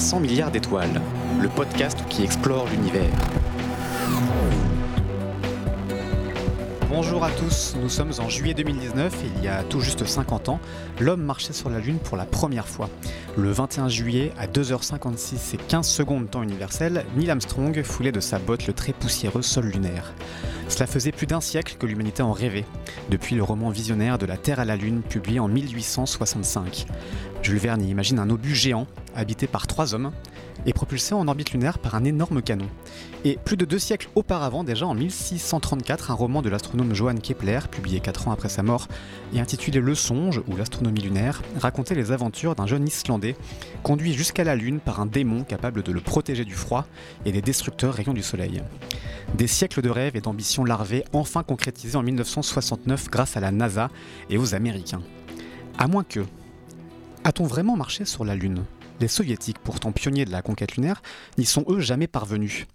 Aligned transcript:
Québec 0.00 0.12
Erika 0.12 0.20
présente 0.20 0.20
300 0.20 0.20
milliards 0.20 0.50
d'étoiles, 0.50 1.00
le 1.40 1.48
podcast 1.48 1.98
qui 2.08 2.22
explore 2.22 2.66
l'univers. 2.68 3.10
Bonjour 6.88 7.22
à 7.22 7.30
tous, 7.30 7.76
nous 7.80 7.88
sommes 7.88 8.12
en 8.18 8.28
juillet 8.28 8.54
2019 8.54 9.14
et 9.14 9.26
il 9.36 9.44
y 9.44 9.48
a 9.48 9.62
tout 9.62 9.80
juste 9.80 10.04
50 10.04 10.48
ans, 10.48 10.60
l'homme 10.98 11.22
marchait 11.22 11.52
sur 11.52 11.70
la 11.70 11.78
Lune 11.78 11.98
pour 11.98 12.16
la 12.16 12.24
première 12.24 12.66
fois. 12.66 12.88
Le 13.36 13.50
21 13.50 13.88
juillet, 13.88 14.32
à 14.38 14.46
2h56 14.46 15.54
et 15.54 15.58
15 15.68 15.86
secondes 15.86 16.30
temps 16.30 16.42
universel, 16.42 17.04
Neil 17.16 17.30
Armstrong 17.30 17.82
foulait 17.82 18.12
de 18.12 18.20
sa 18.20 18.38
botte 18.38 18.66
le 18.66 18.72
très 18.72 18.92
poussiéreux 18.92 19.42
sol 19.42 19.66
lunaire. 19.66 20.12
Cela 20.68 20.86
faisait 20.86 21.12
plus 21.12 21.26
d'un 21.26 21.40
siècle 21.40 21.76
que 21.78 21.86
l'humanité 21.86 22.22
en 22.22 22.32
rêvait, 22.32 22.64
depuis 23.10 23.34
le 23.34 23.42
roman 23.42 23.70
visionnaire 23.70 24.18
de 24.18 24.26
la 24.26 24.36
Terre 24.36 24.60
à 24.60 24.64
la 24.64 24.76
Lune 24.76 25.02
publié 25.02 25.40
en 25.40 25.48
1865. 25.48 26.86
Jules 27.42 27.58
Verne 27.58 27.82
imagine 27.82 28.18
un 28.18 28.30
obus 28.30 28.54
géant, 28.54 28.86
habité 29.14 29.46
par 29.46 29.66
trois 29.66 29.94
hommes, 29.94 30.12
et 30.66 30.72
propulsé 30.72 31.14
en 31.14 31.26
orbite 31.26 31.52
lunaire 31.52 31.78
par 31.78 31.94
un 31.94 32.04
énorme 32.04 32.42
canon. 32.42 32.66
Et 33.24 33.38
plus 33.44 33.56
de 33.56 33.64
deux 33.64 33.78
siècles 33.78 34.08
auparavant, 34.14 34.64
déjà 34.64 34.86
en 34.86 34.94
1634, 34.94 36.10
un 36.10 36.14
roman 36.14 36.42
de 36.42 36.48
l'astronome 36.48 36.94
Johann 36.94 37.20
Kepler, 37.20 37.60
publié 37.70 38.00
quatre 38.00 38.28
ans 38.28 38.32
après 38.32 38.48
sa 38.48 38.62
mort, 38.62 38.88
et 39.34 39.40
intitulé 39.40 39.80
Le 39.80 39.94
Songe, 39.94 40.42
ou 40.48 40.56
l'astronomie 40.56 41.00
lunaire, 41.00 41.42
racontait 41.58 41.94
les 41.94 42.12
aventures 42.12 42.54
d'un 42.54 42.66
jeune 42.66 42.86
Islandais, 42.86 43.36
conduit 43.82 44.12
jusqu'à 44.12 44.44
la 44.44 44.56
Lune 44.56 44.80
par 44.80 45.00
un 45.00 45.06
démon 45.06 45.44
capable 45.44 45.82
de 45.82 45.92
le 45.92 46.00
protéger 46.00 46.44
du 46.44 46.54
froid 46.54 46.86
et 47.24 47.32
des 47.32 47.42
destructeurs 47.42 47.94
rayons 47.94 48.14
du 48.14 48.22
Soleil. 48.22 48.62
Des 49.34 49.46
siècles 49.46 49.82
de 49.82 49.90
rêves 49.90 50.16
et 50.16 50.20
d'ambitions 50.20 50.64
larvées 50.64 51.04
enfin 51.12 51.42
concrétisés 51.42 51.96
en 51.96 52.02
1969 52.02 53.10
grâce 53.10 53.36
à 53.36 53.40
la 53.40 53.52
NASA 53.52 53.90
et 54.28 54.38
aux 54.38 54.54
Américains. 54.54 55.02
À 55.78 55.88
moins 55.88 56.04
que... 56.04 56.20
A-t-on 57.22 57.44
vraiment 57.44 57.76
marché 57.76 58.06
sur 58.06 58.24
la 58.24 58.34
Lune? 58.34 58.64
Les 59.00 59.08
soviétiques, 59.08 59.58
pourtant 59.58 59.92
pionniers 59.92 60.24
de 60.24 60.30
la 60.30 60.42
conquête 60.42 60.76
lunaire, 60.76 61.02
n'y 61.38 61.46
sont 61.46 61.64
eux 61.68 61.80
jamais 61.80 62.06
parvenus. 62.06 62.66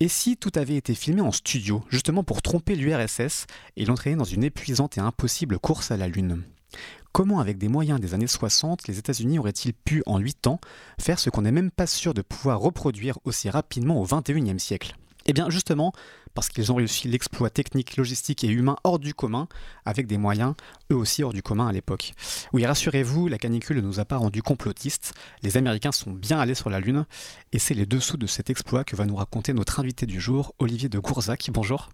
Et 0.00 0.08
si 0.08 0.36
tout 0.36 0.52
avait 0.54 0.76
été 0.76 0.94
filmé 0.94 1.20
en 1.20 1.32
studio, 1.32 1.84
justement 1.88 2.24
pour 2.24 2.42
tromper 2.42 2.74
l'URSS 2.74 3.46
et 3.76 3.84
l'entraîner 3.84 4.16
dans 4.16 4.24
une 4.24 4.44
épuisante 4.44 4.96
et 4.96 5.00
impossible 5.00 5.58
course 5.58 5.90
à 5.90 5.96
la 5.96 6.08
Lune? 6.08 6.42
Comment, 7.12 7.40
avec 7.40 7.58
des 7.58 7.68
moyens 7.68 8.00
des 8.00 8.14
années 8.14 8.26
60, 8.26 8.86
les 8.86 8.98
États-Unis 8.98 9.38
auraient-ils 9.38 9.74
pu, 9.74 10.02
en 10.06 10.18
8 10.18 10.46
ans, 10.46 10.60
faire 10.98 11.18
ce 11.18 11.28
qu'on 11.28 11.42
n'est 11.42 11.52
même 11.52 11.72
pas 11.72 11.86
sûr 11.86 12.14
de 12.14 12.22
pouvoir 12.22 12.60
reproduire 12.60 13.18
aussi 13.24 13.50
rapidement 13.50 14.00
au 14.00 14.06
XXIe 14.06 14.60
siècle? 14.60 14.94
Eh 15.26 15.32
bien, 15.32 15.50
justement, 15.50 15.92
parce 16.34 16.48
qu'ils 16.48 16.72
ont 16.72 16.76
réussi 16.76 17.08
l'exploit 17.08 17.50
technique, 17.50 17.96
logistique 17.96 18.44
et 18.44 18.48
humain 18.48 18.76
hors 18.84 18.98
du 18.98 19.14
commun, 19.14 19.48
avec 19.84 20.06
des 20.06 20.18
moyens 20.18 20.54
eux 20.90 20.96
aussi 20.96 21.22
hors 21.22 21.32
du 21.32 21.42
commun 21.42 21.68
à 21.68 21.72
l'époque. 21.72 22.12
Oui, 22.52 22.64
rassurez-vous, 22.66 23.28
la 23.28 23.38
canicule 23.38 23.76
ne 23.76 23.82
nous 23.82 24.00
a 24.00 24.04
pas 24.04 24.16
rendus 24.16 24.42
complotistes, 24.42 25.14
les 25.42 25.56
Américains 25.56 25.92
sont 25.92 26.12
bien 26.12 26.38
allés 26.38 26.54
sur 26.54 26.70
la 26.70 26.80
Lune, 26.80 27.06
et 27.52 27.58
c'est 27.58 27.74
les 27.74 27.86
dessous 27.86 28.16
de 28.16 28.26
cet 28.26 28.50
exploit 28.50 28.84
que 28.84 28.96
va 28.96 29.06
nous 29.06 29.16
raconter 29.16 29.52
notre 29.52 29.80
invité 29.80 30.06
du 30.06 30.20
jour, 30.20 30.54
Olivier 30.58 30.88
de 30.88 30.98
Gourzac. 30.98 31.50
Bonjour. 31.52 31.88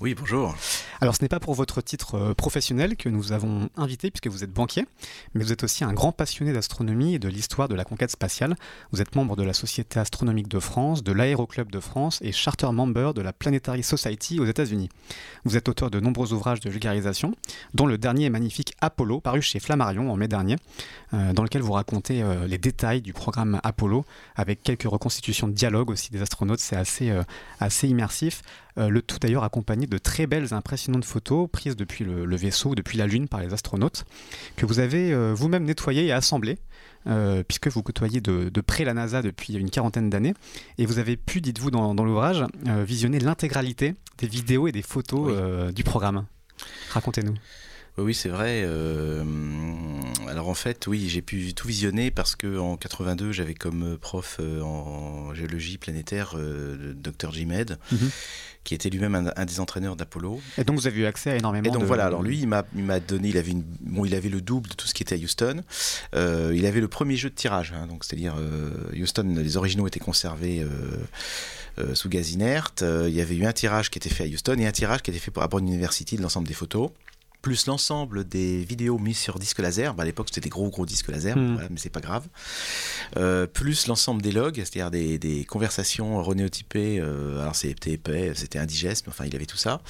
Oui, 0.00 0.14
bonjour. 0.14 0.54
Alors, 1.00 1.14
ce 1.14 1.22
n'est 1.22 1.28
pas 1.28 1.40
pour 1.40 1.54
votre 1.54 1.80
titre 1.80 2.16
euh, 2.16 2.34
professionnel 2.34 2.96
que 2.96 3.08
nous 3.08 3.32
avons 3.32 3.70
invité, 3.76 4.10
puisque 4.10 4.26
vous 4.26 4.44
êtes 4.44 4.52
banquier, 4.52 4.86
mais 5.34 5.44
vous 5.44 5.52
êtes 5.52 5.64
aussi 5.64 5.84
un 5.84 5.92
grand 5.92 6.12
passionné 6.12 6.52
d'astronomie 6.52 7.14
et 7.14 7.18
de 7.18 7.28
l'histoire 7.28 7.68
de 7.68 7.74
la 7.74 7.84
conquête 7.84 8.10
spatiale. 8.10 8.56
Vous 8.92 9.00
êtes 9.00 9.14
membre 9.14 9.36
de 9.36 9.42
la 9.42 9.54
Société 9.54 9.98
astronomique 10.00 10.48
de 10.48 10.58
France, 10.58 11.02
de 11.02 11.12
l'Aéroclub 11.12 11.70
de 11.70 11.80
France 11.80 12.18
et 12.22 12.32
charter 12.32 12.70
member 12.72 13.14
de 13.14 13.22
la 13.22 13.32
Planetary 13.74 13.82
Society 13.82 14.40
aux 14.40 14.46
États-Unis. 14.46 14.88
Vous 15.44 15.56
êtes 15.56 15.68
auteur 15.68 15.90
de 15.90 16.00
nombreux 16.00 16.32
ouvrages 16.32 16.60
de 16.60 16.70
vulgarisation, 16.70 17.34
dont 17.74 17.86
le 17.86 17.98
dernier 17.98 18.30
magnifique 18.30 18.74
Apollo, 18.80 19.20
paru 19.20 19.42
chez 19.42 19.58
Flammarion 19.58 20.10
en 20.10 20.16
mai 20.16 20.28
dernier, 20.28 20.56
euh, 21.12 21.32
dans 21.32 21.42
lequel 21.42 21.62
vous 21.62 21.72
racontez 21.72 22.22
euh, 22.22 22.46
les 22.46 22.58
détails 22.58 23.02
du 23.02 23.12
programme 23.12 23.60
Apollo, 23.64 24.04
avec 24.36 24.62
quelques 24.62 24.88
reconstitutions 24.88 25.48
de 25.48 25.52
dialogue 25.52 25.90
aussi 25.90 26.10
des 26.10 26.22
astronautes. 26.22 26.60
C'est 26.60 26.76
assez, 26.76 27.12
assez 27.60 27.88
immersif. 27.88 28.42
Euh, 28.76 28.88
le 28.88 29.02
tout 29.02 29.18
d'ailleurs 29.20 29.44
accompagné 29.44 29.86
de 29.86 29.98
très 29.98 30.26
belles 30.26 30.52
impressionnantes 30.52 31.04
photos 31.04 31.48
prises 31.50 31.76
depuis 31.76 32.04
le, 32.04 32.36
vaisseau, 32.36 32.74
depuis 32.74 32.98
la 32.98 33.06
Lune 33.06 33.28
par 33.28 33.40
les 33.40 33.52
astronautes, 33.52 34.04
que 34.56 34.66
vous 34.66 34.80
avez 34.80 35.12
euh, 35.12 35.32
vous-même 35.32 35.64
nettoyées 35.64 36.06
et 36.06 36.12
assemblées. 36.12 36.58
Euh, 37.06 37.42
puisque 37.46 37.68
vous 37.68 37.82
côtoyez 37.82 38.20
de, 38.20 38.60
près 38.60 38.84
la 38.84 38.94
NASA 38.94 39.20
depuis 39.20 39.54
une 39.54 39.70
quarantaine 39.70 40.10
d'années, 40.10 40.34
et 40.78 40.86
vous 40.86 40.98
avez 40.98 41.16
pu, 41.16 41.40
dites-vous 41.40 41.70
dans, 41.70 41.94
l'ouvrage, 41.94 42.44
visionner 42.64 43.18
l'intégralité 43.18 43.94
des 44.18 44.26
vidéos 44.26 44.68
et 44.68 44.72
des 44.72 44.82
photos 44.82 45.72
du 45.72 45.84
programme. 45.84 46.24
Racontez-nous. 46.90 47.34
Oui, 47.96 48.14
c'est 48.14 48.28
vrai. 48.28 48.68
alors 50.28 50.48
en 50.48 50.54
fait, 50.54 50.86
oui, 50.86 51.08
j'ai 51.08 51.22
pu 51.22 51.54
tout 51.54 51.68
visionner 51.68 52.10
parce 52.10 52.34
que 52.36 52.58
en 52.58 52.76
82, 52.76 53.32
j'avais 53.32 53.54
comme 53.54 53.96
prof 53.98 54.40
en 54.62 55.32
géologie 55.34 55.78
planétaire 55.78 56.36
le 56.36 56.94
Dr 56.94 57.32
Jimed, 57.32 57.78
mhm 57.92 58.10
qui 58.64 58.74
était 58.74 58.88
lui-même 58.88 59.30
un, 59.36 59.44
des 59.44 59.60
entraîneurs 59.60 59.94
d'Apollo. 59.94 60.40
Et 60.58 60.64
donc 60.64 60.76
vous 60.76 60.86
avez 60.86 61.02
eu 61.02 61.04
accès 61.04 61.30
à 61.30 61.36
énormément. 61.36 61.68
Et 61.68 61.70
donc 61.70 61.84
voilà, 61.84 62.06
alors 62.06 62.22
lui, 62.22 62.38
il 62.38 62.48
m'a 62.48 63.00
donné, 63.00 63.28
il 63.28 63.36
avait, 63.36 63.52
une, 63.52 63.62
bon, 63.80 64.04
il 64.04 64.14
avait 64.14 64.30
le 64.30 64.40
double 64.40 64.70
de 64.70 64.74
tout 64.74 64.88
ce 64.88 64.94
qui 64.94 65.02
était 65.02 65.14
à 65.14 65.18
Houston. 65.18 65.62
Euh, 66.14 66.52
il 66.56 66.66
avait 66.66 66.80
le 66.80 66.88
premier 66.88 67.16
jeu 67.16 67.28
de 67.28 67.34
tirage, 67.34 67.72
hein, 67.76 67.86
donc 67.86 68.04
c'est-à-dire 68.04 68.34
euh, 68.38 68.70
Houston, 68.98 69.34
les 69.36 69.56
originaux 69.56 69.86
étaient 69.86 70.00
conservés. 70.00 70.60
Euh, 70.60 71.92
sous 71.94 72.08
gaz 72.08 72.30
inerte. 72.30 72.84
il 72.86 73.12
y 73.12 73.20
avait 73.20 73.34
eu 73.34 73.46
un 73.46 73.52
tirage 73.52 73.90
qui 73.90 73.98
était 73.98 74.08
fait 74.08 74.22
à 74.22 74.26
Houston 74.28 74.54
et 74.60 74.64
un 74.64 74.70
tirage 74.70 75.02
qui 75.02 75.10
était 75.10 75.18
fait 75.18 75.32
pour 75.32 75.42
à 75.42 75.48
Brown 75.48 75.66
University 75.66 76.16
de 76.16 76.22
l'ensemble 76.22 76.46
des 76.46 76.54
photos 76.54 76.90
plus 77.44 77.66
l'ensemble 77.66 78.26
des 78.26 78.64
vidéos 78.64 78.98
mises 78.98 79.18
sur 79.18 79.38
disque 79.38 79.58
laser, 79.58 79.92
bah, 79.92 80.04
à 80.04 80.06
l'époque 80.06 80.28
c'était 80.30 80.40
des 80.40 80.48
gros 80.48 80.70
gros 80.70 80.86
disques 80.86 81.08
laser, 81.08 81.36
hmm. 81.36 81.58
mais 81.68 81.76
c'est 81.76 81.90
pas 81.90 82.00
grave, 82.00 82.26
euh, 83.18 83.46
plus 83.46 83.86
l'ensemble 83.86 84.22
des 84.22 84.32
logs, 84.32 84.56
c'est-à-dire 84.56 84.90
des, 84.90 85.44
conversations 85.46 86.22
renéotypées, 86.22 87.00
euh, 87.00 87.42
alors 87.42 87.54
c'était 87.54 87.92
épais, 87.92 88.32
c'était 88.34 88.58
indigeste, 88.58 89.04
mais 89.06 89.12
enfin 89.12 89.26
il 89.26 89.36
avait 89.36 89.44
tout 89.44 89.58
ça. 89.58 89.82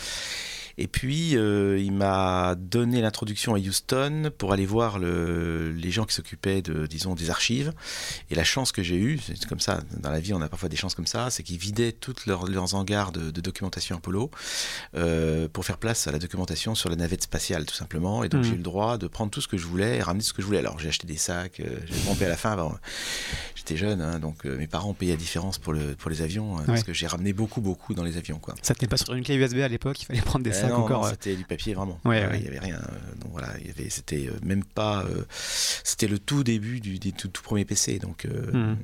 Et 0.79 0.89
puis, 0.89 1.37
euh, 1.37 1.79
il 1.79 1.93
m'a 1.93 2.55
donné 2.57 3.01
l'introduction 3.01 3.55
à 3.55 3.59
Houston 3.59 4.31
pour 4.39 4.53
aller 4.53 4.67
voir 4.67 4.99
le, 4.99 5.73
les 5.73 5.91
gens 5.91 6.05
qui 6.05 6.15
s'occupaient 6.15 6.63
de, 6.63 6.87
disons, 6.87 7.15
des 7.15 7.31
archives. 7.31 7.73
Et 8.31 8.35
la 8.35 8.45
chance 8.45 8.73
que 8.73 8.83
j'ai 8.83 8.97
eue, 8.97 9.19
c'est 9.19 9.47
comme 9.47 9.61
ça, 9.61 9.81
dans 9.99 10.11
la 10.11 10.21
vie, 10.21 10.35
on 10.35 10.43
a 10.43 10.49
parfois 10.49 10.69
des 10.69 10.77
chances 10.77 10.95
comme 10.95 11.07
ça, 11.07 11.31
c'est 11.31 11.43
qu'ils 11.43 11.59
vidaient 11.59 11.93
toutes 11.93 12.27
leurs, 12.27 12.47
leurs 12.47 12.75
hangars 12.75 13.13
de, 13.13 13.31
documentation 13.45 13.97
Apollo 13.97 14.31
euh, 14.97 15.49
pour 15.53 15.67
faire 15.67 15.77
place 15.77 16.07
à 16.07 16.13
la 16.13 16.19
documentation 16.19 16.75
sur 16.75 16.89
la 16.89 16.97
navette 16.97 17.23
spatiale, 17.23 17.67
tout 17.67 17.75
simplement. 17.75 18.25
Et 18.25 18.31
donc, 18.31 18.41
mmh. 18.41 18.45
j'ai 18.45 18.53
eu 18.53 18.57
le 18.57 18.63
droit 18.63 18.97
de 18.97 19.07
prendre 19.07 19.31
tout 19.31 19.43
ce 19.43 19.49
que 19.49 19.59
je 19.59 19.67
voulais 19.67 19.99
et 19.99 20.03
ramener 20.03 20.25
ce 20.25 20.33
que 20.33 20.41
je 20.41 20.47
voulais. 20.47 20.61
Alors, 20.61 20.79
j'ai 20.79 20.89
acheté 20.89 21.07
des 21.07 21.19
sacs, 21.19 21.61
euh, 21.61 21.79
j'ai 21.85 22.01
pompé 22.07 22.25
à 22.25 22.29
la 22.29 22.37
fin. 22.37 22.55
J'étais 23.55 23.77
jeune, 23.77 24.01
hein, 24.01 24.19
donc 24.19 24.45
mes 24.45 24.67
parents 24.67 24.95
payaient 24.95 25.13
la 25.13 25.19
différence 25.19 25.59
pour, 25.59 25.73
le, 25.73 25.95
pour 25.95 26.11
les 26.11 26.23
avions, 26.23 26.59
hein, 26.59 26.65
parce 26.67 26.83
que 26.83 26.93
j'ai 26.93 27.07
ramené 27.07 27.33
beaucoup, 27.33 27.61
beaucoup 27.61 27.95
dans 27.95 28.05
les 28.05 28.17
avions. 28.17 28.39
Quoi. 28.39 28.55
Ça 28.63 28.75
tenait 28.75 28.89
pas 28.89 28.97
sur 28.97 29.13
une 29.15 29.25
clé 29.25 29.37
USB 29.37 29.59
à 29.59 29.69
l'époque, 29.69 30.01
il 30.03 30.05
fallait 30.07 30.21
prendre 30.21 30.45
des 30.45 30.53
sacs 30.53 30.64
encore. 30.73 31.09
c'était 31.09 31.37
du 31.37 31.45
papier 31.45 31.75
vraiment. 31.75 31.99
Il 32.05 32.11
n'y 32.11 32.17
avait 32.19 32.59
rien. 32.59 32.79
donc 33.21 33.33
voilà, 33.33 33.49
il 33.61 33.67
y 33.67 33.71
avait, 33.71 33.91
c'était 33.91 34.29
même 34.43 34.65
pas. 34.65 35.05
c'était 35.85 36.09
le 36.09 36.19
tout 36.19 36.45
début 36.45 36.81
du, 36.81 36.99
tout, 37.13 37.29
tout, 37.29 37.43
premier 37.43 37.65
PC. 37.65 37.99
Donc, 37.99 38.27
mmh. 38.27 38.77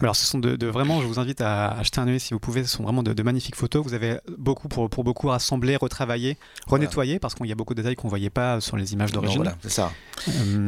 Alors, 0.00 0.16
ce 0.16 0.24
sont 0.24 0.38
de, 0.38 0.66
vraiment, 0.66 1.00
je 1.00 1.06
vous 1.06 1.18
invite 1.18 1.40
à 1.40 1.68
acheter 1.72 2.00
un 2.00 2.08
œil 2.08 2.20
si 2.20 2.34
vous 2.34 2.40
pouvez. 2.40 2.64
Ce 2.64 2.70
sont 2.70 2.82
vraiment 2.82 3.02
de, 3.02 3.22
magnifiques 3.22 3.56
photos. 3.56 3.84
Vous 3.84 3.94
avez 3.94 4.18
beaucoup 4.38 4.68
pour, 4.68 4.88
pour 4.90 5.04
beaucoup 5.04 5.28
rassemblé, 5.28 5.76
retravaillé, 5.76 6.36
renettoyé, 6.66 7.18
parce 7.18 7.34
qu'il 7.34 7.46
y 7.46 7.52
a 7.52 7.54
beaucoup 7.54 7.74
de 7.74 7.82
détails 7.82 7.96
qu'on 7.96 8.08
voyait 8.08 8.30
pas 8.30 8.60
sur 8.60 8.76
les 8.76 8.92
images 8.92 9.12
d'origine. 9.12 9.42
Voilà, 9.42 9.56
c'est 9.62 9.70
ça. 9.70 9.92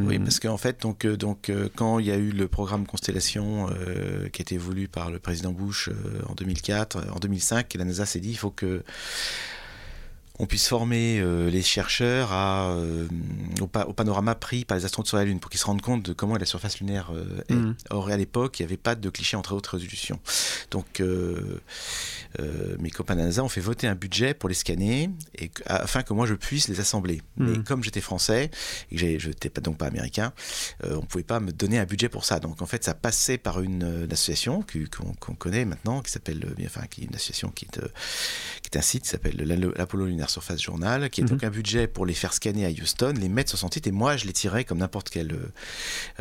Oui, 0.05 0.19
parce 0.19 0.39
qu'en 0.39 0.57
fait, 0.57 0.81
donc, 0.81 1.05
donc, 1.05 1.51
quand 1.75 1.99
il 1.99 2.05
y 2.05 2.11
a 2.11 2.17
eu 2.17 2.31
le 2.31 2.47
programme 2.47 2.85
Constellation 2.85 3.67
qui 4.31 4.41
a 4.41 4.43
été 4.43 4.57
voulu 4.57 4.87
par 4.87 5.11
le 5.11 5.19
président 5.19 5.51
Bush 5.51 5.89
en 6.27 6.33
2004, 6.33 7.07
en 7.13 7.19
2005, 7.19 7.73
la 7.75 7.85
NASA 7.85 8.05
s'est 8.05 8.19
dit 8.19 8.31
il 8.31 8.37
faut 8.37 8.51
que 8.51 8.83
on 10.39 10.45
puisse 10.45 10.67
former 10.67 11.19
euh, 11.19 11.49
les 11.49 11.61
chercheurs 11.61 12.31
à, 12.31 12.71
euh, 12.71 13.07
au, 13.61 13.67
panorama 13.67 14.35
pris 14.35 14.65
par 14.65 14.77
les 14.77 14.85
astronautes 14.85 15.07
sur 15.07 15.17
la 15.17 15.23
Lune 15.23 15.39
pour 15.39 15.49
qu'ils 15.49 15.59
se 15.59 15.65
rendent 15.65 15.81
compte 15.81 16.03
de 16.03 16.13
comment 16.13 16.35
la 16.35 16.45
surface 16.45 16.79
lunaire 16.79 17.11
euh, 17.13 17.41
est. 17.49 17.53
Mm. 17.53 17.75
Or, 17.91 18.09
à 18.09 18.17
l'époque, 18.17 18.59
il 18.59 18.63
n'y 18.63 18.67
avait 18.67 18.77
pas 18.77 18.95
de 18.95 19.09
cliché 19.09 19.37
en 19.37 19.41
très 19.41 19.55
haute 19.55 19.67
résolution. 19.67 20.19
Donc, 20.71 21.01
mes 22.79 22.89
copains 22.89 23.15
de 23.15 23.19
la 23.19 23.25
NASA 23.27 23.43
ont 23.43 23.49
fait 23.49 23.61
voter 23.61 23.87
un 23.87 23.95
budget 23.95 24.33
pour 24.33 24.49
les 24.49 24.55
scanner 24.55 25.09
et, 25.37 25.51
afin 25.67 26.03
que 26.03 26.13
moi 26.13 26.25
je 26.25 26.33
puisse 26.33 26.67
les 26.67 26.79
assembler. 26.79 27.21
Mm. 27.37 27.49
Mais 27.49 27.63
comme 27.63 27.83
j'étais 27.83 28.01
français 28.01 28.51
et 28.91 28.95
que 28.95 29.19
je 29.19 29.27
n'étais 29.29 29.49
donc 29.61 29.77
pas 29.77 29.87
américain, 29.87 30.33
on 30.83 30.97
ne 30.97 31.05
pouvait 31.05 31.23
pas 31.23 31.39
me 31.39 31.51
donner 31.51 31.79
un 31.79 31.85
budget 31.85 32.09
pour 32.09 32.25
ça. 32.25 32.39
Donc, 32.39 32.61
en 32.61 32.65
fait, 32.65 32.83
ça 32.83 32.93
passait 32.93 33.37
par 33.37 33.61
une, 33.61 34.07
association 34.11 34.63
qu'on 35.19 35.35
connaît 35.35 35.65
maintenant, 35.65 36.01
qui 36.01 36.11
s'appelle, 36.11 36.55
enfin, 36.65 36.85
qui 36.89 37.01
est 37.01 37.05
une 37.05 37.15
association 37.15 37.49
qui 37.49 37.65
est, 37.65 37.79
qui 38.61 38.69
est 38.71 38.77
un 38.77 38.81
site 38.81 39.03
qui 39.03 39.09
s'appelle 39.09 39.35
l'Apollo 39.37 40.05
Lunar 40.05 40.24
Surface 40.29 40.61
Journal, 40.61 41.09
qui 41.09 41.21
est 41.21 41.25
donc 41.25 41.41
mhm. 41.41 41.47
un 41.47 41.51
budget 41.51 41.87
pour 41.87 42.05
les 42.05 42.13
faire 42.13 42.33
scanner 42.33 42.65
à 42.65 42.69
Houston, 42.69 43.13
les 43.19 43.29
mettre 43.29 43.49
sur 43.49 43.59
son 43.59 43.69
titre, 43.69 43.87
et 43.87 43.91
moi 43.91 44.17
je 44.17 44.25
les 44.25 44.33
tirais 44.33 44.63
comme 44.63 44.79
n'importe 44.79 45.09
quel, 45.09 45.31
euh, 45.31 45.53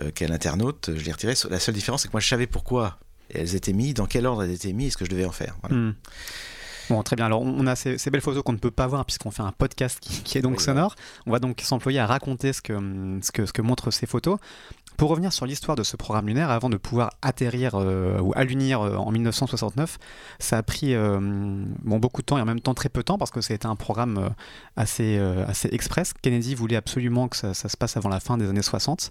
euh, 0.00 0.10
quel 0.14 0.32
internaute, 0.32 0.90
je 0.94 1.04
les 1.04 1.12
retirais. 1.12 1.34
La 1.50 1.60
seule 1.60 1.74
différence, 1.74 2.02
c'est 2.02 2.08
que 2.08 2.12
moi 2.12 2.20
je 2.20 2.28
savais 2.28 2.46
pourquoi 2.46 2.98
elles 3.32 3.54
étaient 3.54 3.72
mises, 3.72 3.94
dans 3.94 4.06
quel 4.06 4.26
ordre 4.26 4.42
elles 4.42 4.52
étaient 4.52 4.72
mises, 4.72 4.88
et 4.88 4.90
ce 4.90 4.96
que 4.96 5.04
je 5.04 5.10
devais 5.10 5.24
en 5.24 5.32
faire. 5.32 5.56
Mhm. 5.70 5.94
Bon, 6.90 7.02
très 7.02 7.16
bien. 7.16 7.26
Alors, 7.26 7.40
on 7.40 7.66
a 7.66 7.76
ces, 7.76 7.96
belles 8.10 8.20
photos 8.20 8.42
qu'on 8.42 8.52
ne 8.52 8.58
peut 8.58 8.70
pas 8.70 8.86
voir 8.86 9.06
puisqu'on 9.06 9.30
fait 9.30 9.42
un 9.42 9.52
podcast 9.52 10.00
qui, 10.00 10.36
est 10.36 10.42
donc 10.42 10.60
sonore. 10.60 10.96
On 11.26 11.32
va 11.32 11.38
donc 11.38 11.60
s'employer 11.62 11.98
à 11.98 12.06
raconter 12.06 12.52
ce 12.52 12.60
que, 12.60 12.74
ce, 13.22 13.32
que, 13.32 13.46
ce 13.46 13.52
que 13.52 13.62
montrent 13.62 13.90
ces 13.90 14.06
photos. 14.06 14.38
Pour 14.96 15.11
revenir 15.11 15.32
sur 15.32 15.46
l'histoire 15.46 15.76
de 15.76 15.82
ce 15.82 15.96
programme 15.96 16.26
lunaire, 16.26 16.50
avant 16.50 16.70
de 16.70 16.76
pouvoir 16.76 17.11
atterrir 17.23 17.75
ou 17.75 18.32
allunir 18.37 18.81
en 18.81 19.11
1969, 19.11 19.99
ça 20.38 20.58
a 20.58 20.62
pris 20.62 20.94
bon, 20.94 21.99
beaucoup 21.99 22.23
de 22.23 22.26
temps 22.26 22.38
et 22.38 22.41
en 22.41 22.44
même 22.44 22.61
temps 22.61 22.75
très 22.75 22.88
peu 22.88 23.00
de 23.00 23.05
temps 23.05 23.19
parce 23.19 23.31
que 23.31 23.41
c'était 23.41 23.67
un 23.67 23.76
programme 23.76 24.31
assez, 24.76 25.19
assez 25.19 25.69
express. 25.73 26.12
Kennedy 26.23 26.55
voulait 26.55 26.76
absolument 26.76 27.29
que 27.29 27.37
ça, 27.37 27.55
se 27.55 27.76
passe 27.76 27.96
avant 27.96 28.08
la 28.08 28.20
fin 28.20 28.38
des 28.38 28.49
années 28.49 28.62
60. 28.62 29.11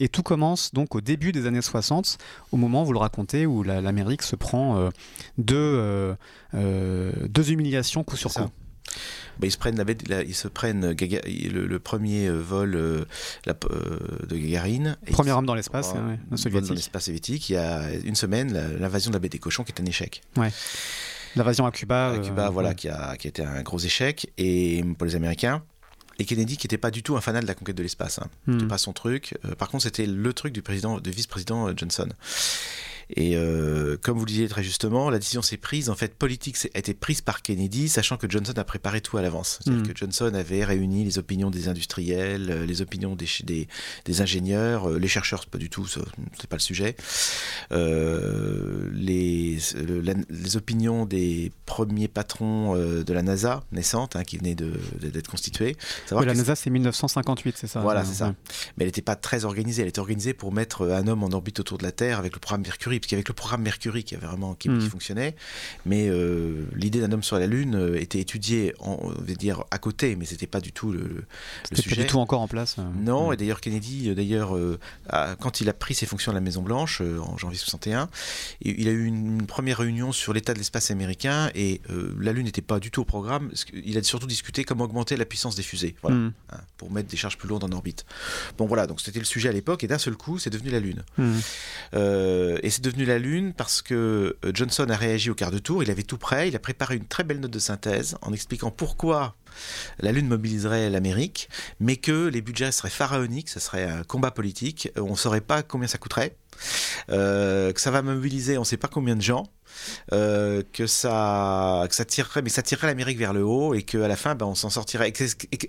et 0.00 0.08
tout 0.08 0.22
commence 0.22 0.72
donc 0.74 0.94
au 0.94 1.00
début 1.00 1.32
des 1.32 1.46
années 1.46 1.62
60, 1.62 2.18
au 2.52 2.56
moment, 2.56 2.82
vous 2.82 2.92
le 2.92 2.98
racontez, 2.98 3.46
où 3.46 3.62
l'Amérique 3.62 4.22
se 4.22 4.36
prend 4.36 4.90
deux, 5.38 6.16
deux 6.52 7.52
humiliations 7.52 8.02
coup 8.04 8.16
sur 8.16 8.32
coup. 8.32 8.50
Bah, 9.40 9.46
ils 9.46 9.52
se 9.52 9.58
prennent, 9.58 9.82
la, 10.08 10.22
ils 10.22 10.34
se 10.34 10.48
prennent 10.48 10.94
le, 10.94 11.78
premier 11.78 12.26
euh, 12.26 12.38
vol 12.38 12.74
euh, 12.74 13.04
euh, 13.48 13.98
de 14.28 14.36
Gagarine. 14.36 14.98
Premier 15.10 15.32
homme 15.32 15.46
dans 15.46 15.54
l'espace, 15.54 15.94
soviétique. 16.36 16.68
Dans 16.68 16.74
l'espace 16.74 17.04
soviétique. 17.06 17.48
Il 17.48 17.54
y 17.54 17.56
a 17.56 17.90
une 18.04 18.16
semaine, 18.16 18.52
l'invasion 18.78 19.10
de 19.10 19.16
la 19.16 19.18
baie 19.20 19.28
des 19.28 19.38
cochons 19.38 19.64
qui 19.64 19.72
est 19.72 19.80
un 19.80 19.86
échec. 19.86 20.22
Ouais. 20.36 20.50
L'invasion 21.36 21.64
à 21.64 21.70
Cuba. 21.70 22.10
À 22.10 22.18
Cuba, 22.18 22.50
voilà, 22.50 22.74
qui, 22.74 22.88
a, 22.88 23.16
qui 23.16 23.28
a 23.28 23.30
été 23.30 23.42
un 23.42 23.62
gros 23.62 23.78
échec. 23.78 24.30
Et 24.36 24.84
pour 24.98 25.06
les 25.06 25.16
Américains, 25.16 25.62
et 26.18 26.26
Kennedy 26.26 26.58
qui 26.58 26.66
n'était 26.66 26.76
pas 26.76 26.90
du 26.90 27.02
tout 27.02 27.16
un 27.16 27.22
fanat 27.22 27.40
de 27.40 27.46
la 27.46 27.54
conquête 27.54 27.76
de 27.76 27.82
l'espace. 27.82 28.18
Hein. 28.18 28.28
C'était 28.46 28.64
hmm. 28.64 28.68
pas 28.68 28.78
son 28.78 28.92
truc. 28.92 29.38
par 29.58 29.70
contre, 29.70 29.84
c'était 29.84 30.04
le 30.04 30.32
truc 30.34 30.52
du 30.52 30.60
président, 30.60 31.00
du 31.00 31.10
vice-président 31.10 31.74
Johnson. 31.74 32.08
Et 33.16 33.36
euh, 33.36 33.96
comme 34.02 34.18
vous 34.18 34.24
le 34.24 34.30
disiez 34.30 34.48
très 34.48 34.62
justement, 34.62 35.10
la 35.10 35.18
décision 35.18 35.42
s'est 35.42 35.56
prise, 35.56 35.90
en 35.90 35.94
fait, 35.94 36.14
politique 36.14 36.56
a 36.74 36.78
été 36.78 36.94
prise 36.94 37.20
par 37.20 37.42
Kennedy, 37.42 37.88
sachant 37.88 38.16
que 38.16 38.30
Johnson 38.30 38.52
a 38.56 38.64
préparé 38.64 39.00
tout 39.00 39.16
à 39.18 39.22
l'avance. 39.22 39.58
C'est-à-dire 39.60 39.82
mm. 39.82 39.88
que 39.88 39.96
Johnson 39.96 40.32
avait 40.34 40.64
réuni 40.64 41.04
les 41.04 41.18
opinions 41.18 41.50
des 41.50 41.68
industriels, 41.68 42.50
euh, 42.50 42.66
les 42.66 42.82
opinions 42.82 43.16
des, 43.16 43.26
des, 43.44 43.68
des 44.04 44.20
ingénieurs, 44.20 44.88
euh, 44.88 44.98
les 44.98 45.08
chercheurs, 45.08 45.46
pas 45.46 45.58
du 45.58 45.70
tout, 45.70 45.86
c'est 45.86 46.48
pas 46.48 46.56
le 46.56 46.60
sujet, 46.60 46.96
les, 47.70 49.58
les 50.30 50.56
opinions 50.56 51.06
des 51.06 51.52
premiers 51.66 52.08
patrons 52.08 52.74
de 52.76 53.12
la 53.12 53.22
NASA 53.22 53.62
naissante, 53.72 54.16
hein, 54.16 54.24
qui 54.24 54.38
venaient 54.38 54.54
d'être 54.54 55.28
constitués. 55.28 55.76
la 56.10 56.34
NASA, 56.34 56.54
c'est 56.54 56.70
1958, 56.70 57.56
c'est 57.56 57.66
ça 57.66 57.80
Voilà, 57.80 58.04
c'est 58.04 58.14
ça. 58.14 58.34
Mais 58.76 58.84
elle 58.84 58.86
n'était 58.86 59.02
pas 59.02 59.16
très 59.16 59.44
organisée. 59.44 59.82
Elle 59.82 59.88
était 59.88 60.00
organisée 60.00 60.34
pour 60.34 60.52
mettre 60.52 60.88
un 60.90 61.06
homme 61.06 61.24
en 61.24 61.30
orbite 61.30 61.60
autour 61.60 61.78
de 61.78 61.82
la 61.82 61.92
Terre 61.92 62.18
avec 62.18 62.34
le 62.34 62.40
programme 62.40 62.62
Mercury 62.62 62.99
parce 63.00 63.08
qu'il 63.08 63.16
y 63.16 63.20
avait 63.20 63.24
le 63.26 63.34
programme 63.34 63.62
Mercury 63.62 64.04
qui 64.04 64.14
avait 64.14 64.26
vraiment 64.26 64.54
qui, 64.54 64.68
hmm. 64.68 64.80
fonctionnait, 64.80 65.34
mais 65.86 66.08
euh, 66.08 66.66
l'idée 66.74 67.00
d'un 67.00 67.10
homme 67.12 67.22
sur 67.22 67.38
la 67.38 67.46
Lune 67.46 67.74
euh, 67.74 68.00
était 68.00 68.20
étudiée, 68.20 68.74
on 68.80 69.08
va 69.08 69.34
dire 69.34 69.64
à 69.70 69.78
côté, 69.78 70.16
mais 70.16 70.24
c'était 70.24 70.46
pas 70.46 70.60
du 70.60 70.72
tout 70.72 70.92
le, 70.92 71.24
le 71.70 71.76
sujet. 71.76 71.96
Pas 71.96 72.02
du 72.02 72.08
tout 72.08 72.18
encore 72.18 72.40
en 72.40 72.48
place. 72.48 72.76
Euh. 72.78 72.82
Non, 72.96 73.32
et 73.32 73.36
d'ailleurs 73.36 73.60
Kennedy, 73.60 74.14
d'ailleurs, 74.14 74.56
quand 75.40 75.60
il 75.60 75.68
a 75.68 75.72
pris 75.72 75.94
ses 75.94 76.06
fonctions 76.06 76.32
à 76.32 76.34
la 76.34 76.40
Maison 76.40 76.62
Blanche 76.62 77.00
en 77.00 77.36
janvier 77.36 77.58
61, 77.58 78.08
il 78.62 78.88
a 78.88 78.90
eu 78.90 79.04
une, 79.04 79.46
première 79.46 79.78
réunion 79.78 80.12
sur 80.12 80.32
l'état 80.32 80.52
de 80.52 80.58
l'espace 80.58 80.90
américain 80.90 81.50
et 81.54 81.80
la 82.18 82.32
Lune 82.32 82.44
n'était 82.46 82.62
pas 82.62 82.78
du 82.78 82.90
tout 82.90 83.00
au 83.00 83.04
programme. 83.04 83.50
Il 83.72 83.96
a 83.98 84.02
surtout 84.02 84.26
discuté 84.26 84.64
comment 84.64 84.84
augmenter 84.84 85.16
la 85.16 85.24
puissance 85.24 85.56
des 85.56 85.62
fusées, 85.62 85.96
voilà, 86.02 86.16
hmm. 86.16 86.32
hein, 86.52 86.60
pour 86.76 86.90
mettre 86.90 87.08
des 87.08 87.16
charges 87.16 87.38
plus 87.38 87.48
lourdes 87.48 87.64
en 87.64 87.72
orbite. 87.72 88.04
Bon 88.58 88.66
voilà, 88.66 88.86
donc 88.86 89.00
c'était 89.00 89.18
le 89.18 89.24
sujet 89.24 89.48
à 89.48 89.52
l'époque 89.52 89.84
et 89.84 89.86
d'un 89.86 89.98
seul 89.98 90.16
coup, 90.16 90.38
c'est 90.38 90.50
devenu 90.50 90.70
la 90.70 90.80
Lune. 90.80 91.02
Hmm. 91.18 91.38
et 91.94 92.70
c'est 92.70 92.82
la 92.98 93.18
Lune 93.18 93.52
parce 93.54 93.82
que 93.82 94.36
euh, 94.44 94.50
Johnson 94.54 94.86
a 94.88 94.96
réagi 94.96 95.30
au 95.30 95.34
quart 95.34 95.50
de 95.50 95.58
tour, 95.58 95.82
il 95.82 95.90
avait 95.90 96.02
tout 96.02 96.18
prêt, 96.18 96.48
il 96.48 96.56
a 96.56 96.58
préparé 96.58 96.96
une 96.96 97.06
très 97.06 97.24
belle 97.24 97.40
note 97.40 97.50
de 97.50 97.58
synthèse 97.58 98.16
en 98.22 98.32
expliquant 98.32 98.70
pourquoi 98.70 99.36
la 99.98 100.12
Lune 100.12 100.28
mobiliserait 100.28 100.90
l'Amérique, 100.90 101.48
mais 101.80 101.96
que 101.96 102.28
les 102.28 102.40
budgets 102.40 102.72
seraient 102.72 102.90
pharaoniques, 102.90 103.48
ce 103.48 103.60
serait 103.60 103.84
un 103.84 104.04
combat 104.04 104.30
politique, 104.30 104.90
on 104.96 105.10
ne 105.10 105.16
saurait 105.16 105.40
pas 105.40 105.62
combien 105.62 105.88
ça 105.88 105.98
coûterait, 105.98 106.36
euh, 107.10 107.72
que 107.72 107.80
ça 107.80 107.90
va 107.90 108.02
mobiliser 108.02 108.58
on 108.58 108.60
ne 108.60 108.66
sait 108.66 108.76
pas 108.76 108.88
combien 108.88 109.16
de 109.16 109.22
gens, 109.22 109.46
euh, 110.12 110.62
que 110.72 110.86
ça 110.86 111.86
que 111.88 111.94
ça 111.94 112.04
tirerait 112.04 112.42
mais 112.42 112.48
ça 112.48 112.62
tirerait 112.62 112.88
l'Amérique 112.88 113.18
vers 113.18 113.32
le 113.32 113.44
haut 113.44 113.74
et 113.74 113.82
qu'à 113.82 114.08
la 114.08 114.16
fin 114.16 114.34
ben, 114.34 114.46
on 114.46 114.54
s'en 114.54 114.70
sortirait. 114.70 115.12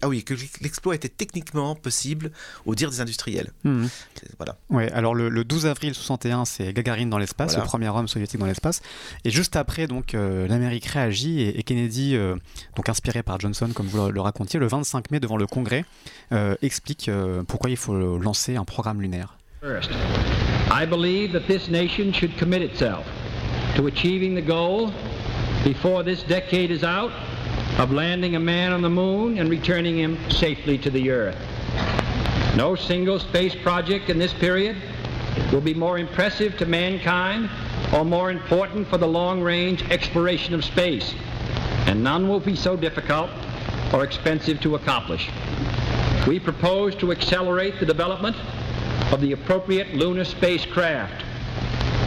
Ah 0.01 0.07
oui 0.07 0.23
que 0.23 0.33
l'exploit 0.61 0.95
était 0.95 1.09
techniquement 1.09 1.75
possible 1.75 2.31
au 2.65 2.75
dire 2.75 2.89
des 2.89 3.01
industriels. 3.01 3.51
Mmh. 3.63 3.85
voilà. 4.37 4.57
Ouais 4.69 4.91
alors 4.91 5.15
le, 5.15 5.43
12 5.43 5.65
avril 5.65 5.93
61 5.93 6.45
c'est 6.45 6.73
Gagarine 6.73 7.09
dans 7.09 7.17
l'espace 7.17 7.57
le 7.57 7.63
premier 7.63 7.89
homme 7.89 8.07
soviétique 8.07 8.39
dans 8.39 8.45
l'espace. 8.45 8.81
Et 9.25 9.31
juste 9.31 9.55
après 9.55 9.87
donc 9.87 10.13
euh, 10.13 10.47
l'Amérique 10.47 10.85
réagit 10.85 11.41
et, 11.41 11.63
Kennedy 11.63 12.17
donc 12.75 12.89
inspiré 12.89 13.23
par 13.23 13.39
Johnson 13.39 13.69
comme 13.73 13.87
vous 13.87 14.05
le, 14.05 14.11
le, 14.11 14.21
racontiez 14.21 14.59
le 14.59 14.67
25 14.67 15.11
mai 15.11 15.19
devant 15.19 15.37
le 15.37 15.47
Congrès 15.47 15.85
explique 16.61 17.09
pourquoi 17.47 17.69
il 17.69 17.77
faut 17.77 18.17
lancer 18.17 18.55
un 18.55 18.65
programme 18.65 19.01
lunaire. 19.01 19.37
First, 19.61 19.91
I 20.71 20.87
believe 20.87 21.33
that 21.33 21.47
this 21.47 21.67
nation 21.67 22.11
should 22.11 22.35
commit 22.37 22.63
itself 22.63 23.05
to 23.75 23.87
achieving 23.87 24.35
the 24.35 24.41
goal 24.41 24.93
before 25.63 26.03
this 26.03 26.23
decade 26.23 26.71
is 26.71 26.83
out 26.83 27.11
of 27.79 27.91
landing 27.91 28.35
a 28.35 28.39
man 28.39 28.73
on 28.73 28.81
the 28.81 28.89
moon 28.89 29.37
and 29.37 29.49
returning 29.49 29.97
him 29.97 30.17
safely 30.29 30.77
to 30.77 30.89
the 30.89 31.09
earth. 31.09 31.37
No 32.55 32.75
single 32.75 33.19
space 33.19 33.55
project 33.55 34.09
in 34.09 34.19
this 34.19 34.33
period 34.33 34.75
will 35.51 35.61
be 35.61 35.73
more 35.73 35.97
impressive 35.97 36.57
to 36.57 36.65
mankind 36.65 37.49
or 37.93 38.03
more 38.03 38.29
important 38.29 38.87
for 38.87 38.97
the 38.97 39.07
long-range 39.07 39.89
exploration 39.89 40.53
of 40.53 40.65
space, 40.65 41.13
and 41.87 42.03
none 42.03 42.27
will 42.27 42.39
be 42.39 42.55
so 42.55 42.75
difficult 42.75 43.29
or 43.93 44.03
expensive 44.03 44.59
to 44.61 44.75
accomplish. 44.75 45.29
We 46.27 46.39
propose 46.39 46.95
to 46.97 47.11
accelerate 47.11 47.79
the 47.79 47.85
development 47.85 48.35
of 49.11 49.21
the 49.21 49.31
appropriate 49.31 49.93
lunar 49.95 50.25
spacecraft. 50.25 51.23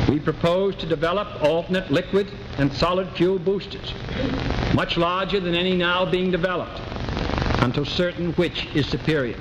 We 0.09 0.21
propose 0.21 0.77
to 0.77 0.87
develop 0.87 1.27
alternate 1.43 1.91
liquid 1.91 2.27
and 2.59 2.71
solid 2.71 3.09
fuel 3.17 3.39
boosters, 3.39 3.95
much 4.75 4.99
larger 4.99 5.41
than 5.41 5.55
any 5.55 5.75
now 5.75 6.05
being 6.05 6.31
developed, 6.31 6.79
until 7.62 7.87
certain 7.87 8.33
which 8.35 8.67
is 8.75 8.87
superior. 8.87 9.37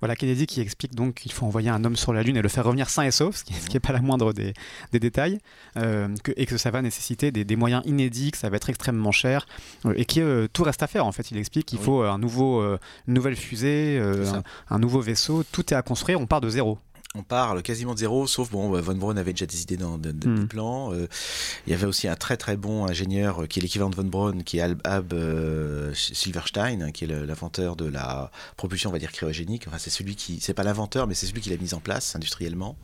Voilà 0.00 0.16
Kennedy 0.16 0.46
qui 0.46 0.60
explique 0.60 0.94
donc 0.94 1.14
qu'il 1.14 1.32
faut 1.32 1.46
envoyer 1.46 1.68
un 1.68 1.84
homme 1.84 1.96
sur 1.96 2.12
la 2.14 2.22
Lune 2.22 2.36
et 2.36 2.42
le 2.42 2.48
faire 2.48 2.64
revenir 2.64 2.88
sain 2.88 3.02
et 3.04 3.10
sauf, 3.10 3.36
ce 3.36 3.44
qui 3.44 3.54
n'est 3.72 3.80
pas 3.80 3.92
la 3.92 4.00
moindre 4.00 4.32
des, 4.32 4.54
des 4.92 5.00
détails, 5.00 5.38
euh, 5.76 6.08
que, 6.22 6.32
et 6.36 6.46
que 6.46 6.56
ça 6.56 6.70
va 6.70 6.80
nécessiter 6.80 7.30
des, 7.30 7.44
des, 7.44 7.56
moyens 7.56 7.82
inédits, 7.84 8.30
que 8.30 8.38
ça 8.38 8.48
va 8.48 8.56
être 8.56 8.70
extrêmement 8.70 9.12
cher, 9.12 9.46
euh, 9.84 9.94
et 9.96 10.04
que 10.06 10.20
euh, 10.20 10.48
tout 10.52 10.62
reste 10.62 10.82
à 10.82 10.86
faire 10.86 11.06
en 11.06 11.12
fait. 11.12 11.30
Il 11.30 11.36
explique 11.36 11.66
qu'il 11.66 11.78
faut 11.78 12.02
un 12.02 12.18
nouveau, 12.18 12.62
une 12.62 13.14
nouvelle 13.14 13.36
fusée, 13.36 13.98
un, 13.98 14.42
un, 14.74 14.78
nouveau 14.78 15.00
vaisseau, 15.00 15.42
tout 15.52 15.72
est 15.72 15.76
à 15.76 15.82
construire, 15.82 16.20
on 16.20 16.26
part 16.26 16.40
de 16.40 16.48
zéro 16.48 16.78
on 17.16 17.22
parle 17.22 17.62
quasiment 17.62 17.94
de 17.94 18.00
zéro, 18.00 18.26
sauf 18.26 18.50
bon, 18.50 18.70
Von 18.80 18.94
Braun 18.96 19.16
avait 19.16 19.32
déjà 19.32 19.46
des 19.46 19.62
idées 19.62 19.76
dans 19.76 19.98
hmm. 19.98 20.48
plans. 20.48 20.92
Euh, 20.92 21.06
il 21.66 21.70
y 21.70 21.74
avait 21.74 21.86
aussi 21.86 22.08
un 22.08 22.16
très 22.16 22.36
très 22.36 22.56
bon 22.56 22.86
ingénieur 22.86 23.42
euh, 23.42 23.46
qui 23.46 23.60
est 23.60 23.62
l'équivalent 23.62 23.88
de 23.90 23.94
Von 23.94 24.04
Braun, 24.04 24.42
qui 24.42 24.58
est 24.58 24.62
Ab, 24.84 25.12
euh, 25.12 25.94
Silverstein, 25.94 26.82
hein, 26.82 26.90
qui 26.90 27.04
est 27.04 27.06
l'inventeur 27.06 27.76
de 27.76 27.84
la 27.84 28.32
propulsion, 28.56 28.90
on 28.90 28.92
va 28.92 28.98
dire 28.98 29.12
cryogénique. 29.12 29.68
Enfin, 29.68 29.78
c'est 29.78 29.90
celui 29.90 30.16
qui, 30.16 30.40
c'est 30.40 30.54
pas 30.54 30.64
l'inventeur, 30.64 31.06
mais 31.06 31.14
c'est 31.14 31.26
celui 31.26 31.40
qui 31.40 31.50
l'a 31.50 31.56
mise 31.56 31.74
en 31.74 31.80
place 31.80 32.16
industriellement. 32.16 32.76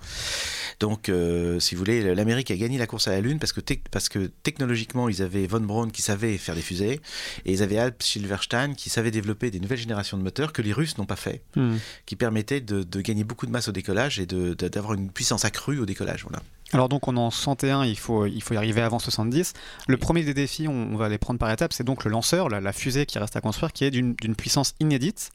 Donc, 0.81 1.11
si 1.59 1.75
vous 1.75 1.79
voulez, 1.79 2.15
l'Amérique 2.15 2.51
a 2.51 2.57
gagné 2.57 2.79
la 2.79 2.87
course 2.87 3.07
à 3.09 3.13
la 3.13 3.21
Lune 3.21 3.39
parce 3.39 3.53
que, 3.53 3.61
parce 3.91 4.09
que 4.09 4.31
technologiquement, 4.43 5.09
ils 5.09 5.23
avaient 5.23 5.47
Von 5.47 5.61
Braun 5.61 5.91
qui 5.91 6.03
savait 6.03 6.39
faire 6.39 6.55
des 6.55 6.63
fusées, 6.63 7.01
et 7.45 7.53
ils 7.53 7.63
avaient 7.63 7.79
Alp 7.79 8.03
Silverstein 8.03 8.75
qui 8.75 8.91
savait 8.91 9.11
développer 9.11 9.51
des 9.51 9.61
nouvelles 9.61 9.79
générations 9.79 10.17
de 10.17 10.23
moteurs 10.23 10.53
que 10.53 10.63
les 10.63 10.73
Russes 10.73 10.99
n'ont 10.99 11.07
pas 11.07 11.17
fait, 11.17 11.43
hmm. 11.57 11.77
qui 12.07 12.17
permettaient 12.17 12.61
de, 12.61 12.83
de 12.83 13.01
gagner 13.01 13.25
beaucoup 13.25 13.47
de 13.47 13.53
masse 13.53 13.69
au 13.69 13.73
décollage 13.73 14.19
et 14.19 14.27
d'avoir 14.27 14.95
une 14.95 15.11
puissance 15.11 15.45
accrue 15.45 15.79
au 15.79 15.87
décollage. 15.87 16.23
Voilà. 16.23 16.43
Alors 16.73 16.89
donc 16.89 17.09
on 17.09 17.17
est 17.17 17.21
en 17.21 17.31
61, 17.31 17.85
il 17.85 17.99
faut, 17.99 18.27
il 18.27 18.43
faut 18.43 18.55
y 18.55 18.57
arriver 18.57 18.81
avant 18.81 18.99
70. 18.99 19.55
Le 19.89 19.97
premier 19.97 20.23
des 20.23 20.35
défis, 20.35 20.69
on, 20.69 20.97
va 20.97 21.09
les 21.09 21.19
prendre 21.19 21.39
par 21.39 21.51
étapes, 21.51 21.73
c'est 21.73 21.85
donc 21.85 22.05
le 22.05 22.11
lanceur, 22.11 22.49
la, 22.49 22.73
fusée 22.73 23.07
qui 23.07 23.19
reste 23.19 23.35
à 23.37 23.41
construire, 23.41 23.73
qui 23.73 23.85
est 23.85 23.91
d'une 23.91 24.15
puissance 24.37 24.75
inédite. 24.81 25.31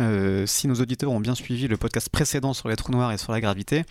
Euh, 0.00 0.46
si 0.46 0.66
nos 0.66 0.76
auditeurs 0.76 1.10
ont 1.10 1.20
bien 1.20 1.34
suivi 1.34 1.68
le 1.68 1.76
podcast 1.76 2.08
précédent 2.08 2.54
sur 2.54 2.68
les 2.68 2.76
trous 2.76 2.92
noirs 2.92 3.12
et 3.12 3.18
sur 3.18 3.32
la 3.32 3.40
gravité, 3.40 3.84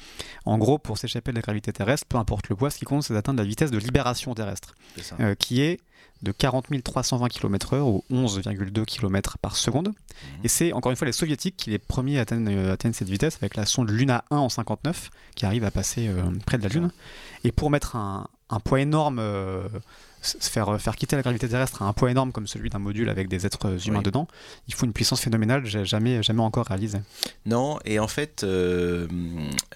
en 0.46 0.58
gros, 0.58 0.78
pour 0.80 0.98
s'échapper 0.98 1.32
de 1.32 1.36
la 1.36 1.42
gravité 1.42 1.72
terrestre, 1.72 2.08
peu 2.08 2.18
importe 2.18 2.50
le 2.50 2.56
poids, 2.56 2.70
ce 2.72 2.80
qui 2.80 2.86
compte, 2.86 3.04
c'est 3.04 3.14
d'atteindre 3.14 3.40
la 3.40 3.46
vitesse 3.46 3.72
de 3.72 3.78
libération 3.78 4.34
terrestre, 4.34 4.74
euh, 5.20 5.36
qui 5.36 5.62
est 5.62 5.80
de 6.24 6.32
40 6.32 6.68
320 6.84 7.30
km/h 7.30 7.82
ou 7.82 8.04
11,2 8.12 8.86
km 8.86 9.38
par 9.38 9.56
seconde. 9.56 9.90
Mhm. 9.90 9.94
Et 10.44 10.48
c'est 10.48 10.74
encore 10.74 10.92
une 10.92 10.96
fois 10.96 11.06
les 11.06 11.12
soviétiques 11.12 11.56
qui 11.58 11.70
les 11.70 11.78
premiers 11.80 12.20
atteignent, 12.20 12.48
euh, 12.50 12.74
atteignent 12.74 12.94
cette 12.94 13.10
vitesse 13.10 13.38
avec 13.38 13.56
la 13.56 13.66
sonde 13.66 13.90
Luna 13.90 14.24
1 14.32 14.38
en 14.38 14.50
59 14.50 15.10
qui 15.36 15.46
arrive 15.46 15.64
à 15.64 15.72
passer 15.72 16.08
euh, 16.08 16.24
près 16.46 16.58
de 16.58 16.64
la 16.64 16.70
Lune. 16.70 16.92
Et 17.44 17.52
pour 17.52 17.70
mettre 17.70 17.96
un, 17.96 18.28
poids 18.64 18.82
énorme 18.82 19.20
euh, 20.36 20.40
faire, 20.40 20.82
faire 20.82 20.96
quitter 20.96 21.16
la 21.16 21.22
gravité 21.22 21.48
terrestre 21.48 21.82
à 21.82 21.86
un 21.86 21.94
poids 21.94 22.12
énorme 22.12 22.32
comme 22.32 22.48
celui 22.48 22.70
d'un 22.70 22.80
module 22.80 23.10
avec 23.10 23.28
des 23.28 23.46
êtres 23.46 23.88
humains 23.88 24.02
dedans, 24.02 24.28
il 24.68 24.74
faut 24.74 24.86
une 24.86 24.94
puissance 24.94 25.22
phénoménale, 25.22 25.66
jamais, 25.66 26.24
jamais 26.24 26.42
encore 26.42 26.66
réalisée. 26.68 27.00
Non, 27.46 27.80
et 27.86 28.00
en 28.00 28.08
fait, 28.08 28.46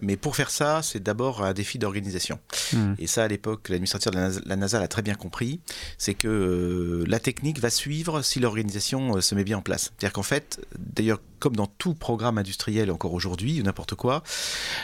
mais 0.01 0.17
pour 0.17 0.35
faire 0.35 0.49
ça, 0.49 0.81
c'est 0.81 1.01
d'abord 1.01 1.43
un 1.43 1.53
défi 1.53 1.79
d'organisation. 1.79 2.39
Hmm. 2.73 2.93
Et 2.99 3.07
ça, 3.07 3.23
à 3.23 3.27
l'époque, 3.27 3.69
l'administrateur 3.69 4.13
de 4.13 4.41
la 4.45 4.55
NASA 4.55 4.79
l'a 4.79 4.87
très 4.87 5.01
bien 5.01 5.15
compris, 5.15 5.59
c'est 5.97 6.13
que 6.13 7.03
la 7.07 7.19
technique 7.19 7.59
va 7.59 7.69
suivre 7.69 8.21
si 8.21 8.39
l'organisation 8.39 9.21
se 9.21 9.35
met 9.35 9.43
bien 9.43 9.57
en 9.57 9.61
place. 9.61 9.91
C'est-à-dire 9.97 10.13
qu'en 10.13 10.23
fait, 10.23 10.65
d'ailleurs, 10.77 11.19
comme 11.41 11.55
dans 11.55 11.67
tout 11.67 11.93
programme 11.93 12.37
industriel 12.37 12.91
encore 12.91 13.13
aujourd'hui, 13.13 13.59
ou 13.59 13.63
n'importe 13.63 13.95
quoi, 13.95 14.23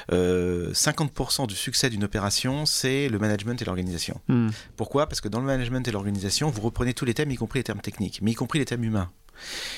50% 0.09 0.11
euh, 0.11 1.45
du 1.45 1.55
succès 1.55 1.89
d'une 1.89 2.03
opération, 2.03 2.65
c'est 2.65 3.07
le 3.07 3.19
management 3.19 3.61
et 3.61 3.65
l'organisation. 3.65 4.19
Hmm. 4.27 4.49
Pourquoi? 4.75 5.07
Parce 5.07 5.21
que 5.21 5.29
dans 5.29 5.39
le 5.39 5.45
management 5.45 5.87
et 5.87 5.91
l'organisation, 5.91 6.49
vous 6.49 6.61
reprenez 6.61 6.93
tous 6.93 7.05
les 7.05 7.13
thèmes, 7.13 7.31
y 7.31 7.35
compris 7.35 7.59
les 7.59 7.63
termes 7.63 7.81
techniques, 7.81 8.19
mais 8.21 8.31
y 8.31 8.35
compris 8.35 8.59
les 8.59 8.65
thèmes 8.65 8.83
humains. 8.83 9.09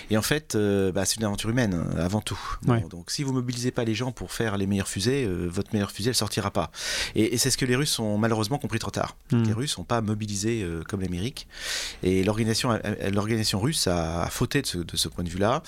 Et 0.09 0.17
en 0.17 0.21
fait, 0.21 0.55
euh, 0.55 0.91
bah, 0.91 1.05
c'est 1.05 1.17
une 1.17 1.23
aventure 1.23 1.49
humaine 1.49 1.73
euh, 1.95 2.05
avant 2.05 2.21
tout. 2.21 2.39
donc, 2.89 3.11
si 3.11 3.23
vous 3.23 3.33
mobilisez 3.33 3.71
pas 3.71 3.83
les 3.83 3.95
gens 3.95 4.11
pour 4.11 4.31
faire 4.31 4.57
les 4.57 4.67
meilleures 4.67 4.87
fusées, 4.87 5.25
euh, 5.25 5.47
votre 5.47 5.73
meilleure 5.73 5.91
fusée, 5.91 6.09
elle 6.09 6.15
sortira 6.15 6.51
pas. 6.51 6.71
Et, 7.15 7.37
c'est 7.37 7.51
ce 7.51 7.57
que 7.57 7.65
les 7.65 7.75
Russes 7.75 7.99
ont 7.99 8.17
malheureusement 8.17 8.57
compris 8.57 8.79
trop 8.79 8.91
tard. 8.91 9.15
Hmm. 9.31 9.43
Les 9.43 9.53
Russes 9.53 9.77
n'ont 9.77 9.83
pas 9.83 10.01
mobilisé 10.01 10.65
comme 10.87 11.01
l'Amérique. 11.01 11.47
Et 12.03 12.23
l'organisation, 12.23 12.77
l'organisation 13.13 13.59
russe 13.59 13.87
a, 13.87 14.27
fauté 14.29 14.61
de 14.61 14.97
ce, 14.97 15.07
point 15.07 15.23
de 15.23 15.29
vue-là, 15.29 15.63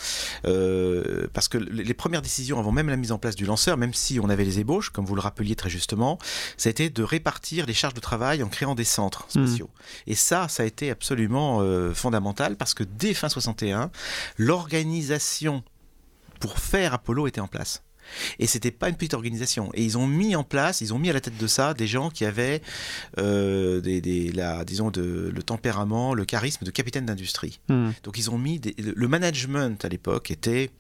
parce 1.34 1.48
que 1.48 1.58
les 1.58 1.94
premières 1.94 2.22
décisions 2.22 2.60
avant 2.60 2.72
même 2.72 2.90
la 2.90 2.98
mise 2.98 3.12
en 3.12 3.18
place 3.18 3.36
du 3.36 3.46
lanceur, 3.46 3.78
même 3.78 3.94
si 3.94 4.20
on 4.20 4.30
avait 4.30 4.44
les 4.44 4.60
ébauches, 4.60 4.90
comme 4.90 5.06
vous 5.06 5.16
le 5.16 5.22
rappeliez 5.22 5.56
très 5.56 5.70
justement, 5.70 6.20
ça 6.58 6.70
a 6.70 6.72
été 6.72 6.90
de 6.90 7.04
répartir 7.04 7.66
les 7.66 7.74
charges 7.74 7.94
de 7.94 8.00
travail 8.00 8.44
en 8.44 8.50
créant 8.50 8.76
des 8.76 8.84
centres 8.84 9.26
hmm. 9.36 9.46
spéciaux. 9.46 9.70
Et 10.08 10.16
ça, 10.16 10.48
ça 10.48 10.64
a 10.64 10.66
été 10.66 10.92
absolument 10.92 11.62
fondamental 11.94 12.56
parce 12.58 12.74
que 12.74 12.84
dès 12.84 13.14
fin 13.14 13.30
61 13.30 13.81
l'organisation 14.38 15.64
pour 16.40 16.60
faire 16.60 16.94
Apollo 16.94 17.28
était 17.28 17.42
en 17.42 17.48
place. 17.48 17.84
Et 18.40 18.48
c'était 18.48 18.72
pas 18.72 18.90
une 18.90 18.96
petite 18.96 19.14
organisation. 19.14 19.70
Et 19.74 19.84
ils 19.84 19.98
ont 19.98 20.08
mis 20.08 20.36
en 20.36 20.44
place, 20.44 20.82
ils 20.82 20.94
ont 20.94 21.00
mis 21.00 21.10
à 21.10 21.14
la 21.14 21.22
tête 21.22 21.38
de 21.38 21.48
ça 21.48 21.74
des 21.74 21.88
gens 21.88 22.10
qui 22.10 22.26
avaient 22.26 22.62
euh, 23.18 23.80
des, 23.82 24.32
la, 24.32 24.66
disons 24.66 24.92
de, 24.92 25.32
le 25.34 25.44
tempérament, 25.44 26.14
le 26.14 26.26
charisme 26.26 26.66
de 26.66 26.72
capitaine 26.72 27.06
d'industrie. 27.06 27.60
Hmm. 27.70 27.92
Donc 28.04 28.18
ils 28.18 28.30
ont 28.30 28.38
mis 28.38 28.60
le 28.78 29.08
management 29.08 29.84
à 29.86 29.90
l'époque 29.90 30.32
était 30.32 30.72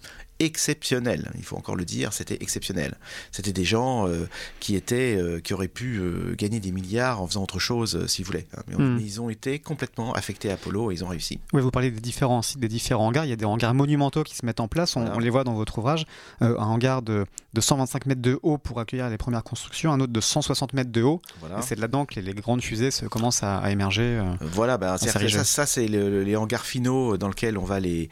exceptionnel. 0.41 1.31
Il 1.38 1.43
faut 1.43 1.55
encore 1.55 1.75
le 1.75 1.86
dire, 1.86 2.13
c'était 2.13 2.38
exceptionnel. 2.41 2.95
C'était 3.31 3.53
des 3.53 3.63
gens 3.63 4.07
euh, 4.07 4.27
qui 4.60 4.75
étaient, 4.75 5.15
euh, 5.15 5.39
qui 5.39 5.53
auraient 5.53 5.67
pu 5.67 5.98
euh, 5.98 6.36
gagner 6.36 6.60
des 6.60 6.71
milliards 6.71 7.21
en 7.21 7.27
faisant 7.27 7.43
autre 7.43 7.60
chose, 7.60 8.07
s'ils 8.07 8.25
voulaient. 8.25 8.48
Hein. 8.57 8.77
Hmm. 8.77 8.98
Ils 9.00 9.21
ont 9.21 9.29
été 9.29 9.60
complètement 9.60 10.13
affectés 10.13 10.50
à 10.50 10.55
Apollo 10.55 10.91
et 10.91 10.95
ils 10.95 11.03
ont 11.03 11.07
réussi. 11.07 11.39
Oui, 11.53 11.62
vous 11.62 11.69
parlez 11.69 11.91
des 11.91 12.01
différents 12.01 12.41
sites, 12.41 12.60
des 12.60 12.67
différents 12.67 13.07
hangars. 13.07 13.25
Il 13.25 13.29
y 13.29 13.33
a 13.33 13.36
des 13.36 13.45
hangars 13.45 13.75
monumentaux 13.75 14.24
qui 14.24 14.36
se 14.36 14.45
mettent 14.45 14.60
en 14.60 14.67
place. 14.67 14.95
On, 14.95 15.19
les 15.19 15.29
voit 15.29 15.43
dans 15.43 15.53
votre 15.53 15.77
ouvrage. 15.77 16.05
un 16.39 16.55
hangar 16.55 17.03
de, 17.03 17.25
de, 17.53 17.62
125 17.62 18.07
mètres 18.07 18.21
de 18.21 18.39
haut 18.41 18.57
pour 18.57 18.79
accueillir 18.79 19.10
les 19.10 19.17
premières 19.17 19.43
constructions, 19.43 19.91
un 19.91 20.00
autre 20.00 20.13
de 20.13 20.21
160 20.21 20.74
mètres 20.74 20.91
de 20.91 21.03
haut. 21.03 21.21
Et 21.43 21.62
c'est 21.62 21.77
là-dedans 21.77 22.05
que 22.05 22.19
les, 22.19 22.33
grandes 22.33 22.63
fusées 22.63 22.89
se, 22.89 23.05
commencent 23.05 23.43
à, 23.43 23.69
émerger. 23.69 24.19
voilà, 24.41 24.77
bah, 24.77 24.98
ça, 24.98 25.43
ça 25.43 25.65
c'est 25.67 25.88
les 25.88 26.36
hangars 26.36 26.65
finaux 26.65 27.17
dans 27.17 27.27
lesquels 27.27 27.60
on 27.60 27.65
va 27.65 27.79
les, 27.79 28.10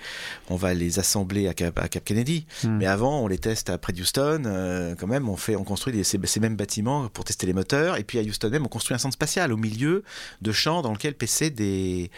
on 0.50 0.56
va 0.56 0.76
les 0.76 1.00
assembler 1.00 1.48
à 1.48 1.54
Cap, 1.56 1.80
à 1.80 1.88
Cap 1.88 2.04
Kennedy 2.04 2.19
dit. 2.24 2.46
Hmm. 2.64 2.78
Mais 2.78 2.86
avant, 2.86 3.22
on 3.22 3.28
les 3.28 3.38
teste 3.38 3.76
près 3.78 3.94
de 3.94 4.02
Houston. 4.02 4.44
Euh, 4.46 4.96
quand 4.98 5.08
même, 5.08 5.30
on, 5.30 5.38
fait, 5.38 5.56
on 5.56 5.64
construit 5.64 6.04
ces, 6.04 6.40
mêmes 6.40 6.56
bâtiments 6.56 7.08
pour 7.10 7.24
tester 7.24 7.46
les 7.48 7.54
moteurs. 7.54 7.98
Et 7.98 8.04
puis 8.04 8.20
à 8.20 8.22
Houston 8.22 8.50
même, 8.50 8.66
on 8.66 8.70
construit 8.70 8.96
un 8.96 8.98
centre 8.98 9.14
spatial 9.14 9.52
au 9.52 9.58
milieu 9.58 10.04
de 10.42 10.52
champs 10.52 10.82
dans 10.82 10.92
lequel 10.92 11.16
paissaient 11.16 11.50
des, 11.50 12.12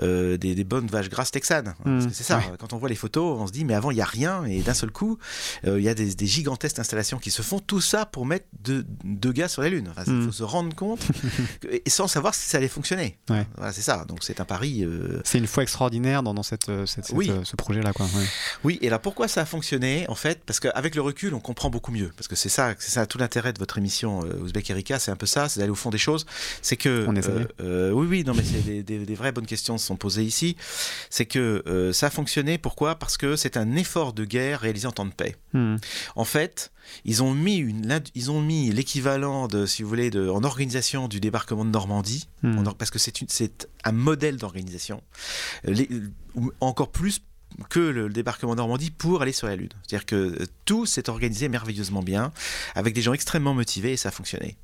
euh, 0.00 0.36
des, 0.36 0.64
bonnes 0.64 0.86
vaches 0.86 1.08
grasses 1.08 1.30
texanes. 1.30 1.74
Hmm. 1.84 2.08
c'est 2.12 2.24
ça. 2.24 2.42
Quand 2.58 2.72
on 2.72 2.78
voit 2.78 2.88
les 2.88 2.94
photos, 2.94 3.40
on 3.40 3.46
se 3.46 3.52
dit, 3.52 3.64
mais 3.64 3.74
avant, 3.74 3.90
il 3.90 3.96
n'y 3.96 4.00
a 4.00 4.06
rien. 4.06 4.44
Et 4.44 4.60
d'un 4.60 4.74
seul 4.74 4.90
coup, 4.90 5.18
euh, 5.66 5.78
il 5.78 5.84
y 5.84 5.88
a 5.88 5.94
des, 5.94 6.26
gigantesques 6.26 6.78
installations 6.78 7.18
qui 7.18 7.30
se 7.30 7.42
font. 7.42 7.58
Tout 7.58 7.80
ça 7.80 8.06
pour 8.06 8.26
mettre 8.26 8.46
deux, 8.62 9.32
gars 9.32 9.48
sur 9.48 9.62
la 9.62 9.68
Lune. 9.68 9.92
Il 10.06 10.12
hmm. 10.12 10.26
faut 10.26 10.32
se 10.32 10.42
rendre 10.42 10.74
compte. 10.74 11.00
et 11.70 11.88
sans 11.90 12.08
savoir 12.08 12.34
si 12.34 12.48
ça 12.48 12.58
allait 12.58 12.68
fonctionner. 12.68 13.18
Voilà, 13.26 13.72
c'est 13.72 13.82
ça. 13.82 14.04
Donc 14.06 14.18
c'est 14.22 14.40
un 14.40 14.44
pari. 14.44 14.84
C'est 15.24 15.38
une 15.38 15.46
fois 15.46 15.62
extraordinaire 15.62 16.22
dans, 16.22 16.42
cette, 16.42 16.70
cette, 16.86 17.06
ce 17.06 17.56
projet-là. 17.56 17.92
Quoi. 17.92 18.06
Oui, 18.64 18.78
et 18.82 18.90
là, 18.90 18.98
pourquoi 18.98 19.28
ça 19.28 19.44
fonctionner, 19.48 20.08
en 20.08 20.14
fait, 20.14 20.40
parce 20.46 20.60
qu'avec 20.60 20.94
le 20.94 21.02
recul, 21.02 21.34
on 21.34 21.40
comprend 21.40 21.70
beaucoup 21.70 21.90
mieux. 21.90 22.12
Parce 22.16 22.28
que 22.28 22.36
c'est 22.36 22.48
ça, 22.48 22.74
c'est 22.78 22.90
ça 22.90 23.06
tout 23.06 23.18
l'intérêt 23.18 23.52
de 23.52 23.58
votre 23.58 23.78
émission 23.78 24.24
euh, 24.24 24.38
Ouzbek 24.38 24.70
Erika, 24.70 24.98
c'est 24.98 25.10
un 25.10 25.16
peu 25.16 25.26
ça, 25.26 25.48
c'est 25.48 25.60
d'aller 25.60 25.72
au 25.72 25.76
fond 25.76 25.90
des 25.90 25.98
choses. 25.98 26.26
C'est 26.62 26.76
que. 26.76 27.06
On 27.08 27.16
euh, 27.16 27.46
euh, 27.60 27.90
oui, 27.90 28.06
oui, 28.08 28.24
non, 28.24 28.34
mais 28.34 28.44
c'est 28.44 28.82
des, 28.82 29.14
vraies 29.14 29.32
bonnes 29.32 29.46
questions 29.46 29.78
sont 29.78 29.96
posées 29.96 30.24
ici. 30.24 30.56
C'est 31.10 31.26
que 31.26 31.90
ça 31.92 32.06
a 32.06 32.10
fonctionné, 32.10 32.58
pourquoi? 32.58 32.96
Parce 32.96 33.16
que 33.16 33.34
c'est 33.36 33.56
un 33.56 33.74
effort 33.74 34.12
de 34.12 34.24
guerre 34.24 34.60
réalisé 34.60 34.86
en 34.86 34.92
temps 34.92 35.06
de 35.06 35.12
paix. 35.12 35.36
Hmm. 35.52 35.76
En 36.14 36.24
fait, 36.24 36.70
ils 37.04 37.22
ont 37.22 37.34
mis 37.34 37.56
une, 37.56 38.00
ils 38.14 38.30
ont 38.30 38.40
mis 38.40 38.70
l'équivalent 38.70 39.48
de, 39.48 39.66
si 39.66 39.82
vous 39.82 39.88
voulez, 39.88 40.10
de, 40.10 40.28
en 40.28 40.44
organisation 40.44 41.08
du 41.08 41.20
débarquement 41.20 41.64
de 41.64 41.70
Normandie, 41.70 42.28
hmm. 42.42 42.62
parce 42.78 42.90
que 42.90 42.98
c'est 42.98 43.14
c'est 43.28 43.68
un 43.84 43.92
modèle 43.92 44.36
d'organisation. 44.36 45.02
Encore 46.60 46.90
plus 46.90 47.20
que 47.70 47.80
le 47.80 48.08
débarquement 48.08 48.54
Normandie 48.54 48.90
pour 48.90 49.22
aller 49.22 49.32
sur 49.32 49.46
la 49.46 49.56
Lune. 49.56 49.70
C'est-à-dire 49.82 50.06
que 50.06 50.46
tout 50.64 50.86
s'est 50.86 51.08
organisé 51.08 51.48
merveilleusement 51.48 52.02
bien, 52.02 52.32
avec 52.74 52.94
des 52.94 53.02
gens 53.02 53.12
extrêmement 53.12 53.54
motivés 53.54 53.92
et 53.92 53.96
ça 53.96 54.10
a 54.10 54.12
fonctionné. 54.12 54.56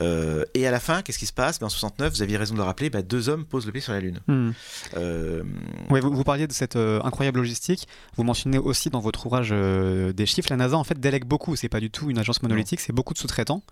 Euh, 0.00 0.44
et 0.54 0.66
à 0.66 0.70
la 0.70 0.80
fin, 0.80 1.02
qu'est-ce 1.02 1.18
qui 1.18 1.26
se 1.26 1.32
passe? 1.32 1.58
Ben, 1.58 1.66
En 1.66 1.70
69, 1.70 2.14
vous 2.14 2.22
aviez 2.22 2.36
raison 2.36 2.54
de 2.54 2.58
le 2.58 2.64
rappeler, 2.64 2.90
ben, 2.90 3.02
deux 3.02 3.28
hommes 3.28 3.44
posent 3.44 3.66
le 3.66 3.72
pied 3.72 3.80
sur 3.80 3.92
la 3.92 4.00
Lune. 4.00 4.20
Hmm. 4.26 4.50
Euh, 4.96 5.42
vous, 5.88 6.24
parliez 6.24 6.46
de 6.46 6.52
cette 6.52 6.76
euh, 6.76 7.00
incroyable 7.02 7.38
logistique. 7.38 7.86
Vous 8.16 8.24
mentionnez 8.24 8.58
aussi 8.58 8.90
dans 8.90 9.00
votre 9.00 9.26
ouvrage 9.26 9.50
des 9.50 10.26
chiffres. 10.26 10.48
La 10.50 10.56
NASA 10.56 10.76
en 10.76 10.84
fait 10.84 10.98
délègue 10.98 11.24
beaucoup. 11.24 11.56
C'est 11.56 11.68
pas 11.68 11.80
du 11.80 11.90
tout 11.90 12.10
une 12.10 12.18
agence 12.18 12.42
monolithique, 12.42 12.80
c'est 12.80 12.92
beaucoup 12.92 13.14
de 13.14 13.18
sous-traitants, 13.18 13.62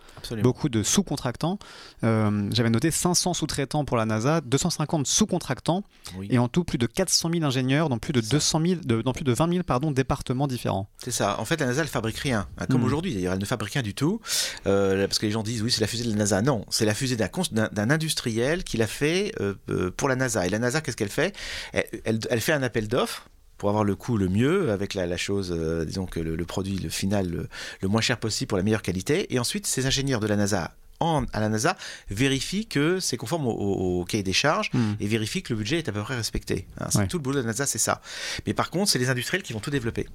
beaucoup 0.43 0.69
de 0.69 0.83
sous-contractants. 0.83 1.59
J'avais 2.03 2.71
noté 2.71 2.91
500 2.91 3.35
sous-traitants 3.35 3.85
pour 3.85 3.97
la 3.97 4.05
NASA, 4.05 4.41
250 4.41 5.07
sous-contractants, 5.07 5.85
et 6.31 6.39
en 6.39 6.49
tout 6.49 6.65
plus 6.65 6.79
de 6.79 6.87
400 6.87 7.31
000 7.33 7.45
ingénieurs 7.45 7.89
dans 7.89 7.99
plus 7.99 8.12
de 8.12 8.21
200 8.21 8.61
000, 8.65 9.03
dans 9.03 9.12
plus 9.12 9.25
de 9.25 9.33
20 9.33 9.53
000 9.53 9.62
pardon, 9.65 9.91
départements 9.91 10.47
différents. 10.47 10.89
C'est 10.99 11.11
ça. 11.11 11.39
En 11.41 11.45
fait, 11.45 11.61
la 11.61 11.67
NASA 11.67 11.83
elle 11.83 11.89
fabrique 11.89 12.19
rien, 12.19 12.47
hein, 12.59 12.67
comme 12.71 12.83
hmm. 12.83 12.85
aujourd'hui 12.85 13.15
d'ailleurs. 13.15 13.33
Elle 13.35 13.41
ne 13.41 13.45
fabrique 13.45 13.75
rien 13.75 13.83
du 13.83 13.95
tout, 13.95 14.21
parce 14.65 15.19
que 15.19 15.27
les 15.27 15.33
gens 15.33 15.43
disent 15.43 15.62
oui 15.62 15.72
c'est 15.73 15.81
la 15.81 15.87
fusée 15.87 16.05
de 16.05 16.11
la 16.11 16.17
NASA. 16.17 16.43
Non, 16.43 16.64
c'est 16.71 16.85
la 16.85 16.95
fusée 16.95 17.17
d'un 17.17 17.91
industriel 17.91 18.64
qui 18.64 18.76
l'a 18.76 18.87
fait 18.87 19.33
euh, 19.41 19.55
euh, 19.71 19.91
pour 19.91 20.09
la 20.09 20.17
NASA. 20.17 20.47
Et 20.47 20.49
la 20.49 20.59
NASA, 20.59 20.81
qu'est-ce 20.81 20.97
qu'elle 20.97 21.09
fait? 21.09 21.35
Elle, 21.73 22.41
fait 22.41 22.52
un 22.52 22.62
appel 22.62 22.88
d'offres 22.88 23.29
pour 23.59 23.69
avoir 23.69 23.85
le 23.85 23.95
coût 23.95 24.17
le 24.17 24.29
mieux, 24.29 24.71
avec 24.71 24.95
la, 24.95 25.17
chose, 25.17 25.55
euh, 25.57 25.85
disons 25.85 26.07
que 26.07 26.21
le, 26.21 26.45
produit 26.45 26.79
le 26.79 26.88
final 26.88 27.49
le, 27.81 27.88
moins 27.88 28.00
cher 28.00 28.19
possible 28.19 28.49
pour 28.49 28.59
la 28.59 28.64
meilleure 28.64 28.83
qualité. 28.83 29.33
Et 29.35 29.38
ensuite, 29.38 29.67
ces 29.67 29.87
ingénieurs 29.87 30.21
de 30.21 30.26
la 30.26 30.37
NASA 30.37 30.75
en, 31.00 31.25
à 31.33 31.41
la 31.41 31.49
NASA 31.49 31.76
vérifient 32.11 32.67
que 32.67 33.00
c'est 33.00 33.17
conforme 33.17 33.47
au, 33.47 34.05
cahier 34.05 34.23
des 34.23 34.33
charges 34.33 34.71
hmm. 34.73 34.95
et 35.00 35.07
vérifient 35.07 35.43
que 35.43 35.52
le 35.52 35.59
budget 35.59 35.79
est 35.79 35.88
à 35.88 35.93
peu 35.93 36.02
près 36.02 36.17
respecté. 36.17 36.67
Hein, 36.81 36.87
c'est 36.91 37.07
Tout 37.09 37.19
le 37.19 37.23
boulot 37.23 37.37
de 37.37 37.43
la 37.43 37.49
NASA, 37.49 37.67
c'est 37.67 37.79
ça. 37.79 38.02
Mais 38.47 38.55
par 38.55 38.71
contre, 38.71 38.91
c'est 38.91 38.99
les 38.99 39.11
industriels 39.11 39.43
qui 39.43 39.52
vont 39.52 39.61
tout 39.61 39.71
développer. 39.71 40.07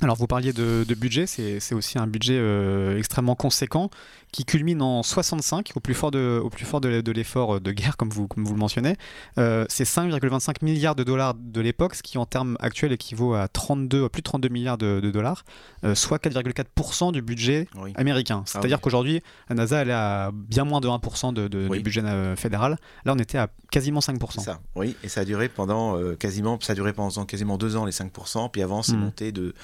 Alors 0.00 0.16
vous 0.16 0.28
parliez 0.28 0.52
de, 0.52 0.84
budget, 0.94 1.26
c'est 1.26 1.74
aussi 1.74 1.98
un 1.98 2.06
budget 2.06 2.38
extrêmement 2.96 3.34
conséquent 3.34 3.90
qui 4.32 4.44
culmine 4.44 4.82
en 4.82 5.02
65, 5.02 5.72
au 5.74 5.80
plus 5.80 5.94
fort 5.94 6.10
de, 6.10 6.40
au 6.42 6.50
plus 6.50 6.64
fort 6.64 6.80
de, 6.80 7.12
l'effort 7.12 7.60
de 7.60 7.72
guerre, 7.72 7.96
comme 7.96 8.10
vous, 8.10 8.28
comme 8.28 8.44
vous 8.44 8.52
le 8.52 8.58
mentionnez. 8.58 8.96
Euh, 9.38 9.64
c'est 9.68 9.84
5,25 9.84 10.56
milliards 10.62 10.94
de 10.94 11.04
dollars 11.04 11.34
de 11.34 11.60
l'époque, 11.60 11.94
ce 11.94 12.02
qui 12.02 12.18
en 12.18 12.26
termes 12.26 12.56
actuels 12.60 12.92
équivaut 12.92 13.34
à 13.34 13.48
32, 13.48 14.08
plus 14.08 14.20
de 14.20 14.24
32 14.24 14.48
milliards 14.48 14.78
de, 14.78 15.00
dollars, 15.10 15.44
euh, 15.84 15.94
soit 15.94 16.22
4,4% 16.22 17.12
du 17.12 17.22
budget 17.22 17.68
américain. 17.94 18.42
Ah 18.44 18.50
C'est-à-dire 18.50 18.80
qu'aujourd'hui, 18.80 19.22
la 19.48 19.56
NASA 19.56 19.78
elle 19.78 19.90
est 19.90 19.94
à 19.94 20.30
bien 20.32 20.64
moins 20.64 20.80
de 20.80 20.88
1% 20.88 21.32
de, 21.32 21.48
du 21.48 21.80
budget 21.80 22.02
euh, 22.04 22.36
fédéral. 22.36 22.76
Là, 23.04 23.14
on 23.14 23.18
était 23.18 23.38
à 23.38 23.48
quasiment 23.70 24.00
5%. 24.00 24.40
Ça, 24.40 24.60
oui, 24.74 24.96
et 25.02 25.08
ça 25.08 25.22
a 25.22 25.24
duré 25.24 25.48
pendant 25.48 25.98
quasiment, 26.16 26.58
ça 26.60 26.72
a 26.72 26.76
duré 26.76 26.92
pendant 26.92 27.24
quasiment 27.24 27.56
deux 27.56 27.76
ans 27.76 27.84
les 27.84 27.92
5%, 27.92 28.50
puis 28.50 28.62
avant 28.62 28.82
c'est 28.82 28.92
hmm. 28.92 29.00
monté 29.00 29.32
de, 29.32 29.54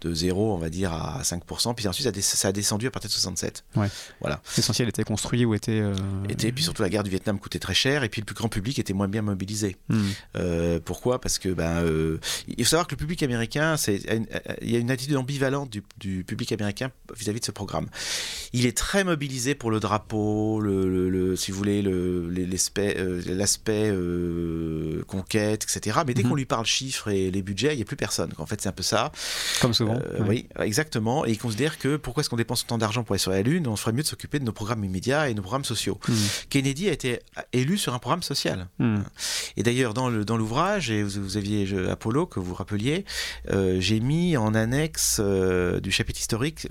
de 0.00 0.14
0, 0.14 0.54
on 0.54 0.58
va 0.58 0.70
dire, 0.70 0.92
à 0.92 1.22
5%, 1.22 1.74
puis 1.74 1.88
ensuite 1.88 2.20
ça 2.20 2.48
a, 2.48 2.52
descendu 2.52 2.86
à 2.86 2.90
partir 2.90 3.08
de 3.08 3.12
67. 3.12 3.64
Ouais. 3.76 3.88
Voilà. 4.20 4.40
L'essentiel 4.56 4.88
était 4.88 5.04
construit 5.04 5.44
ou 5.44 5.54
était. 5.54 5.80
Euh... 5.80 5.94
Était, 6.28 6.52
puis 6.52 6.64
surtout 6.64 6.82
la 6.82 6.88
guerre 6.88 7.04
du 7.04 7.10
Vietnam 7.10 7.38
coûtait 7.38 7.58
très 7.58 7.74
cher, 7.74 8.04
et 8.04 8.08
puis 8.08 8.20
le 8.20 8.24
plus 8.24 8.34
grand 8.34 8.48
public 8.48 8.78
était 8.78 8.92
moins 8.92 9.08
bien 9.08 9.22
mobilisé. 9.22 9.76
Hmm. 9.88 10.08
Euh, 10.36 10.80
pourquoi? 10.84 11.20
Parce 11.20 11.38
que 11.38 11.48
ben, 11.48 11.82
euh, 11.82 12.18
il 12.48 12.64
faut 12.64 12.70
savoir 12.70 12.86
que 12.86 12.94
le 12.94 12.98
public 12.98 13.22
américain, 13.22 13.76
il 13.86 14.70
y 14.70 14.76
a 14.76 14.78
une 14.78 14.90
attitude 14.90 15.16
ambivalente 15.16 15.70
du, 15.70 15.82
du 15.98 16.24
public 16.24 16.52
américain 16.52 16.90
vis-à-vis 17.16 17.40
de 17.40 17.44
ce 17.44 17.50
programme. 17.50 17.86
Il 18.52 18.66
est 18.66 18.76
très 18.76 19.04
mobilisé 19.04 19.54
pour 19.54 19.70
le 19.70 19.80
drapeau, 19.80 20.60
le, 20.60 21.08
le, 21.08 21.36
si 21.36 21.50
vous 21.50 21.58
voulez, 21.58 21.82
l'aspect, 21.82 22.96
euh, 22.98 23.22
l'aspect 23.26 23.92
conquête, 25.06 25.64
etc. 25.64 26.00
Mais 26.06 26.14
dès 26.14 26.22
hmm. 26.22 26.28
qu'on 26.28 26.34
lui 26.34 26.46
parle 26.46 26.66
chiffres 26.66 27.08
et 27.08 27.30
les 27.30 27.42
budgets, 27.42 27.74
il 27.74 27.76
n'y 27.76 27.82
a 27.82 27.86
plus 27.86 27.96
personne. 27.96 28.32
En 28.38 28.46
fait, 28.46 28.60
c'est 28.60 28.68
un 28.68 28.72
peu 28.72 28.82
ça. 28.82 29.12
Comme 29.60 29.74
souvent. 29.74 29.87
Euh, 29.90 30.24
oui, 30.26 30.48
exactement. 30.60 31.26
Et 31.26 31.30
ils 31.30 31.38
considèrent 31.38 31.78
que 31.78 31.96
pourquoi 31.96 32.22
est-ce 32.22 32.30
qu'on 32.30 32.36
dépense 32.36 32.62
autant 32.62 32.78
d'argent 32.78 33.04
pour 33.04 33.14
aller 33.14 33.20
sur 33.20 33.30
la 33.30 33.42
Lune 33.42 33.66
On 33.66 33.76
ferait 33.76 33.92
mieux 33.92 34.02
de 34.02 34.08
s'occuper 34.08 34.38
de 34.38 34.44
nos 34.44 34.52
programmes 34.52 34.84
immédiats 34.84 35.28
et 35.28 35.34
nos 35.34 35.42
programmes 35.42 35.64
sociaux. 35.64 35.98
Hmm. 36.08 36.14
Kennedy 36.50 36.88
a 36.88 36.92
été 36.92 37.20
élu 37.52 37.78
sur 37.78 37.94
un 37.94 37.98
programme 37.98 38.22
social. 38.22 38.68
Hmm. 38.78 39.00
Et 39.56 39.62
d'ailleurs, 39.62 39.94
dans 39.94 40.08
l'ouvrage, 40.08 40.90
et 40.90 41.02
vous, 41.02 41.36
aviez 41.36 41.68
Apollo, 41.88 42.26
que 42.26 42.40
vous 42.40 42.54
rappeliez, 42.54 43.04
euh, 43.50 43.80
j'ai 43.80 44.00
mis 44.00 44.36
en 44.36 44.54
annexe 44.54 45.18
euh, 45.20 45.80
du 45.80 45.90
chapitre 45.90 46.20
historique 46.20 46.66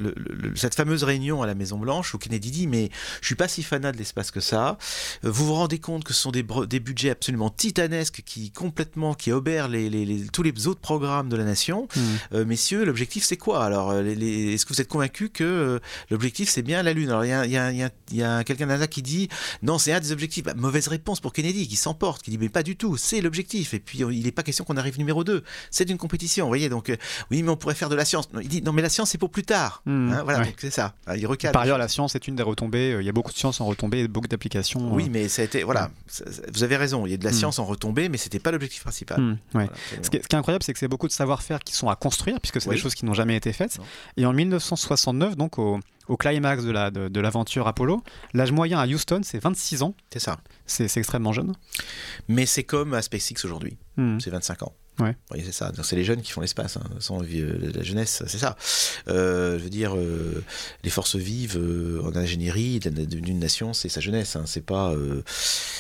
cette 0.56 0.76
fameuse 0.76 1.04
réunion 1.04 1.42
à 1.42 1.48
la 1.48 1.56
Maison-Blanche 1.56 2.14
où 2.14 2.18
Kennedy 2.18 2.52
dit 2.52 2.68
Mais 2.68 2.90
je 3.22 3.28
suis 3.28 3.36
pas 3.36 3.48
si 3.48 3.64
fanat 3.64 3.92
de 3.92 3.98
l'espace 3.98 4.32
que 4.32 4.40
ça. 4.40 4.78
Vous 5.24 5.46
vous 5.48 5.54
rendez 5.54 5.80
compte 5.80 6.04
que 6.04 6.14
ce 6.14 6.22
sont 6.22 6.32
des, 6.32 6.46
des 6.68 6.80
budgets 6.80 7.12
absolument 7.12 7.50
titanesques 7.50 8.24
qui 8.26 8.52
complètement 8.52 9.14
qui 9.14 9.32
obèrent 9.32 9.68
les, 9.68 10.26
tous 10.32 10.44
les 10.44 10.68
autres 10.68 10.80
programmes 10.80 11.30
de 11.30 11.38
la 11.38 11.44
nation. 11.44 11.88
Hmm. 11.96 12.44
messieurs, 12.44 12.86
l'objectif 12.86 13.07
c'est 13.24 13.38
quoi 13.38 13.64
Alors, 13.64 13.94
est-ce 13.94 14.66
que 14.66 14.74
vous 14.74 14.82
êtes 14.82 14.88
convaincu 14.88 15.30
que 15.30 15.44
euh, 15.44 15.80
l'objectif 16.10 16.50
c'est 16.50 16.62
bien 16.62 16.84
la 16.84 16.94
Lune? 16.94 17.10
Alors, 17.10 17.26
il 17.26 17.52
y 18.12 18.24
a, 18.24 18.44
quelqu'un 18.44 18.66
là 18.66 18.88
qui 18.88 19.02
dit 19.02 19.30
non, 19.64 19.78
c'est 19.78 19.94
un 19.94 20.00
des 20.00 20.12
objectifs. 20.12 20.44
Bah, 20.44 20.54
mauvaise 20.56 20.88
réponse 20.88 21.20
pour 21.20 21.34
Kennedy 21.34 21.68
qui 21.68 21.76
s'emporte, 21.76 22.22
qui 22.22 22.32
dit 22.32 22.38
mais 22.38 22.50
pas 22.50 22.64
du 22.64 22.76
tout, 22.76 22.98
c'est 22.98 23.22
l'objectif. 23.22 23.74
Et 23.74 23.80
puis, 23.80 24.00
il 24.00 24.24
n'est 24.24 24.32
pas 24.32 24.44
question 24.44 24.64
qu'on 24.64 24.78
arrive 24.78 24.98
numéro 24.98 25.24
2. 25.24 25.44
C'est 25.72 25.90
une 25.90 25.98
compétition, 25.98 26.46
vous 26.46 26.50
voyez. 26.50 26.70
Donc, 26.70 26.90
euh, 26.90 26.98
oui, 27.32 27.44
mais 27.44 27.50
on 27.50 27.58
pourrait 27.58 27.76
faire 27.76 27.90
de 27.90 27.96
la 27.96 28.06
science. 28.06 28.30
il 28.42 28.48
dit 28.48 28.62
non, 28.62 28.74
mais 28.74 28.82
la 28.82 28.90
science 28.90 29.12
c'est 29.12 29.18
pour 29.18 29.30
plus 29.30 29.44
tard. 29.44 29.82
Hmm. 29.86 30.12
Hein, 30.12 30.22
voilà, 30.24 30.44
c'est 30.58 30.72
ça. 30.72 30.94
Il 31.16 31.26
recale. 31.28 31.52
Par 31.52 31.64
ailleurs, 31.64 31.78
la 31.78 31.88
science 31.88 32.16
est 32.16 32.28
une 32.28 32.36
des 32.36 32.44
retombées. 32.44 32.94
Euh, 32.94 33.02
il 33.02 33.06
y 33.06 33.10
a 33.10 33.14
beaucoup 33.14 33.32
de 33.32 33.38
science 33.38 33.62
en 33.62 33.66
retombées 33.66 34.00
et 34.00 34.08
beaucoup 34.08 34.28
d'applications. 34.28 34.94
Oui, 34.94 35.10
mais 35.12 35.28
ça 35.28 35.42
a 35.42 35.46
été, 35.46 35.64
voilà, 35.64 35.92
vous 36.54 36.64
avez 36.64 36.78
raison. 36.78 37.06
Il 37.06 37.12
y 37.12 37.14
a 37.14 37.18
de 37.18 37.24
la 37.24 37.32
hmm. 37.32 37.34
science 37.34 37.60
en 37.60 37.66
retombées, 37.66 38.10
mais 38.10 38.18
c'était 38.18 38.40
pas 38.40 38.52
l'objectif 38.52 38.84
principal. 38.84 39.20
Hmm, 39.20 39.38
ce, 40.02 40.10
qui 40.10 40.18
est, 40.18 40.34
incroyable, 40.34 40.64
c'est 40.64 40.74
que 40.74 40.80
c'est 40.80 40.88
beaucoup 40.88 41.08
de 41.08 41.14
savoir-faire 41.14 41.60
qui 41.60 41.74
sont 41.74 41.90
à 41.90 41.96
construire, 41.96 42.40
puisque 42.40 42.62
c'est 42.62 42.70
des 42.70 42.78
choses 42.78 42.96
qui 42.98 43.06
n'ont 43.06 43.14
jamais 43.14 43.36
été 43.36 43.54
faites. 43.54 43.78
Et 44.18 44.26
en 44.26 44.34
1969, 44.34 45.38
donc 45.38 45.60
au, 45.60 45.80
climax 46.18 46.64
de 46.64 47.20
l'aventure 47.20 47.64
de, 47.66 47.70
Apollo, 47.70 48.02
l'âge 48.34 48.52
moyen 48.52 48.80
à 48.80 48.88
Houston, 48.88 49.22
c'est 49.24 49.40
26 49.40 49.84
ans. 49.84 49.94
C'est 50.12 50.20
ça. 50.20 50.38
C'est 50.66 50.98
extrêmement 50.98 51.32
jeune. 51.32 51.54
Mais 52.28 52.46
c'est 52.48 52.64
comme 52.64 52.94
à 52.94 53.02
SpaceX 53.02 53.46
aujourd'hui. 53.46 53.78
Hmm. 53.98 54.20
C'est 54.20 54.32
25 54.32 54.64
ans. 54.64 54.74
Ouais. 55.00 55.16
Oui, 55.32 55.42
c'est 55.46 55.52
ça. 55.52 55.72
C'est 55.84 55.96
les 55.96 56.04
jeunes 56.04 56.22
qui 56.22 56.32
font 56.32 56.42
l'espace. 56.42 56.78
Hein. 56.78 56.84
Sans 57.00 57.22
euh, 57.22 57.72
la 57.74 57.84
jeunesse, 57.84 58.24
c'est 58.26 58.38
ça. 58.38 58.58
Euh, 59.08 59.58
je 59.60 59.64
veux 59.64 59.70
dire, 59.70 59.96
euh, 59.96 60.44
les 60.84 60.90
forces 60.90 61.16
vives 61.16 61.60
en 62.04 62.16
ingénierie 62.16 62.80
d'une 62.80 63.40
nation, 63.40 63.74
c'est 63.74 63.90
sa 63.90 64.02
jeunesse. 64.02 64.36
Hein. 64.36 64.44
C'est 64.46 64.66
pas, 64.66 64.94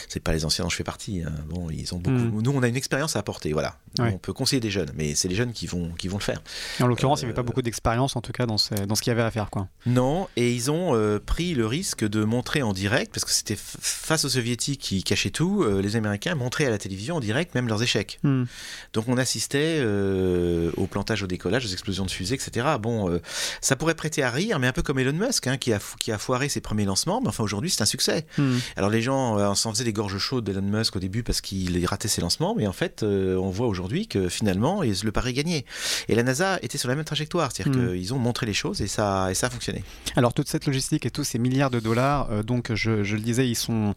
c'est 0.07 0.19
pas 0.19 0.33
les 0.33 0.45
anciens 0.45 0.65
dont 0.65 0.69
je 0.69 0.75
fais 0.75 0.83
partie. 0.83 1.24
Hein. 1.24 1.33
Bon, 1.50 1.69
ils 1.69 1.93
ont 1.93 1.97
beaucoup. 1.97 2.17
Hmm. 2.17 2.41
Nous, 2.41 2.51
on 2.51 2.62
a 2.63 2.67
une 2.67 2.75
expérience 2.75 3.15
à 3.15 3.19
apporter. 3.19 3.53
Voilà. 3.53 3.77
On 4.00 4.19
peut 4.19 4.33
conseiller 4.33 4.59
des 4.59 4.69
jeunes, 4.69 4.91
mais 4.95 5.15
c'est 5.15 5.27
les 5.27 5.36
jeunes 5.36 5.53
qui 5.53 5.65
vont, 5.65 5.91
qui 5.97 6.07
vont 6.07 6.17
le 6.17 6.24
faire. 6.24 6.41
en 6.79 6.88
l'occurrence, 6.88 7.21
il 7.21 7.25
n'y 7.25 7.29
avait 7.29 7.36
pas 7.36 7.43
beaucoup 7.43 7.63
d'expérience, 7.63 8.15
en 8.15 8.21
tout 8.21 8.31
cas, 8.31 8.45
dans 8.45 8.59
ce, 8.59 8.75
dans 8.75 8.93
ce 8.93 9.01
qu'il 9.01 9.09
y 9.09 9.15
avait 9.15 9.24
à 9.24 9.31
faire, 9.31 9.50
quoi. 9.50 9.67
Non, 9.88 10.27
et 10.36 10.53
ils 10.53 10.69
ont 10.69 11.19
pris 11.25 11.55
le 11.55 11.65
risque 11.65 12.07
de 12.07 12.24
montrer 12.24 12.62
en 12.62 12.74
direct, 12.74 13.12
parce 13.12 13.25
que 13.25 13.31
c'était 13.31 13.57
face 13.57 14.25
aux 14.25 14.29
soviétiques 14.29 14.81
qui 14.81 15.03
cachaient 15.03 15.31
tout. 15.31 15.65
les 15.81 15.95
Américains 15.95 16.36
montraient 16.36 16.67
à 16.67 16.69
la 16.69 16.77
télévision 16.77 17.15
en 17.15 17.19
direct 17.19 17.55
même 17.55 17.67
leurs 17.67 17.81
échecs. 17.81 18.19
Hmm. 18.21 18.43
Donc 18.93 19.06
on 19.07 19.17
assistait 19.17 19.77
euh, 19.79 20.71
au 20.77 20.87
plantage, 20.87 21.23
au 21.23 21.27
décollage, 21.27 21.65
aux 21.65 21.69
explosions 21.69 22.05
de 22.05 22.11
fusées, 22.11 22.35
etc. 22.35 22.65
Bon, 22.79 23.09
euh, 23.09 23.21
ça 23.61 23.75
pourrait 23.75 23.95
prêter 23.95 24.23
à 24.23 24.29
rire, 24.29 24.59
mais 24.59 24.67
un 24.67 24.71
peu 24.71 24.81
comme 24.81 24.99
Elon 24.99 25.13
Musk, 25.13 25.47
hein, 25.47 25.57
qui, 25.57 25.73
a, 25.73 25.79
qui 25.99 26.11
a 26.11 26.17
foiré 26.17 26.49
ses 26.49 26.61
premiers 26.61 26.85
lancements, 26.85 27.21
mais 27.21 27.29
enfin 27.29 27.43
aujourd'hui 27.43 27.69
c'est 27.69 27.81
un 27.81 27.85
succès. 27.85 28.25
Hmm. 28.37 28.57
Alors 28.75 28.89
les 28.89 29.01
gens 29.01 29.37
euh, 29.37 29.53
s'en 29.53 29.71
faisaient 29.71 29.83
des 29.83 29.93
gorges 29.93 30.17
chaudes 30.17 30.43
d'Elon 30.43 30.61
Musk 30.61 30.95
au 30.95 30.99
début 30.99 31.23
parce 31.23 31.41
qu'il 31.41 31.85
ratait 31.85 32.07
ses 32.07 32.21
lancements, 32.21 32.55
mais 32.55 32.67
en 32.67 32.73
fait 32.73 33.03
on 33.03 33.49
voit 33.49 33.67
aujourd'hui 33.67 34.07
que 34.07 34.29
finalement 34.29 34.81
le 34.81 35.11
pari 35.11 35.31
est 35.31 35.33
gagné. 35.33 35.65
Et 36.07 36.15
la 36.15 36.23
NASA 36.23 36.59
était 36.61 36.77
sur 36.77 36.89
la 36.89 36.95
même 36.95 37.05
trajectoire, 37.05 37.51
c'est-à-dire 37.51 37.81
hmm. 37.81 37.93
qu'ils 37.93 38.13
ont 38.13 38.19
montré 38.19 38.45
les 38.45 38.53
choses 38.53 38.81
et 38.81 38.87
ça, 38.87 39.31
et 39.31 39.33
ça 39.33 39.47
a 39.47 39.49
fonctionné. 39.49 39.83
Alors 40.15 40.33
toute 40.33 40.47
cette 40.47 40.65
logistique 40.65 41.05
et 41.05 41.11
tous 41.11 41.23
ces 41.23 41.39
milliards 41.39 41.69
de 41.69 41.79
dollars, 41.79 42.43
donc 42.43 42.73
je, 42.73 43.03
je, 43.03 43.15
le 43.15 43.21
disais, 43.21 43.47
ils 43.47 43.55
sont 43.55 43.93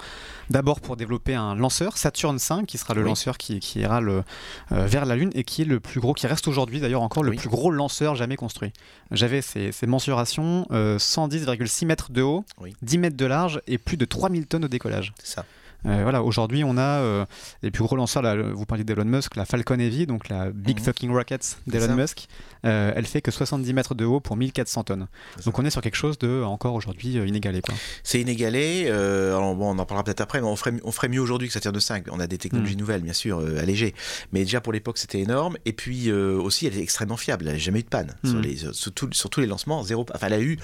d'abord 0.48 0.80
pour 0.80 0.96
développer 0.96 1.34
un 1.34 1.54
lanceur, 1.54 1.96
Saturn 1.96 2.38
5, 2.38 2.66
qui 2.66 2.78
sera 2.78 2.94
le 2.94 3.02
lanceur 3.02 3.38
qui, 3.38 3.60
qui 3.60 3.80
ira 3.80 4.00
le, 4.00 4.22
vers 4.70 5.00
la 5.04 5.16
Lune 5.16 5.30
et 5.35 5.45
qui 5.45 5.62
est 5.62 5.64
le 5.64 5.80
plus 5.80 6.00
gros, 6.00 6.14
qui 6.14 6.26
reste 6.26 6.49
aujourd'hui 6.49 6.80
d'ailleurs 6.80 7.02
encore 7.02 7.23
le 7.23 7.33
plus 7.33 7.49
gros 7.49 7.71
lanceur 7.71 8.14
jamais 8.14 8.37
construit. 8.37 8.73
J'avais 9.11 9.42
ces, 9.42 9.73
mensurations 9.87 10.66
110,6 10.71 11.85
euh, 11.85 11.87
mètres 11.87 12.12
de 12.12 12.23
haut, 12.23 12.45
10 12.82 12.99
mètres 12.99 13.17
de 13.17 13.26
large 13.26 13.60
et 13.67 13.78
plus 13.78 13.97
de 13.97 14.04
3000 14.04 14.47
tonnes 14.47 14.65
au 14.65 14.69
décollage. 14.69 15.13
C'est 15.23 15.34
ça. 15.34 15.45
Euh, 15.86 16.00
voilà, 16.02 16.23
aujourd'hui, 16.23 16.64
on 16.64 16.76
a 16.76 17.00
euh, 17.00 17.26
les 17.62 17.71
plus 17.71 17.84
gros 17.84 17.97
lanceurs. 17.97 18.23
Là, 18.23 18.36
vous 18.36 18.66
parliez 18.66 18.84
d'Elon 18.84 19.04
Musk, 19.04 19.36
la 19.36 19.45
Falcon 19.45 19.78
Heavy, 19.78 20.06
donc 20.06 20.28
la 20.28 20.50
Big 20.50 20.78
mhm. 20.78 20.84
Fucking 20.84 21.10
Rockets 21.10 21.58
d'Elon 21.66 21.95
Musk. 21.95 22.26
Euh, 22.66 22.93
elle 22.95 23.06
fait 23.06 23.23
que 23.23 23.30
70 23.30 23.73
mètres 23.73 23.95
de 23.95 24.04
haut 24.04 24.21
pour 24.21 24.36
1400 24.36 24.84
tonnes. 24.84 25.06
Donc 25.45 25.58
on 25.58 25.64
est 25.64 25.71
sur 25.71 25.80
quelque 25.80 25.97
chose 25.97 26.19
de 26.19 26.43
encore 26.43 26.75
aujourd'hui 26.75 27.14
inégalé. 27.14 27.62
C'est 28.02 28.21
inégalé. 28.21 28.90
bon, 28.90 29.71
on 29.75 29.78
en 29.78 29.86
parlera 29.86 30.04
peut-être 30.04 30.21
après, 30.21 30.40
mais 30.40 30.47
on 30.47 30.56
ferait, 30.56 30.75
on 30.84 30.93
ferait 30.93 31.08
mieux 31.08 31.21
aujourd'hui 31.21 31.49
que 31.49 31.54
ça 31.54 31.60
tire 31.60 31.73
de 31.73 31.80
5. 31.80 32.06
On 32.10 32.21
a 32.21 32.26
des 32.26 32.38
technologies 32.38 32.76
mm. 32.76 32.80
nouvelles, 32.80 33.02
bien 33.02 33.12
sûr, 33.12 33.38
allégées. 33.58 33.95
Mais 34.32 34.40
déjà 34.40 34.60
pour 34.60 34.73
l'époque, 34.73 34.99
c'était 34.99 35.21
énorme. 35.21 35.56
Et 35.64 35.73
puis 35.73 36.12
aussi, 36.12 36.66
elle 36.66 36.76
est 36.76 36.82
extrêmement 36.82 37.16
fiable. 37.16 37.47
Elle 37.47 37.54
n'a 37.54 37.58
jamais 37.58 37.80
eu 37.80 37.84
de 37.84 37.88
panne. 37.88 38.14
Sur, 38.25 38.36
mm. 38.36 38.43
les, 38.43 38.56
sur, 38.73 38.93
tous 39.30 39.40
les 39.40 39.47
lancements, 39.47 39.82
zéro. 39.82 40.04
Enfin, 40.14 40.26
elle 40.26 40.34
a 40.34 40.40
eu 40.40 40.58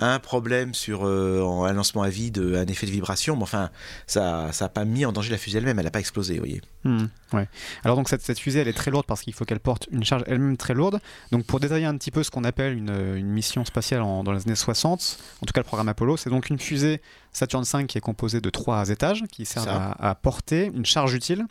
un 0.00 0.18
problème 0.18 0.74
sur 0.74 1.04
un 1.04 1.72
lancement 1.72 2.02
à 2.02 2.08
vide, 2.08 2.38
un 2.38 2.66
effet 2.66 2.86
de 2.86 2.92
vibration. 2.92 3.36
Mais 3.36 3.44
enfin, 3.44 3.70
ça 4.06 4.50
n'a 4.64 4.68
pas 4.68 4.84
mis 4.84 5.04
en 5.04 5.12
danger 5.12 5.30
la 5.30 5.38
fusée 5.38 5.58
elle-même. 5.58 5.78
Elle 5.78 5.84
n'a 5.84 5.90
pas 5.90 6.00
explosé, 6.00 6.34
vous 6.34 6.40
voyez. 6.40 6.62
Hmm, 6.84 7.06
ouais. 7.32 7.48
Alors 7.84 7.96
donc 7.96 8.08
cette, 8.08 8.38
fusée, 8.38 8.60
elle 8.60 8.68
est 8.68 8.72
très 8.72 8.90
lourde 8.90 9.06
parce 9.06 9.22
qu'il 9.22 9.34
faut 9.34 9.44
qu'elle 9.44 9.60
porte 9.60 9.86
une 9.92 10.04
charge 10.04 10.24
elle-même 10.26 10.56
très 10.56 10.74
lourde. 10.74 11.00
Donc 11.32 11.44
pour 11.44 11.60
détailler 11.60 11.84
un 11.84 11.96
petit 11.96 12.10
peu 12.10 12.22
ce 12.22 12.30
qu'on 12.30 12.44
appelle 12.44 12.76
une, 12.76 13.26
mission 13.26 13.64
spatiale 13.64 14.00
dans 14.00 14.32
les 14.32 14.42
années 14.42 14.54
60, 14.54 15.18
en 15.42 15.46
tout 15.46 15.52
cas 15.52 15.60
le 15.60 15.64
programme 15.64 15.88
Apollo, 15.88 16.16
c'est 16.16 16.30
donc 16.30 16.48
une 16.48 16.58
fusée 16.58 17.00
Saturn 17.36 17.64
V 17.64 17.84
qui 17.86 17.98
est 17.98 18.00
composée 18.00 18.40
de 18.40 18.48
trois 18.48 18.88
étages 18.88 19.24
qui 19.30 19.44
servent 19.44 19.68
à, 19.68 20.14
porter 20.14 20.70
une 20.74 20.86
charge 20.86 21.12
utile, 21.12 21.44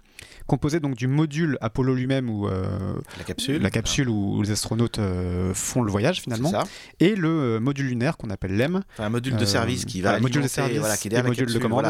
composée 0.48 0.80
donc 0.80 0.96
du 0.96 1.08
module 1.08 1.60
Apollo 1.62 1.94
lui-même 1.94 2.28
ou 2.28 2.48
euh, 2.48 2.96
la 3.20 3.24
capsule, 3.24 3.62
la 3.62 3.70
capsule 3.70 4.10
où 4.10 4.42
les 4.42 4.50
astronautes 4.50 4.98
euh, 4.98 5.54
font 5.54 5.84
le 5.84 5.92
voyage 5.92 6.22
finalement, 6.22 6.52
et 7.00 7.16
le 7.16 7.30
euh, 7.30 7.60
module 7.60 7.86
lunaire 7.86 8.18
qu'on 8.18 8.32
appelle 8.32 8.58
LEM. 8.58 8.82
un 8.98 9.10
module 9.10 9.36
de 9.36 9.46
service 9.46 9.86
qui 9.86 10.02
va 10.02 10.20
module 10.20 10.42
de 10.42 10.48
service, 10.48 10.80
voilà, 10.80 10.98
qui 10.98 11.08
est 11.08 11.12
derrière 11.12 11.30
la 11.30 11.36
capsule, 11.36 11.54
de 11.54 11.60
commande. 11.60 11.86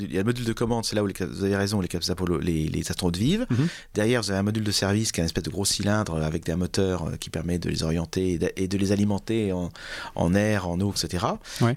Il 0.00 0.12
y 0.12 0.16
a 0.16 0.20
le 0.20 0.24
module 0.24 0.44
de 0.44 0.52
commande, 0.52 0.84
c'est 0.84 0.96
là 0.96 1.04
où 1.04 1.08
vous 1.08 1.44
avez 1.44 1.56
raison, 1.56 1.80
les 1.80 1.86
capsules 1.86 2.10
Apollo, 2.10 2.40
les, 2.40 2.66
les 2.66 2.90
astronautes 2.90 3.18
vivent. 3.18 3.46
Mhm. 3.50 3.68
Derrière, 3.94 4.20
vous 4.20 4.30
avez 4.32 4.40
un 4.40 4.44
module 4.44 4.64
de 4.64 4.72
service 4.72 5.12
qui 5.12 5.20
est 5.20 5.22
un 5.22 5.26
espèce 5.26 5.44
de 5.44 5.50
gros 5.50 5.64
cylindre 5.64 6.20
avec 6.20 6.44
des 6.44 6.56
moteurs 6.56 7.12
qui 7.20 7.30
permet 7.30 7.60
de 7.60 7.70
les 7.70 7.84
orienter 7.84 8.40
et 8.56 8.66
de, 8.66 8.78
les 8.78 8.90
alimenter 8.90 9.52
en, 9.52 9.68
en, 10.16 10.34
air, 10.34 10.68
en 10.68 10.80
eau, 10.80 10.92
etc. 10.92 11.24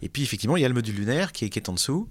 Et 0.02 0.10
puis 0.10 0.24
effectivement, 0.24 0.58
il 0.58 0.62
y 0.62 0.66
a 0.66 0.68
le 0.68 0.74
module 0.74 0.96
lunaire 0.96 1.32
qui 1.32 1.46
est, 1.46 1.51
qui 1.52 1.60
est 1.60 1.70
en 1.70 1.74
dessous. 1.74 2.08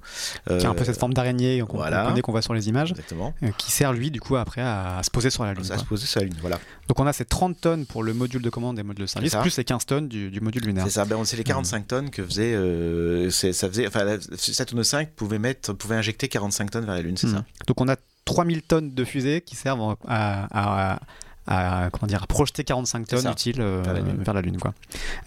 Qui 0.46 0.64
a 0.64 0.70
un 0.70 0.74
peu 0.74 0.84
cette 0.84 0.98
forme 0.98 1.14
d'araignée 1.14 1.62
qu'on 1.68 1.78
voilà. 1.78 2.14
qu'on 2.22 2.32
voit 2.32 2.42
sur 2.42 2.54
les 2.54 2.68
images. 2.68 2.94
Euh, 3.42 3.50
qui 3.56 3.70
sert 3.70 3.92
lui, 3.92 4.10
du 4.10 4.20
coup, 4.20 4.36
après 4.36 4.60
à, 4.60 5.00
se 5.02 5.10
poser 5.10 5.30
sur 5.30 5.44
la 5.44 5.54
Lune. 5.54 5.64
À 5.70 5.78
se 5.78 5.84
poser 5.84 6.06
sur 6.06 6.20
la 6.20 6.26
Lune, 6.26 6.36
voilà. 6.40 6.58
Donc 6.88 6.98
on 7.00 7.06
a 7.06 7.12
ces 7.12 7.24
30 7.24 7.60
tonnes 7.60 7.86
pour 7.86 8.02
le 8.02 8.14
module 8.14 8.42
de 8.42 8.50
commande 8.50 8.78
et 8.78 8.82
module 8.82 9.02
de 9.02 9.06
service, 9.06 9.34
plus 9.36 9.56
les 9.56 9.64
15 9.64 9.86
tonnes 9.86 10.08
du, 10.08 10.40
module 10.40 10.64
lunaire. 10.64 10.84
C'est 10.84 10.90
ça, 10.90 11.04
ben, 11.04 11.24
c'est 11.24 11.36
les 11.36 11.44
45 11.44 11.86
tonnes 11.86 12.10
que 12.10 12.24
faisait. 12.24 12.54
Euh, 12.54 13.30
ça 13.30 13.68
faisait 13.68 13.86
enfin, 13.86 14.18
Saturn 14.36 14.82
5 14.82 15.10
pouvait, 15.10 15.38
mettre, 15.38 15.72
pouvait 15.72 15.96
injecter 15.96 16.28
45 16.28 16.70
tonnes 16.70 16.84
vers 16.84 16.94
la 16.94 17.02
Lune, 17.02 17.16
c'est 17.16 17.28
hmm. 17.28 17.36
ça. 17.36 17.44
Donc 17.66 17.80
on 17.80 17.88
a 17.88 17.96
3000 18.24 18.62
tonnes 18.62 18.94
de 18.94 19.04
fusées 19.04 19.40
qui 19.40 19.56
servent 19.56 19.96
à, 20.06 20.94
à, 20.94 21.00
comment 21.46 22.06
dire, 22.06 22.26
projeter 22.26 22.64
45 22.64 23.06
tonnes 23.06 23.30
utiles 23.30 23.60
euh, 23.60 23.82
vers 24.18 24.34
la 24.34 24.40
Lune. 24.40 24.58
quoi. 24.58 24.74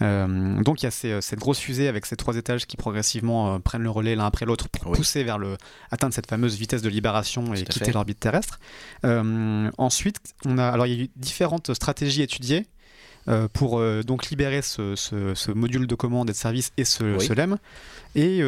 Euh, 0.02 0.62
donc 0.62 0.82
il 0.82 0.86
y 0.86 0.88
a 0.88 1.06
euh, 1.06 1.20
cette 1.20 1.38
grosse 1.38 1.58
fusée 1.58 1.88
avec 1.88 2.06
ces 2.06 2.16
trois 2.16 2.36
étages 2.36 2.66
qui 2.66 2.76
progressivement 2.76 3.60
prennent 3.60 3.82
le 3.82 3.90
relais 3.90 4.16
l'un 4.16 4.26
après 4.26 4.46
l'autre 4.46 4.68
pour 4.68 4.92
pousser 4.92 5.24
vers 5.24 5.38
le, 5.38 5.56
atteindre 5.90 6.14
cette 6.14 6.28
fameuse 6.28 6.56
vitesse 6.56 6.82
de 6.82 6.88
libération 6.88 7.54
et 7.54 7.64
quitter 7.64 7.92
l'orbite 7.92 8.20
terrestre. 8.20 8.58
ensuite, 9.02 10.18
on 10.44 10.58
a, 10.58 10.66
alors 10.68 10.86
il 10.86 10.94
y 10.94 11.00
a 11.00 11.04
eu 11.04 11.10
différentes 11.16 11.74
stratégies 11.74 12.22
étudiées. 12.22 12.66
pour 13.52 13.82
donc 14.04 14.28
libérer 14.30 14.62
ce, 14.62 15.52
module 15.52 15.86
de 15.86 15.94
commande 15.94 16.28
et 16.30 16.32
de 16.32 16.36
service 16.36 16.72
et 16.76 16.84
ce, 16.84 17.32
LEM. 17.32 17.58
Et 18.14 18.40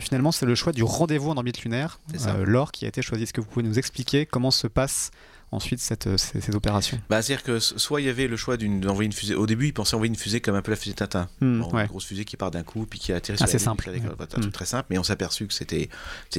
finalement, 0.00 0.32
c'est 0.32 0.46
le 0.46 0.54
choix 0.54 0.72
du 0.72 0.82
rendez-vous 0.82 1.30
en 1.30 1.36
orbite 1.36 1.62
lunaire, 1.62 1.98
l'or 2.44 2.72
qui 2.72 2.84
a 2.84 2.88
été 2.88 3.02
choisi. 3.02 3.24
Est-ce 3.24 3.32
que 3.32 3.40
vous 3.40 3.48
pouvez 3.48 3.66
nous 3.66 3.78
expliquer 3.78 4.26
comment 4.26 4.50
se 4.50 4.66
passe 4.66 5.10
ensuite 5.50 5.80
cette, 5.80 6.06
euh, 6.06 6.16
ces, 6.16 6.54
opérations 6.54 7.00
bah, 7.08 7.22
C'est-à-dire 7.22 7.42
que 7.42 7.58
soit 7.58 8.00
il 8.00 8.06
y 8.06 8.10
avait 8.10 8.26
le 8.26 8.36
choix 8.36 8.56
d'envoyer 8.56 9.06
une 9.06 9.12
fusée. 9.12 9.34
Au 9.34 9.46
début, 9.46 9.68
ils 9.68 9.72
pensaient 9.72 9.94
envoyer 9.94 10.10
une 10.10 10.18
fusée 10.18 10.40
comme 10.40 10.54
un 10.54 10.62
peu 10.62 10.70
la 10.70 10.76
fusée 10.76 10.94
Tintin. 10.94 11.28
Hmm, 11.40 11.62
une 11.62 11.86
grosse 11.86 12.04
fusée 12.04 12.24
qui 12.24 12.36
part 12.36 12.50
d'un 12.50 12.62
coup 12.62 12.86
puis 12.86 12.98
qui 12.98 13.12
atterrit 13.12 13.38
sur 13.38 13.44
Assez 13.44 13.58
simple. 13.58 13.90
Un 13.90 14.26
truc 14.26 14.44
hmm. 14.44 14.50
très 14.50 14.66
simple, 14.66 14.86
mais 14.90 14.98
on 14.98 15.02
s'est 15.02 15.12
aperçu 15.12 15.46
que 15.46 15.54
c'était 15.54 15.88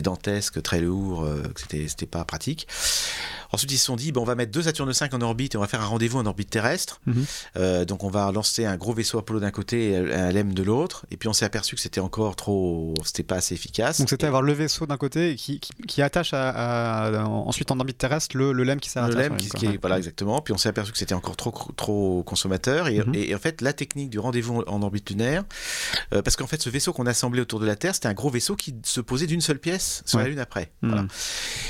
dantesque, 0.01 0.61
très 0.61 0.81
lourd, 0.81 1.23
euh, 1.23 1.43
que 1.53 1.61
c'était 1.61 2.05
pas 2.05 2.23
pratique. 2.23 2.67
Ensuite, 3.51 3.71
ils 3.71 3.77
se 3.77 3.85
sont 3.85 3.95
dit, 3.95 4.11
bon, 4.11 4.21
on 4.21 4.25
va 4.25 4.35
mettre 4.35 4.51
deux 4.51 4.63
Saturne 4.63 4.93
5 4.93 5.11
en 5.15 5.21
orbite 5.21 5.55
et 5.55 5.57
on 5.57 5.61
va 5.61 5.67
faire 5.67 5.81
un 5.81 5.87
rendez-vous 5.87 6.19
en 6.19 6.25
orbite 6.25 6.51
terrestre. 6.51 7.01
Mhm. 7.07 7.25
Euh, 7.57 7.85
donc, 7.85 8.03
on 8.03 8.09
va 8.09 8.31
lancer 8.31 8.65
un 8.65 8.77
gros 8.77 8.93
vaisseau 8.93 9.17
Apollo 9.17 9.39
d'un 9.39 9.49
côté 9.49 9.91
et 9.91 10.13
un 10.13 10.31
LEM 10.31 10.53
de 10.53 10.61
l'autre. 10.61 11.07
Et 11.09 11.17
puis, 11.17 11.27
on 11.27 11.33
s'est 11.33 11.45
aperçu 11.45 11.75
que 11.75 11.81
c'était 11.81 11.99
encore 11.99 12.35
trop. 12.35 12.93
C'était 13.03 13.23
pas 13.23 13.37
assez 13.37 13.55
efficace. 13.55 13.97
Donc, 13.97 14.09
c'était 14.09 14.27
avoir 14.27 14.43
le 14.43 14.53
vaisseau 14.53 14.85
d'un 14.85 14.97
côté 14.97 15.35
qui, 15.35 15.59
qui, 15.59 16.01
attache 16.03 16.33
à, 16.33 17.25
ensuite 17.25 17.71
en 17.71 17.79
orbite 17.79 17.97
terrestre 17.97 18.37
le, 18.37 18.51
le 18.51 18.63
LEM 18.63 18.79
qui 18.79 18.89
terre 18.98 18.98
à 19.05 19.09
le 19.29 19.35
qui, 19.37 19.65
est, 19.65 19.77
voilà 19.81 19.97
exactement. 19.97 20.41
Puis 20.41 20.53
on 20.53 20.57
s'est 20.57 20.69
aperçu 20.69 20.91
que 20.91 20.97
c'était 20.97 21.13
encore 21.15 21.35
trop 21.37 21.51
trop 21.75 22.23
consommateur. 22.23 22.87
Et, 22.87 22.99
Mhm. 22.99 23.15
et 23.15 23.35
en 23.35 23.39
fait, 23.39 23.61
la 23.61 23.73
technique 23.73 24.09
du 24.09 24.19
rendez-vous 24.19 24.63
en 24.67 24.81
orbite 24.81 25.09
lunaire, 25.09 25.43
euh, 26.13 26.21
parce 26.21 26.35
qu'en 26.35 26.47
fait, 26.47 26.61
ce 26.61 26.69
vaisseau 26.69 26.93
qu'on 26.93 27.05
assemblait 27.05 27.41
autour 27.41 27.59
de 27.59 27.65
la 27.65 27.75
Terre, 27.75 27.93
c'était 27.95 28.07
un 28.07 28.13
gros 28.13 28.29
vaisseau 28.29 28.55
qui 28.55 28.75
se 28.83 29.01
posait 29.01 29.27
d'une 29.27 29.41
seule 29.41 29.59
pièce 29.59 30.03
sur 30.05 30.17
Ouais. 30.17 30.23
la 30.25 30.29
Lune 30.29 30.39
après. 30.39 30.71
Voilà. 30.81 31.05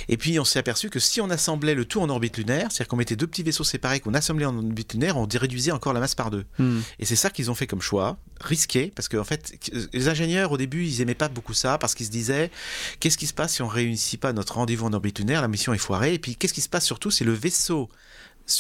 Et 0.08 0.18
puis 0.18 0.40
on 0.40 0.46
s'est 0.46 0.60
aperçu 0.60 0.90
que 0.90 1.00
si 1.00 1.22
on 1.22 1.30
assemblait 1.30 1.76
le 1.76 1.86
tout 1.86 2.02
en 2.02 2.10
orbite 2.10 2.38
lunaire, 2.38 2.68
c'est-à-dire 2.72 2.88
qu'on 2.88 2.96
mettait 2.98 3.16
deux 3.16 3.28
petits 3.28 3.44
vaisseaux 3.44 3.64
séparés 3.64 4.00
qu'on 4.00 4.14
assemblait 4.14 4.46
en 4.46 4.56
orbite 4.58 4.94
lunaire, 4.94 5.18
on 5.18 5.28
réduisait 5.32 5.72
encore 5.72 5.94
la 5.94 6.00
masse 6.00 6.16
par 6.16 6.32
deux. 6.32 6.46
Hmm. 6.58 6.80
Et 7.00 7.06
c'est 7.06 7.16
ça 7.16 7.30
qu'ils 7.30 7.50
ont 7.52 7.56
fait 7.56 7.68
comme 7.68 7.82
choix, 7.82 8.18
risqué, 8.42 8.92
parce 8.96 9.08
qu'en 9.10 9.24
fait, 9.24 9.54
les 9.94 10.08
ingénieurs 10.10 10.52
au 10.52 10.58
début, 10.58 10.86
ils 10.86 11.02
aimaient 11.02 11.14
pas 11.16 11.28
beaucoup 11.30 11.54
ça, 11.54 11.78
parce 11.78 11.96
qu'ils 11.96 12.06
se 12.08 12.12
disaient, 12.12 12.52
qu'est-ce 13.00 13.18
qui 13.18 13.28
se 13.28 13.34
passe 13.34 13.54
si 13.56 13.62
on 13.62 13.68
réussit 13.68 14.20
pas 14.20 14.34
notre 14.34 14.56
rendez-vous 14.56 14.86
en 14.86 14.94
orbite 14.94 15.20
lunaire, 15.20 15.42
la 15.42 15.48
mission 15.48 15.74
est 15.74 15.78
foirée, 15.78 16.14
et 16.14 16.20
puis 16.20 16.36
qu'est-ce 16.36 16.54
qui 16.54 16.62
se 16.62 16.70
passe 16.70 16.86
surtout 16.86 17.12
si 17.12 17.19
le 17.26 17.34
vaisseau 17.34 17.90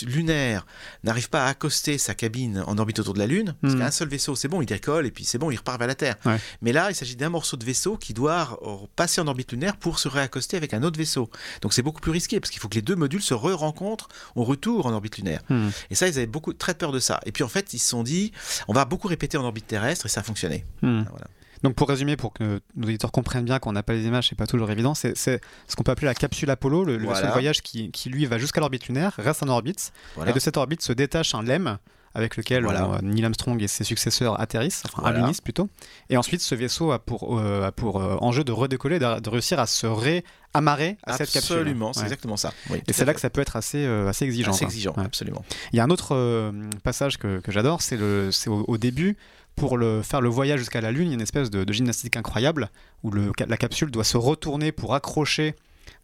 lunaire 0.05 0.67
n'arrive 1.03 1.31
pas 1.31 1.45
à 1.45 1.49
accoster 1.49 1.97
sa 1.97 2.13
cabine 2.13 2.63
en 2.67 2.77
orbite 2.77 2.99
autour 2.99 3.15
de 3.15 3.19
la 3.19 3.25
Lune, 3.25 3.55
parce 3.59 3.73
Mhm. 3.73 3.79
qu'un 3.79 3.89
seul 3.89 4.07
vaisseau, 4.07 4.35
c'est 4.35 4.47
bon, 4.47 4.61
il 4.61 4.67
décolle, 4.67 5.07
et 5.07 5.11
puis 5.11 5.23
c'est 5.23 5.39
bon, 5.39 5.49
il 5.49 5.57
repart 5.57 5.79
vers 5.79 5.87
la 5.87 5.95
Terre. 5.95 6.15
Ouais. 6.25 6.37
Mais 6.61 6.71
là, 6.73 6.91
il 6.91 6.95
s'agit 6.95 7.15
d'un 7.15 7.29
morceau 7.29 7.57
de 7.57 7.65
vaisseau 7.65 7.97
qui 7.97 8.13
doit 8.13 8.59
passer 8.95 9.19
en 9.19 9.25
orbite 9.27 9.51
lunaire 9.51 9.77
pour 9.77 9.97
se 9.97 10.07
réaccoster 10.07 10.57
avec 10.57 10.75
un 10.75 10.83
autre 10.83 10.99
vaisseau. 10.99 11.31
Donc 11.61 11.73
c'est 11.73 11.81
beaucoup 11.81 12.01
plus 12.01 12.11
risqué, 12.11 12.39
parce 12.39 12.51
qu'il 12.51 12.59
faut 12.61 12.69
que 12.69 12.75
les 12.75 12.83
deux 12.83 12.95
modules 12.95 13.23
se 13.23 13.33
re-rencontrent 13.33 14.09
au 14.35 14.43
retour 14.43 14.85
en 14.85 14.93
orbite 14.93 15.17
lunaire. 15.17 15.41
Hmm. 15.49 15.69
Et 15.89 15.95
ça, 15.95 16.07
ils 16.07 16.17
avaient 16.17 16.27
beaucoup, 16.27 16.53
très 16.53 16.75
peur 16.75 16.91
de 16.91 16.99
ça. 16.99 17.19
Et 17.25 17.31
puis 17.31 17.43
en 17.43 17.49
fait, 17.49 17.73
ils 17.73 17.79
se 17.79 17.89
sont 17.89 18.03
dit, 18.03 18.31
on 18.67 18.73
va 18.73 18.85
beaucoup 18.85 19.07
répéter 19.07 19.37
en 19.37 19.43
orbite 19.43 19.65
terrestre 19.65 20.05
et 20.05 20.09
ça 20.09 20.19
a 20.19 20.23
fonctionné. 20.23 20.65
Hmm. 20.83 21.01
Voilà. 21.09 21.25
Donc 21.63 21.75
pour 21.75 21.89
résumer, 21.89 22.15
pour 22.15 22.33
que 22.33 22.61
nos 22.75 22.87
auditeurs 22.87 23.11
comprennent 23.11 23.43
bien 23.45 23.59
qu'on 23.59 23.73
n'a 23.73 23.83
pas 23.83 23.93
les 23.93 24.05
images, 24.05 24.29
c'est 24.29 24.35
pas 24.37 24.47
toujours 24.47 24.71
évident, 24.71 24.93
c'est 24.93 25.15
ce 25.17 25.39
qu'on 25.75 25.83
peut 25.83 25.91
appeler 25.91 26.07
la 26.07 26.15
capsule 26.15 26.49
Apollo, 26.49 26.85
le, 26.85 26.97
vaisseau 26.97 27.25
de 27.27 27.31
voyage 27.31 27.61
qui, 27.61 27.91
qui, 27.91 28.09
lui 28.09 28.25
va 28.25 28.37
jusqu'à 28.37 28.61
l'orbite 28.61 28.87
lunaire, 28.87 29.13
reste 29.17 29.43
en 29.43 29.47
orbite, 29.49 29.91
Voilà. 30.15 30.31
et 30.31 30.33
de 30.33 30.39
cette 30.39 30.57
orbite 30.57 30.81
se 30.81 30.93
détache 30.93 31.35
un 31.35 31.43
LEM 31.43 31.77
avec 32.15 32.37
lequel 32.37 32.63
Voilà. 32.63 32.87
on- 32.89 33.01
Neil 33.03 33.23
Armstrong 33.23 33.61
et 33.61 33.67
ses 33.67 33.83
successeurs 33.83 34.39
atterrissent, 34.41 34.81
enfin 34.85 35.03
alunissent 35.07 35.41
plutôt. 35.41 35.69
Et 36.09 36.17
ensuite, 36.17 36.41
ce 36.41 36.55
vaisseau 36.55 36.91
a 36.91 36.97
pour, 36.97 37.37
euh, 37.39 37.67
a 37.67 37.71
pour 37.71 38.01
euh, 38.01 38.15
enjeu 38.19 38.43
de 38.43 38.51
redécoller, 38.51 38.97
de, 38.97 39.19
de 39.19 39.29
réussir 39.29 39.59
à 39.59 39.67
se 39.67 39.85
réamarrer 39.85 40.97
à 41.03 41.17
cette 41.17 41.29
capsule. 41.31 41.57
Absolument, 41.57 41.93
c'est 41.93 41.99
Ouais. 41.99 42.05
exactement 42.05 42.35
ça. 42.37 42.51
Oui, 42.71 42.81
Et 42.87 42.93
c'est 42.93 43.05
là 43.05 43.13
que 43.13 43.19
ça 43.19 43.29
peut 43.29 43.41
être 43.41 43.55
assez, 43.55 43.85
euh, 43.85 44.07
assez 44.09 44.25
exigeant. 44.25 44.51
Assez 44.51 44.65
exigeant, 44.65 44.93
Ouais. 44.97 45.03
absolument. 45.05 45.43
Il 45.71 45.77
y 45.77 45.79
a 45.79 45.83
un 45.83 45.89
autre 45.91 46.15
euh, 46.15 46.51
passage 46.83 47.17
que, 47.17 47.39
que 47.41 47.51
j'adore, 47.51 47.81
c'est 47.83 47.97
le- 47.97 48.31
c'est 48.31 48.49
au, 48.49 48.65
au 48.67 48.77
début, 48.79 49.15
pour 49.59 49.77
le, 49.77 50.01
faire 50.01 50.21
le 50.21 50.29
voyage 50.29 50.59
jusqu'à 50.59 50.81
la 50.81 50.91
Lune, 50.91 51.07
il 51.07 51.09
y 51.09 51.11
a 51.11 51.15
une 51.15 51.21
espèce 51.21 51.49
de, 51.49 51.71
gymnastique 51.71 52.15
incroyable 52.15 52.69
où 53.03 53.11
la 53.11 53.57
capsule 53.57 53.91
doit 53.91 54.05
se 54.05 54.17
retourner 54.17 54.71
pour 54.71 54.95
accrocher 54.95 55.55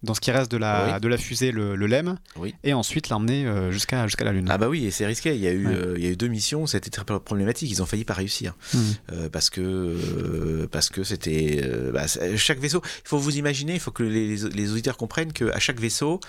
dans 0.04 0.14
ce 0.14 0.20
qui 0.22 0.30
reste 0.32 0.52
de 0.52 0.58
la, 0.58 0.94
Oui. 0.96 1.02
de 1.02 1.08
la 1.08 1.18
fusée 1.18 1.52
le, 1.52 1.76
le 1.76 1.88
LEM 1.88 2.18
Oui. 2.36 2.54
et 2.64 2.74
ensuite 2.74 3.10
l'emmener 3.10 3.48
euh, 3.48 3.72
jusqu'à 3.72 4.06
jusqu'à 4.06 4.24
la 4.26 4.34
Lune. 4.34 4.48
Ah 4.52 4.58
bah 4.60 4.70
oui, 4.70 4.86
et 4.86 4.92
c'est 4.92 5.06
risqué. 5.06 5.34
Il 5.36 5.42
y 5.42 5.48
a 5.48 5.52
eu, 5.52 5.66
Ouais. 5.68 5.74
euh, 5.74 5.94
il 5.98 6.04
y 6.04 6.08
a 6.08 6.12
eu 6.12 6.16
deux 6.16 6.28
missions, 6.28 6.68
c'était 6.68 6.90
très 6.92 7.04
problématique. 7.06 7.72
Ils 7.72 7.82
ont 7.82 7.86
failli 7.88 8.04
pas 8.06 8.14
réussir 8.14 8.54
Hmm. 8.74 8.78
Euh, 9.14 9.30
parce 9.30 9.50
que 9.50 9.62
euh, 9.62 10.68
parce 10.72 10.90
que 10.90 11.04
c'était 11.04 11.64
bah, 11.94 12.06
chaque 12.36 12.60
vaisseau. 12.60 12.82
Il 13.04 13.08
faut 13.08 13.18
vous 13.18 13.38
imaginer, 13.38 13.74
il 13.74 13.80
faut 13.80 13.92
que 13.92 14.04
les, 14.04 14.36
les- 14.36 14.72
auditeurs 14.72 14.98
comprennent 14.98 15.34
que 15.34 15.46
à 15.52 15.60
chaque 15.60 15.80
vaisseau 15.80 16.20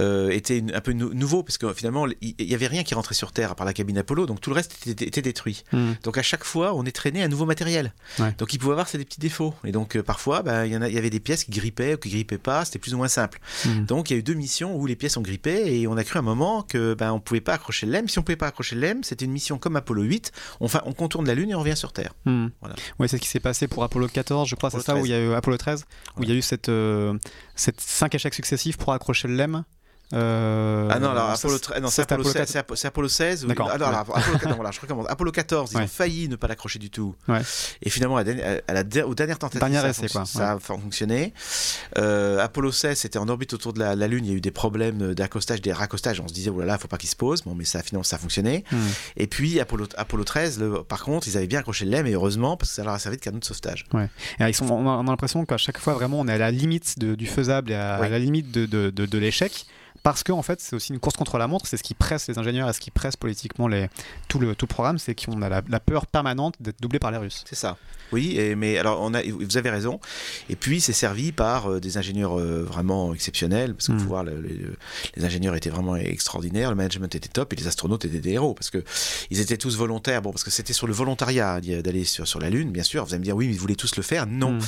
était 0.00 0.62
un 0.74 0.80
peu 0.80 0.92
nou- 0.92 1.12
nouveau 1.14 1.42
parce 1.42 1.58
que 1.58 1.72
finalement 1.74 2.06
il 2.20 2.34
y 2.50 2.54
avait 2.54 2.66
rien 2.66 2.82
qui 2.82 2.94
rentrait 2.94 3.14
sur 3.14 3.32
Terre 3.32 3.50
à 3.50 3.54
part 3.54 3.66
la 3.66 3.72
cabine 3.72 3.98
Apollo, 3.98 4.26
donc 4.26 4.40
tout 4.40 4.50
le 4.50 4.54
reste 4.56 4.86
était, 4.86 5.04
était 5.06 5.22
détruit. 5.22 5.64
Hmm. 5.72 5.92
Donc 6.02 6.18
à 6.18 6.22
chaque 6.22 6.44
fois, 6.44 6.74
on 6.74 6.84
est 6.84 6.92
traîné 6.92 7.22
un 7.22 7.28
nouveau 7.28 7.44
matériel. 7.46 7.92
Ouais. 8.18 8.34
Donc 8.38 8.52
il 8.54 8.58
pouvait 8.58 8.72
avoir 8.72 8.88
des 8.92 9.04
petits 9.04 9.20
défauts. 9.20 9.54
Et 9.64 9.72
donc 9.72 10.00
parfois, 10.02 10.42
bah, 10.42 10.66
il 10.66 10.72
y 10.72 10.76
en 10.76 10.82
a, 10.82 10.88
il 10.88 10.94
y 10.94 10.98
avait 10.98 11.10
des 11.10 11.20
pièces 11.20 11.44
qui 11.44 11.50
grippaient 11.50 11.94
ou 11.94 11.98
qui 11.98 12.10
grippaient 12.10 12.38
pas. 12.38 12.64
C'était 12.64 12.78
plus 12.78 12.94
ou 12.94 12.96
moins 12.96 13.01
simple. 13.08 13.38
Hmm. 13.64 13.84
Donc 13.84 14.10
il 14.10 14.14
y 14.14 14.16
a 14.16 14.18
eu 14.18 14.22
deux 14.22 14.34
missions 14.34 14.76
où 14.76 14.86
les 14.86 14.96
pièces 14.96 15.16
ont 15.16 15.22
grippé 15.22 15.80
et 15.80 15.86
on 15.86 15.96
a 15.96 16.04
cru 16.04 16.18
un 16.18 16.22
moment 16.22 16.62
que 16.62 16.94
ben 16.94 17.12
on 17.12 17.20
pouvait 17.20 17.40
pas 17.40 17.54
accrocher 17.54 17.86
le 17.86 17.92
lemme. 17.92 18.08
Si 18.08 18.18
on 18.18 18.22
pouvait 18.22 18.36
pas 18.36 18.46
accrocher 18.48 18.74
le 18.74 18.80
lemme, 18.82 19.02
c'était 19.04 19.24
une 19.24 19.32
mission 19.32 19.58
comme 19.58 19.76
Apollo 19.76 20.02
8. 20.02 20.32
On, 20.60 20.68
fa- 20.68 20.82
on 20.86 20.92
contourne 20.92 21.26
la 21.26 21.34
Lune 21.34 21.50
et 21.50 21.54
on 21.54 21.60
revient 21.60 21.76
sur 21.76 21.92
Terre. 21.92 22.14
Hmm. 22.24 22.48
Voilà. 22.60 22.74
Ouais, 22.98 23.08
c'est 23.08 23.16
ce 23.16 23.22
qui 23.22 23.28
s'est 23.28 23.40
passé 23.40 23.68
pour 23.68 23.82
Apollo 23.84 24.08
14, 24.08 24.48
je 24.48 24.54
crois, 24.54 24.70
c'est 24.70 24.80
ça, 24.80 24.92
où 24.94 24.98
13. 24.98 25.06
il 25.08 25.10
y 25.10 25.14
a 25.14 25.20
eu 25.20 25.32
Apollo 25.34 25.56
13, 25.58 25.84
où 26.18 26.22
il 26.22 26.28
y 26.28 26.32
a 26.32 26.34
eu 26.34 26.42
cette, 26.42 26.68
euh, 26.68 27.16
cette 27.54 27.80
cinq 27.80 28.14
échecs 28.14 28.34
successifs 28.34 28.76
pour 28.76 28.92
accrocher 28.92 29.28
le 29.28 29.34
LEM. 29.34 29.64
Euh, 30.14 30.88
ah 30.90 30.98
non, 30.98 31.10
alors 31.10 31.30
Apollo, 31.30 31.54
c'est- 31.54 31.60
13 31.60 31.80
non, 31.82 31.88
ça, 31.88 31.94
c'est 31.96 32.02
c'était 32.02 32.14
Apollo, 32.14 32.28
Apollo 32.28 32.44
16 32.44 32.48
c'est 32.52 32.58
Apo- 32.58 32.76
c'est 32.76 32.88
Apollo 32.88 33.08
16. 33.08 33.44
où- 33.44 33.48
D'accord, 33.48 33.70
ah 33.72 33.78
non, 33.78 33.86
alors, 33.86 34.08
ouais. 34.08 34.14
Apollo 34.16 34.38
14, 34.38 34.54
voilà, 34.56 34.70
je 34.70 34.80
recommence. 34.80 35.06
Apollo 35.08 35.32
14, 35.32 35.70
ils 35.72 35.76
Ouais. 35.78 35.84
ont 35.84 35.88
failli 35.88 36.28
ne 36.28 36.36
pas 36.36 36.48
l'accrocher 36.48 36.78
du 36.78 36.90
tout. 36.90 37.14
Ouais. 37.28 37.40
Et 37.82 37.90
finalement, 37.90 38.16
à 38.18 38.24
la, 38.24 38.60
à 38.68 39.06
aux 39.06 39.14
dernières 39.14 39.38
tentatives, 39.38 39.60
Dernier 39.60 39.78
ça, 39.80 39.86
a 39.86 39.90
essai, 39.90 40.08
fonction- 40.08 40.20
quoi, 40.20 40.26
ça 40.26 40.52
a 40.52 40.58
fonctionné. 40.58 41.32
Euh, 41.98 42.38
Apollo 42.42 42.72
16, 42.72 42.98
c'était 42.98 43.18
en 43.18 43.28
orbite 43.28 43.52
autour 43.54 43.72
de 43.72 43.78
la, 43.80 43.94
la 43.96 44.08
Lune. 44.08 44.24
Il 44.24 44.30
y 44.30 44.34
a 44.34 44.36
eu 44.36 44.40
des 44.40 44.50
problèmes 44.50 45.14
d'accostage, 45.14 45.60
des 45.62 45.72
raccostages. 45.72 46.20
On 46.20 46.28
se 46.28 46.34
disait, 46.34 46.50
oh 46.50 46.60
là 46.60 46.66
là, 46.66 46.78
faut 46.78 46.88
pas 46.88 46.98
qu'il 46.98 47.08
se 47.08 47.16
pose. 47.16 47.42
Bon, 47.42 47.54
mais 47.54 47.64
ça, 47.64 47.82
finalement, 47.82 48.02
ça 48.04 48.16
a 48.16 48.18
fonctionné. 48.18 48.64
Et 49.16 49.26
puis, 49.26 49.60
Apollo, 49.60 49.86
Apollo 49.96 50.24
13, 50.24 50.58
le- 50.60 50.82
par 50.82 51.02
contre, 51.04 51.28
ils 51.28 51.36
avaient 51.36 51.46
bien 51.46 51.60
accroché 51.60 51.84
le 51.84 51.90
lemme, 51.90 52.06
et 52.06 52.12
heureusement, 52.12 52.56
parce 52.56 52.70
que 52.70 52.76
ça 52.76 52.84
leur 52.84 52.94
a 52.94 52.98
servi 52.98 53.16
de 53.16 53.22
canot 53.22 53.38
de 53.38 53.44
sauvetage. 53.44 53.86
Et 54.40 54.44
ils 54.48 54.54
sont, 54.54 54.70
on 54.70 54.86
a, 54.88 54.90
on 54.92 55.06
a 55.06 55.10
l'impression 55.10 55.44
qu'à 55.44 55.56
chaque 55.56 55.78
fois, 55.78 55.94
vraiment, 55.94 56.20
on 56.20 56.28
est 56.28 56.32
à 56.32 56.38
la 56.38 56.50
limite 56.50 56.98
de- 56.98 57.14
du 57.14 57.26
faisable 57.26 57.70
et 57.70 57.74
à, 57.74 58.08
la 58.08 58.18
limite 58.18 58.50
de, 58.50 58.66
de- 58.66 58.90
de- 58.90 59.06
de 59.06 59.18
l'échec. 59.18 59.66
Parce 60.02 60.22
que 60.24 60.32
en 60.32 60.42
fait, 60.42 60.60
c'est 60.60 60.74
aussi 60.74 60.92
une 60.92 60.98
course 60.98 61.16
contre 61.16 61.38
la 61.38 61.46
montre. 61.46 61.66
C'est 61.66 61.76
ce 61.76 61.82
qui 61.82 61.94
presse 61.94 62.26
les 62.28 62.38
ingénieurs 62.38 62.68
et 62.68 62.72
ce 62.72 62.80
qui 62.80 62.90
presse 62.90 63.16
politiquement 63.16 63.68
les, 63.68 63.88
tout, 64.28 64.38
le, 64.40 64.54
tout 64.56 64.66
le 64.66 64.74
programme. 64.74 64.98
C'est 64.98 65.14
qu'on 65.14 65.40
a 65.42 65.48
la, 65.48 65.62
la 65.68 65.80
peur 65.80 66.06
permanente 66.06 66.54
d'être 66.60 66.80
doublé 66.80 66.98
par 66.98 67.10
les 67.12 67.18
Russes. 67.18 67.44
C'est 67.48 67.54
ça. 67.54 67.76
Oui, 68.10 68.36
et- 68.38 68.54
mais 68.56 68.76
alors 68.78 69.00
on 69.00 69.14
a, 69.14 69.22
vous 69.22 69.56
avez 69.56 69.70
raison. 69.70 70.00
Et 70.50 70.56
puis 70.56 70.80
c'est 70.80 70.92
servi 70.92 71.32
par 71.32 71.70
euh, 71.70 71.80
des 71.80 71.96
ingénieurs 71.98 72.38
euh, 72.38 72.62
vraiment 72.64 73.14
exceptionnels, 73.14 73.74
parce 73.74 73.86
qu'il 73.86 73.94
Mm. 73.94 74.00
faut 74.00 74.06
voir, 74.08 74.24
le- 74.24 74.40
le- 74.40 74.76
les 75.16 75.24
ingénieurs 75.24 75.54
étaient 75.54 75.70
vraiment 75.70 75.96
extraordinaires, 75.96 76.70
le 76.70 76.76
management 76.76 77.14
était 77.14 77.28
top, 77.28 77.52
et 77.52 77.56
les 77.56 77.66
astronautes 77.68 78.04
étaient 78.04 78.18
des 78.20 78.32
héros, 78.32 78.54
parce 78.54 78.70
que 78.70 78.82
ils 79.30 79.40
étaient 79.40 79.56
tous 79.56 79.76
volontaires. 79.76 80.20
Bon, 80.20 80.30
parce 80.32 80.44
que 80.44 80.50
c'était 80.50 80.72
sur 80.74 80.86
le 80.86 80.92
volontariat 80.92 81.60
d'y- 81.60 81.80
d'aller 81.82 82.04
sur, 82.04 82.26
sur 82.28 82.40
la 82.40 82.50
Lune, 82.50 82.70
bien 82.70 82.82
sûr. 82.82 83.04
Vous 83.04 83.12
allez 83.14 83.20
me 83.20 83.24
dire, 83.24 83.36
oui, 83.36 83.46
mais 83.46 83.54
ils 83.54 83.58
voulaient 83.60 83.76
tous 83.76 83.96
le 83.96 84.02
faire. 84.02 84.26
Non. 84.26 84.52
Hmm. 84.52 84.60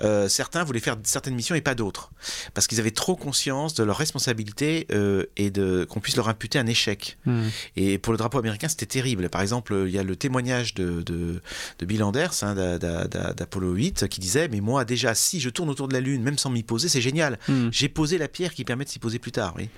Euh, 0.00 0.28
certains 0.28 0.64
voulaient 0.64 0.80
faire 0.80 0.96
certaines 1.04 1.34
missions 1.34 1.54
et 1.54 1.60
pas 1.60 1.74
d'autres, 1.74 2.10
parce 2.54 2.66
qu'ils 2.66 2.80
avaient 2.80 2.90
trop 2.90 3.16
conscience 3.16 3.74
de 3.74 3.84
leur 3.84 3.96
responsabilité 3.96 4.77
euh, 4.92 5.24
et 5.36 5.50
de 5.50 5.84
qu'on 5.88 6.00
puisse 6.00 6.16
leur 6.16 6.28
imputer 6.28 6.58
un 6.58 6.66
échec. 6.66 7.18
Hmm. 7.26 7.42
Et 7.76 7.98
pour 7.98 8.12
le 8.12 8.18
drapeau 8.18 8.38
américain, 8.38 8.68
c'était 8.68 8.86
terrible. 8.86 9.28
Par 9.28 9.40
exemple, 9.42 9.84
il 9.86 9.92
y 9.92 9.98
a 9.98 10.02
le 10.02 10.16
témoignage 10.16 10.74
de, 10.74 11.02
de, 11.02 11.40
de 11.78 11.86
Bill 11.86 12.02
Anders, 12.02 12.42
hein, 12.42 12.54
d'a- 12.54 12.78
d'a- 12.78 13.06
d'a- 13.08 13.32
d'Apollo 13.34 13.72
8, 13.72 14.08
qui 14.08 14.20
disait 14.20 14.48
Mais 14.48 14.60
moi, 14.60 14.84
déjà, 14.84 15.14
si 15.14 15.40
je 15.40 15.48
tourne 15.50 15.68
autour 15.70 15.88
de 15.88 15.94
la 15.94 16.00
Lune, 16.00 16.22
même 16.22 16.38
sans 16.38 16.50
m'y 16.50 16.62
poser, 16.62 16.88
c'est 16.88 17.00
génial. 17.00 17.38
Hmm. 17.48 17.68
J'ai 17.72 17.88
posé 17.88 18.18
la 18.18 18.28
pierre 18.28 18.54
qui 18.54 18.64
permet 18.64 18.84
de 18.84 18.90
s'y 18.90 18.98
poser 18.98 19.18
plus 19.18 19.32
tard. 19.32 19.54
Oui. 19.56 19.68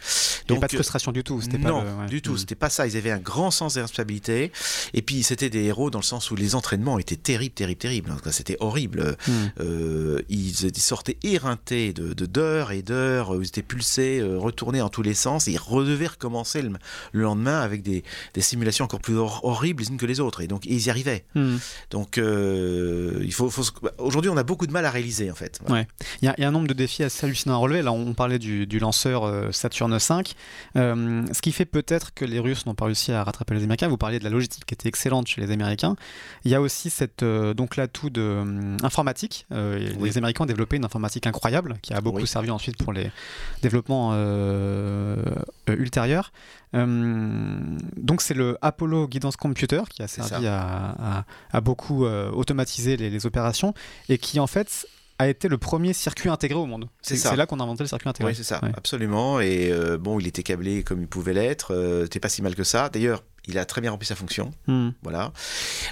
Avait 0.49 0.59
pas 0.59 0.67
de 0.67 0.75
euh, 0.75 0.79
frustration 0.79 1.13
du 1.13 1.23
tout. 1.23 1.41
Non, 1.59 1.59
pas 1.61 1.69
le- 1.85 2.01
ouais. 2.03 2.07
du 2.09 2.23
tout. 2.23 2.33
Hmm. 2.33 2.39
C'était 2.39 2.55
pas 2.57 2.71
ça. 2.71 2.87
Ils 2.87 2.97
avaient 2.97 3.11
un 3.13 3.19
grand 3.19 3.51
sens 3.51 3.75
des 3.75 3.81
responsabilités. 3.81 4.51
Et 4.95 5.03
puis, 5.03 5.23
c'était 5.23 5.51
des 5.51 5.65
héros 5.65 5.91
dans 5.91 6.01
le 6.01 6.05
sens 6.05 6.31
où 6.31 6.37
les 6.37 6.55
entraînements 6.55 6.99
étaient 6.99 7.17
terribles, 7.17 7.55
terribles, 7.55 7.79
terribles. 7.79 8.11
Donc, 8.11 8.21
C'était 8.33 8.57
horrible. 8.61 9.17
Hmm. 9.29 9.33
Euh, 9.61 10.23
ils, 10.29 10.65
ils 10.67 10.79
sortaient 10.81 11.17
éreintés 11.23 11.93
de 11.93 12.27
d'heures 12.27 12.73
et 12.73 12.83
d'heures. 12.83 13.35
Ils 13.41 13.47
étaient 13.47 13.63
pulsés, 13.63 14.21
retournés 14.23 14.81
dans 14.81 14.89
tous 14.91 15.03
les 15.03 15.15
sens. 15.15 15.49
Et 15.49 15.53
ils 15.53 15.59
redevaient 15.59 16.07
recommencer 16.09 16.63
le, 16.63 16.71
le 17.13 17.23
lendemain 17.23 17.61
avec 17.61 17.83
des, 17.83 18.05
des 18.35 18.41
simulations 18.41 18.85
encore 18.85 19.01
plus 19.01 19.17
hor- 19.17 19.41
horribles 19.45 19.83
les 19.83 19.89
unes 19.89 19.97
que 19.97 20.07
les 20.07 20.21
autres. 20.21 20.41
Et 20.43 20.47
donc, 20.47 20.67
ils 20.67 20.87
y 20.87 20.91
arrivaient. 20.91 21.25
Hmm. 21.35 21.57
Donc, 21.91 22.19
euh, 22.19 23.21
il 23.23 23.33
faut, 23.33 23.49
faut 23.51 23.63
se- 23.63 23.73
aujourd'hui, 23.99 24.31
on 24.31 24.37
a 24.37 24.43
beaucoup 24.43 24.67
de 24.67 24.73
mal 24.73 24.85
à 24.85 24.91
réaliser, 24.91 25.31
en 25.31 25.35
fait. 25.35 25.59
Voilà. 25.67 25.83
Ouais. 25.83 25.89
Il 26.23 26.27
y, 26.27 26.29
a- 26.29 26.35
il 26.39 26.43
y 26.43 26.45
a 26.45 26.49
un 26.49 26.53
nombre 26.53 26.69
de 26.69 26.75
défis 26.75 27.03
assez 27.05 27.25
hallucinants 27.27 27.55
à 27.55 27.59
relever. 27.59 27.83
Là, 27.83 27.93
on 27.93 28.13
parlait 28.15 28.39
du, 28.39 28.67
du 28.67 28.79
lanceur 28.79 29.25
euh, 29.25 29.53
Saturn 29.53 29.93
V. 29.97 30.01
Euh, 30.77 31.25
ce 31.33 31.41
qui 31.43 31.53
fait 31.53 31.65
peut-être 31.65 32.13
que 32.15 32.25
les 32.25 32.39
Russes 32.39 32.67
n'ont 32.67 32.75
pas 32.75 32.87
réussi 32.87 33.13
à 33.13 33.25
rattraper 33.25 33.55
les 33.55 33.63
Américains. 33.65 33.89
Vous 33.89 33.97
parliez 33.97 34.19
de 34.19 34.25
la 34.25 34.31
logistique 34.31 34.65
qui 34.67 34.75
était 34.75 34.89
excellente 34.89 35.27
chez 35.29 35.41
les 35.41 35.51
Américains. 35.51 35.97
Il 36.45 36.51
y 36.51 36.55
a 36.55 36.61
aussi 36.61 36.91
cette, 36.91 37.23
euh, 37.23 37.55
donc 37.55 37.77
l'atout 37.77 38.11
de 38.11 38.21
euh, 38.21 38.77
informatique. 38.83 39.47
Oui. 39.51 39.89
Les 40.03 40.19
Américains 40.19 40.45
ont 40.45 40.47
développé 40.47 40.77
une 40.77 40.85
informatique 40.85 41.27
incroyable 41.27 41.77
qui 41.83 41.93
a 41.95 42.01
beaucoup 42.01 42.19
Oui. 42.19 42.27
servi 42.27 42.51
ensuite 42.51 42.77
pour 42.83 42.93
les 42.93 43.11
développements 43.63 44.11
euh, 44.81 45.77
ultérieurs. 45.77 46.33
Euh, 46.75 47.59
donc 47.97 48.23
c'est 48.23 48.35
le 48.35 48.57
Apollo 48.63 49.09
Guidance 49.09 49.37
Computer 49.37 49.83
qui 49.91 50.03
a 50.03 50.09
servi 50.09 50.47
à, 50.47 50.61
à- 51.21 51.25
à 51.53 51.61
beaucoup 51.61 52.05
euh, 52.05 52.31
automatiser 52.31 52.97
les, 52.97 53.11
les 53.11 53.27
opérations 53.27 53.75
et 54.09 54.19
qui 54.19 54.39
en 54.41 54.47
fait 54.47 54.87
a 55.19 55.29
été 55.29 55.49
le 55.49 55.59
premier 55.59 55.93
circuit 55.93 56.31
intégré 56.31 56.59
au 56.59 56.65
monde. 56.67 56.89
C'est 57.03 57.15
C'est 57.17 57.23
ça. 57.25 57.31
c'est 57.31 57.37
là 57.37 57.45
qu'on 57.47 57.61
a 57.61 57.63
inventé 57.63 57.83
le 57.85 57.89
circuit 57.89 58.09
intégré. 58.09 58.33
Oui, 58.33 58.37
c'est 58.37 58.43
ça, 58.45 58.59
Ouais. 58.63 58.71
absolument. 58.75 59.39
Et 59.41 59.71
euh, 59.71 59.99
bon, 59.99 60.19
il 60.19 60.27
était 60.27 60.43
câblé 60.43 60.83
comme 60.83 61.03
il 61.03 61.09
pouvait 61.09 61.35
l'être. 61.35 61.75
Euh, 61.75 62.05
C'était 62.05 62.21
pas 62.21 62.31
si 62.31 62.41
mal 62.41 62.55
que 62.55 62.65
ça. 62.65 62.89
D'ailleurs, 62.89 63.23
il 63.47 63.59
a 63.59 63.67
très 63.67 63.83
bien 63.83 63.91
rempli 63.91 64.07
sa 64.07 64.15
fonction. 64.15 64.51
Hmm. 64.67 64.91
Voilà. 65.03 65.33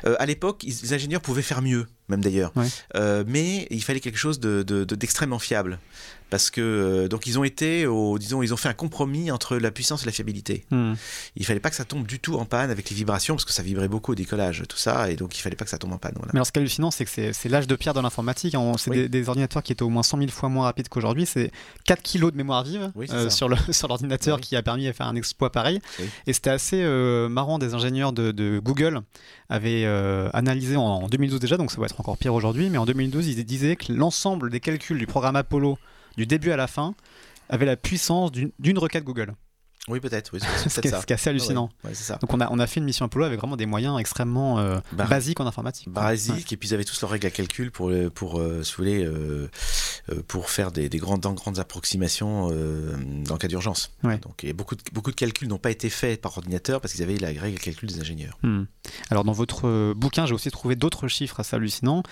Euh, 0.06 0.16
à 0.18 0.24
l'époque, 0.24 0.62
les 0.62 0.94
ingénieurs 0.94 1.20
pouvaient 1.20 1.42
faire 1.42 1.60
mieux. 1.60 1.86
Même 2.08 2.20
d'ailleurs. 2.20 2.52
Ouais. 2.56 2.66
Euh, 2.96 3.24
mais 3.26 3.66
il 3.70 3.82
fallait 3.82 4.00
quelque 4.00 4.18
chose 4.18 4.40
de- 4.40 4.62
de- 4.62 4.84
de- 4.84 4.94
d'extrêmement 4.94 5.38
fiable. 5.38 5.78
Parce 6.30 6.50
que, 6.50 6.60
euh, 6.60 7.08
donc, 7.08 7.26
ils 7.26 7.38
ont 7.38 7.44
été, 7.44 7.86
au, 7.86 8.18
disons, 8.18 8.42
ils 8.42 8.52
ont 8.52 8.58
fait 8.58 8.68
un 8.68 8.74
compromis 8.74 9.30
entre 9.30 9.56
la 9.56 9.70
puissance 9.70 10.02
et 10.02 10.06
la 10.06 10.12
fiabilité. 10.12 10.66
Hmm. 10.70 10.92
Il 11.36 11.46
fallait 11.46 11.58
pas 11.58 11.70
que 11.70 11.76
ça 11.76 11.86
tombe 11.86 12.06
du 12.06 12.18
tout 12.20 12.34
en 12.34 12.44
panne 12.44 12.70
avec 12.70 12.90
les 12.90 12.96
vibrations, 12.96 13.34
parce 13.34 13.46
que 13.46 13.52
ça 13.54 13.62
vibrait 13.62 13.88
beaucoup 13.88 14.12
au 14.12 14.14
décollage, 14.14 14.62
tout 14.68 14.76
ça, 14.76 15.10
et 15.10 15.16
donc 15.16 15.38
il 15.38 15.40
fallait 15.40 15.56
pas 15.56 15.64
que 15.64 15.70
ça 15.70 15.78
tombe 15.78 15.94
en 15.94 15.96
panne. 15.96 16.12
Voilà. 16.16 16.32
Mais 16.34 16.36
alors, 16.36 16.46
ce 16.46 16.52
qui 16.52 16.58
est 16.58 16.60
hallucinant, 16.60 16.90
c'est 16.90 17.06
que 17.06 17.10
c'est- 17.32 17.48
l'âge 17.48 17.66
de 17.66 17.74
pierre 17.76 17.94
de 17.94 18.00
l'informatique. 18.02 18.54
hein. 18.54 18.72
C'est 18.76 18.90
Oui. 18.90 18.96
des, 18.98 19.08
des 19.08 19.26
ordinateurs 19.30 19.62
qui 19.62 19.72
étaient 19.72 19.82
au 19.84 19.88
moins 19.88 20.02
100 20.02 20.18
000 20.18 20.30
fois 20.30 20.50
moins 20.50 20.64
rapides 20.64 20.90
qu'aujourd'hui. 20.90 21.24
C'est 21.24 21.50
4 21.86 22.02
kilos 22.02 22.30
de 22.30 22.36
mémoire 22.36 22.62
vive 22.62 22.92
Oui, 22.94 23.06
euh, 23.10 23.30
sur 23.30 23.48
l'ordinateur 23.88 24.36
Oui. 24.36 24.42
qui 24.42 24.54
a 24.56 24.62
permis 24.62 24.84
de 24.86 24.92
faire 24.92 25.06
un 25.06 25.16
exploit 25.16 25.50
pareil. 25.50 25.80
Et 26.26 26.34
c'était 26.34 26.50
assez 26.50 26.84
marrant. 27.30 27.58
Des 27.58 27.72
ingénieurs 27.72 28.12
de, 28.12 28.32
de 28.32 28.58
Google 28.58 29.00
avaient 29.48 29.86
analysé 30.34 30.76
en, 30.76 30.82
en 30.82 31.08
2012 31.08 31.40
déjà, 31.40 31.56
donc 31.56 31.70
ça 31.70 31.78
va 31.80 31.86
être 31.86 31.97
encore 32.00 32.18
pire 32.18 32.34
aujourd'hui. 32.34 32.70
Mais 32.70 32.78
en 32.78 32.86
2012, 32.86 33.28
ils 33.28 33.44
disaient 33.44 33.76
que 33.76 33.92
l'ensemble 33.92 34.50
des 34.50 34.60
calculs 34.60 34.98
du 34.98 35.06
programme 35.06 35.36
Apollo, 35.36 35.78
du 36.16 36.26
début 36.26 36.50
à 36.50 36.56
la 36.56 36.66
fin, 36.66 36.94
avait 37.48 37.66
la 37.66 37.76
puissance 37.76 38.32
d'une 38.32 38.50
d'une 38.58 38.78
requête 38.78 39.04
Google. 39.04 39.34
Oui, 39.88 40.00
peut-être, 40.00 40.30
oui, 40.32 40.40
c'est 40.56 40.68
ce 40.70 40.80
qui 40.80 40.88
est 40.88 41.12
assez 41.12 41.30
hallucinant. 41.30 41.70
Ouais, 41.84 41.90
ouais, 41.90 41.94
c'est 41.94 42.04
ça. 42.04 42.16
Donc 42.16 42.32
on 42.34 42.40
a, 42.40 42.48
on 42.50 42.58
a 42.58 42.66
fait 42.66 42.80
une 42.80 42.84
mission 42.86 43.06
Apollo 43.06 43.24
avec 43.24 43.38
vraiment 43.40 43.56
des 43.56 43.66
moyens 43.66 43.98
extrêmement 43.98 44.58
euh, 44.58 44.78
Bah, 44.92 45.04
basiques 45.06 45.40
en 45.40 45.46
informatique. 45.46 45.88
Basique, 45.88 46.34
Ouais. 46.34 46.42
et 46.52 46.56
puis 46.56 46.68
ils 46.68 46.74
avaient 46.74 46.84
tous 46.84 47.00
leurs 47.00 47.10
règles 47.10 47.26
à 47.26 47.30
calcul 47.30 47.70
pour, 47.70 47.90
euh, 47.90 48.10
pour 48.10 48.38
euh, 48.40 48.62
si 48.62 48.72
vous 48.72 48.76
voulez, 48.78 49.04
euh, 49.04 49.48
pour 50.26 50.50
faire 50.50 50.72
des, 50.72 50.88
des 50.88 50.98
grandes, 50.98 51.20
grandes 51.20 51.58
approximations 51.58 52.48
dans 52.48 53.34
le 53.34 53.38
cas 53.38 53.48
d'urgence. 53.48 53.92
Donc 54.02 54.44
et 54.44 54.52
beaucoup, 54.52 54.74
de, 54.74 54.82
beaucoup 54.92 55.10
de 55.10 55.16
calculs 55.16 55.48
n'ont 55.48 55.58
pas 55.58 55.70
été 55.70 55.90
faits 55.90 56.20
par 56.20 56.36
ordinateur 56.36 56.80
parce 56.80 56.92
qu'ils 56.94 57.02
avaient 57.02 57.16
la 57.18 57.28
règle 57.28 57.56
à 57.56 57.60
calcul 57.60 57.88
des 57.88 58.00
ingénieurs. 58.00 58.38
Hmm. 58.42 58.64
Alors 59.10 59.24
dans 59.24 59.32
votre 59.32 59.92
bouquin, 59.94 60.26
j'ai 60.26 60.34
aussi 60.34 60.50
trouvé 60.50 60.76
d'autres 60.76 61.08
chiffres 61.08 61.40
assez 61.40 61.56
hallucinants. 61.56 62.02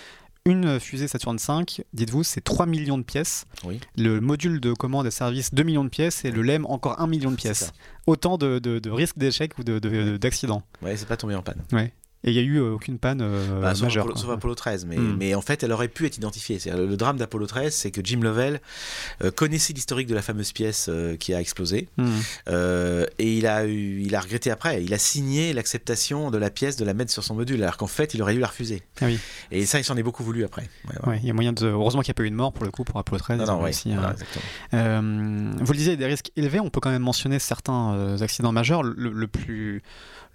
Une 0.46 0.78
fusée 0.78 1.08
Saturn 1.08 1.36
V, 1.36 1.84
dites-vous, 1.92 2.22
c'est 2.22 2.40
3 2.40 2.66
millions 2.66 2.98
de 2.98 3.02
pièces. 3.02 3.44
Oui. 3.64 3.80
Le 3.96 4.20
module 4.20 4.60
de 4.60 4.72
commande 4.72 5.06
et 5.06 5.10
service, 5.10 5.52
2 5.52 5.62
millions 5.64 5.82
de 5.84 5.88
pièces. 5.88 6.24
Et 6.24 6.30
le 6.30 6.40
LEM, 6.42 6.64
encore 6.66 7.00
1 7.00 7.06
million 7.08 7.30
de 7.32 7.36
pièces. 7.36 7.72
Autant 8.06 8.38
de, 8.38 8.58
de- 8.60 8.78
de 8.78 8.90
risques 8.90 9.18
d'échec 9.18 9.58
ou 9.58 9.64
de- 9.64 9.78
de- 9.80 10.16
d'accidents. 10.16 10.62
Ouais, 10.82 10.96
c'est 10.96 11.06
pas 11.08 11.16
tombé 11.16 11.34
en 11.34 11.42
panne. 11.42 11.62
Et 12.26 12.30
il 12.30 12.32
n'y 12.34 12.38
a 12.40 12.42
eu 12.42 12.56
euh, 12.58 12.72
aucune 12.74 12.98
panne 12.98 13.20
euh, 13.22 13.60
Bah, 13.62 13.74
sauf, 13.74 13.84
majeure. 13.84 14.04
Apollo, 14.04 14.18
sauf 14.18 14.30
Apollo 14.30 14.54
13, 14.54 14.84
mais, 14.86 14.96
Mm. 14.96 15.16
mais 15.18 15.34
en 15.34 15.40
fait, 15.40 15.62
elle 15.62 15.72
aurait 15.72 15.88
pu 15.88 16.06
être 16.06 16.16
identifiée. 16.18 16.58
Le, 16.66 16.86
le 16.86 16.96
drame 16.96 17.16
d'Apollo 17.16 17.46
13, 17.46 17.72
c'est 17.74 17.90
que 17.90 18.00
Jim 18.04 18.20
Lovell 18.22 18.60
euh, 19.24 19.30
connaissait 19.30 19.72
l'historique 19.72 20.06
de 20.08 20.14
la 20.14 20.22
fameuse 20.22 20.52
pièce 20.52 20.90
qui 21.20 21.32
a 21.34 21.40
explosé, 21.40 21.88
euh, 22.48 23.06
et 23.18 23.36
il 23.38 23.46
a, 23.46 23.66
eu, 23.66 24.00
il 24.02 24.14
a 24.14 24.20
regretté 24.20 24.50
après. 24.50 24.82
Il 24.84 24.92
a 24.94 24.98
signé 24.98 25.52
l'acceptation 25.52 26.30
de 26.30 26.38
la 26.38 26.50
pièce 26.50 26.76
de 26.76 26.84
la 26.84 26.94
mettre 26.94 27.12
sur 27.12 27.24
son 27.24 27.34
module, 27.34 27.62
alors 27.62 27.76
qu'en 27.76 27.86
fait, 27.86 28.14
il 28.14 28.22
aurait 28.22 28.34
dû 28.34 28.40
la 28.40 28.48
refuser. 28.48 28.82
Ah 29.00 29.06
oui. 29.06 29.18
Et 29.50 29.66
ça, 29.66 29.78
il 29.78 29.84
s'en 29.84 29.96
est 29.96 30.02
beaucoup 30.02 30.22
voulu 30.24 30.44
après. 30.44 30.62
Ouais, 30.62 30.94
voilà. 31.02 31.08
Ouais, 31.08 31.20
il 31.22 31.26
y 31.26 31.30
a 31.30 31.34
moyen 31.34 31.52
de. 31.52 31.66
Heureusement 31.66 32.02
qu'il 32.02 32.10
n'y 32.10 32.16
a 32.16 32.20
pas 32.22 32.24
eu 32.24 32.30
de 32.30 32.34
mort 32.36 32.52
pour 32.52 32.64
le 32.64 32.70
coup 32.70 32.84
pour 32.84 32.98
Apollo 32.98 33.18
13. 33.20 33.38
Non, 33.38 33.44
ils 33.44 33.48
ont 33.48 33.52
non, 33.52 33.58
ouais, 33.58 33.64
réussi, 33.64 33.92
voilà, 33.92 34.08
euh, 34.08 34.12
exactement. 34.12 34.44
Euh, 34.74 35.52
vous 35.60 35.72
le 35.72 35.78
disiez, 35.78 35.92
il 35.94 36.00
y 36.00 36.04
a 36.04 36.06
des 36.06 36.12
risques 36.12 36.30
élevés. 36.36 36.60
On 36.60 36.70
peut 36.70 36.80
quand 36.80 36.90
même 36.90 37.02
mentionner 37.02 37.38
certains 37.38 38.16
accidents 38.20 38.52
majeurs. 38.52 38.82
Le, 38.82 39.10
le 39.12 39.26
plus, 39.26 39.82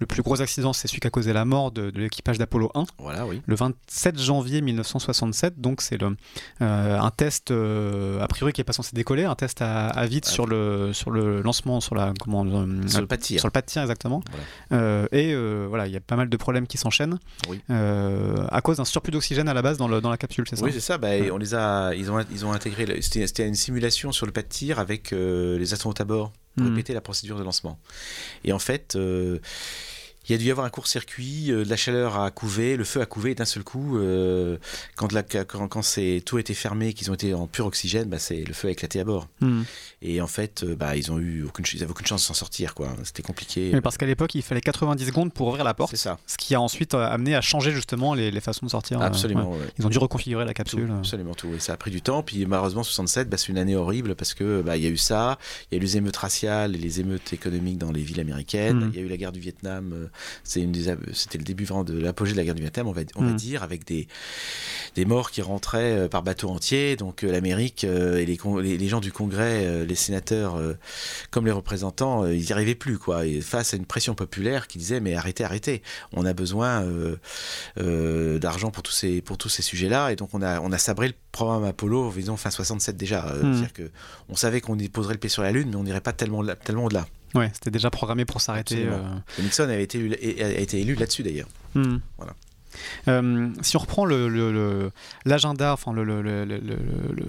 le 0.01 0.05
plus 0.07 0.21
gros 0.23 0.41
accident, 0.41 0.73
c'est 0.73 0.87
celui 0.89 0.99
qui 0.99 1.07
a 1.07 1.09
causé 1.11 1.31
la 1.31 1.45
mort 1.45 1.71
de, 1.71 1.91
de 1.91 1.99
l'équipage 1.99 2.37
d'Apollo 2.37 2.69
1, 2.75 2.85
Voilà, 2.97 3.25
oui. 3.25 3.41
le 3.45 3.55
27 3.55 4.19
janvier 4.19 4.61
1967. 4.61 5.61
Donc, 5.61 5.81
c'est 5.81 5.97
le, 6.01 6.17
euh, 6.61 6.99
un 6.99 7.11
test, 7.11 7.51
euh, 7.51 8.19
a 8.19 8.27
priori, 8.27 8.51
qui 8.51 8.61
est 8.61 8.65
pas 8.65 8.73
censé 8.73 8.91
décoller, 8.93 9.23
un 9.25 9.35
test 9.35 9.61
à, 9.61 9.87
à 9.87 10.05
vide 10.07 10.25
Ah. 10.27 10.31
sur, 10.31 10.47
le, 10.47 10.91
sur 10.91 11.11
le 11.11 11.41
lancement, 11.41 11.79
sur, 11.81 11.95
la, 11.95 12.13
comment, 12.19 12.43
euh, 12.45 12.87
Sur 12.87 12.99
le 13.01 13.07
pas 13.07 13.15
de 13.17 13.21
tir. 13.21 13.39
sur 13.39 13.47
le 13.47 13.51
pas 13.51 13.61
de 13.61 13.67
tir, 13.67 13.81
exactement. 13.83 14.21
Voilà. 14.69 15.07
Et 15.11 15.35
voilà, 15.67 15.87
il 15.87 15.93
y 15.93 15.97
a 15.97 16.01
pas 16.01 16.15
mal 16.15 16.29
de 16.29 16.37
problèmes 16.37 16.67
qui 16.67 16.77
s'enchaînent 16.77 17.19
Oui. 17.47 17.61
à 17.69 18.61
cause 18.61 18.77
d'un 18.77 18.85
surplus 18.85 19.11
d'oxygène 19.11 19.47
à 19.47 19.53
la 19.53 19.61
base 19.61 19.77
dans, 19.77 19.87
le- 19.87 20.01
dans 20.01 20.09
la 20.09 20.17
capsule, 20.17 20.45
c'est 20.49 20.55
ça 20.55 20.65
Oui, 20.65 20.71
c'est 20.73 20.79
ça. 20.79 20.97
Bah, 20.97 21.09
Ouais. 21.09 21.29
on 21.31 21.37
les 21.37 21.53
a, 21.53 21.93
ils 21.93 22.11
ont, 22.11 22.19
ils 22.31 22.45
ont 22.45 22.51
intégré. 22.53 23.01
C'était 23.01 23.47
une 23.47 23.55
simulation 23.55 24.11
sur 24.11 24.25
le 24.25 24.31
pas 24.31 24.41
de 24.41 24.47
tir 24.47 24.79
avec 24.79 25.11
les 25.11 25.73
astronautes 25.73 26.01
à 26.01 26.05
bord 26.05 26.31
pour 26.55 26.65
Mhm. 26.65 26.71
répéter 26.71 26.93
la 26.93 26.99
procédure 27.01 27.37
de 27.37 27.43
lancement. 27.43 27.79
Et 28.43 28.51
en 28.51 28.59
fait, 28.59 28.95
euh, 28.97 29.39
il 30.31 30.33
y 30.33 30.35
a 30.35 30.37
dû 30.37 30.45
y 30.45 30.51
avoir 30.51 30.65
un 30.65 30.69
court-circuit, 30.69 31.51
euh, 31.51 31.65
de 31.65 31.69
la 31.69 31.75
chaleur 31.75 32.17
a 32.19 32.31
couvé, 32.31 32.77
le 32.77 32.83
feu 32.85 33.01
a 33.01 33.05
couvé, 33.05 33.31
et 33.31 33.35
d'un 33.35 33.45
seul 33.45 33.63
coup, 33.63 33.97
euh, 33.97 34.57
quand, 34.95 35.11
la- 35.11 35.23
quand, 35.23 35.67
quand 35.67 35.81
c'est- 35.81 36.21
tout 36.25 36.37
a 36.37 36.39
été 36.39 36.53
fermé, 36.53 36.93
qu'ils 36.93 37.11
ont 37.11 37.13
été 37.13 37.33
en 37.33 37.47
pur 37.47 37.65
oxygène, 37.65 38.07
bah, 38.09 38.17
c'est 38.19 38.43
le 38.43 38.53
feu 38.53 38.69
a 38.69 38.71
éclaté 38.71 38.99
à 38.99 39.03
bord. 39.03 39.27
Hmm. 39.41 39.63
Et 40.01 40.21
en 40.21 40.27
fait, 40.27 40.63
euh, 40.63 40.75
bah, 40.75 40.95
ils 40.95 41.11
ont 41.11 41.19
eu 41.19 41.43
aucune, 41.43 41.65
ch- 41.65 41.75
ils 41.75 41.83
avaient 41.83 41.91
aucune 41.91 42.07
chance 42.07 42.21
de 42.21 42.25
s'en 42.27 42.33
sortir, 42.33 42.73
quoi. 42.73 42.95
C'était 43.03 43.23
compliqué. 43.23 43.71
Mais 43.73 43.81
parce 43.81 43.97
qu'à 43.97 44.05
l'époque, 44.05 44.33
il 44.35 44.41
fallait 44.41 44.61
90 44.61 45.05
secondes 45.05 45.33
pour 45.33 45.47
ouvrir 45.47 45.63
la 45.63 45.73
porte. 45.73 45.91
C'est 45.91 45.97
ça. 45.97 46.17
Ce 46.27 46.37
qui 46.37 46.55
a 46.55 46.61
ensuite 46.61 46.93
amené 46.93 47.35
à 47.35 47.41
changer 47.41 47.71
justement 47.71 48.13
les, 48.13 48.31
les 48.31 48.41
façons 48.41 48.65
de 48.65 48.71
sortir. 48.71 48.99
ouais. 48.99 49.05
Absolument. 49.05 49.51
ouais. 49.51 49.57
Ils 49.77 49.85
ont 49.85 49.89
dû 49.89 49.97
reconfigurer 49.97 50.45
la 50.45 50.53
capsule. 50.53 50.89
absolument 50.97 51.33
tout. 51.35 51.53
Et 51.53 51.59
ça 51.59 51.73
a 51.73 51.77
pris 51.77 51.91
du 51.91 52.01
temps. 52.01 52.23
Puis 52.23 52.45
malheureusement, 52.45 52.83
67, 52.83 53.29
bah, 53.29 53.37
c'est 53.37 53.49
une 53.49 53.57
année 53.57 53.75
horrible 53.75 54.15
parce 54.15 54.33
que 54.33 54.61
bah, 54.61 54.77
il 54.77 54.83
y 54.83 54.87
a 54.87 54.89
eu 54.89 54.97
ça, 54.97 55.37
il 55.71 55.75
y 55.75 55.77
a 55.77 55.77
eu 55.77 55.81
les 55.81 55.97
émeutes 55.97 56.17
raciales 56.17 56.75
et 56.75 56.79
les 56.79 56.99
émeutes 56.99 57.33
économiques 57.33 57.77
dans 57.77 57.91
les 57.91 58.01
villes 58.01 58.19
américaines. 58.21 58.77
Mhm. 58.85 58.91
Il 58.93 58.99
y 58.99 59.03
a 59.03 59.05
eu 59.05 59.09
la 59.09 59.17
guerre 59.17 59.31
du 59.31 59.39
Vietnam. 59.39 60.09
C'était 60.43 61.37
le 61.37 61.43
début 61.43 61.65
vraiment 61.65 61.83
de 61.83 61.97
l'apogée 61.97 62.31
de 62.33 62.37
la 62.37 62.43
guerre 62.43 62.55
du 62.55 62.61
Vietnam, 62.61 62.87
on 62.87 62.91
va, 62.91 63.01
on 63.15 63.23
va 63.23 63.31
Mhm. 63.31 63.35
dire, 63.37 63.63
avec 63.63 63.85
des, 63.85 64.07
des 64.95 65.05
morts 65.05 65.31
qui 65.31 65.41
rentraient 65.41 65.95
euh, 65.97 66.07
par 66.07 66.23
bateau 66.23 66.49
entier. 66.49 66.95
Donc 66.95 67.23
euh, 67.23 67.31
l'Amérique 67.31 67.83
euh, 67.83 68.17
et 68.17 68.25
les, 68.25 68.37
con- 68.37 68.57
les, 68.57 68.77
les 68.77 68.87
gens 68.87 68.99
du 68.99 69.11
Congrès, 69.11 69.85
les 69.85 69.95
sénateurs, 69.95 70.59
comme 71.31 71.45
les 71.45 71.51
représentants, 71.51 72.25
ils 72.27 72.41
n'y 72.45 72.51
arrivaient 72.51 72.75
plus. 72.75 72.97
Quoi. 72.97 73.25
Et 73.25 73.41
face 73.41 73.73
à 73.73 73.77
une 73.77 73.85
pression 73.85 74.15
populaire 74.15 74.67
qui 74.67 74.77
disait 74.77 74.99
mais 74.99 75.15
arrêtez, 75.15 75.43
arrêtez. 75.43 75.81
On 76.13 76.25
a 76.25 76.33
besoin 76.33 76.83
euh, 76.83 77.15
euh, 77.79 78.39
d'argent 78.39 78.71
pour 78.71 78.83
tous 78.83 78.91
ces, 78.91 79.21
pour 79.21 79.37
tous 79.37 79.49
ces 79.49 79.61
sujets-là. 79.61 80.11
Et 80.11 80.15
donc 80.15 80.29
on 80.33 80.41
a, 80.41 80.59
on 80.61 80.71
a 80.71 80.77
sabré 80.77 81.07
le 81.07 81.13
programme 81.31 81.63
Apollo, 81.63 82.11
disons 82.15 82.37
fin 82.37 82.49
67 82.51 82.97
déjà. 82.97 83.25
C'est-à-dire 83.41 83.89
on 84.29 84.35
savait 84.35 84.61
qu'on 84.61 84.77
y 84.77 84.89
poserait 84.89 85.13
le 85.13 85.19
pied 85.19 85.29
sur 85.29 85.43
la 85.43 85.51
Lune, 85.51 85.69
mais 85.69 85.75
on 85.75 85.83
n'irait 85.83 86.01
pas 86.01 86.13
tellement, 86.13 86.43
tellement 86.63 86.85
au-delà. 86.85 87.05
Ouais, 87.35 87.49
c'était 87.53 87.71
déjà 87.71 87.89
programmé 87.89 88.25
pour 88.25 88.41
s'arrêter. 88.41 88.85
Euh. 88.87 89.01
Nixon 89.39 89.63
avait 89.63 89.83
été 89.83 89.99
élu, 89.99 90.15
a 90.41 90.59
été 90.59 90.81
élu 90.81 90.95
là-dessus 90.95 91.23
d'ailleurs. 91.23 91.47
Hmm. 91.75 91.97
Voilà. 92.17 92.33
Euh, 93.07 93.49
si 93.61 93.75
on 93.77 93.79
reprend 93.79 94.05
le- 94.05 94.27
le- 94.29 94.91
l'agenda, 95.25 95.73
enfin 95.73 95.93
le, 95.93 96.03
le- 96.03 96.21
le- 96.21 96.45
le- 96.45 96.57
le- 96.59 96.77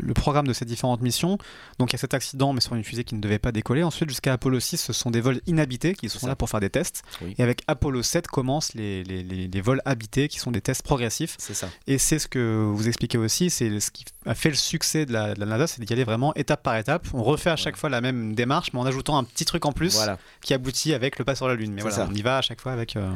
le 0.00 0.14
programme 0.14 0.46
de 0.46 0.52
ces 0.52 0.64
différentes 0.64 1.00
missions, 1.02 1.38
donc 1.78 1.90
il 1.90 1.94
y 1.94 1.96
a 1.96 1.98
cet 1.98 2.14
accident, 2.14 2.52
mais 2.52 2.60
sur 2.60 2.74
une 2.74 2.84
fusée 2.84 3.04
qui 3.04 3.14
ne 3.14 3.20
devait 3.20 3.38
pas 3.38 3.52
décoller. 3.52 3.82
Ensuite, 3.82 4.08
jusqu'à 4.08 4.32
Apollo 4.34 4.60
6, 4.60 4.76
ce 4.78 4.92
sont 4.92 5.10
des 5.10 5.20
vols 5.20 5.40
inhabités 5.46 5.94
qui 5.94 6.08
sont 6.08 6.26
là 6.26 6.36
pour 6.36 6.48
faire 6.48 6.60
des 6.60 6.70
tests. 6.70 7.02
Oui. 7.22 7.34
Et 7.38 7.42
avec 7.42 7.62
Apollo 7.66 8.02
7 8.02 8.26
commencent 8.28 8.74
les, 8.74 9.04
les- 9.04 9.22
les- 9.22 9.48
les 9.48 9.60
vols 9.60 9.82
habités, 9.84 10.28
qui 10.28 10.38
sont 10.38 10.50
des 10.50 10.60
tests 10.60 10.82
progressifs. 10.82 11.36
C'est 11.38 11.54
ça. 11.54 11.68
Et 11.86 11.98
c'est 11.98 12.18
ce 12.18 12.28
que 12.28 12.64
vous 12.72 12.88
expliquez 12.88 13.18
aussi, 13.18 13.50
c'est 13.50 13.80
ce 13.80 13.90
qui 13.90 14.04
a 14.26 14.34
fait 14.34 14.50
le 14.50 14.54
succès 14.54 15.06
de 15.06 15.12
la, 15.12 15.34
de 15.34 15.40
la 15.40 15.46
NASA, 15.46 15.66
c'est 15.66 15.82
d'y 15.84 15.92
aller 15.92 16.04
vraiment 16.04 16.34
étape 16.34 16.62
par 16.62 16.76
étape. 16.76 17.06
On 17.14 17.22
refait 17.22 17.50
à 17.50 17.56
chaque 17.56 17.76
fois 17.76 17.90
la 17.90 18.00
même 18.00 18.34
démarche, 18.34 18.72
mais 18.72 18.80
en 18.80 18.86
ajoutant 18.86 19.16
un 19.18 19.24
petit 19.24 19.44
truc 19.44 19.64
en 19.66 19.72
plus 19.72 19.94
Voilà. 19.94 20.18
qui 20.42 20.54
aboutit 20.54 20.94
avec 20.94 21.18
le 21.18 21.24
pas 21.24 21.34
sur 21.34 21.48
la 21.48 21.54
Lune. 21.54 21.72
Mais 21.72 21.82
voilà, 21.82 21.96
ça. 21.96 22.08
on 22.10 22.14
y 22.14 22.22
va 22.22 22.38
à 22.38 22.42
chaque 22.42 22.60
fois 22.60 22.72
avec. 22.72 22.96
euh, 22.96 23.10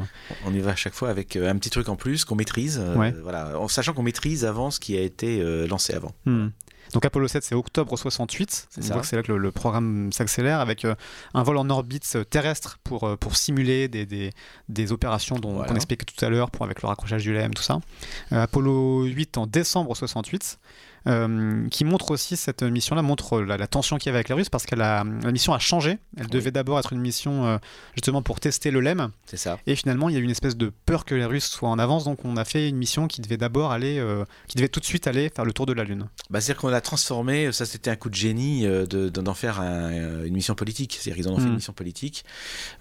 On 0.45 0.53
y 0.53 0.59
va 0.59 0.71
à 0.71 0.75
chaque 0.75 0.93
fois 0.93 1.09
avec 1.09 1.35
euh, 1.35 1.49
un 1.49 1.55
petit 1.57 1.69
truc 1.69 1.87
en 1.89 1.95
plus 1.95 2.16
qu'on 2.25 2.35
maîtrise. 2.35 2.79
euh, 2.81 2.95
Ouais. 2.95 3.11
Voilà. 3.23 3.59
En 3.59 3.67
sachant 3.67 3.93
qu'on 3.93 4.03
maîtrise 4.03 4.45
avant 4.45 4.71
ce 4.71 4.79
qui 4.79 4.97
a 4.97 5.01
été 5.01 5.39
euh, 5.41 5.67
lancé 5.67 5.93
avant. 5.93 6.11
Hmm. 6.25 6.47
Donc 6.93 7.03
Apollo 7.03 7.27
7, 7.27 7.43
c'est 7.43 7.53
octobre 7.53 7.97
68. 7.97 8.67
C'est 8.69 8.79
On 8.81 8.83
ça. 8.87 8.93
voit 8.93 9.01
que 9.01 9.07
c'est 9.07 9.17
là 9.17 9.21
que 9.23 9.31
le, 9.33 9.37
le 9.37 9.51
programme 9.51 10.09
s'accélère 10.13 10.61
avec 10.61 10.85
euh, 10.85 10.95
un 11.33 11.43
vol 11.43 11.57
en 11.57 11.69
orbite 11.69 12.17
terrestre 12.29 12.79
pour, 12.85 13.03
euh, 13.03 13.17
pour 13.17 13.35
simuler 13.35 13.89
des, 13.89 14.05
des, 14.05 14.31
des 14.69 14.91
opérations 14.93 15.37
dont 15.37 15.55
Voilà. 15.55 15.73
on 15.73 15.75
expliquait 15.75 16.05
tout 16.05 16.23
à 16.23 16.29
l'heure 16.29 16.49
pour 16.49 16.63
avec 16.63 16.81
le 16.81 16.87
raccrochage 16.87 17.23
du 17.23 17.33
LEM, 17.33 17.53
tout 17.53 17.61
ça. 17.63 17.79
Euh, 18.31 18.43
Apollo 18.43 19.03
8 19.03 19.37
en 19.37 19.47
décembre 19.47 19.97
68. 19.97 20.59
Euh, 21.07 21.67
qui 21.69 21.85
montre 21.85 22.11
aussi 22.11 22.35
cette 22.37 22.63
mission-là 22.63 23.01
montre 23.01 23.41
la, 23.41 23.57
la 23.57 23.67
tension 23.67 23.97
qu'il 23.97 24.07
y 24.07 24.09
avait 24.09 24.17
avec 24.17 24.29
les 24.29 24.35
Russes 24.35 24.49
parce 24.49 24.65
que 24.65 24.75
la, 24.75 25.03
la 25.23 25.31
mission 25.31 25.53
a 25.53 25.59
changé. 25.59 25.97
Elle 26.17 26.23
Oui. 26.25 26.29
devait 26.31 26.51
d'abord 26.51 26.77
être 26.79 26.93
une 26.93 26.99
mission 26.99 27.45
euh, 27.45 27.57
justement 27.95 28.21
pour 28.21 28.39
tester 28.39 28.71
le 28.71 28.79
LEM 28.81 29.09
C'est 29.25 29.37
ça. 29.37 29.57
et 29.67 29.75
finalement 29.75 30.09
il 30.09 30.13
y 30.13 30.17
a 30.17 30.19
eu 30.19 30.23
une 30.23 30.29
espèce 30.31 30.57
de 30.57 30.71
peur 30.85 31.05
que 31.05 31.15
les 31.15 31.25
Russes 31.25 31.45
soient 31.49 31.69
en 31.69 31.79
avance 31.79 32.03
donc 32.05 32.25
on 32.25 32.35
a 32.37 32.45
fait 32.45 32.67
une 32.69 32.77
mission 32.77 33.07
qui 33.07 33.21
devait 33.21 33.37
d'abord 33.37 33.71
aller, 33.71 33.99
euh, 33.99 34.25
qui 34.47 34.57
devait 34.57 34.67
tout 34.69 34.79
de 34.79 34.85
suite 34.85 35.07
aller 35.07 35.29
faire 35.29 35.45
le 35.45 35.53
tour 35.53 35.65
de 35.65 35.73
la 35.73 35.83
Lune. 35.83 36.07
Bah, 36.29 36.41
C'est-à-dire 36.41 36.61
qu'on 36.61 36.67
l'a 36.69 36.81
transformé, 36.81 37.51
ça 37.51 37.65
c'était 37.65 37.89
un 37.89 37.95
coup 37.95 38.09
de 38.09 38.15
génie 38.15 38.65
euh, 38.65 38.85
de- 38.85 39.09
d'en 39.09 39.33
faire 39.33 39.61
un- 39.61 39.91
euh, 39.91 40.25
une 40.25 40.33
mission 40.33 40.55
politique. 40.55 40.97
C'est-à-dire 40.99 41.23
qu'ils 41.23 41.31
en 41.31 41.35
ont 41.35 41.37
fait 41.39 41.43
Mm. 41.45 41.47
une 41.49 41.55
mission 41.55 41.73
politique. 41.73 42.25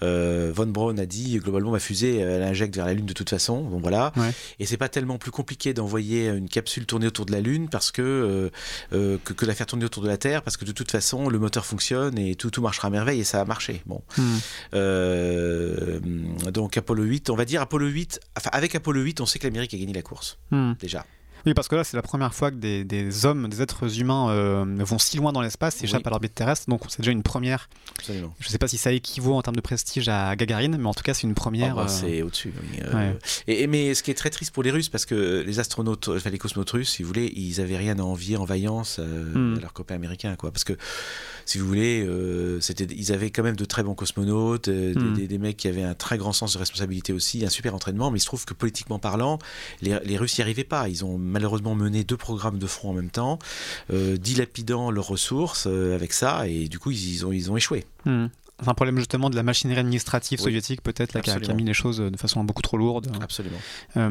Euh, 0.03 0.53
Von 0.55 0.67
Braun 0.67 0.99
a 0.99 1.07
dit 1.07 1.39
globalement 1.39 1.71
ma 1.71 1.79
fusée 1.79 2.17
elle 2.19 2.43
injecte 2.43 2.75
vers 2.77 2.87
la 2.87 2.95
Lune 2.95 3.07
de 3.07 3.13
toute 3.13 3.31
façon. 3.31 3.63
Bon 3.63 3.79
voilà. 3.79 4.13
Ouais. 4.17 4.31
Et 4.59 4.67
c'est 4.67 4.77
pas 4.77 4.89
tellement 4.89 5.19
plus 5.19 5.31
compliqué 5.31 5.75
d'envoyer 5.75 6.29
une 6.29 6.49
capsule 6.49 6.87
tourner 6.87 7.07
autour 7.07 7.27
de 7.27 7.33
la 7.33 7.41
Lune 7.41 7.69
parce 7.69 7.91
que, 7.91 8.16
euh, 8.17 8.51
euh, 8.93 9.19
que 9.25 9.33
que 9.33 9.45
de 9.45 9.49
la 9.51 9.55
faire 9.55 9.67
tourner 9.67 9.85
autour 9.85 10.03
de 10.03 10.09
la 10.09 10.17
Terre 10.17 10.43
parce 10.43 10.57
que 10.57 10.65
de 10.65 10.73
toute 10.73 10.91
façon 10.91 11.29
le 11.29 11.39
moteur 11.39 11.65
fonctionne 11.67 12.19
et 12.19 12.35
tout 12.35 12.51
tout 12.51 12.63
marchera 12.63 12.89
à 12.89 12.91
merveille 12.91 13.21
et 13.21 13.25
ça 13.25 13.41
a 13.41 13.45
marché. 13.45 13.83
Bon. 13.87 14.03
Hmm. 14.17 14.37
Euh, 14.75 16.01
donc 16.53 16.77
Apollo 16.77 17.03
8, 17.05 17.31
on 17.31 17.37
va 17.37 17.45
dire 17.45 17.61
Apollo 17.61 17.89
8. 17.89 18.21
Enfin 18.37 18.51
avec 18.53 18.75
Apollo 18.75 19.03
8, 19.03 19.21
on 19.21 19.27
sait 19.27 19.39
que 19.39 19.47
l'Amérique 19.47 19.75
a 19.75 19.79
gagné 19.79 19.93
la 19.93 20.03
course 20.03 20.39
Hmm. 20.51 20.73
déjà. 20.81 21.05
Oui, 21.47 21.55
parce 21.55 21.69
que 21.69 21.77
là, 21.77 21.85
c'est 21.85 21.97
la 21.97 22.03
première 22.03 22.35
fois 22.35 22.51
que 22.51 22.57
des, 22.57 22.85
des 22.85 23.25
hommes, 23.25 23.49
des 23.49 23.63
êtres 23.63 24.01
humains 24.01 24.31
euh, 24.31 24.65
vont 24.81 24.99
si 24.99 25.17
loin 25.17 25.33
dans 25.33 25.41
l'espace, 25.41 25.83
échappent 25.85 26.01
Oui. 26.03 26.09
à 26.09 26.11
l'orbite 26.11 26.35
terrestre. 26.35 26.69
Donc, 26.69 26.83
c'est 26.89 27.01
déjà 27.01 27.13
une 27.13 27.23
première. 27.23 27.69
Absolument. 27.99 28.35
Je 28.41 28.49
ne 28.49 28.51
sais 28.51 28.59
pas 28.59 28.67
si 28.67 28.79
ça 28.79 28.91
équivaut 28.93 29.35
en 29.35 29.43
termes 29.43 29.55
de 29.57 29.61
prestige 29.61 30.09
à 30.09 30.35
Gagarine, 30.35 30.77
mais 30.77 30.87
en 30.89 30.95
tout 30.95 31.05
cas, 31.05 31.15
c'est 31.15 31.23
une 31.23 31.31
Ah, 31.31 31.35
première. 31.35 31.77
bah, 31.77 31.83
euh, 31.85 31.89
C'est 31.89 32.23
au-dessus. 32.23 32.53
oui. 32.61 32.81
Euh, 32.85 32.95
ouais. 33.13 33.19
et, 33.47 33.63
et- 33.63 33.67
mais 33.69 33.95
ce 33.95 34.03
qui 34.03 34.11
est 34.11 34.15
très 34.15 34.31
triste 34.31 34.53
pour 34.53 34.65
les 34.65 34.73
Russes, 34.73 34.89
parce 34.89 35.07
que 35.07 35.45
les 35.47 35.61
astronautes, 35.61 36.09
enfin 36.09 36.31
les 36.31 36.39
cosmonautes 36.39 36.71
russes, 36.71 36.91
si 36.91 37.03
vous 37.03 37.09
voulez, 37.09 37.33
ils 37.37 37.61
avaient 37.61 37.77
rien 37.77 37.99
à 37.99 38.03
envier 38.03 38.37
en 38.37 38.45
vaillance 38.45 38.99
Hmm. 38.99 39.55
à 39.57 39.61
leurs 39.61 39.73
copains 39.73 39.95
américains, 39.95 40.35
quoi. 40.37 40.51
Parce 40.51 40.65
que, 40.65 40.73
si 41.45 41.59
vous 41.59 41.67
voulez, 41.69 42.05
c'était, 42.61 42.87
ils 42.93 43.13
avaient 43.13 43.31
quand 43.31 43.45
même 43.45 43.57
de 43.57 43.65
très 43.65 43.85
bons 43.85 43.95
cosmonautes, 43.95 44.69
des- 44.69 44.95
Hmm. 44.97 45.15
des, 45.15 45.29
des 45.29 45.39
mecs 45.39 45.57
qui 45.57 45.69
avaient 45.69 45.85
un 45.85 45.95
très 45.95 46.19
grand 46.19 46.33
sens 46.33 46.55
de 46.55 46.59
responsabilité 46.59 47.13
aussi, 47.13 47.45
un 47.47 47.51
super 47.51 47.73
entraînement. 47.75 48.11
Mais 48.11 48.19
il 48.19 48.21
se 48.23 48.27
trouve 48.27 48.45
que 48.45 48.55
politiquement 48.55 48.99
parlant, 48.99 49.39
les, 49.81 49.97
les 50.05 50.17
Russes 50.17 50.37
n'y 50.39 50.43
arrivaient 50.43 50.65
pas. 50.65 50.89
Ils 50.89 51.05
ont 51.05 51.19
malheureusement 51.37 51.75
mené 51.75 52.03
deux 52.03 52.17
programmes 52.17 52.59
de 52.59 52.67
front 52.67 52.91
en 52.91 52.95
même 52.95 53.11
temps, 53.11 53.39
euh, 53.93 54.17
dilapidant 54.17 54.91
leurs 54.91 55.09
ressources 55.09 55.67
euh, 55.67 55.95
avec 55.95 56.15
ça, 56.15 56.49
et 56.49 56.69
du 56.69 56.79
coup, 56.79 56.91
ils, 56.91 57.15
ils 57.15 57.27
ont, 57.27 57.33
ils 57.33 57.51
ont 57.51 57.57
échoué. 57.57 57.85
hmm. 58.07 58.27
C'est 58.63 58.71
un 58.71 58.75
problème 58.75 58.97
justement 58.97 59.29
de 59.29 59.37
la 59.37 59.43
machinerie 59.43 59.81
administrative 59.81 60.39
Oui. 60.39 60.45
soviétique, 60.45 60.81
peut-être, 60.83 61.13
là, 61.13 61.21
qui 61.21 61.31
a, 61.31 61.39
qui 61.39 61.51
a 61.51 61.55
mis 61.55 61.65
les 61.65 61.75
choses 61.75 61.99
de 61.99 62.17
façon 62.17 62.43
beaucoup 62.43 62.63
trop 62.63 62.79
lourde. 62.79 63.15
Absolument. 63.21 63.59
Euh, 63.99 64.09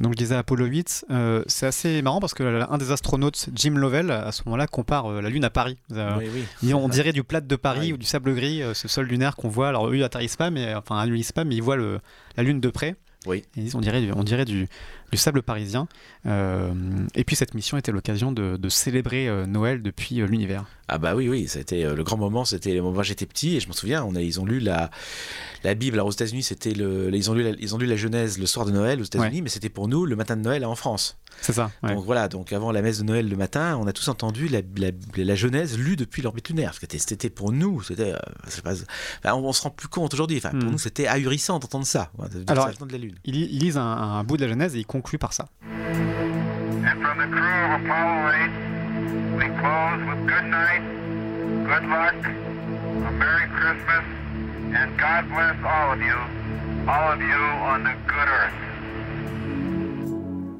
donc 0.00 0.12
je 0.14 0.16
disais 0.16 0.36
Apollo 0.36 0.64
8, 0.64 1.04
euh, 1.10 1.44
c'est 1.48 1.66
assez 1.66 2.00
marrant 2.00 2.18
parce 2.18 2.32
que 2.32 2.42
un 2.70 2.78
des 2.78 2.92
astronautes, 2.92 3.50
Jim 3.54 3.74
Lovell, 3.74 4.10
à 4.10 4.32
ce 4.32 4.40
moment-là, 4.46 4.66
compare 4.66 5.10
euh, 5.10 5.20
la 5.20 5.28
Lune 5.28 5.44
à 5.44 5.50
Paris. 5.50 5.76
Euh, 5.92 6.16
oui, 6.18 6.46
oui. 6.62 6.72
on 6.72 6.88
dirait 6.88 7.12
du 7.12 7.24
plat 7.24 7.42
de 7.42 7.56
Paris 7.56 7.92
ou 7.92 7.98
du 7.98 8.06
sable 8.06 8.34
gris, 8.34 8.62
euh, 8.62 8.72
ce 8.72 8.88
sol 8.88 9.04
lunaire 9.04 9.36
qu'on 9.36 9.48
voit. 9.50 9.68
Alors 9.68 9.88
eux, 9.88 9.96
ils 9.96 10.02
atterrissent 10.02 10.36
pas, 10.36 10.48
mais 10.48 10.74
enfin, 10.74 11.04
ils 11.06 11.24
pas, 11.34 11.44
mais 11.44 11.54
ils 11.54 11.62
voient 11.62 11.76
le, 11.76 12.00
la 12.38 12.42
Lune 12.42 12.60
de 12.60 12.70
près. 12.70 12.96
Oui. 13.26 13.38
Et 13.38 13.44
ils 13.58 13.64
disent, 13.64 13.74
on 13.74 13.80
dirait, 13.80 14.02
on 14.14 14.24
dirait 14.24 14.44
du, 14.46 14.66
du 15.14 15.20
sable 15.20 15.42
parisien. 15.42 15.86
Euh, 16.26 16.72
et 17.14 17.24
puis 17.24 17.36
cette 17.36 17.54
mission 17.54 17.76
était 17.76 17.92
l'occasion 17.92 18.32
de, 18.32 18.56
de 18.56 18.68
célébrer 18.68 19.28
euh, 19.28 19.46
Noël 19.46 19.80
depuis 19.82 20.20
euh, 20.20 20.26
l'univers. 20.26 20.64
Ah 20.88 20.98
bah 20.98 21.14
oui, 21.14 21.28
oui, 21.30 21.46
c'était 21.48 21.94
le 21.94 22.04
grand 22.04 22.18
moment, 22.18 22.44
c'était 22.44 22.74
le 22.74 22.82
moment 22.82 22.98
où 23.00 23.02
j'étais 23.02 23.24
petit 23.24 23.56
et 23.56 23.60
je 23.60 23.68
m'en 23.68 23.72
souviens, 23.72 24.04
on 24.04 24.14
a, 24.16 24.20
ils 24.20 24.38
ont 24.38 24.44
lu 24.44 24.60
la, 24.60 24.90
la 25.62 25.74
Bible. 25.74 25.96
Alors 25.96 26.08
aux 26.08 26.12
États-Unis, 26.12 26.42
c'était 26.42 26.74
le, 26.74 27.08
ils 27.14 27.30
ont 27.30 27.34
lu 27.34 27.42
la, 27.42 27.50
ils 27.58 27.74
ont 27.74 27.78
lu 27.78 27.86
la 27.86 27.96
Genèse 27.96 28.38
le 28.38 28.44
soir 28.44 28.66
de 28.66 28.70
Noël 28.70 29.00
aux 29.00 29.04
États-Unis, 29.04 29.40
mais 29.40 29.48
c'était 29.48 29.70
pour 29.70 29.88
nous 29.88 30.04
le 30.04 30.14
matin 30.14 30.36
de 30.36 30.42
Noël 30.42 30.62
en 30.66 30.74
France. 30.74 31.16
C'est 31.40 31.54
ça. 31.54 31.70
ouais. 31.82 31.94
Donc 31.94 32.04
voilà, 32.04 32.28
donc 32.28 32.52
avant 32.52 32.70
la 32.70 32.80
messe 32.82 32.98
de 32.98 33.04
Noël 33.04 33.28
le 33.28 33.36
matin, 33.36 33.76
on 33.80 33.86
a 33.86 33.92
tous 33.94 34.08
entendu 34.08 34.46
la, 34.48 34.60
la, 34.76 34.90
la 35.16 35.34
Genèse 35.34 35.78
lue 35.78 35.96
depuis 35.96 36.20
l'orbite 36.22 36.48
lunaire. 36.50 36.74
C'était- 36.74 37.30
pour 37.30 37.50
nous, 37.50 37.80
c'était, 37.82 38.12
enfin, 38.46 39.32
on, 39.34 39.38
on 39.48 39.52
se 39.52 39.62
rend 39.62 39.70
plus 39.70 39.88
compte 39.88 40.12
aujourd'hui. 40.14 40.36
Enfin, 40.36 40.50
pour 40.50 40.64
Hmm. 40.64 40.72
nous, 40.72 40.78
c'était 40.78 41.06
ahurissant 41.06 41.58
d'entendre 41.58 41.86
ça, 41.86 42.10
de 42.32 42.44
Alors, 42.46 42.70
ça 42.78 42.84
de 42.84 42.92
la 42.92 42.98
Lune. 42.98 43.14
Ils, 43.24 43.36
ils 43.36 43.58
lisent 43.58 43.76
un, 43.78 43.82
un 43.82 44.22
bout 44.24 44.36
de 44.36 44.44
la 44.44 44.48
Genèse 44.50 44.76
et 44.76 44.80
ils 44.80 44.86
concluent 45.04 45.18
par 45.18 45.32
ça. 45.32 45.48
And 45.62 47.02
from 47.02 47.18
the 47.18 47.28
crew 47.28 47.64
of 47.64 47.82
Apollo 47.84 48.32
8, 48.32 48.50
we 49.36 49.46
close 49.60 50.00
with 50.08 50.26
good 50.26 50.46
night, 50.48 50.82
good 51.64 51.84
luck, 51.88 52.16
a 52.24 53.10
Merry 53.12 53.48
Christmas, 53.48 54.04
and 54.74 54.98
God 54.98 55.28
bless 55.28 55.56
all 55.62 55.92
of 55.92 56.00
you, 56.00 56.16
all 56.88 57.12
of 57.12 57.20
you 57.20 57.42
on 57.68 57.84
the 57.84 57.94
good 58.06 58.28
earth. 58.28 58.54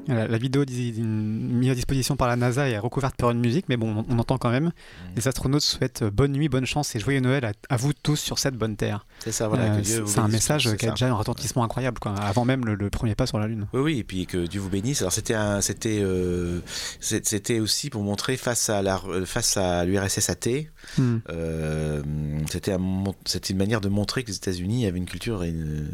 La, 0.07 0.29
la 0.29 0.39
vidéo 0.39 0.65
mise 0.69 1.71
à 1.71 1.75
disposition 1.75 2.17
par 2.17 2.29
la 2.29 2.37
NASA 2.37 2.69
est 2.69 2.79
recouverte 2.79 3.17
par 3.17 3.31
une 3.31 3.41
musique, 3.41 3.67
mais 3.69 3.77
bon, 3.77 4.05
on, 4.09 4.15
on 4.15 4.19
entend 4.19 4.37
quand 4.39 4.51
même. 4.51 4.71
Les 5.17 5.27
astronautes 5.29 5.63
souhaitent 5.63 6.03
euh, 6.03 6.11
bonne 6.11 6.33
nuit, 6.33 6.49
bonne 6.49 6.67
chance 6.67 6.95
et 6.95 7.01
joyeux 7.01 7.21
Noël 7.21 7.45
à, 7.45 7.53
à 7.69 7.77
vous 7.77 7.93
tous 7.93 8.17
sur 8.17 8.39
cette 8.39 8.55
bonne 8.55 8.77
terre. 8.77 9.07
C'est 9.21 9.33
ça, 9.33 9.49
voilà. 9.49 9.75
Euh, 9.75 9.81
c'est 9.83 10.19
un 10.19 10.29
message 10.29 10.77
qui 10.77 10.87
a 10.87 10.91
déjà 10.91 11.09
un 11.09 11.15
retentissement 11.15 11.65
incroyable, 11.65 11.99
quoi, 11.99 12.15
avant 12.15 12.45
même 12.45 12.65
le, 12.65 12.75
le 12.75 12.91
premier 12.91 13.15
pas 13.15 13.27
sur 13.27 13.39
la 13.39 13.47
Lune. 13.47 13.67
Oui, 13.73 13.81
oui, 13.81 13.99
et 13.99 14.05
puis 14.05 14.27
que 14.27 14.47
Dieu 14.47 14.61
vous 14.61 14.69
bénisse. 14.71 15.01
Alors 15.01 15.13
c'était 15.13 15.35
c'était, 15.61 16.01
euh, 16.03 16.61
c'était 17.01 17.61
aussi 17.61 17.91
pour 17.91 18.03
montrer 18.03 18.37
face 18.37 18.69
à 18.69 18.83
la, 18.83 19.01
face 19.25 19.57
à 19.57 19.85
l'URSS 19.85 20.29
athée, 20.31 20.71
Hmm. 20.99 21.19
euh, 21.31 22.03
c'était, 22.51 22.73
un 22.73 23.05
une 23.51 23.57
manière 23.57 23.81
de 23.81 23.89
montrer 23.89 24.23
que 24.23 24.29
les 24.29 24.37
États-Unis 24.37 24.87
avaient 24.87 24.99
une 24.99 25.07
culture 25.07 25.43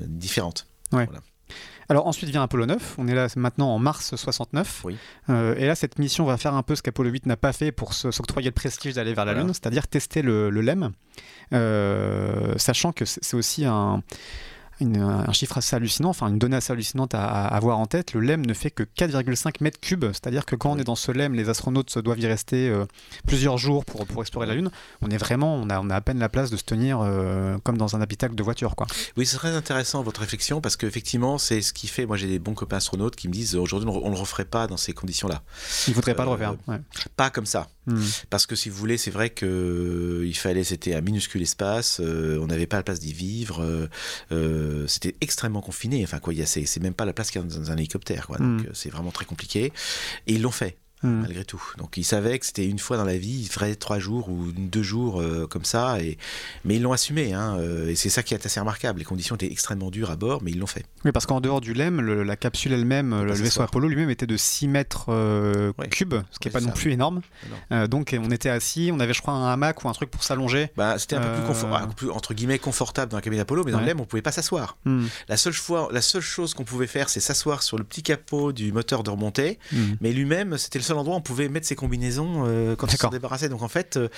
différente. 0.09 0.66
Alors 1.90 2.07
ensuite 2.07 2.31
vient 2.31 2.44
Apollo 2.44 2.66
9, 2.66 2.94
on 2.98 3.09
est 3.09 3.14
là 3.16 3.26
maintenant 3.35 3.74
en 3.74 3.81
mars 3.81 4.14
69. 4.14 4.83
Oui. 4.85 4.96
Euh, 5.29 5.57
et 5.57 5.66
là, 5.66 5.74
cette 5.74 5.98
mission 5.98 6.24
va 6.24 6.37
faire 6.37 6.55
un 6.55 6.62
peu 6.62 6.76
ce 6.76 6.83
qu'Apollo 6.83 7.11
8 7.11 7.26
n'a 7.26 7.37
pas 7.37 7.53
fait 7.53 7.72
pour 7.72 7.94
s'octroyer 7.94 8.48
le 8.48 8.55
prestige 8.55 8.94
d'aller 8.94 9.12
vers 9.12 9.24
la 9.24 9.33
Voilà. 9.33 9.44
Lune, 9.44 9.53
c'est-à-dire 9.53 9.88
tester 9.88 10.22
le, 10.22 10.50
le 10.50 10.61
LEM, 10.61 10.92
euh, 11.53 12.55
sachant 12.59 12.92
que 12.92 13.05
c'est 13.05 13.35
aussi 13.35 13.64
un, 13.64 14.05
une- 14.81 14.99
un 15.01 15.33
chiffre 15.33 15.59
assez 15.59 15.77
hallucinant, 15.77 16.11
enfin 16.11 16.29
une 16.29 16.38
donnée 16.38 16.57
assez 16.57 16.73
hallucinante 16.73 17.14
à, 17.14 17.25
à 17.25 17.47
avoir 17.57 17.79
en 17.79 17.87
tête. 17.87 18.12
Le 18.14 18.21
LEM 18.21 18.45
ne 18.47 18.55
fait 18.55 18.71
que 18.71 18.83
4,5 18.83 19.61
mètres 19.61 19.81
cubes, 19.81 20.07
c'est-à-dire 20.07 20.47
que 20.47 20.57
quand 20.57 20.73
on 20.73 20.79
est 20.79 20.85
dans 20.85 20.95
ce 20.97 21.12
LEM, 21.12 21.35
les 21.35 21.49
astronautes 21.49 21.99
doivent 21.99 22.19
y 22.21 22.27
rester 22.27 22.69
euh, 22.69 22.85
plusieurs 23.27 23.59
jours 23.59 23.85
pour, 23.85 24.07
pour 24.07 24.23
explorer 24.23 24.47
la 24.47 24.55
Lune. 24.55 24.71
On 25.03 25.11
est 25.11 25.16
vraiment, 25.16 25.55
on 25.57 25.69
a, 25.71 25.81
on 25.81 25.90
a 25.90 25.97
à 25.97 26.01
peine 26.01 26.19
la 26.19 26.29
place 26.29 26.51
de 26.51 26.57
se 26.57 26.64
tenir 26.64 27.01
euh, 27.01 27.59
comme 27.64 27.77
dans 27.79 27.97
un 27.97 28.01
habitacle 28.01 28.35
de 28.35 28.43
voiture. 28.43 28.77
Quoi. 28.77 28.87
Oui, 29.16 29.27
c'est 29.27 29.37
très 29.37 29.55
intéressant 29.55 30.03
votre 30.03 30.21
réflexion 30.21 30.61
parce 30.61 30.77
qu'effectivement, 30.77 31.38
c'est 31.38 31.62
ce 31.62 31.73
qui 31.73 31.87
fait. 31.87 32.07
Moi, 32.07 32.16
j'ai 32.16 32.27
des 32.29 32.38
bons 32.38 32.55
copains 32.55 32.79
astronautes 32.79 33.16
qui 33.16 33.29
me 33.29 33.33
disent 33.33 33.57
aujourd'hui, 33.57 33.88
on 33.88 34.09
ne 34.09 34.14
le 34.14 34.21
referait 34.21 34.45
pas 34.45 34.66
dans 34.66 34.77
ces 34.77 34.93
conditions-là. 34.93 35.43
Il 35.87 35.90
ne 35.90 35.95
faudrait 35.95 36.14
pas 36.14 36.25
le 36.25 36.31
Euh, 36.31 36.33
refaire. 36.33 36.55
ouais. 36.69 36.79
Pas 37.16 37.31
comme 37.31 37.47
ça. 37.47 37.69
Hmm. 37.87 37.99
Parce 38.29 38.47
que 38.47 38.55
si 38.57 38.69
vous 38.69 38.77
voulez, 38.77 38.99
c'est 38.99 39.11
vrai 39.11 39.31
que 39.31 39.47
euh, 39.47 40.27
il 40.27 40.37
fallait, 40.37 40.64
c'était 40.64 40.95
un 40.95 41.01
minuscule 41.01 41.43
espace, 41.43 42.01
euh, 42.01 42.38
on 42.40 42.47
n'avait 42.47 42.66
pas 42.66 42.77
la 42.77 42.83
place 42.83 43.01
d'y 43.01 43.12
vivre, 43.12 43.62
euh, 43.62 43.88
euh, 44.70 44.87
c'était 44.87 45.14
extrêmement 45.20 45.61
confiné. 45.61 46.02
Enfin 46.04 46.18
quoi, 46.18 46.33
c'est 46.46 46.80
même 46.80 46.94
pas 46.94 47.04
la 47.04 47.12
place 47.12 47.30
qu'il 47.30 47.40
y 47.40 47.44
a 47.44 47.46
dans 47.46 47.70
un 47.70 47.76
hélicoptère, 47.76 48.26
quoi. 48.26 48.38
Donc 48.38 48.62
Mm. 48.62 48.66
euh, 48.66 48.70
c'est 48.72 48.90
vraiment 48.90 49.11
très 49.11 49.24
compliqué. 49.24 49.72
Et 50.26 50.35
ils 50.35 50.42
l'ont 50.42 50.50
fait 50.50 50.76
Hmm. 51.03 51.21
malgré 51.23 51.45
tout. 51.45 51.63
Donc 51.79 51.97
ils 51.97 52.05
savaient 52.05 52.39
que 52.39 52.45
c'était 52.45 52.67
une 52.67 52.79
fois 52.79 52.97
dans 52.99 53.05
la 53.05 53.17
vie, 53.17 53.41
ils 53.41 53.49
feraient 53.49 53.75
trois 53.75 53.99
jours 53.99 54.29
ou 54.29 54.53
deux 54.55 54.83
jours 54.83 55.21
euh, 55.23 55.47
comme 55.49 55.65
ça, 55.65 55.99
et 56.01 56.19
mais 56.65 56.77
ils 56.77 56.83
l'ont 56.83 56.93
assumé. 56.93 57.33
Hein, 57.33 57.57
euh, 57.59 57.89
et 57.89 57.95
c'est 57.95 58.11
ça 58.11 58.23
qui 58.23 58.35
est 58.35 58.45
assez 58.45 58.61
remarquable. 58.61 58.99
Les 58.99 59.05
conditions 59.07 59.35
étaient 59.35 59.51
extrêmement 59.51 59.91
dures 59.91 60.11
à 60.11 60.17
bord, 60.17 60.43
mais 60.43 60.51
ils 60.51 60.59
l'ont 60.59 60.67
fait. 60.67 60.85
Oui, 61.07 61.13
parce 61.13 61.25
qu'en 61.27 61.41
dehors 61.41 61.61
du 61.63 61.73
LEM, 61.73 62.01
le- 62.03 62.23
la 62.23 62.37
capsule 62.37 62.73
elle-même, 62.73 63.23
le 63.23 63.33
pas 63.33 63.39
vaisseau. 63.39 63.63
Apollo 63.63 63.89
lui-même 63.89 64.11
était 64.11 64.27
de 64.27 64.37
6 64.37 64.69
mètres 64.69 65.07
euh, 65.09 65.73
Ouais. 65.79 65.89
cubes, 65.89 66.15
ce 66.31 66.39
qui 66.39 66.49
n'est 66.49 66.55
Ouais, 66.55 66.61
pas 66.61 66.67
non 66.67 66.75
ça. 66.75 66.75
plus 66.81 66.93
énorme. 66.93 67.23
Donc 67.89 68.15
on 68.19 68.31
était 68.31 68.51
assis, 68.51 68.91
on 68.93 69.01
avait 69.01 69.15
je 69.15 69.23
crois 69.23 69.35
un 69.35 69.53
hamac 69.53 69.83
ou 69.85 69.89
un 69.89 69.93
truc 69.93 70.11
pour 70.11 70.23
s'allonger. 70.23 70.71
Bah, 70.77 70.99
c'était 70.99 71.17
un 71.17 71.21
peu 71.21 71.33
plus, 71.41 71.47
confort- 71.47 72.15
entre 72.15 72.35
guillemets 72.35 72.59
confortable 72.59 73.11
dans 73.11 73.17
la 73.17 73.23
cabine 73.23 73.39
d'Apollo, 73.39 73.65
mais 73.65 73.73
dans 73.73 73.79
Ouais. 73.79 73.85
le 73.85 73.91
LEM, 73.91 74.01
on 74.01 74.05
pouvait 74.05 74.23
pas 74.23 74.33
s'asseoir. 74.33 74.77
Hmm. 74.85 75.07
La 75.29 75.37
seule, 75.37 75.53
fois, 75.55 75.89
la 75.93 76.03
seule 76.03 76.21
chose 76.23 76.53
qu'on 76.55 76.65
pouvait 76.65 76.87
faire, 76.87 77.09
c'est 77.09 77.21
s'asseoir 77.21 77.63
sur 77.63 77.79
le 77.79 77.85
petit 77.85 78.03
capot 78.03 78.53
du 78.53 78.73
moteur 78.73 79.03
de 79.03 79.11
remontée. 79.11 79.59
Hmm. 79.73 79.95
Mais 80.01 80.13
lui-même, 80.13 80.59
c'était 80.59 80.79
le 80.79 80.85
seul 80.90 80.98
endroit 80.98 81.14
où 81.14 81.18
on 81.18 81.22
pouvait 81.22 81.48
mettre 81.48 81.66
ses 81.66 81.76
combinaisons 81.76 82.44
euh, 82.46 82.74
quand 82.76 82.87
on 82.87 82.90
s'en 82.90 82.96
D'accord. 82.96 83.11
débarrassait. 83.11 83.48
Donc 83.48 83.62
en 83.62 83.68
fait, 83.68 83.96
euh, 83.96 84.09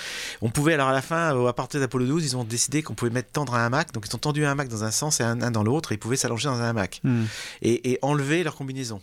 on 0.40 0.50
pouvait, 0.50 0.74
alors 0.74 0.88
à 0.88 0.92
la 0.92 1.02
fin, 1.02 1.36
euh, 1.36 1.46
à 1.46 1.52
partir 1.52 1.80
d'Apollo 1.80 2.06
12, 2.06 2.24
ils 2.24 2.36
ont 2.36 2.44
décidé 2.44 2.82
qu'on 2.82 2.94
pouvait 2.94 3.10
mettre 3.10 3.30
tendre 3.30 3.54
un 3.54 3.66
hamac. 3.66 3.92
Donc 3.92 4.06
ils 4.08 4.14
ont 4.14 4.18
tendu 4.18 4.44
un 4.44 4.52
hamac 4.52 4.68
dans 4.68 4.84
un 4.84 4.90
sens 4.90 5.20
et 5.20 5.22
un, 5.22 5.40
un 5.42 5.50
dans 5.50 5.62
l'autre, 5.62 5.92
et 5.92 5.96
ils 5.96 5.98
pouvaient 5.98 6.16
s'allonger 6.16 6.48
dans 6.48 6.60
un 6.60 6.70
hamac. 6.70 7.00
Hmm. 7.04 7.24
Et, 7.60 7.92
et 7.92 7.98
enlever 8.02 8.42
leur 8.42 8.56
combinaison. 8.56 9.00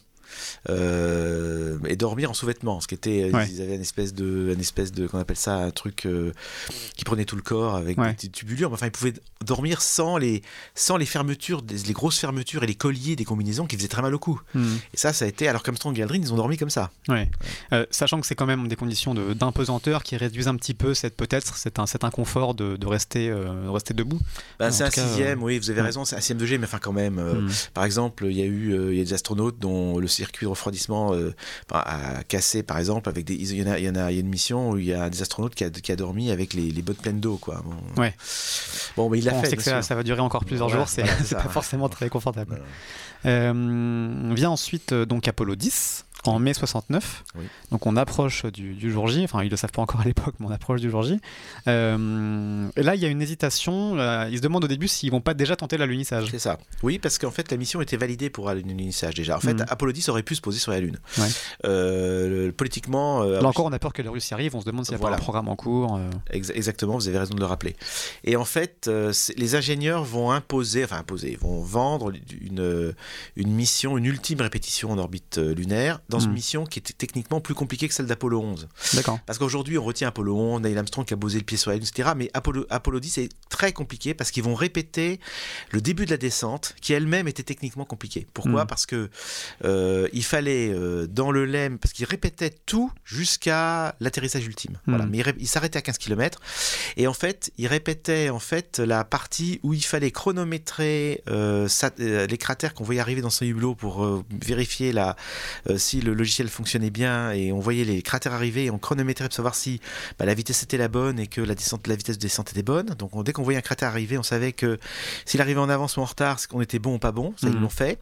Euh, 0.70 1.78
et 1.88 1.96
dormir 1.96 2.30
en 2.32 2.34
sous-vêtements, 2.34 2.80
ce 2.82 2.88
qui 2.88 2.96
était, 2.96 3.30
Ouais. 3.34 3.48
ils 3.50 3.62
avaient 3.62 3.76
une 3.76 3.82
espèce 3.82 4.14
de, 4.14 4.52
une 4.54 4.60
espèce 4.60 4.92
de, 4.92 5.08
qu'on 5.08 5.20
appelle 5.20 5.36
ça, 5.38 5.56
un 5.56 5.72
truc 5.72 6.06
euh, 6.06 6.32
qui 6.96 7.04
prenait 7.06 7.26
tout 7.26 7.36
le 7.36 7.42
corps 7.42 7.76
avec 7.76 7.98
Ouais. 7.98 8.08
des 8.10 8.14
petites 8.14 8.32
tubulures. 8.34 8.72
Enfin, 8.74 8.88
ils 8.88 8.92
pouvaient 8.92 9.14
dormir 9.46 9.82
sans 9.82 10.18
les, 10.18 10.42
sans 10.76 10.98
les 10.98 11.06
fermetures, 11.06 11.62
les 11.70 11.94
grosses 11.94 12.20
fermetures 12.20 12.64
et 12.64 12.68
les 12.68 12.76
colliers 12.76 13.16
des 13.16 13.26
combinaisons 13.26 13.66
qui 13.66 13.76
faisaient 13.76 13.88
très 13.88 14.02
mal 14.02 14.14
au 14.14 14.20
cou. 14.20 14.40
Hmm. 14.54 14.76
Et 14.94 14.98
ça, 14.98 15.14
ça 15.14 15.26
a 15.26 15.28
été, 15.28 15.48
alors 15.48 15.64
qu'Armstrong 15.64 15.98
et 15.98 16.02
Aldrin, 16.04 16.20
ils 16.22 16.34
ont 16.34 16.38
dormi 16.38 16.58
comme 16.58 16.70
ça. 16.70 16.92
Ouais. 17.08 17.30
Euh, 17.74 17.86
sachant 17.92 18.20
que 18.20 18.28
c'est 18.28 18.36
quand 18.36 18.46
même 18.46 18.68
des 18.68 18.76
conditions 18.76 19.14
de- 19.14 19.34
d'impesanteur 19.34 20.04
qui 20.04 20.18
réduisent 20.18 20.48
un 20.48 20.56
petit 20.56 20.74
peu 20.74 20.94
cette 20.94 21.16
peut-être 21.16 21.56
cet, 21.58 21.80
inconfort 22.04 22.54
de, 22.54 22.76
de 22.78 22.88
rester, 22.88 23.30
de 23.30 23.68
rester 23.70 23.94
debout. 23.94 24.20
Ben, 24.60 24.68
En 24.70 24.72
c'est 24.72 24.84
un 24.84 24.90
sixième, 24.92 25.42
oui, 25.44 25.60
vous 25.60 25.70
avez 25.70 25.82
raison, 25.82 26.06
c'est 26.06 26.16
un 26.16 26.20
sixième 26.20 26.38
de 26.38 26.46
G, 26.46 26.58
mais 26.58 26.66
enfin 26.66 26.80
quand 26.80 26.94
même. 26.94 27.16
Hmm. 27.20 27.50
Par 27.74 27.84
exemple, 27.86 28.26
il 28.26 28.38
y 28.38 28.42
a 28.42 28.46
eu 28.46 28.74
il 28.92 28.98
y 28.98 29.02
a 29.02 29.04
des 29.04 29.14
astronautes 29.14 29.60
dont 29.60 29.98
le 29.98 30.08
circuit 30.20 30.46
de 30.46 30.50
refroidissement 30.50 31.14
euh, 31.14 31.36
a 31.72 32.24
cassé, 32.28 32.64
par 32.64 32.78
exemple, 32.78 33.10
avec 33.10 33.26
des. 33.26 33.34
Il 33.36 33.56
y 33.58 33.64
en 33.64 33.72
a, 33.72 33.80
il 33.80 33.86
y 33.86 33.90
en 33.90 33.96
a, 33.96 34.12
il 34.12 34.16
y 34.16 34.18
a 34.18 34.22
une 34.22 34.30
mission 34.30 34.72
où 34.72 34.78
il 34.78 34.86
y 34.86 34.94
a 34.94 35.10
des 35.10 35.22
astronautes 35.22 35.56
qui 35.56 35.64
a, 35.64 35.70
qui 35.70 35.92
a 35.92 35.96
dormi 35.96 36.32
avec 36.32 36.54
les, 36.54 36.72
les 36.72 36.82
bottes 36.82 36.98
pleines 37.02 37.20
d'eau, 37.20 37.38
quoi. 37.38 37.62
Bon, 37.64 38.02
Ouais. 38.02 38.14
Bon, 38.96 39.10
mais 39.10 39.20
il 39.20 39.26
l'a 39.26 39.34
on 39.34 39.42
fait. 39.42 39.50
sait 39.50 39.58
que 39.58 39.64
ça, 39.82 39.96
va 39.96 40.04
durer 40.04 40.22
encore 40.22 40.46
plusieurs 40.46 40.68
Voilà, 40.68 40.84
jours, 40.84 40.90
c'est 40.90 41.04
voilà, 41.04 41.44
pas 41.44 41.50
forcément 41.50 41.90
très 41.90 42.10
confortable. 42.10 42.52
Voilà. 42.52 42.64
Euh, 43.26 44.32
vient 44.34 44.50
ensuite 44.52 44.94
euh, 44.94 45.06
donc 45.06 45.28
Apollo 45.28 45.56
10 45.56 46.06
en 46.26 46.40
mai 46.40 46.54
69. 46.54 47.24
Oui. 47.36 47.46
Donc 47.72 47.86
on 47.86 47.96
approche 47.96 48.46
du, 48.46 48.74
du 48.74 48.92
jour 48.92 49.08
J, 49.08 49.24
enfin 49.24 49.44
ils 49.44 49.50
le 49.50 49.56
savent 49.58 49.72
pas 49.72 49.82
encore 49.82 50.02
à 50.02 50.04
l'époque, 50.04 50.36
mais 50.40 50.48
on 50.48 50.52
approche 50.52 50.82
du 50.82 50.90
jour 50.90 51.04
J. 51.04 51.20
Euh, 51.68 52.68
et 52.76 52.84
là 52.84 52.96
il 52.96 53.02
y 53.02 53.06
a 53.06 53.10
une 53.10 53.22
hésitation, 53.22 53.98
euh, 53.98 54.28
ils 54.30 54.38
se 54.38 54.42
demandent 54.42 54.64
au 54.66 54.68
début 54.68 54.88
s'ils 54.88 55.12
vont 55.12 55.22
pas 55.22 55.34
déjà 55.34 55.56
tenter 55.56 55.78
l'alunissage. 55.78 56.28
C'est 56.32 56.40
ça. 56.40 56.58
Oui, 56.84 57.00
parce 57.00 57.18
qu'en 57.18 57.32
fait, 57.32 57.50
la 57.52 57.58
mission 57.58 57.82
était 57.82 57.98
validée 57.98 58.30
pour 58.30 58.48
l'alunissage 58.48 59.14
déjà. 59.16 59.38
En 59.38 59.40
fait, 59.40 59.54
Mhm. 59.54 59.66
Apollo 59.70 59.92
10 59.92 60.10
aurait 60.10 60.24
pu 60.24 60.36
se 60.36 60.42
poser 60.42 60.60
sur 60.60 60.72
la 60.72 60.80
Lune. 60.80 60.98
Ouais. 61.18 61.28
Euh, 61.66 62.52
politiquement. 62.52 63.22
euh, 63.24 63.42
Là 63.42 63.48
encore 63.48 63.66
on 63.66 63.72
a 63.74 63.80
peur 63.80 63.94
que 63.94 64.02
les 64.02 64.10
Russes 64.10 64.30
y 64.30 64.34
arrivent, 64.34 64.56
on 64.56 64.62
se 64.62 64.66
demande 64.66 64.86
s'il 64.86 64.94
y 64.94 64.96
a 64.96 64.98
Voilà. 65.00 65.16
pas 65.16 65.22
un 65.22 65.24
programme 65.24 65.48
en 65.48 65.56
cours. 65.56 66.00
Ex- 66.32 66.52
Exactement, 66.54 66.96
vous 66.96 67.08
avez 67.08 67.18
raison 67.18 67.34
de 67.34 67.40
le 67.40 67.46
rappeler. 67.46 67.76
Et 68.24 68.36
en 68.36 68.46
fait, 68.46 68.90
les 69.38 69.56
ingénieurs 69.56 70.04
vont 70.04 70.32
imposer, 70.32 70.84
enfin 70.84 70.98
imposer, 70.98 71.38
vont 71.42 71.62
vendre 71.62 72.12
une, 72.42 72.94
une 73.36 73.52
mission, 73.52 73.98
une 73.98 74.06
ultime 74.06 74.42
répétition 74.42 74.92
en 74.92 74.98
orbite 74.98 75.38
lunaire 75.38 76.00
dans 76.10 76.20
une 76.20 76.32
Mm. 76.32 76.34
mission 76.34 76.66
qui 76.66 76.80
était 76.80 76.94
techniquement 76.94 77.40
plus 77.40 77.54
compliquée 77.54 77.88
que 77.88 77.94
celle 77.94 78.08
d'Apollo 78.08 78.42
11. 78.42 78.68
D'accord. 78.96 79.20
Parce 79.26 79.38
qu'aujourd'hui, 79.40 79.78
on 79.78 79.84
retient 79.84 80.08
Apollo 80.10 80.36
11, 80.36 80.62
Neil 80.62 80.78
Armstrong 80.78 81.06
qui 81.06 81.14
a 81.14 81.18
posé 81.18 81.38
le 81.38 81.46
pied 81.46 81.58
sur 81.58 81.70
la 81.72 81.78
Lune, 81.78 81.86
etc. 81.88 82.10
Mais 82.16 82.30
Apollo, 82.34 82.66
Apollo 82.70 83.00
10 83.00 83.18
est 83.20 83.30
très 83.50 83.72
compliqué 83.74 84.14
parce 84.14 84.32
qu'ils 84.32 84.44
vont 84.44 84.56
répéter 84.56 85.20
le 85.72 85.82
début 85.82 86.06
de 86.06 86.12
la 86.12 86.18
descente, 86.18 86.76
qui 86.82 86.94
elle-même 86.94 87.28
était 87.28 87.44
techniquement 87.44 87.86
compliquée. 87.86 88.28
Pourquoi? 88.34 88.64
Mm. 88.64 88.68
Parce 88.68 88.86
que 88.86 89.10
euh, 89.66 90.08
il 90.14 90.24
fallait 90.24 90.70
euh, 90.74 91.08
dans 91.08 91.32
le 91.32 91.46
LEM, 91.46 91.78
parce 91.78 91.94
qu'ils 91.94 92.06
répétaient 92.06 92.54
tout 92.66 92.92
jusqu'à 93.06 93.96
l'atterrissage 94.00 94.46
ultime. 94.46 94.80
Voilà. 94.88 95.06
Mm. 95.06 95.10
Mais 95.12 95.18
ils 95.20 95.34
ils 95.40 95.48
s'arrêtaient 95.48 95.78
à 95.80 95.82
15 95.82 95.98
km. 95.98 96.40
Et 96.98 97.08
en 97.08 97.14
fait, 97.14 97.52
ils 97.58 97.68
répétaient 97.68 98.30
en 98.30 98.40
fait 98.40 98.80
la 98.80 99.04
partie 99.04 99.60
où 99.64 99.74
il 99.74 99.84
fallait 99.84 100.12
chronométrer 100.12 101.24
euh, 101.30 101.68
les 102.00 102.38
cratères 102.38 102.74
qu'on 102.74 102.84
voyait 102.84 103.02
arriver 103.02 103.22
dans 103.22 103.30
son 103.30 103.46
hublot 103.46 103.76
pour 103.76 104.24
vérifier 104.42 104.92
la, 104.92 105.16
euh, 105.70 105.78
si 106.00 106.06
le 106.06 106.14
logiciel 106.14 106.48
fonctionnait 106.50 106.90
bien 106.90 107.32
et 107.32 107.52
on 107.52 107.60
voyait 107.60 107.84
les 107.84 108.02
cratères 108.02 108.34
arriver 108.34 108.66
et 108.66 108.72
on 108.72 108.78
chronométrait 108.78 109.26
pour 109.26 109.34
savoir 109.34 109.56
si 109.56 109.82
bah, 110.18 110.26
la 110.26 110.34
vitesse 110.34 110.64
était 110.64 110.78
la 110.78 110.88
bonne 110.88 111.20
et 111.20 111.28
que 111.28 111.42
la, 111.42 111.56
descente, 111.56 111.88
la 111.88 111.96
vitesse 111.96 112.18
de 112.18 112.22
descente 112.22 112.52
était 112.52 112.64
bonne. 112.64 112.88
Donc 112.98 113.16
on- 113.16 113.24
dès 113.24 113.34
qu'on 113.34 113.44
voyait 113.44 113.60
un 113.60 113.62
cratère 113.64 113.90
arriver, 113.90 114.18
on 114.18 114.24
savait 114.24 114.54
que 114.54 114.80
s'il 115.26 115.42
arrivait 115.42 115.60
en 115.60 115.70
avance 115.70 115.98
ou 115.98 116.02
en 116.02 116.06
retard, 116.06 116.40
qu'on 116.48 116.62
était 116.62 116.80
bon 116.80 116.96
ou 116.96 117.00
pas 117.00 117.12
bon. 117.12 117.34
Ça, 117.38 117.48
ils 117.48 117.56
Mhm. 117.56 117.62
l'ont 117.62 117.70
fait. 117.70 118.00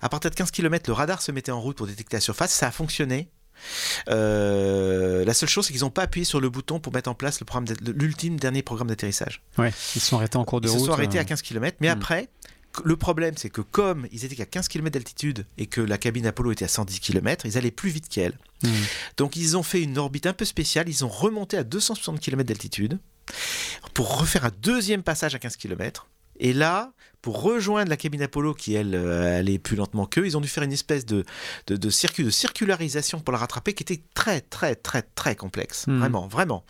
À 0.00 0.08
partir 0.08 0.30
de 0.30 0.36
15 0.36 0.50
km, 0.50 0.88
le 0.88 0.94
radar 0.94 1.22
se 1.22 1.32
mettait 1.32 1.52
en 1.52 1.60
route 1.60 1.76
pour 1.76 1.86
détecter 1.86 2.16
la 2.16 2.20
surface. 2.20 2.52
Ça 2.52 2.68
a 2.68 2.70
fonctionné. 2.70 3.28
Euh, 4.08 5.24
la 5.24 5.34
seule 5.34 5.48
chose, 5.48 5.66
c'est 5.66 5.72
qu'ils 5.72 5.82
n'ont 5.82 5.90
pas 5.90 6.02
appuyé 6.02 6.24
sur 6.24 6.40
le 6.40 6.48
bouton 6.48 6.80
pour 6.80 6.92
mettre 6.94 7.10
en 7.10 7.14
place 7.14 7.40
le 7.40 7.44
programme 7.44 7.66
l'ultime 7.94 8.38
dernier 8.38 8.62
programme 8.62 8.88
d'atterrissage. 8.88 9.42
Ouais, 9.58 9.70
ils 9.94 10.00
se 10.00 10.06
sont 10.06 10.16
arrêtés 10.16 10.38
en 10.38 10.44
cours 10.44 10.60
de 10.60 10.68
Ils 10.68 10.70
route. 10.70 10.80
se 10.80 10.86
sont 10.86 10.92
arrêtés 10.92 11.18
euh, 11.18 11.22
à 11.22 11.24
15 11.24 11.42
km, 11.42 11.76
mais 11.80 11.88
Hmm. 11.88 11.92
après, 11.98 12.28
le 12.84 12.96
problème, 12.96 13.34
c'est 13.36 13.50
que 13.50 13.60
comme 13.60 14.06
ils 14.12 14.24
étaient 14.24 14.36
qu'à 14.36 14.46
15 14.46 14.68
km 14.68 14.92
d'altitude 14.92 15.46
et 15.58 15.66
que 15.66 15.80
la 15.80 15.98
cabine 15.98 16.26
Apollo 16.26 16.52
était 16.52 16.64
à 16.64 16.68
110 16.68 17.00
km, 17.00 17.46
ils 17.46 17.58
allaient 17.58 17.70
plus 17.70 17.90
vite 17.90 18.08
qu'elle. 18.08 18.38
hmm. 18.62 18.68
Donc 19.16 19.36
ils 19.36 19.56
ont 19.56 19.62
fait 19.62 19.82
une 19.82 19.98
orbite 19.98 20.26
un 20.26 20.32
peu 20.32 20.44
spéciale, 20.44 20.88
ils 20.88 21.04
ont 21.04 21.08
remonté 21.08 21.56
à 21.56 21.64
260 21.64 22.20
km 22.20 22.46
d'altitude 22.46 22.98
pour 23.94 24.18
refaire 24.18 24.44
un 24.44 24.52
deuxième 24.62 25.02
passage 25.02 25.34
à 25.34 25.38
15 25.38 25.56
km. 25.56 26.08
Et 26.38 26.52
là, 26.52 26.92
pour 27.22 27.42
rejoindre 27.42 27.90
la 27.90 27.96
cabine 27.96 28.22
Apollo 28.22 28.54
qui, 28.54 28.74
elle, 28.74 28.94
euh, 28.94 29.38
allait 29.38 29.58
plus 29.58 29.76
lentement 29.76 30.06
qu'eux, 30.06 30.26
ils 30.26 30.36
ont 30.36 30.40
dû 30.40 30.48
faire 30.48 30.62
une 30.62 30.72
espèce 30.72 31.04
de, 31.06 31.24
de, 31.66 31.76
de 31.76 31.90
circuit 31.90 32.24
de 32.24 32.30
circularisation 32.30 33.20
pour 33.20 33.32
la 33.32 33.38
rattraper 33.38 33.74
qui 33.74 33.82
était 33.82 34.02
très, 34.14 34.40
très, 34.40 34.74
très, 34.74 35.02
très 35.02 35.36
complexe. 35.36 35.86
Mhm. 35.86 35.98
Vraiment, 35.98 36.28
vraiment. 36.28 36.64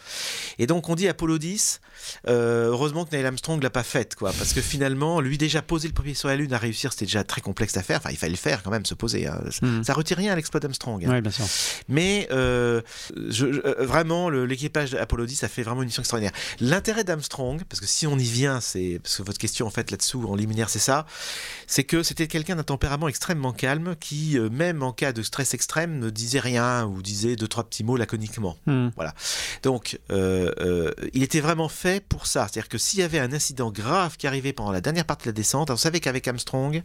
Et 0.58 0.66
donc 0.66 0.88
on 0.88 0.94
dit 0.94 1.08
Apollo 1.08 1.38
10, 1.38 1.80
euh, 2.28 2.68
heureusement 2.68 3.04
que 3.04 3.14
Neil 3.14 3.24
Armstrong 3.26 3.62
l'a 3.62 3.70
pas 3.70 3.82
faite, 3.82 4.14
quoi. 4.14 4.32
Parce 4.32 4.52
que 4.52 4.60
finalement, 4.60 5.20
lui 5.20 5.38
déjà 5.38 5.62
poser 5.62 5.88
le 5.88 5.94
premier 5.94 6.14
sur 6.14 6.28
la 6.28 6.36
Lune 6.36 6.52
à 6.52 6.58
réussir, 6.58 6.92
c'était 6.92 7.04
déjà 7.06 7.24
très 7.24 7.40
complexe 7.40 7.76
à 7.76 7.82
faire. 7.82 7.98
Enfin, 7.98 8.10
il 8.10 8.16
fallait 8.16 8.32
le 8.32 8.36
faire 8.36 8.62
quand 8.62 8.70
même, 8.70 8.86
se 8.86 8.94
poser. 8.94 9.26
hein. 9.26 9.40
Hmm. 9.62 9.82
Ça 9.82 9.92
retire 9.94 10.16
rien 10.16 10.32
à 10.32 10.36
l'exploit 10.36 10.60
d'Armstrong. 10.60 11.04
hein. 11.04 11.10
Ouais, 11.10 11.20
bien 11.20 11.30
sûr. 11.30 11.44
Mais 11.88 12.28
euh, 12.32 12.80
je- 13.28 13.52
je- 13.52 13.82
vraiment, 13.84 14.28
l'équipage 14.30 14.90
d'Apollo 14.92 15.26
10 15.26 15.44
a 15.44 15.48
fait 15.48 15.62
vraiment 15.62 15.82
une 15.82 15.86
mission 15.88 16.02
extraordinaire. 16.02 16.32
L'intérêt 16.60 17.04
d'Armstrong, 17.04 17.62
parce 17.68 17.80
que 17.80 17.86
si 17.86 18.06
on 18.06 18.18
y 18.18 18.24
vient, 18.24 18.60
c'est 18.60 19.00
parce 19.02 19.16
que 19.18 19.22
votre 19.22 19.38
question 19.38 19.66
en 19.66 19.70
fait 19.70 19.90
là-dessous 19.90 20.24
en 20.28 20.34
liminaire, 20.40 20.68
c'est 20.68 20.78
ça, 20.78 21.06
c'est 21.66 21.84
que 21.84 22.02
c'était 22.02 22.26
quelqu'un 22.26 22.56
d'un 22.56 22.62
tempérament 22.62 23.08
extrêmement 23.08 23.52
calme 23.52 23.94
qui, 23.98 24.38
euh, 24.38 24.50
même 24.50 24.82
en 24.82 24.92
cas 24.92 25.12
de 25.12 25.22
stress 25.22 25.54
extrême, 25.54 25.98
ne 25.98 26.10
disait 26.10 26.40
rien 26.40 26.84
ou 26.86 27.02
disait 27.02 27.36
deux 27.36 27.48
trois 27.48 27.64
petits 27.64 27.84
mots 27.84 27.96
laconiquement. 27.96 28.56
Hmm. 28.66 28.88
Donc, 29.62 29.98
euh, 30.10 30.52
euh, 30.60 30.92
il 31.12 31.22
était 31.22 31.40
vraiment 31.40 31.68
fait 31.68 32.04
pour 32.04 32.26
ça. 32.26 32.48
C'est-à-dire 32.48 32.68
que 32.68 32.78
s'il 32.78 33.00
y 33.00 33.02
avait 33.02 33.18
un 33.18 33.32
incident 33.32 33.70
grave 33.70 34.16
qui 34.16 34.26
arrivait 34.26 34.52
pendant 34.52 34.72
la 34.72 34.80
dernière 34.80 35.04
partie 35.04 35.24
de 35.24 35.30
la 35.30 35.34
descente, 35.34 35.70
on 35.70 35.76
savait 35.76 36.00
qu'avec 36.00 36.26
Armstrong, 36.26 36.82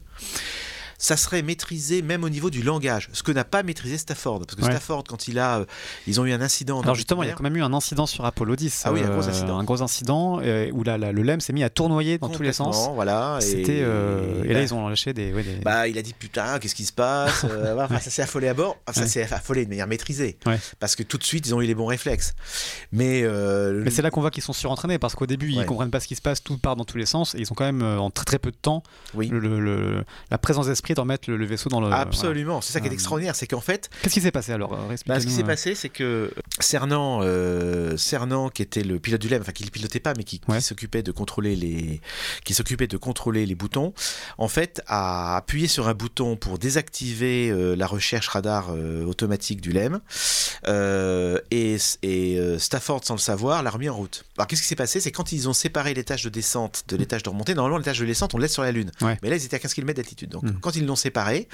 ça 0.98 1.18
serait 1.18 1.42
maîtrisé 1.42 2.02
même 2.02 2.24
au 2.24 2.30
niveau 2.30 2.50
du 2.50 2.62
langage, 2.64 3.10
ce 3.14 3.24
que 3.24 3.32
n'a 3.32 3.44
pas 3.44 3.64
maîtrisé 3.64 3.98
Stafford. 3.98 4.40
Parce 4.46 4.56
que 4.56 4.62
Ouais. 4.66 4.72
Stafford, 4.72 5.04
quand 5.08 5.28
il 5.28 5.40
a, 5.40 5.60
euh, 5.60 5.66
ils 6.08 6.20
ont 6.22 6.26
eu 6.26 6.32
un 6.32 6.42
incident. 6.42 6.82
Alors 6.82 6.96
justement, 6.96 7.24
il 7.24 7.28
y 7.28 7.32
a 7.32 7.34
quand 7.34 7.44
même 7.44 7.56
eu 7.58 7.64
un 7.64 7.74
incident 7.74 8.06
sur 8.06 8.26
Apollo 8.26 8.56
10. 8.56 8.84
Ah 8.86 8.94
oui, 8.94 9.02
un 9.02 9.10
gros 9.10 9.26
euh, 9.26 9.30
incident. 9.30 9.58
un 9.60 9.64
gros 9.64 9.82
incident 9.82 10.40
euh, 10.42 10.70
où 10.74 10.84
la- 10.84 10.98
la- 10.98 11.12
le 11.12 11.22
LEM 11.24 11.40
s'est 11.42 11.54
mis 11.54 11.64
à 11.64 11.70
tournoyer 11.70 12.18
dans 12.18 12.30
tous 12.30 12.44
les 12.44 12.54
sens. 12.54 12.90
Voilà. 12.94 13.40
et- 13.40 13.46
C'était 13.46 13.80
euh, 13.82 14.44
et, 14.44 14.48
là 14.50 14.54
bah, 14.56 14.62
ils 14.62 14.74
ont 14.74 14.88
lâché 14.88 15.14
des, 15.14 15.34
ouais, 15.34 15.44
des- 15.44 15.56
Bah, 15.58 15.88
il 15.88 15.98
a 15.98 16.02
dit 16.02 16.14
putain, 16.18 16.60
qu'est-ce 16.60 16.76
qui 16.76 16.86
se 16.86 16.94
passe 16.94 17.44
enfin, 17.78 18.00
Ça 18.00 18.10
s'est 18.10 18.22
affolé 18.22 18.48
à 18.48 18.54
bord. 18.54 18.78
Enfin, 18.88 19.02
Ouais. 19.02 19.08
Ça 19.08 19.14
s'est 19.14 19.34
affolé 19.34 19.66
de 19.66 19.70
manière 19.70 19.88
maîtrisée. 19.88 20.38
Parce 20.80 20.96
que 20.96 21.04
tout 21.04 21.18
de 21.18 21.24
suite, 21.24 21.46
ils 21.48 21.54
ont 21.56 21.62
eu 21.62 21.66
les 21.68 21.76
bons 21.76 21.86
réflexes. 21.88 22.34
Mais, 22.92 23.22
euh, 23.24 23.82
Mais 23.84 23.92
c'est 23.92 24.02
là 24.02 24.10
qu'on 24.12 24.22
voit 24.22 24.32
qu'ils 24.32 24.44
sont 24.44 24.54
surentraînés 24.54 25.00
parce 25.00 25.16
qu'au 25.16 25.26
début 25.26 25.52
ils 25.52 25.66
comprennent 25.66 25.92
pas 25.92 26.00
ce 26.00 26.08
qui 26.08 26.16
se 26.16 26.22
passe, 26.22 26.44
tout 26.44 26.58
part 26.58 26.76
dans 26.76 26.86
tous 26.86 26.98
les 26.98 27.06
sens 27.06 27.36
et 27.36 27.40
ils 27.40 27.52
ont 27.52 27.56
quand 27.56 27.66
même 27.66 27.82
en 27.84 28.10
très 28.10 28.26
très 28.26 28.40
peu 28.40 28.52
de 28.52 28.56
temps 28.56 28.84
oui. 29.14 29.28
le, 29.28 29.40
le- 29.40 29.60
le- 29.60 30.04
la 30.32 30.38
présence 30.38 30.68
d'esprit 30.68 30.85
d'en 30.94 31.06
mettre 31.06 31.30
le, 31.30 31.38
le 31.38 31.46
vaisseau 31.46 31.70
dans 31.70 31.80
le. 31.82 31.88
voilà. 31.88 32.02
Absolument, 32.02 32.62
c'est 32.62 32.74
ça 32.74 32.80
qui 32.80 32.88
est 32.88 32.90
Euh, 32.90 32.94
extraordinaire, 32.94 33.36
c'est 33.36 33.48
qu'en 33.48 33.62
fait, 33.62 33.90
Qu'est-ce 34.02 34.14
qui 34.14 34.22
s'est 34.22 34.32
passé 34.32 34.52
alors 34.52 34.74
euh, 34.74 34.96
Bah, 35.08 35.20
ce 35.20 35.26
qui 35.26 35.32
s'est 35.34 35.44
euh. 35.44 35.46
passé, 35.46 35.76
c'est 35.76 35.90
que 35.90 36.32
Cernan, 36.60 37.20
euh, 37.24 37.98
Cernan, 37.98 38.50
qui 38.50 38.62
était 38.62 38.84
le 38.84 39.00
pilote 39.00 39.22
du 39.22 39.28
LEM, 39.30 39.42
enfin 39.42 39.52
qui 39.52 39.64
ne 39.66 39.70
pilotait 39.70 40.00
pas, 40.00 40.14
mais 40.18 40.24
qui, 40.24 40.40
s'occupait 40.60 41.04
de 41.04 41.12
contrôler 41.12 41.56
les, 41.56 42.02
qui 42.44 42.54
s'occupait 42.54 42.88
de 42.88 42.98
contrôler 42.98 43.46
les 43.46 43.56
boutons, 43.56 43.94
en 44.38 44.48
fait, 44.48 44.82
a 44.88 45.36
appuyé 45.38 45.68
sur 45.68 45.88
un 45.88 45.94
bouton 45.94 46.36
pour 46.36 46.58
désactiver 46.60 47.50
euh, 47.50 47.76
la 47.76 47.88
recherche 47.88 48.28
radar 48.28 48.68
euh, 48.70 49.04
automatique 49.06 49.62
du 49.62 49.72
LEM, 49.72 50.00
et, 51.52 51.78
et 52.04 52.56
Stafford, 52.60 53.02
sans 53.04 53.16
le 53.16 53.20
savoir, 53.20 53.64
l'a 53.64 53.70
remis 53.70 53.90
en 53.90 53.96
route. 53.96 54.26
Alors, 54.38 54.48
qu'est-ce 54.48 54.62
qui 54.62 54.68
s'est 54.68 54.76
passé? 54.76 55.00
C'est 55.00 55.12
quand 55.12 55.32
ils 55.32 55.48
ont 55.50 55.54
séparé 55.54 55.94
l'étage 55.94 56.24
de 56.24 56.30
descente 56.30 56.84
de 56.88 56.98
l'étage 56.98 57.24
de 57.24 57.30
remontée. 57.30 57.54
Normalement, 57.56 57.78
l'étage 57.78 58.00
de 58.00 58.06
descente, 58.06 58.34
on 58.34 58.38
le 58.38 58.44
laisse 58.44 58.54
sur 58.54 58.64
la 58.64 58.72
Lune, 58.72 58.92
Ouais. 59.02 59.18
mais 59.22 59.30
là, 59.30 59.36
ils 59.36 59.46
étaient 59.46 59.56
à 59.56 59.60
15 59.60 59.74
km 59.74 59.96
d'altitude. 59.96 60.30
Donc, 60.30 60.44
Mhm. 60.44 60.60
quand 60.62 60.75
ils 60.76 60.86
l'ont 60.86 60.96
séparé, 60.96 61.48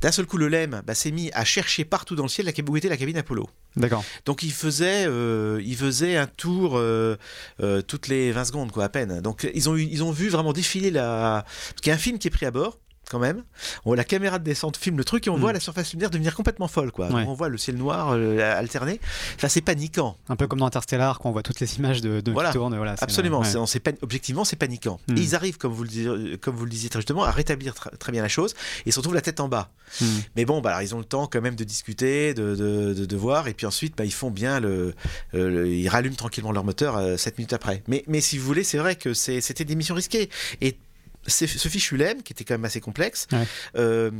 d'un 0.00 0.10
seul 0.10 0.26
coup, 0.26 0.36
le 0.36 0.48
LEM 0.48 0.82
bah, 0.84 0.94
s'est 0.94 1.12
mis 1.12 1.30
à 1.32 1.44
chercher 1.44 1.84
partout 1.84 2.16
dans 2.16 2.24
le 2.24 2.28
ciel 2.28 2.46
la, 2.46 2.52
où 2.68 2.76
était 2.76 2.88
la 2.88 2.96
cabine 2.96 3.16
Apollo. 3.18 3.48
D'accord. 3.76 4.04
Donc 4.26 4.42
il 4.42 4.52
faisait, 4.52 5.06
euh, 5.06 5.60
il 5.64 5.76
faisait 5.76 6.16
un 6.16 6.26
tour 6.26 6.76
euh, 6.76 7.16
euh, 7.60 7.82
toutes 7.82 8.08
les 8.08 8.32
20 8.32 8.44
secondes, 8.44 8.72
quoi, 8.72 8.84
à 8.84 8.88
peine. 8.88 9.20
Donc 9.20 9.48
ils 9.54 9.68
ont, 9.70 9.76
eu, 9.76 9.82
ils 9.82 10.02
ont 10.02 10.10
vu 10.10 10.28
vraiment 10.28 10.52
défiler 10.52 10.90
la... 10.90 11.44
Parce 11.46 11.80
qu'il 11.80 11.90
y 11.90 11.92
a 11.92 11.94
un 11.94 11.98
film 11.98 12.18
qui 12.18 12.28
est 12.28 12.32
pris 12.32 12.46
à 12.46 12.50
bord, 12.50 12.78
quand 13.12 13.18
même. 13.20 13.44
On 13.84 13.92
la 13.94 14.04
caméra 14.04 14.38
de 14.40 14.44
descente 14.44 14.76
filme 14.76 14.96
le 14.96 15.04
truc 15.04 15.26
et 15.26 15.30
on 15.30 15.36
Mm. 15.36 15.40
voit 15.40 15.52
la 15.52 15.60
surface 15.60 15.92
lunaire 15.92 16.10
devenir 16.10 16.34
complètement 16.34 16.66
folle, 16.66 16.90
quoi. 16.90 17.08
Ouais. 17.12 17.24
On 17.28 17.34
voit 17.34 17.48
le 17.50 17.58
ciel 17.58 17.76
noir 17.76 18.10
euh, 18.12 18.58
alterner. 18.58 18.98
Enfin, 19.36 19.48
c'est 19.48 19.60
paniquant. 19.60 20.16
Un 20.28 20.36
peu 20.36 20.46
comme 20.46 20.58
dans 20.60 20.66
Interstellar 20.66 21.18
quand 21.20 21.28
on 21.28 21.32
voit 21.32 21.42
toutes 21.42 21.60
les 21.60 21.76
images 21.76 22.00
de, 22.00 22.20
de 22.20 22.32
Voilà. 22.32 22.48
qui 22.50 22.54
tournent. 22.54 22.74
Voilà, 22.76 22.96
Absolument, 23.00 23.40
ouais. 23.42 23.56
on 23.56 23.66
objectivement 24.02 24.44
c'est 24.44 24.56
paniquant. 24.56 24.98
Mm. 25.08 25.16
Et 25.16 25.20
ils 25.20 25.34
arrivent, 25.34 25.58
comme 25.58 25.72
vous 25.72 25.82
le 25.84 25.88
disiez, 25.90 26.38
comme 26.38 26.56
vous 26.56 26.64
le 26.64 26.70
disiez 26.70 26.88
très 26.88 27.00
justement, 27.00 27.24
à 27.24 27.30
rétablir 27.30 27.74
tr- 27.74 27.96
très 27.98 28.10
bien 28.12 28.22
la 28.22 28.28
chose 28.28 28.52
et 28.52 28.88
ils 28.88 28.92
se 28.92 28.98
retrouvent 28.98 29.14
la 29.14 29.20
tête 29.20 29.38
en 29.40 29.48
bas. 29.48 29.70
Hmm. 30.00 30.06
Mais 30.36 30.44
bon, 30.46 30.60
bah, 30.62 30.70
alors, 30.70 30.82
ils 30.82 30.94
ont 30.94 30.98
le 30.98 31.04
temps 31.04 31.26
quand 31.26 31.42
même 31.42 31.54
de 31.54 31.64
discuter, 31.64 32.32
de, 32.32 32.54
de, 32.56 32.94
de- 32.94 33.04
de 33.04 33.16
voir, 33.16 33.46
et 33.48 33.52
puis 33.52 33.66
ensuite, 33.66 33.94
bah, 33.96 34.06
ils 34.06 34.12
font 34.12 34.30
bien 34.30 34.58
le, 34.58 34.94
euh, 35.34 35.50
le- 35.50 35.68
ils 35.68 35.88
rallument 35.88 36.16
tranquillement 36.16 36.50
leur 36.52 36.64
moteur 36.64 36.96
euh, 36.96 37.16
7 37.18 37.36
minutes 37.36 37.52
après. 37.52 37.82
Mais, 37.88 38.02
mais 38.08 38.20
si 38.22 38.38
vous 38.38 38.46
voulez, 38.46 38.64
c'est 38.64 38.78
vrai 38.78 38.96
que 38.96 39.12
c'était 39.12 39.64
des 39.66 39.74
missions 39.74 39.94
risquées. 39.94 40.30
Et 40.62 40.78
ce 41.26 41.46
fichu 41.68 41.96
LEM, 41.96 42.22
qui 42.22 42.32
était 42.32 42.44
quand 42.44 42.54
même 42.54 42.64
assez 42.64 42.80
complexe, 42.80 43.26
Ouais. 43.32 43.46
euh, 43.76 44.10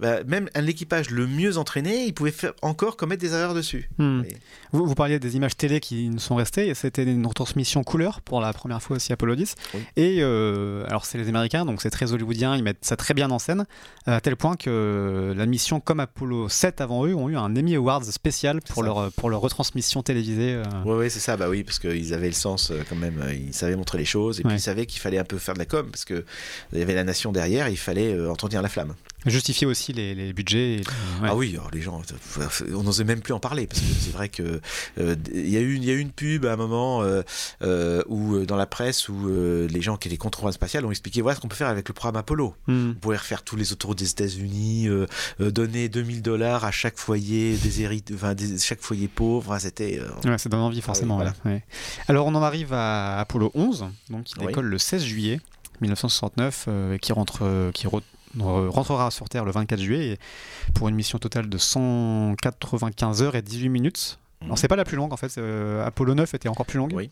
bah, 0.00 0.24
même 0.24 0.48
un 0.54 0.60
l'équipage 0.60 1.10
le 1.10 1.26
mieux 1.26 1.58
entraîné, 1.58 2.04
il 2.06 2.14
pouvait 2.14 2.30
faire 2.30 2.52
encore 2.62 2.96
commettre 2.96 3.20
des 3.22 3.32
erreurs 3.32 3.54
dessus. 3.54 3.88
Hmm. 3.98 4.22
Et- 4.28 4.36
Vous, 4.72 4.84
vous 4.86 4.94
parliez 4.94 5.18
des 5.18 5.36
images 5.36 5.56
télé 5.56 5.80
qui 5.80 6.08
nous 6.08 6.18
sont 6.18 6.34
restées. 6.34 6.68
et 6.68 6.74
C'était 6.74 7.04
une 7.04 7.26
retransmission 7.26 7.84
couleur 7.84 8.20
pour 8.20 8.40
la 8.40 8.52
première 8.52 8.82
fois 8.82 8.96
aussi 8.96 9.12
Apollo 9.12 9.36
10. 9.36 9.54
Oui. 9.74 9.80
Et 9.96 10.16
euh, 10.20 10.84
alors 10.88 11.04
c'est 11.06 11.18
les 11.18 11.28
Américains, 11.28 11.64
donc 11.64 11.80
c'est 11.82 11.90
très 11.90 12.12
hollywoodien. 12.12 12.56
Ils 12.56 12.62
mettent 12.62 12.84
ça 12.84 12.96
très 12.96 13.14
bien 13.14 13.30
en 13.30 13.38
scène, 13.38 13.64
à 14.06 14.20
tel 14.20 14.36
point 14.36 14.56
que 14.56 15.32
la 15.36 15.46
mission, 15.46 15.80
comme 15.80 16.00
Apollo 16.00 16.48
7 16.48 16.80
avant 16.80 17.06
eux, 17.06 17.14
ont 17.14 17.28
eu 17.28 17.36
un 17.36 17.54
Emmy 17.56 17.74
Awards 17.76 18.04
spécial 18.04 18.60
pour 18.60 18.82
leur 18.82 19.12
pour 19.12 19.30
leur 19.30 19.40
retransmission 19.40 20.02
télévisée. 20.02 20.54
euh. 20.54 20.64
Ouais, 20.84 20.96
ouais, 20.96 21.10
c'est 21.10 21.20
ça, 21.20 21.36
bah 21.36 21.48
oui, 21.48 21.62
parce 21.64 21.78
qu'ils 21.78 22.12
avaient 22.14 22.26
le 22.26 22.32
sens 22.32 22.70
euh, 22.70 22.80
quand 22.88 22.96
même, 22.96 23.20
euh, 23.22 23.32
ils 23.34 23.54
savaient 23.54 23.76
montrer 23.76 23.98
les 23.98 24.04
choses, 24.04 24.40
et 24.40 24.42
puis 24.42 24.54
ils 24.54 24.60
savaient 24.60 24.86
qu'il 24.86 25.00
fallait 25.00 25.18
un 25.18 25.24
peu 25.24 25.38
faire 25.38 25.54
de 25.54 25.58
la 25.60 25.64
com, 25.66 25.88
parce 25.90 26.04
que 26.04 26.24
il 26.72 26.78
y 26.78 26.82
avait 26.82 26.94
la 26.94 27.04
nation 27.04 27.32
derrière, 27.32 27.68
il 27.68 27.76
fallait 27.76 28.12
euh, 28.14 28.30
entretenir 28.30 28.62
la 28.62 28.68
flamme. 28.68 28.94
Justifier 29.24 29.66
aussi 29.66 29.92
les, 29.92 30.14
les 30.14 30.32
budgets. 30.32 30.74
et, 30.76 30.80
euh, 30.80 31.22
ouais. 31.22 31.28
Ah 31.30 31.34
oui, 31.34 31.50
alors 31.54 31.68
les 31.72 31.80
gens, 31.80 32.00
on 32.72 32.82
n'osait 32.84 33.02
même 33.02 33.20
plus 33.20 33.32
en 33.34 33.40
parler 33.40 33.66
parce 33.66 33.80
que 33.80 33.86
c'est 33.98 34.12
vrai 34.12 34.28
que 34.28 34.60
euh, 35.00 35.16
il 35.34 35.48
y 35.50 35.56
a 35.56 35.60
eu 35.60 35.74
une, 35.74 35.82
il 35.82 35.88
y 35.88 35.90
a 35.90 35.94
eu 35.94 35.98
une 35.98 36.12
pub 36.12 36.44
à 36.46 36.52
un 36.52 36.56
moment 36.56 37.02
euh, 37.02 37.22
euh, 37.62 38.02
où 38.06 38.36
euh, 38.36 38.46
dans 38.46 38.54
la 38.54 38.66
presse 38.66 39.08
où 39.08 39.28
euh, 39.28 39.66
les 39.68 39.80
gens 39.82 39.96
qui 39.96 40.06
étaient 40.06 40.16
contre 40.16 40.36
le 40.38 40.42
programme 40.42 40.52
spatial 40.52 40.84
ont 40.86 40.90
expliqué 40.92 41.22
voilà 41.22 41.34
ce 41.34 41.40
qu'on 41.40 41.48
peut 41.48 41.56
faire 41.56 41.66
avec 41.66 41.88
le 41.88 41.94
programme 41.94 42.16
Apollo. 42.20 42.54
Hmm. 42.68 42.90
On 42.90 42.94
pourrait 42.94 43.16
refaire 43.16 43.42
tous 43.42 43.56
les 43.56 43.72
autoroutes 43.72 43.98
des 43.98 44.10
États-Unis, 44.10 44.86
euh, 44.88 45.06
euh, 45.40 45.50
donner 45.50 45.88
2000 45.88 46.22
dollars 46.22 46.64
à 46.64 46.70
chaque 46.70 46.96
foyer 46.96 47.56
déshérité, 47.56 48.14
enfin 48.14 48.34
des- 48.34 48.58
chaque 48.58 48.80
foyer 48.80 49.08
pauvre. 49.08 49.50
Enfin, 49.50 49.58
C'était 49.58 49.98
euh, 50.00 50.30
Ouais, 50.30 50.38
ça 50.38 50.48
donne 50.48 50.60
envie 50.60 50.80
forcément. 50.82 51.16
voilà. 51.16 51.34
ouais, 51.44 51.50
ouais. 51.52 51.64
Alors 52.06 52.26
on 52.26 52.34
en 52.36 52.42
arrive 52.44 52.72
à 52.72 53.18
Apollo 53.18 53.50
11, 53.54 53.86
donc 54.10 54.30
il 54.30 54.40
Oui. 54.42 54.46
décolle 54.46 54.66
le 54.66 54.78
16 54.78 55.02
juillet 55.04 55.40
1969 55.80 56.64
euh, 56.68 56.98
qui 56.98 57.12
rentre, 57.12 57.40
euh, 57.42 57.70
qui 57.72 57.86
re- 57.86 58.02
re- 58.38 58.68
rentrera 58.68 59.10
sur 59.10 59.28
Terre 59.28 59.44
le 59.44 59.52
24 59.52 59.80
juillet 59.80 60.12
et 60.12 60.18
pour 60.74 60.88
une 60.88 60.94
mission 60.94 61.18
totale 61.18 61.48
de 61.48 61.58
195 61.58 63.22
heures 63.22 63.34
et 63.34 63.42
18 63.42 63.68
minutes. 63.68 64.18
Alors 64.42 64.58
c'est 64.58 64.68
pas 64.68 64.76
la 64.76 64.84
plus 64.84 64.96
longue 64.98 65.12
en 65.14 65.16
fait, 65.16 65.32
euh, 65.38 65.84
Apollo 65.86 66.14
9 66.14 66.34
était 66.34 66.48
encore 66.50 66.66
plus 66.66 66.76
longue. 66.78 66.92
Oui. 66.94 67.10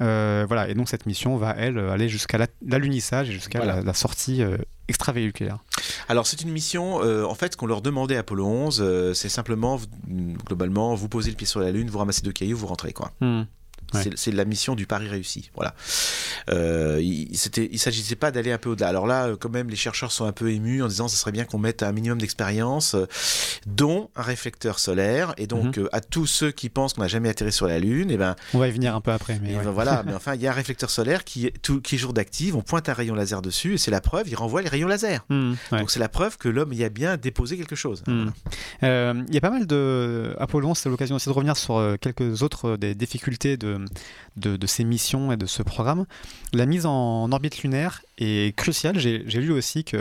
Euh, 0.00 0.44
voilà, 0.46 0.68
et 0.68 0.74
donc 0.74 0.88
cette 0.88 1.04
mission 1.04 1.36
va 1.36 1.50
elle 1.58 1.78
aller 1.78 2.08
jusqu'à 2.08 2.38
la- 2.38 2.46
l'alunissage 2.64 3.28
et 3.28 3.32
jusqu'à 3.32 3.58
Voilà. 3.58 3.76
la, 3.76 3.82
la 3.82 3.92
sortie 3.92 4.40
euh, 4.42 4.56
extravéhiculaire. 4.86 5.58
Alors 6.08 6.26
c'est 6.28 6.40
une 6.42 6.50
mission, 6.50 6.96
en 6.96 7.34
fait, 7.34 7.52
ce 7.52 7.56
qu'on 7.56 7.66
leur 7.66 7.82
demandait 7.82 8.16
à 8.16 8.20
Apollo 8.20 8.46
11, 8.46 8.78
euh, 8.80 9.14
c'est 9.14 9.28
simplement, 9.28 9.80
globalement, 10.46 10.94
vous 10.94 11.08
posez 11.08 11.30
le 11.30 11.36
pied 11.36 11.46
sur 11.46 11.58
la 11.60 11.72
Lune, 11.72 11.90
vous 11.90 11.98
ramassez 11.98 12.22
deux 12.22 12.32
cailloux, 12.32 12.56
vous 12.56 12.66
rentrez 12.68 12.92
quoi. 12.92 13.10
Hmm. 13.20 13.42
Ouais. 13.94 14.10
C'est- 14.16 14.30
la 14.32 14.44
mission 14.44 14.74
du 14.74 14.86
pari 14.86 15.08
réussi. 15.08 15.50
Voilà. 15.54 15.74
Euh, 16.50 16.98
il 17.02 17.28
il 17.32 17.78
s'agissait 17.78 18.16
pas 18.16 18.30
d'aller 18.30 18.52
un 18.52 18.58
peu 18.58 18.70
au-delà. 18.70 18.88
Alors 18.88 19.06
là, 19.06 19.26
euh, 19.28 19.36
quand 19.36 19.48
même, 19.50 19.68
les 19.70 19.76
chercheurs 19.76 20.12
sont 20.12 20.24
un 20.24 20.32
peu 20.32 20.50
émus 20.50 20.82
en 20.82 20.88
disant 20.88 21.08
ce 21.08 21.16
serait 21.16 21.32
bien 21.32 21.44
qu'on 21.44 21.58
mette 21.58 21.82
un 21.82 21.92
minimum 21.92 22.18
d'expérience, 22.18 22.94
euh, 22.94 23.06
dont 23.66 24.10
un 24.16 24.22
réflecteur 24.22 24.78
solaire. 24.78 25.34
Et 25.36 25.46
donc, 25.46 25.76
Mhm. 25.76 25.84
euh, 25.84 25.88
à 25.92 26.00
tous 26.00 26.26
ceux 26.26 26.50
qui 26.50 26.68
pensent 26.68 26.94
qu'on 26.94 27.02
n'a 27.02 27.08
jamais 27.08 27.28
atterri 27.28 27.52
sur 27.52 27.66
la 27.66 27.78
Lune, 27.78 28.10
et 28.10 28.16
ben, 28.16 28.36
On 28.54 28.58
va 28.58 28.68
y 28.68 28.70
venir 28.70 28.94
un 28.94 29.00
peu 29.00 29.10
après. 29.12 29.38
Mais 29.42 29.56
ouais. 29.56 29.64
ben 29.64 29.70
voilà. 29.70 30.02
Mais 30.06 30.14
enfin, 30.14 30.34
il 30.34 30.40
y 30.42 30.46
a 30.46 30.50
un 30.50 30.54
réflecteur 30.54 30.90
solaire 30.90 31.24
qui, 31.24 31.46
est- 31.46 31.62
tout, 31.62 31.80
qui 31.80 31.96
est 31.96 31.98
jour 31.98 32.12
d'active. 32.12 32.56
On 32.56 32.62
pointe 32.62 32.88
un 32.88 32.92
rayon 32.94 33.14
laser 33.14 33.42
dessus 33.42 33.74
et 33.74 33.78
c'est 33.78 33.90
la 33.90 34.00
preuve. 34.00 34.28
Il 34.28 34.34
renvoie 34.36 34.62
les 34.62 34.68
rayons 34.68 34.88
laser. 34.88 35.24
Hmm, 35.28 35.54
ouais. 35.72 35.78
Donc 35.80 35.90
c'est 35.90 36.00
la 36.00 36.08
preuve 36.08 36.36
que 36.38 36.48
l'homme 36.48 36.72
y 36.72 36.84
a 36.84 36.88
bien 36.88 37.16
déposé 37.16 37.56
quelque 37.56 37.76
chose. 37.76 38.02
Hmm. 38.06 38.28
Voilà. 38.80 39.14
Il 39.28 39.34
y 39.34 39.38
a 39.38 39.40
pas 39.40 39.50
mal 39.50 39.66
de 39.66 40.34
Apollo 40.38 40.68
11, 40.70 40.78
c'est 40.78 40.88
l'occasion 40.88 41.16
aussi 41.16 41.28
de 41.28 41.34
revenir 41.34 41.56
sur 41.56 41.96
quelques 42.00 42.42
autres 42.42 42.76
des 42.76 42.94
difficultés 42.94 43.56
de, 43.56 43.79
Um. 43.80 43.86
De, 44.36 44.56
de 44.56 44.66
ces 44.66 44.84
missions 44.84 45.32
et 45.32 45.36
de 45.36 45.46
ce 45.46 45.62
programme. 45.62 46.06
La 46.52 46.66
mise 46.66 46.86
en 46.86 47.30
orbite 47.32 47.62
lunaire 47.62 48.02
est 48.18 48.54
cruciale. 48.56 48.98
J'ai 48.98 49.18
lu 49.22 49.52
aussi 49.52 49.84
que 49.84 49.96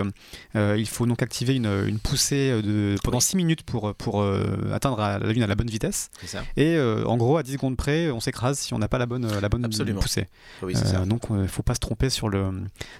euh, 0.55 0.83
faut 0.85 1.05
donc 1.05 1.21
activer 1.21 1.55
une, 1.55 1.67
une 1.87 1.99
poussée 1.99 2.49
euh, 2.51 2.61
de, 2.61 2.95
pendant 3.03 3.17
Oui. 3.19 3.23
6 3.23 3.37
minutes 3.37 3.63
pour, 3.63 3.93
pour 3.95 4.21
euh, 4.21 4.43
atteindre 4.73 4.97
la 4.97 5.19
Lune 5.19 5.43
à 5.43 5.47
la 5.47 5.55
bonne 5.55 5.69
vitesse. 5.69 6.09
C'est 6.21 6.27
ça. 6.27 6.43
Et 6.57 6.75
euh, 6.75 7.03
en 7.05 7.17
gros, 7.17 7.37
à 7.37 7.43
10 7.43 7.53
secondes 7.53 7.77
près, 7.77 8.09
on 8.11 8.19
s'écrase 8.19 8.57
si 8.59 8.73
on 8.73 8.79
n'a 8.79 8.87
pas 8.87 8.97
la 8.97 9.05
bonne, 9.05 9.27
la 9.39 9.49
bonne 9.49 9.63
Absolument. 9.65 9.99
poussée. 10.01 10.27
Oui, 10.61 10.73
c'est 10.75 10.87
ça. 10.87 11.05
donc 11.05 11.23
il 11.29 11.35
ne 11.37 11.47
faut 11.47 11.63
pas 11.63 11.75
se 11.75 11.79
tromper 11.79 12.09
sur, 12.09 12.29
le, 12.29 12.49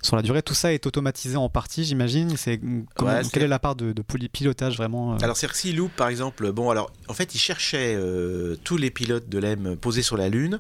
sur 0.02 0.16
la 0.16 0.22
durée. 0.22 0.42
Tout 0.44 0.54
ça 0.54 0.74
est 0.74 0.86
automatisé 0.86 1.36
en 1.36 1.50
partie, 1.50 1.84
j'imagine. 1.84 2.36
C'est 2.38 2.60
Ouais, 2.62 2.84
quelle 2.98 3.26
c'est- 3.26 3.42
est 3.42 3.48
la 3.48 3.60
part 3.60 3.76
de, 3.76 3.94
pilotage 4.32 4.78
vraiment 4.78 5.16
Alors, 5.18 5.38
que 5.40 5.56
s'il 5.58 5.76
loupe, 5.78 5.94
par 5.96 6.08
exemple, 6.10 6.52
bon, 6.52 6.70
alors, 6.70 6.92
en 7.08 7.14
fait, 7.14 7.34
il 7.36 7.40
cherchait 7.40 7.98
tous 8.64 8.78
les 8.78 8.92
pilotes 8.92 9.28
de 9.30 9.40
l'EM 9.40 9.76
posés 9.76 10.02
sur 10.02 10.18
la 10.18 10.30
Lune, 10.30 10.60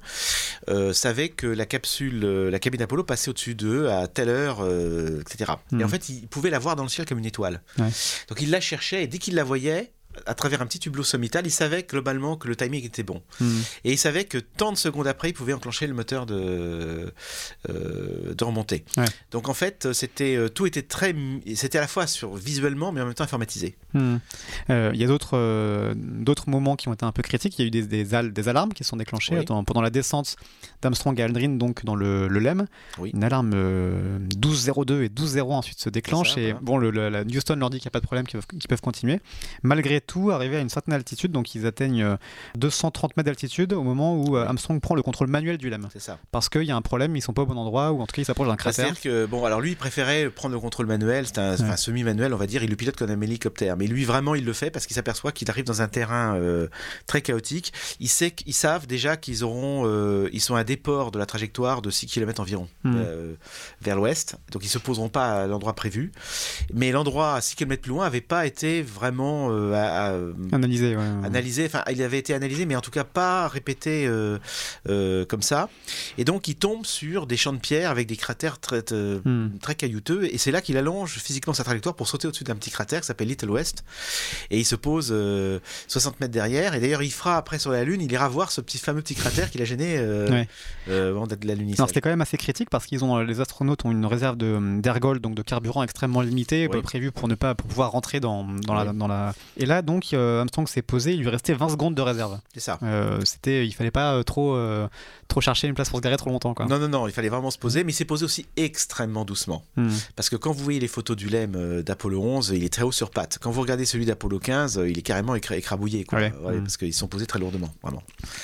euh, 0.69 0.93
savaient 0.93 1.29
que 1.29 1.47
la 1.47 1.65
capsule, 1.65 2.23
euh, 2.23 2.51
la 2.51 2.59
cabine 2.59 2.81
Apollo 2.81 3.03
passait 3.03 3.29
au-dessus 3.29 3.55
d'eux 3.55 3.89
à 3.89 4.07
telle 4.07 4.29
heure, 4.29 4.59
euh, 4.61 5.21
etc. 5.21 5.53
Et 5.77 5.83
en 5.83 5.87
fait, 5.87 6.09
il 6.09 6.27
pouvait 6.27 6.49
la 6.49 6.59
voir 6.59 6.75
dans 6.75 6.83
le 6.83 6.89
ciel 6.89 7.07
comme 7.07 7.17
une 7.17 7.25
étoile. 7.25 7.61
Ouais. 7.77 7.89
Donc, 8.27 8.41
il 8.41 8.51
la 8.51 8.61
cherchait 8.61 9.03
et 9.03 9.07
dès 9.07 9.17
qu'il 9.17 9.35
la 9.35 9.43
voyait, 9.43 9.93
à 10.25 10.33
travers 10.33 10.61
un 10.61 10.65
petit 10.65 10.79
hublot 10.87 11.03
sommital, 11.03 11.45
il 11.45 11.51
savait 11.51 11.83
globalement 11.83 12.35
que 12.35 12.47
le 12.47 12.55
timing 12.55 12.83
était 12.83 13.03
bon. 13.03 13.21
hmm. 13.39 13.59
Et 13.85 13.91
il 13.93 13.97
savait 13.97 14.25
que 14.25 14.37
tant 14.37 14.71
de 14.71 14.77
secondes 14.77 15.07
après, 15.07 15.29
il 15.29 15.33
pouvait 15.33 15.53
enclencher 15.53 15.87
le 15.87 15.93
moteur 15.93 16.25
de, 16.25 17.13
euh, 17.69 18.33
de 18.33 18.43
remontée. 18.43 18.83
Ouais. 18.97 19.05
Donc 19.31 19.49
en 19.49 19.53
fait, 19.53 19.93
c'était 19.93 20.35
euh, 20.35 20.49
tout 20.49 20.65
était 20.65 20.81
très, 20.81 21.15
c'était 21.55 21.77
à 21.77 21.81
la 21.81 21.87
fois 21.87 22.07
sur 22.07 22.35
visuellement, 22.35 22.91
mais 22.91 23.01
en 23.01 23.05
même 23.05 23.13
temps 23.13 23.23
informatisé. 23.23 23.75
Hmm. 23.93 24.17
Euh, 24.69 24.91
Il 24.93 24.99
y 24.99 25.03
a 25.03 25.07
d'autres 25.07 25.37
euh, 25.37 25.93
d'autres 25.95 26.49
moments 26.49 26.75
qui 26.75 26.87
ont 26.89 26.93
été 26.93 27.05
un 27.05 27.11
peu 27.11 27.21
critiques. 27.21 27.57
Il 27.59 27.61
y 27.61 27.65
a 27.65 27.67
eu 27.67 27.71
des, 27.71 27.83
des, 27.83 28.13
al- 28.13 28.33
des 28.33 28.47
alarmes 28.49 28.73
qui 28.73 28.83
sont 28.83 28.97
déclenchées 28.97 29.37
Oui. 29.37 29.45
Pendant 29.45 29.81
la 29.81 29.89
descente 29.89 30.35
d'Armstrong 30.81 31.19
à 31.21 31.25
Aldrin, 31.25 31.49
donc 31.57 31.85
dans 31.85 31.95
le, 31.95 32.27
le 32.27 32.39
LEM. 32.39 32.67
Oui. 32.97 33.11
Une 33.13 33.23
alarme 33.23 33.51
euh, 33.53 34.19
12.02 34.35 35.03
et 35.03 35.07
12.01 35.09 35.41
ensuite 35.43 35.79
se 35.79 35.89
déclenche. 35.89 36.33
Ça, 36.35 36.41
et 36.41 36.51
voilà. 36.51 36.59
bon, 36.61 36.77
le, 36.77 36.91
le- 36.91 37.09
la 37.09 37.21
Houston 37.21 37.55
leur 37.55 37.69
dit 37.69 37.77
qu'il 37.79 37.85
n'y 37.87 37.91
a 37.91 37.91
pas 37.91 37.99
de 37.99 38.05
problème, 38.05 38.25
qu'ils 38.27 38.39
peuvent, 38.39 38.47
qu'ils 38.59 38.67
peuvent 38.67 38.81
continuer. 38.81 39.19
Malgré 39.63 39.98
tout, 40.01 40.31
arrivé 40.31 40.57
à 40.57 40.59
une 40.59 40.69
certaine 40.69 40.93
altitude, 40.93 41.31
donc 41.31 41.55
ils 41.55 41.65
atteignent 41.65 42.03
euh, 42.03 42.17
230 42.57 43.17
mètres 43.17 43.25
d'altitude 43.27 43.73
au 43.73 43.83
moment 43.83 44.15
où 44.15 44.37
euh, 44.37 44.45
Armstrong 44.45 44.79
prend 44.79 44.95
le 44.95 45.01
contrôle 45.01 45.27
manuel 45.27 45.57
du 45.57 45.69
LEM. 45.69 45.87
C'est 45.93 46.01
ça. 46.01 46.17
Parce 46.31 46.49
qu'il 46.49 46.63
y 46.63 46.71
a 46.71 46.75
un 46.75 46.81
problème, 46.81 47.15
ils 47.15 47.21
sont 47.21 47.33
pas 47.33 47.41
au 47.43 47.45
bon 47.45 47.57
endroit, 47.57 47.91
ou 47.91 48.01
en 48.01 48.07
tout 48.07 48.13
cas 48.13 48.21
ils 48.21 48.25
s'approchent 48.25 48.47
d'un 48.47 48.53
Bah, 48.53 48.57
cratère. 48.57 48.85
C'est-à-dire 48.85 49.01
que, 49.01 49.25
bon, 49.25 49.45
alors 49.45 49.61
lui, 49.61 49.71
il 49.71 49.75
préférait 49.77 50.29
prendre 50.29 50.53
le 50.53 50.59
contrôle 50.61 50.85
manuel, 50.85 51.25
c'est 51.27 51.37
un, 51.37 51.57
semi-manuel, 51.77 52.33
on 52.33 52.37
va 52.37 52.47
dire, 52.47 52.63
il 52.63 52.69
le 52.69 52.75
pilote 52.75 52.95
comme 52.95 53.09
un 53.09 53.21
hélicoptère. 53.21 53.77
Mais 53.77 53.87
lui, 53.87 54.05
vraiment, 54.05 54.35
il 54.35 54.45
le 54.45 54.53
fait 54.53 54.71
parce 54.71 54.85
qu'il 54.85 54.95
s'aperçoit 54.95 55.31
qu'il 55.31 55.49
arrive 55.49 55.65
dans 55.65 55.81
un 55.81 55.87
terrain 55.87 56.35
euh, 56.35 56.67
très 57.05 57.21
chaotique. 57.21 57.73
Il 57.99 58.09
sait 58.09 58.31
qu'ils 58.31 58.53
savent 58.53 58.87
déjà 58.87 59.17
qu'ils 59.17 59.43
auront, 59.43 59.83
euh, 59.85 60.29
ils 60.33 60.41
sont 60.41 60.55
à 60.55 60.59
un 60.61 60.63
déport 60.63 61.11
de 61.11 61.19
la 61.19 61.25
trajectoire 61.25 61.81
de 61.81 61.89
6 61.89 62.07
km 62.07 62.41
environ 62.41 62.67
Hmm. 62.83 62.95
euh, 62.97 63.33
vers 63.81 63.95
l'ouest. 63.95 64.37
Donc, 64.51 64.63
ils 64.63 64.69
se 64.69 64.77
poseront 64.77 65.09
pas 65.09 65.43
à 65.43 65.47
l'endroit 65.47 65.73
prévu. 65.73 66.11
Mais 66.73 66.91
l'endroit 66.91 67.35
à 67.35 67.41
6 67.41 67.55
km 67.55 67.81
plus 67.81 67.89
loin 67.89 68.05
avait 68.05 68.21
pas 68.21 68.45
été 68.45 68.81
vraiment 68.81 69.49
euh, 69.51 69.73
à- 69.89 70.13
à- 70.13 70.19
Analysé, 70.51 70.95
ouais. 70.95 71.03
analysé, 71.23 71.65
enfin 71.65 71.83
il 71.91 72.01
avait 72.01 72.19
été 72.19 72.33
analysé, 72.33 72.65
mais 72.65 72.75
en 72.75 72.81
tout 72.81 72.91
cas 72.91 73.03
pas 73.03 73.47
répété 73.47 74.05
euh, 74.07 74.37
euh, 74.89 75.25
comme 75.25 75.41
ça. 75.41 75.69
Et 76.17 76.23
donc 76.25 76.47
il 76.47 76.55
tombe 76.55 76.85
sur 76.85 77.27
des 77.27 77.37
champs 77.37 77.53
de 77.53 77.59
pierre 77.59 77.91
avec 77.91 78.07
des 78.07 78.15
cratères 78.17 78.59
très, 78.59 78.83
euh, 78.93 79.19
Hmm. 79.25 79.57
très 79.61 79.75
caillouteux, 79.75 80.25
et 80.33 80.37
c'est 80.37 80.51
là 80.51 80.61
qu'il 80.61 80.77
allonge 80.77 81.17
physiquement 81.19 81.53
sa 81.53 81.63
trajectoire 81.63 81.95
pour 81.95 82.07
sauter 82.07 82.27
au-dessus 82.27 82.43
d'un 82.43 82.55
petit 82.55 82.71
cratère 82.71 83.01
qui 83.01 83.07
s'appelle 83.07 83.27
Little 83.27 83.49
West. 83.51 83.83
Et 84.51 84.59
il 84.59 84.65
se 84.65 84.75
pose 84.75 85.09
euh, 85.11 85.59
60 85.87 86.19
mètres 86.19 86.31
derrière, 86.33 86.73
et 86.75 86.79
d'ailleurs 86.79 87.03
il 87.03 87.11
fera 87.11 87.37
après 87.37 87.59
sur 87.59 87.71
la 87.71 87.83
Lune, 87.83 88.01
il 88.01 88.11
ira 88.11 88.27
voir 88.29 88.51
ce 88.51 88.61
petit 88.61 88.77
fameux 88.77 89.01
petit 89.01 89.15
cratère 89.15 89.49
qu'il 89.51 89.61
a 89.61 89.65
gêné 89.65 89.97
euh, 89.97 90.29
Ouais. 90.29 90.47
euh, 90.89 91.11
avant 91.11 91.27
d'être 91.27 91.43
la 91.45 91.53
Non, 91.55 91.61
lunissage. 91.61 91.87
c'était 91.87 92.01
quand 92.01 92.09
même 92.09 92.21
assez 92.21 92.37
critique 92.37 92.69
parce 92.69 92.85
qu'ils 92.85 93.03
ont 93.03 93.17
les 93.19 93.39
astronautes 93.41 93.85
ont 93.85 93.91
une 93.91 94.05
réserve 94.05 94.37
de 94.37 94.79
d'ergol 94.81 95.19
donc 95.19 95.35
de 95.35 95.41
carburant 95.41 95.83
extrêmement 95.83 96.21
limitée 96.21 96.67
euh, 96.71 96.81
prévue 96.81 97.11
pour 97.11 97.27
ne 97.27 97.35
pas 97.35 97.55
pour 97.55 97.67
pouvoir 97.67 97.91
rentrer 97.91 98.19
dans, 98.19 98.43
dans 98.43 98.73
la 98.73 98.91
dans 98.93 99.07
la 99.07 99.33
et 99.57 99.65
là 99.65 99.78
donc 99.81 100.13
euh, 100.13 100.39
Armstrong 100.39 100.67
s'est 100.67 100.81
posé 100.81 101.13
il 101.13 101.21
lui 101.21 101.29
restait 101.29 101.53
20 101.53 101.69
secondes 101.69 101.95
de 101.95 102.01
réserve 102.01 102.39
C'est 102.53 102.59
ça. 102.59 102.77
Euh, 102.83 103.19
c'était 103.25 103.65
il 103.65 103.71
fallait 103.73 103.91
pas 103.91 104.13
euh, 104.15 104.23
trop 104.23 104.55
euh, 104.55 104.87
trop 105.27 105.41
chercher 105.41 105.67
une 105.67 105.73
place 105.73 105.89
pour 105.89 105.99
se 105.99 106.03
garer 106.03 106.17
trop 106.17 106.29
longtemps 106.29 106.53
quoi 106.53 106.65
Non, 106.65 106.79
non, 106.79 106.87
non, 106.87 107.07
il 107.07 107.13
fallait 107.13 107.29
vraiment 107.29 107.51
se 107.51 107.57
poser, 107.57 107.83
mais 107.83 107.91
il 107.91 107.95
s'est 107.95 108.05
posé 108.05 108.25
aussi 108.25 108.45
extrêmement 108.57 109.25
doucement. 109.25 109.63
Hmm. 109.75 109.89
Parce 110.15 110.29
que 110.29 110.35
quand 110.35 110.51
vous 110.51 110.63
voyez 110.63 110.79
les 110.79 110.87
photos 110.87 111.15
du 111.15 111.29
LEM 111.29 111.53
euh, 111.55 111.81
d'Apollo 111.83 112.21
11, 112.21 112.53
il 112.55 112.63
est 112.63 112.73
très 112.73 112.83
haut 112.83 112.91
sur 112.91 113.11
pattes. 113.11 113.37
Quand 113.41 113.51
vous 113.51 113.61
regardez 113.61 113.85
celui 113.85 114.05
d'Apollo 114.05 114.39
15, 114.39 114.77
euh, 114.79 114.89
il 114.89 114.97
est 114.97 115.01
carrément 115.03 115.35
écra- 115.35 115.55
écrabouillé. 115.57 116.03
Quoi. 116.03 116.19
Ouais. 116.19 116.33
Ouais, 116.43 116.55
Mm. 116.57 116.63
Parce 116.63 116.77
qu'ils 116.77 116.93
sont 116.93 117.07
posés 117.07 117.25
très 117.27 117.39
lourdement, 117.39 117.69
vraiment. 117.83 118.01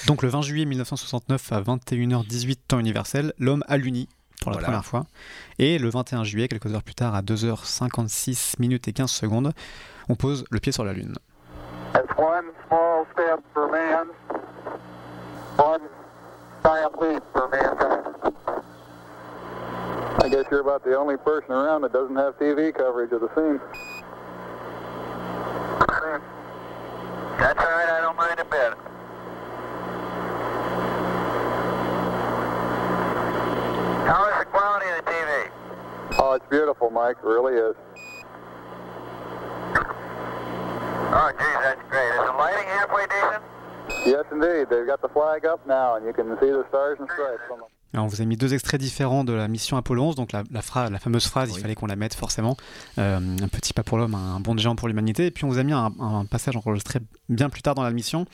donc 0.07 0.21
le 0.23 0.29
20 0.29 0.41
juillet 0.43 0.65
1969 0.65 1.51
à 1.51 1.61
21h18 1.61 2.57
temps 2.67 2.79
universel 2.79 3.33
l'homme 3.39 3.63
a 3.67 3.77
l'uni 3.77 4.07
pour 4.41 4.51
la 4.51 4.55
Voilà. 4.57 4.67
première 4.67 4.85
fois 4.85 5.05
et 5.59 5.77
le 5.79 5.89
21 5.89 6.23
juillet 6.23 6.47
quelques 6.47 6.67
heures 6.73 6.83
plus 6.83 6.93
tard 6.93 7.15
à 7.15 7.21
2h56 7.21 8.53
minutes 8.59 8.87
et 8.87 8.93
15 8.93 9.09
secondes 9.11 9.53
on 10.09 10.15
pose 10.15 10.45
le 10.51 10.59
pied 10.59 10.71
sur 10.71 10.83
la 10.83 10.93
lune 10.93 11.15
That's 11.93 12.17
one 12.17 12.51
small 12.67 13.07
step 13.13 13.43
for 13.53 13.69
man, 13.71 14.07
one 15.57 15.81
giant 16.63 17.01
leap 17.01 17.23
for 17.31 17.47
mankind. 17.49 18.33
I 20.23 20.29
guess 20.29 20.45
you're 20.49 20.61
about 20.61 20.83
the 20.83 20.97
only 20.97 21.17
person 21.17 21.51
around 21.51 21.81
that 21.81 21.93
doesn't 21.93 22.15
have 22.15 22.37
TV 22.39 22.73
coverage 22.73 23.11
of 23.11 23.21
the 23.21 23.29
scene. 23.35 23.59
That's 27.37 27.59
all 27.59 27.65
right, 27.65 27.89
I 27.89 28.01
don't 28.01 28.17
mind 28.17 28.39
a 28.39 28.45
bit. 28.45 28.73
How 34.07 34.29
is 34.31 34.39
the 34.39 34.45
quality 34.45 34.85
of 34.89 35.05
the 35.05 35.11
TV? 35.11 35.51
Oh, 36.19 36.33
it's 36.33 36.45
beautiful, 36.49 36.89
Mike. 36.89 37.17
It 37.23 37.27
really 37.27 37.53
is. 37.53 37.75
Oh, 39.75 41.31
geez, 41.37 41.59
that's 41.61 41.81
great. 41.89 42.09
Is 42.09 42.25
the 42.25 42.33
lighting 42.37 42.67
halfway 42.67 43.05
decent? 43.07 43.43
Yes, 44.05 44.25
indeed. 44.31 44.69
They've 44.69 44.87
got 44.87 45.01
the 45.01 45.09
flag 45.09 45.45
up 45.45 45.65
now, 45.67 45.95
and 45.95 46.05
you 46.05 46.13
can 46.13 46.37
see 46.39 46.51
the 46.51 46.65
stars 46.69 46.99
and 46.99 47.09
stripes 47.09 47.43
Alors, 47.95 48.07
on 48.07 48.09
vous 48.09 48.21
a 48.21 48.25
mis 48.25 48.35
deux 48.35 48.53
extraits 48.53 48.77
différents 48.81 49.23
de 49.23 49.31
la 49.31 49.47
mission 49.47 49.77
Apollo 49.77 50.03
11, 50.03 50.15
donc 50.15 50.33
la, 50.33 50.43
la, 50.51 50.61
phrase, 50.61 50.91
la 50.91 50.99
fameuse 50.99 51.27
phrase, 51.27 51.49
il 51.55 51.61
fallait 51.61 51.75
qu'on 51.75 51.85
la 51.85 51.95
mette 51.95 52.13
forcément, 52.13 52.57
euh, 52.97 53.19
un 53.41 53.47
petit 53.47 53.71
pas 53.71 53.83
pour 53.83 53.97
l'homme, 53.97 54.15
un 54.15 54.41
bond 54.41 54.53
de 54.53 54.59
géant 54.59 54.75
pour 54.75 54.89
l'humanité, 54.89 55.27
et 55.27 55.31
puis 55.31 55.45
on 55.45 55.47
vous 55.47 55.59
a 55.59 55.63
mis 55.63 55.71
un, 55.71 55.93
un 56.01 56.25
passage 56.25 56.57
enregistré 56.57 56.99
bien 57.29 57.49
plus 57.49 57.61
tard 57.61 57.73
dans 57.73 57.83
la 57.83 57.91
mission, 57.91 58.25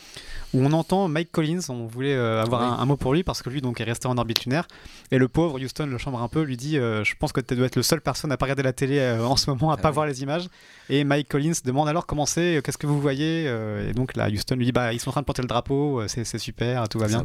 où 0.55 0.61
on 0.65 0.71
entend 0.71 1.07
Mike 1.07 1.31
Collins, 1.31 1.59
on 1.69 1.85
voulait 1.85 2.15
euh, 2.15 2.41
avoir 2.41 2.61
Oui. 2.61 2.67
un, 2.69 2.81
un 2.81 2.85
mot 2.85 2.97
pour 2.97 3.13
lui, 3.13 3.21
parce 3.23 3.43
que 3.43 3.51
lui 3.51 3.61
donc 3.61 3.79
est 3.79 3.83
resté 3.83 4.07
en 4.07 4.17
orbite 4.17 4.45
lunaire, 4.45 4.67
et 5.11 5.19
le 5.19 5.27
pauvre 5.27 5.59
Houston 5.61 5.85
le 5.85 5.97
chambre 5.99 6.19
un 6.23 6.27
peu, 6.27 6.41
lui 6.41 6.57
dit, 6.57 6.79
euh, 6.79 7.03
je 7.03 7.13
pense 7.19 7.31
que 7.31 7.39
tu 7.39 7.55
dois 7.55 7.67
être 7.67 7.75
le 7.75 7.83
seul 7.83 8.01
personne 8.01 8.31
à 8.31 8.37
pas 8.37 8.45
regarder 8.45 8.63
la 8.63 8.73
télé 8.73 8.99
en 9.23 9.35
ce 9.35 9.47
moment, 9.51 9.69
à 9.69 9.75
Ah 9.75 9.77
pas 9.77 9.89
oui. 9.89 9.93
voir 9.93 10.05
les 10.07 10.23
images, 10.23 10.47
et 10.89 11.03
Mike 11.03 11.29
Collins 11.29 11.53
demande 11.63 11.87
alors 11.87 12.07
comment 12.07 12.25
c'est, 12.25 12.61
qu'est-ce 12.65 12.79
que 12.79 12.87
vous 12.87 12.99
voyez, 12.99 13.43
et 13.45 13.93
donc 13.93 14.15
là 14.15 14.27
Houston 14.27 14.55
lui 14.55 14.65
dit, 14.65 14.71
bah 14.71 14.91
ils 14.91 14.99
sont 14.99 15.09
en 15.09 15.11
train 15.11 15.21
de 15.21 15.25
porter 15.27 15.43
le 15.43 15.47
drapeau, 15.47 16.01
c'est 16.07 16.25
super, 16.39 16.89
tout 16.89 16.97
va 16.97 17.05
bien. 17.05 17.23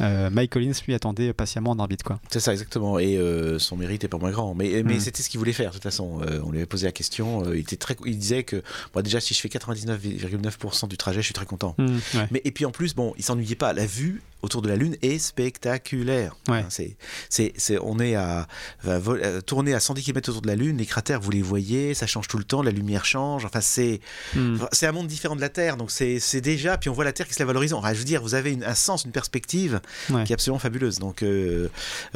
Bah 0.00 0.30
Mike 0.30 0.50
Collins 0.50 0.72
lui 0.88 0.94
attendait 0.94 1.32
patiemment 1.32 1.67
vraiment 1.68 1.80
en 1.80 1.84
orbite. 1.84 2.02
quoi. 2.02 2.20
C'est 2.30 2.40
ça, 2.40 2.52
exactement. 2.52 2.98
Et 2.98 3.16
euh, 3.16 3.58
son 3.58 3.76
mérite 3.76 4.04
est 4.04 4.08
pas 4.08 4.18
moins 4.18 4.30
grand. 4.30 4.54
Mais, 4.54 4.82
mais 4.84 4.96
Mm. 4.96 5.00
c'était 5.00 5.22
ce 5.22 5.28
qu'il 5.30 5.38
voulait 5.38 5.52
faire, 5.52 5.70
de 5.70 5.74
toute 5.74 5.82
façon. 5.82 6.20
Euh, 6.22 6.40
on 6.44 6.50
lui 6.50 6.58
avait 6.58 6.66
posé 6.66 6.86
la 6.86 6.92
question. 6.92 7.44
euh, 7.46 7.56
il, 7.56 7.60
était 7.60 7.76
très, 7.76 7.96
il 8.06 8.18
disait 8.18 8.42
que, 8.44 8.62
déjà, 9.02 9.20
si 9.20 9.34
je 9.34 9.40
fais 9.40 9.48
99,9% 9.48 10.88
du 10.88 10.96
trajet, 10.96 11.20
je 11.20 11.26
suis 11.26 11.34
très 11.34 11.46
content. 11.46 11.74
Mm, 11.78 11.86
ouais. 12.14 12.28
Mais, 12.30 12.40
et 12.44 12.50
puis 12.52 12.64
en 12.64 12.70
plus, 12.70 12.94
bon, 12.94 13.14
il 13.18 13.24
s'ennuyait 13.24 13.54
pas. 13.56 13.72
La 13.72 13.86
vue 13.86 14.22
autour 14.42 14.62
de 14.62 14.68
la 14.68 14.76
Lune 14.76 14.96
est 15.02 15.18
spectaculaire. 15.18 16.36
Ouais. 16.48 16.64
C'est, 16.68 16.96
c'est, 17.28 17.52
c'est- 17.56 17.78
on 17.82 17.98
est 17.98 18.14
à, 18.14 18.46
à 18.86 18.98
vol- 18.98 19.22
à 19.22 19.42
tourner 19.42 19.74
à 19.74 19.80
110 19.80 20.02
km 20.04 20.30
autour 20.30 20.42
de 20.42 20.46
la 20.46 20.54
Lune. 20.54 20.76
Les 20.78 20.86
cratères, 20.86 21.20
vous 21.20 21.30
les 21.32 21.42
voyez, 21.42 21.92
ça 21.94 22.06
change 22.06 22.28
tout 22.28 22.38
le 22.38 22.44
temps. 22.44 22.62
La 22.62 22.70
lumière 22.70 23.04
change. 23.04 23.44
Enfin, 23.44 23.60
c'est, 23.60 24.00
Mm. 24.34 24.58
C'est 24.72 24.86
un 24.86 24.92
monde 24.92 25.06
différent 25.08 25.34
de 25.36 25.40
la 25.40 25.48
Terre, 25.48 25.76
donc 25.76 25.90
c'est 25.90 26.40
déjà, 26.40 26.76
puis 26.78 26.88
on 26.90 26.92
voit 26.92 27.04
la 27.04 27.12
Terre 27.12 27.26
qui 27.26 27.34
se 27.34 27.42
à 27.42 27.52
l'horizon. 27.52 27.78
Enfin, 27.78 27.94
je 27.94 27.98
veux 27.98 28.04
dire, 28.04 28.22
vous 28.22 28.34
avez 28.34 28.52
une- 28.52 28.62
un 28.64 28.74
sens, 28.74 29.04
une 29.04 29.10
perspective 29.12 29.80
Ouais. 30.10 30.24
qui 30.24 30.32
est 30.32 30.34
absolument 30.34 30.58
fabuleuse. 30.58 30.98
Donc 30.98 31.22
euh, 31.22 31.57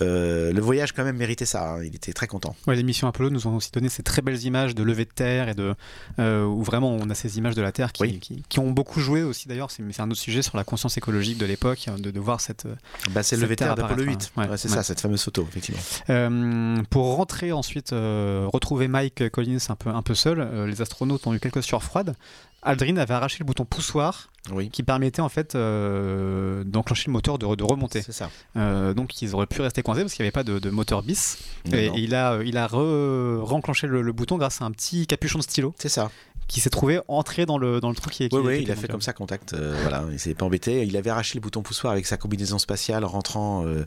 euh, 0.00 0.52
le 0.52 0.60
voyage 0.60 0.92
quand 0.92 1.04
même 1.04 1.16
méritait 1.16 1.44
ça. 1.46 1.74
hein. 1.74 1.82
Il 1.84 1.94
était 1.94 2.12
très 2.12 2.26
content. 2.26 2.54
Ouais, 2.66 2.76
les 2.76 2.82
missions 2.82 3.08
Apollo 3.08 3.30
nous 3.30 3.46
ont 3.46 3.56
aussi 3.56 3.70
donné 3.72 3.88
ces 3.88 4.02
très 4.02 4.22
belles 4.22 4.42
images 4.44 4.74
de 4.74 4.82
levée 4.82 5.04
de 5.04 5.10
terre 5.10 5.48
et 5.48 5.54
de 5.54 5.74
euh, 6.18 6.44
où 6.44 6.62
vraiment 6.62 6.90
on 6.94 7.08
a 7.10 7.14
ces 7.14 7.38
images 7.38 7.54
de 7.54 7.62
la 7.62 7.72
Terre 7.72 7.92
qui, 7.92 8.02
Oui. 8.02 8.18
qui, 8.20 8.42
qui 8.48 8.58
ont 8.58 8.70
beaucoup 8.70 9.00
joué 9.00 9.22
aussi 9.22 9.48
d'ailleurs. 9.48 9.70
C'est 9.70 9.82
un 10.00 10.10
autre 10.10 10.20
sujet 10.20 10.42
sur 10.42 10.56
la 10.56 10.64
conscience 10.64 10.96
écologique 10.96 11.38
de 11.38 11.46
l'époque 11.46 11.86
de, 11.98 12.10
de 12.10 12.20
voir 12.20 12.40
cette. 12.40 12.66
Bah, 13.10 13.22
c'est 13.22 13.36
le 13.36 13.40
Cette 13.40 13.40
levé 13.42 13.54
de 13.54 13.58
terre 13.58 13.74
d'Apollo 13.74 14.02
8. 14.04 14.10
apparaîtra, 14.12 14.42
ouais. 14.42 14.48
Ouais, 14.50 14.56
c'est 14.56 14.68
ça, 14.68 14.82
cette 14.82 15.00
fameuse 15.00 15.22
photo, 15.22 15.46
effectivement. 15.48 15.80
Euh, 16.10 16.82
pour 16.90 17.16
rentrer 17.16 17.52
ensuite, 17.52 17.92
euh, 17.92 18.46
retrouver 18.52 18.88
Mike 18.88 19.28
Collins 19.30 19.58
un 19.68 19.74
peu 19.76 19.90
un 19.90 20.02
peu 20.02 20.14
seul, 20.14 20.40
euh, 20.40 20.66
les 20.66 20.80
astronautes 20.82 21.26
ont 21.26 21.34
eu 21.34 21.40
quelques 21.40 21.62
sueurs 21.62 21.82
froides. 21.82 22.14
Aldrin 22.62 22.96
avait 22.96 23.14
arraché 23.14 23.38
le 23.40 23.44
bouton 23.44 23.64
poussoir 23.64 24.28
Oui. 24.52 24.70
qui 24.70 24.82
permettait 24.82 25.20
en 25.22 25.28
fait 25.28 25.54
euh, 25.54 26.62
d'enclencher 26.64 27.04
le 27.08 27.12
moteur 27.12 27.38
de, 27.38 27.54
de 27.54 27.64
remonter. 27.64 28.02
Ça. 28.02 28.30
Euh, 28.56 28.94
donc 28.94 29.20
ils 29.20 29.34
auraient 29.34 29.46
pu 29.46 29.60
rester 29.62 29.82
coincés 29.82 30.02
parce 30.02 30.14
qu'il 30.14 30.22
n'y 30.22 30.28
avait 30.28 30.32
pas 30.32 30.44
de, 30.44 30.58
de 30.58 30.70
moteur 30.70 31.02
bis. 31.02 31.38
Non, 31.66 31.76
et 31.78 31.88
non. 31.88 31.94
il 31.96 32.14
a, 32.14 32.40
il 32.44 32.56
a 32.56 32.66
re- 32.68 33.84
le 33.86 34.12
bouton 34.12 34.38
grâce 34.38 34.62
à 34.62 34.64
un 34.64 34.70
petit 34.70 35.06
capuchon 35.06 35.38
de 35.38 35.44
stylo 35.44 35.74
C'est 35.78 35.88
ça. 35.88 36.10
Qui 36.52 36.60
s'est 36.60 36.70
trouvé 36.70 37.00
entré 37.08 37.46
dans 37.46 37.56
le, 37.58 37.80
dans 37.80 37.88
le 37.88 37.94
trou 37.94 38.10
qui 38.10 38.24
est. 38.24 38.32
Oui, 38.34 38.40
oui, 38.44 38.60
il 38.62 38.70
a 38.70 38.76
fait 38.76 38.88
comme 38.88 39.00
ça 39.00 39.12
contact. 39.12 39.54
euh, 39.54 39.74
voilà, 39.82 40.04
il 40.12 40.18
s'est 40.18 40.34
pas 40.34 40.44
embêté. 40.44 40.82
Il 40.84 40.96
avait 40.96 41.10
arraché 41.10 41.36
le 41.36 41.40
bouton 41.40 41.62
poussoir 41.62 41.92
avec 41.92 42.04
sa 42.06 42.16
combinaison 42.18 42.58
spatiale 42.58 43.04
en 43.04 43.08
rentrant 43.08 43.64
euh, 43.66 43.86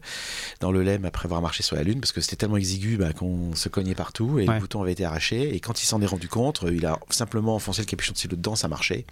dans 0.61 0.71
le 0.71 0.81
LEM 0.83 1.05
après 1.05 1.27
avoir 1.27 1.41
marché 1.41 1.61
sur 1.63 1.75
la 1.75 1.83
Lune 1.83 1.99
parce 1.99 2.11
que 2.11 2.21
c'était 2.21 2.37
tellement 2.37 2.57
exigu 2.57 2.97
bah, 2.97 3.13
qu'on 3.13 3.53
se 3.55 3.69
cognait 3.69 3.93
partout 3.95 4.39
et 4.39 4.47
Ouais. 4.47 4.55
le 4.55 4.59
bouton 4.61 4.81
avait 4.81 4.93
été 4.93 5.05
arraché. 5.05 5.55
Et 5.55 5.59
quand 5.59 5.81
il 5.81 5.85
s'en 5.85 6.01
est 6.01 6.05
rendu 6.07 6.27
compte, 6.27 6.63
euh, 6.63 6.73
il 6.73 6.85
a 6.85 6.99
simplement 7.09 7.55
enfoncé 7.55 7.81
le 7.81 7.85
capuchon 7.85 8.13
de 8.13 8.17
stylo 8.17 8.35
dedans, 8.35 8.55
ça 8.55 8.67
marchait. 8.67 9.05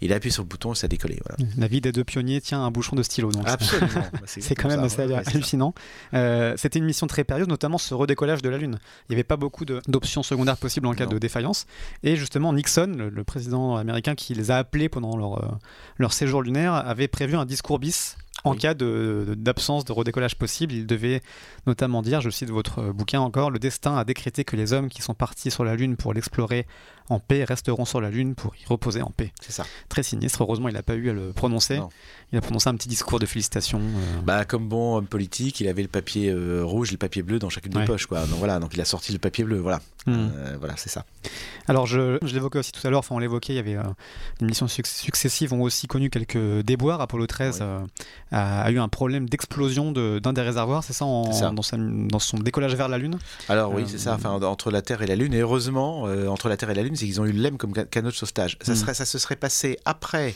Il 0.00 0.12
a 0.12 0.16
appuyé 0.16 0.32
sur 0.32 0.42
le 0.42 0.48
bouton 0.48 0.72
et 0.72 0.76
ça 0.76 0.86
a 0.86 0.88
décollé. 0.88 1.18
Voilà. 1.26 1.36
euh, 1.42 1.60
La 1.60 1.66
vie 1.68 1.80
des 1.82 1.92
deux 1.92 2.04
pionniers 2.04 2.40
tient 2.40 2.62
un 2.62 2.70
bouchon 2.70 2.96
de 2.96 3.02
stylo. 3.02 3.32
Donc 3.32 3.46
Absolument. 3.46 3.88
Bah, 4.12 4.20
C'est 4.26 4.54
quand 4.54 4.68
même 4.68 4.80
assez 4.80 4.96
ça. 4.96 5.06
Ouais, 5.06 5.24
ça. 5.24 5.30
hallucinant. 5.32 5.74
Euh, 6.14 6.54
C'était 6.56 6.78
une 6.78 6.84
mission 6.86 7.06
très 7.06 7.24
périlleuse, 7.24 7.48
notamment 7.48 7.76
ce 7.78 7.92
redécollage 7.92 8.40
de 8.40 8.48
la 8.48 8.56
Lune. 8.56 8.78
Il 9.08 9.12
n'y 9.12 9.16
avait 9.16 9.24
pas 9.24 9.36
beaucoup 9.36 9.64
d'options 9.64 10.22
secondaires 10.22 10.56
possibles 10.56 10.86
en 10.86 10.94
cas 10.94 11.04
Non. 11.04 11.10
de 11.12 11.18
défaillance. 11.18 11.66
Et 12.02 12.16
justement, 12.16 12.52
Nixon, 12.52 12.77
le, 12.86 13.08
le 13.08 13.24
président 13.24 13.76
américain 13.76 14.14
qui 14.14 14.34
les 14.34 14.50
a 14.50 14.58
appelés 14.58 14.88
pendant 14.88 15.16
leur, 15.16 15.44
euh, 15.44 15.48
leur 15.98 16.12
séjour 16.12 16.42
lunaire, 16.42 16.74
avait 16.74 17.08
prévu 17.08 17.36
un 17.36 17.44
discours 17.46 17.78
bis. 17.78 18.16
En 18.44 18.52
Oui. 18.52 18.58
cas 18.58 18.72
de- 18.72 19.24
de- 19.30 19.34
d'absence 19.34 19.84
de, 19.84 19.92
redécollage 19.92 20.36
possible, 20.38 20.72
il 20.72 20.86
devait 20.86 21.22
notamment 21.66 22.02
dire, 22.02 22.20
je 22.20 22.30
cite 22.30 22.50
votre 22.50 22.78
euh, 22.78 22.92
bouquin 22.92 23.18
encore, 23.20 23.50
le 23.50 23.58
destin 23.58 23.96
a 23.96 24.04
décrété 24.04 24.44
que 24.44 24.54
les 24.54 24.72
hommes 24.72 24.88
qui 24.88 25.02
sont 25.02 25.14
partis 25.14 25.50
sur 25.50 25.64
la 25.64 25.74
Lune 25.74 25.96
pour 25.96 26.14
l'explorer 26.14 26.64
en 27.10 27.18
paix 27.20 27.44
resteront 27.44 27.84
sur 27.84 28.00
la 28.00 28.10
Lune 28.10 28.34
pour 28.34 28.54
y 28.56 28.64
reposer 28.66 29.02
en 29.02 29.10
paix. 29.10 29.32
C'est 29.40 29.52
ça. 29.52 29.64
Très 29.88 30.02
sinistre, 30.02 30.42
heureusement 30.42 30.68
il 30.68 30.74
n'a 30.74 30.82
pas 30.82 30.94
eu 30.94 31.10
à 31.10 31.12
le 31.12 31.32
prononcer. 31.32 31.78
Non. 31.78 31.88
Il 32.32 32.36
a 32.36 32.42
prononcé 32.42 32.68
un 32.68 32.74
petit 32.74 32.88
discours 32.88 33.18
de 33.18 33.24
félicitations. 33.24 33.80
euh, 33.80 34.20
Bah, 34.22 34.44
comme 34.44 34.68
bon 34.68 34.96
homme 34.96 35.06
politique, 35.06 35.60
il 35.60 35.68
avait 35.68 35.80
le 35.82 35.88
papier 35.88 36.28
euh, 36.30 36.62
rouge 36.62 36.90
et 36.90 36.92
le 36.92 36.98
papier 36.98 37.22
bleu 37.22 37.38
dans 37.38 37.48
chacune 37.48 37.74
Ouais. 37.74 37.82
des 37.82 37.86
poches. 37.86 38.06
Quoi. 38.06 38.20
Donc 38.26 38.38
voilà, 38.38 38.58
donc 38.58 38.72
il 38.74 38.80
a 38.82 38.84
sorti 38.84 39.12
le 39.12 39.18
papier 39.18 39.44
bleu. 39.44 39.58
Voilà, 39.58 39.78
hmm. 40.06 40.12
Euh, 40.12 40.56
voilà, 40.58 40.74
c'est 40.76 40.90
ça. 40.90 41.06
Alors, 41.68 41.86
je, 41.86 42.18
je 42.22 42.34
l'évoquais 42.34 42.58
aussi 42.58 42.72
tout 42.72 42.86
à 42.86 42.90
l'heure, 42.90 42.98
enfin, 43.00 43.14
on 43.14 43.18
l'évoquait, 43.18 43.54
il 43.54 43.56
y 43.56 43.58
avait 43.58 43.76
les 44.40 44.46
missions 44.46 44.68
suc- 44.68 44.86
successives 44.86 45.52
ont 45.54 45.62
aussi 45.62 45.86
connu 45.86 46.10
quelques 46.10 46.62
déboires. 46.64 47.00
Apollo 47.00 47.26
13 47.26 47.56
Oui. 47.60 47.66
euh, 47.66 47.80
a, 48.32 48.62
a 48.62 48.70
eu 48.70 48.78
un 48.78 48.88
problème 48.88 49.26
d'explosion 49.28 49.92
de- 49.92 50.18
d'un 50.18 50.32
des 50.34 50.42
réservoirs, 50.42 50.84
c'est 50.84 50.92
ça, 50.92 51.06
en- 51.06 51.32
C'est 51.32 51.40
ça. 51.40 51.50
Dans, 51.50 51.62
sa- 51.62 51.76
dans 51.78 52.18
son 52.18 52.36
décollage 52.38 52.74
vers 52.74 52.88
la 52.88 52.98
Lune? 52.98 53.18
Alors 53.48 53.72
oui, 53.72 53.84
c'est 53.86 53.98
ça. 53.98 54.14
Enfin, 54.14 54.30
entre 54.42 54.70
la 54.70 54.82
Terre 54.82 55.00
et 55.00 55.06
la 55.06 55.16
Lune. 55.16 55.32
Et 55.32 55.38
heureusement, 55.40 56.02
entre 56.02 56.48
la 56.50 56.56
Terre 56.58 56.68
et 56.70 56.74
la 56.74 56.82
Lune, 56.82 56.94
c'est 56.98 57.06
qu'ils 57.06 57.20
ont 57.20 57.24
eu 57.26 57.32
le 57.32 57.40
LEM 57.40 57.56
comme 57.58 57.74
ca- 57.74 57.84
canot 57.84 58.10
de 58.10 58.14
sauvetage. 58.14 58.58
Ça, 58.62 58.72
Mm. 58.72 58.76
serait, 58.76 58.94
ça 58.94 59.04
se 59.04 59.18
serait 59.18 59.36
passé 59.36 59.78
après 59.84 60.34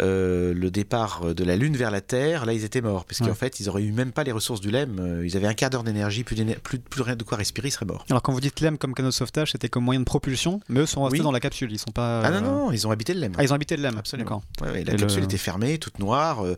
euh, 0.00 0.54
le 0.54 0.70
départ 0.70 1.34
de 1.34 1.44
la 1.44 1.56
Lune 1.56 1.76
vers 1.76 1.90
la 1.90 2.00
Terre. 2.00 2.46
Là, 2.46 2.52
ils 2.52 2.64
étaient 2.64 2.80
morts, 2.80 3.04
puisqu'en 3.04 3.26
Ouais. 3.26 3.34
fait, 3.34 3.58
ils 3.60 3.68
auraient 3.68 3.82
eu 3.82 3.90
même 3.92 4.12
pas 4.12 4.22
les 4.24 4.30
ressources 4.32 4.60
du 4.60 4.70
LEM. 4.70 4.98
Euh, 5.00 5.26
Ils 5.26 5.36
avaient 5.36 5.46
un 5.48 5.54
quart 5.54 5.68
d'heure 5.70 5.82
d'énergie, 5.82 6.22
plus, 6.24 6.36
d'éner- 6.36 6.54
plus, 6.54 6.78
plus 6.78 7.02
rien 7.02 7.16
de 7.16 7.22
quoi 7.24 7.36
respirer, 7.38 7.68
ils 7.68 7.72
seraient 7.72 7.86
morts. 7.86 8.04
Alors, 8.08 8.22
quand 8.22 8.32
vous 8.32 8.40
dites 8.40 8.60
LEM 8.60 8.78
comme 8.78 8.94
canot 8.94 9.08
de 9.08 9.12
sauvetage, 9.14 9.52
c'était 9.52 9.68
comme 9.68 9.84
moyen 9.84 10.00
de 10.00 10.04
propulsion, 10.04 10.60
mais 10.68 10.80
eux 10.80 10.86
sont 10.86 11.02
restés 11.02 11.18
Oui. 11.18 11.24
dans 11.24 11.32
la 11.32 11.40
capsule, 11.40 11.70
ils 11.72 11.78
sont 11.78 11.90
pas. 11.90 12.22
Ah 12.24 12.30
non, 12.30 12.36
euh, 12.36 12.40
non, 12.40 12.72
ils 12.72 12.86
ont 12.86 12.90
habité 12.92 13.14
le 13.14 13.20
LEM. 13.20 13.32
Ah, 13.36 13.42
ils 13.42 13.52
ont 13.52 13.56
habité 13.56 13.76
le 13.76 13.82
LEM, 13.82 13.98
Absolument. 13.98 14.42
Ouais, 14.62 14.70
ouais, 14.70 14.84
la 14.84 14.92
Et 14.94 14.96
capsule 14.96 15.20
le- 15.20 15.24
était 15.24 15.38
fermée, 15.38 15.78
toute 15.78 15.98
noire. 15.98 16.44
euh, 16.46 16.54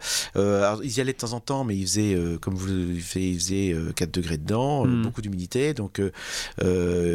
alors, 0.63 0.85
ils 0.85 0.97
y 0.97 1.01
allaient 1.01 1.13
de 1.13 1.19
temps 1.19 1.33
en 1.33 1.41
temps, 1.41 1.65
mais 1.65 1.77
ils 1.77 1.87
faisaient, 1.87 2.17
comme 2.41 2.55
vous 2.55 2.67
le 2.67 2.95
faites, 3.01 3.23
ils 3.23 3.39
faisaient 3.39 3.73
euh, 3.73 3.93
4 3.95 4.13
degrés 4.13 4.37
dedans, 4.39 4.85
Mm. 4.87 5.03
beaucoup 5.03 5.23
d'humidité. 5.23 5.73
Donc, 5.75 6.01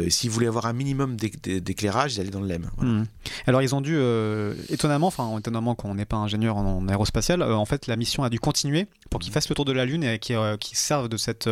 s'ils 0.08 0.30
voulaient 0.30 0.46
avoir 0.48 0.66
un 0.66 0.72
minimum 0.72 1.16
d'éc- 1.16 1.62
ils 2.06 2.20
allaient 2.20 2.30
dans 2.30 2.40
le 2.40 2.46
LEM. 2.46 2.70
Voilà. 2.76 2.92
Mhm. 2.92 3.06
Alors 3.46 3.62
ils 3.62 3.74
ont 3.74 3.80
dû, 3.80 3.96
euh, 3.96 4.54
étonnamment, 4.68 5.08
enfin 5.08 5.36
étonnamment 5.38 5.74
qu'on 5.74 5.94
n'est 5.94 6.04
pas 6.04 6.16
ingénieur 6.16 6.56
en, 6.56 6.78
en 6.78 6.88
aérospatial, 6.88 7.42
euh, 7.42 7.54
en 7.54 7.64
fait 7.64 7.86
la 7.86 7.96
mission 7.96 8.22
a 8.22 8.30
dû 8.30 8.38
continuer 8.38 8.86
pour 9.10 9.20
qu'ils 9.20 9.32
fassent 9.32 9.48
le 9.48 9.54
tour 9.54 9.64
de 9.64 9.72
la 9.72 9.84
Lune 9.84 10.04
et 10.04 10.18
qu'ils 10.18 10.36
euh, 10.36 10.56
servent 10.72 11.08
de 11.08 11.16
cette 11.16 11.50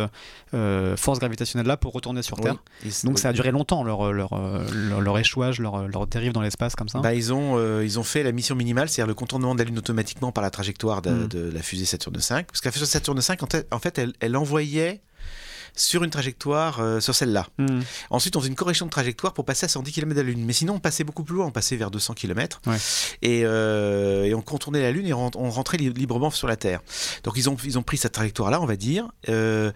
force 0.95 1.19
gravitationnelle 1.19 1.67
là 1.67 1.75
pour 1.77 1.91
retourner 1.93 2.21
sur 2.21 2.37
Terre. 2.39 2.55
Oui. 2.85 2.91
Donc 3.03 3.15
oui. 3.15 3.21
ça 3.21 3.29
a 3.29 3.33
duré 3.33 3.51
longtemps 3.51 3.83
leur, 3.83 4.13
leur, 4.13 4.29
leur, 4.73 5.01
leur 5.01 5.17
échouage, 5.17 5.59
leur, 5.59 5.87
leur 5.87 6.07
dérive 6.07 6.31
dans 6.31 6.41
l'espace 6.41 6.75
comme 6.75 6.89
ça. 6.89 6.99
Bah, 6.99 7.13
ils, 7.13 7.33
ont, 7.33 7.81
ils 7.81 7.99
ont 7.99 8.03
fait 8.03 8.23
la 8.23 8.31
mission 8.31 8.55
minimale, 8.55 8.87
c'est-à-dire 8.89 9.07
le 9.07 9.13
contournement 9.15 9.53
de 9.55 9.59
la 9.59 9.65
Lune 9.65 9.77
automatiquement 9.77 10.31
par 10.31 10.41
la 10.43 10.51
trajectoire 10.51 11.01
de, 11.01 11.17
Mm. 11.17 11.27
de 11.27 11.51
la 11.51 11.61
fusée 11.61 11.85
Saturne 11.85 12.19
5. 12.19 12.47
Parce 12.47 12.61
que 12.61 12.67
la 12.67 12.71
fusée 12.71 12.85
Saturne 12.85 13.21
5, 13.21 13.43
en 13.43 13.47
fait, 13.47 13.67
en 13.71 13.79
fait, 13.79 13.97
elle, 13.97 14.13
elle 14.19 14.35
envoyait 14.37 15.01
sur 15.77 16.03
une 16.03 16.09
trajectoire 16.09 16.79
euh, 16.81 16.99
sur 16.99 17.15
celle-là. 17.15 17.47
Mhm. 17.57 17.83
Ensuite, 18.09 18.35
on 18.35 18.39
faisait 18.39 18.49
une 18.49 18.55
correction 18.55 18.85
de 18.85 18.91
trajectoire 18.91 19.33
pour 19.33 19.45
passer 19.45 19.65
à 19.65 19.69
110 19.69 19.91
km 19.93 20.13
de 20.15 20.21
la 20.21 20.27
Lune. 20.27 20.43
Mais 20.45 20.51
sinon, 20.53 20.73
on 20.75 20.79
passait 20.79 21.03
beaucoup 21.05 21.23
plus 21.23 21.35
loin, 21.35 21.45
on 21.45 21.51
passait 21.51 21.75
vers 21.77 21.91
200 21.91 22.13
km. 22.15 22.59
Ouais. 22.67 22.75
Et, 23.21 23.43
euh, 23.45 24.25
et 24.25 24.33
on 24.33 24.41
contournait 24.41 24.81
la 24.81 24.91
Lune 24.91 25.05
et 25.07 25.13
on, 25.13 25.31
on 25.35 25.49
rentrait 25.49 25.77
li- 25.77 25.93
librement 25.93 26.31
sur 26.31 26.47
la 26.47 26.55
Terre. 26.57 26.81
Donc, 27.23 27.35
ils 27.37 27.49
ont, 27.49 27.55
ils 27.63 27.77
ont 27.77 27.83
pris 27.83 27.97
cette 27.97 28.11
trajectoire-là, 28.13 28.59
on 28.61 28.65
va 28.65 28.75
dire, 28.75 29.07
euh, 29.29 29.71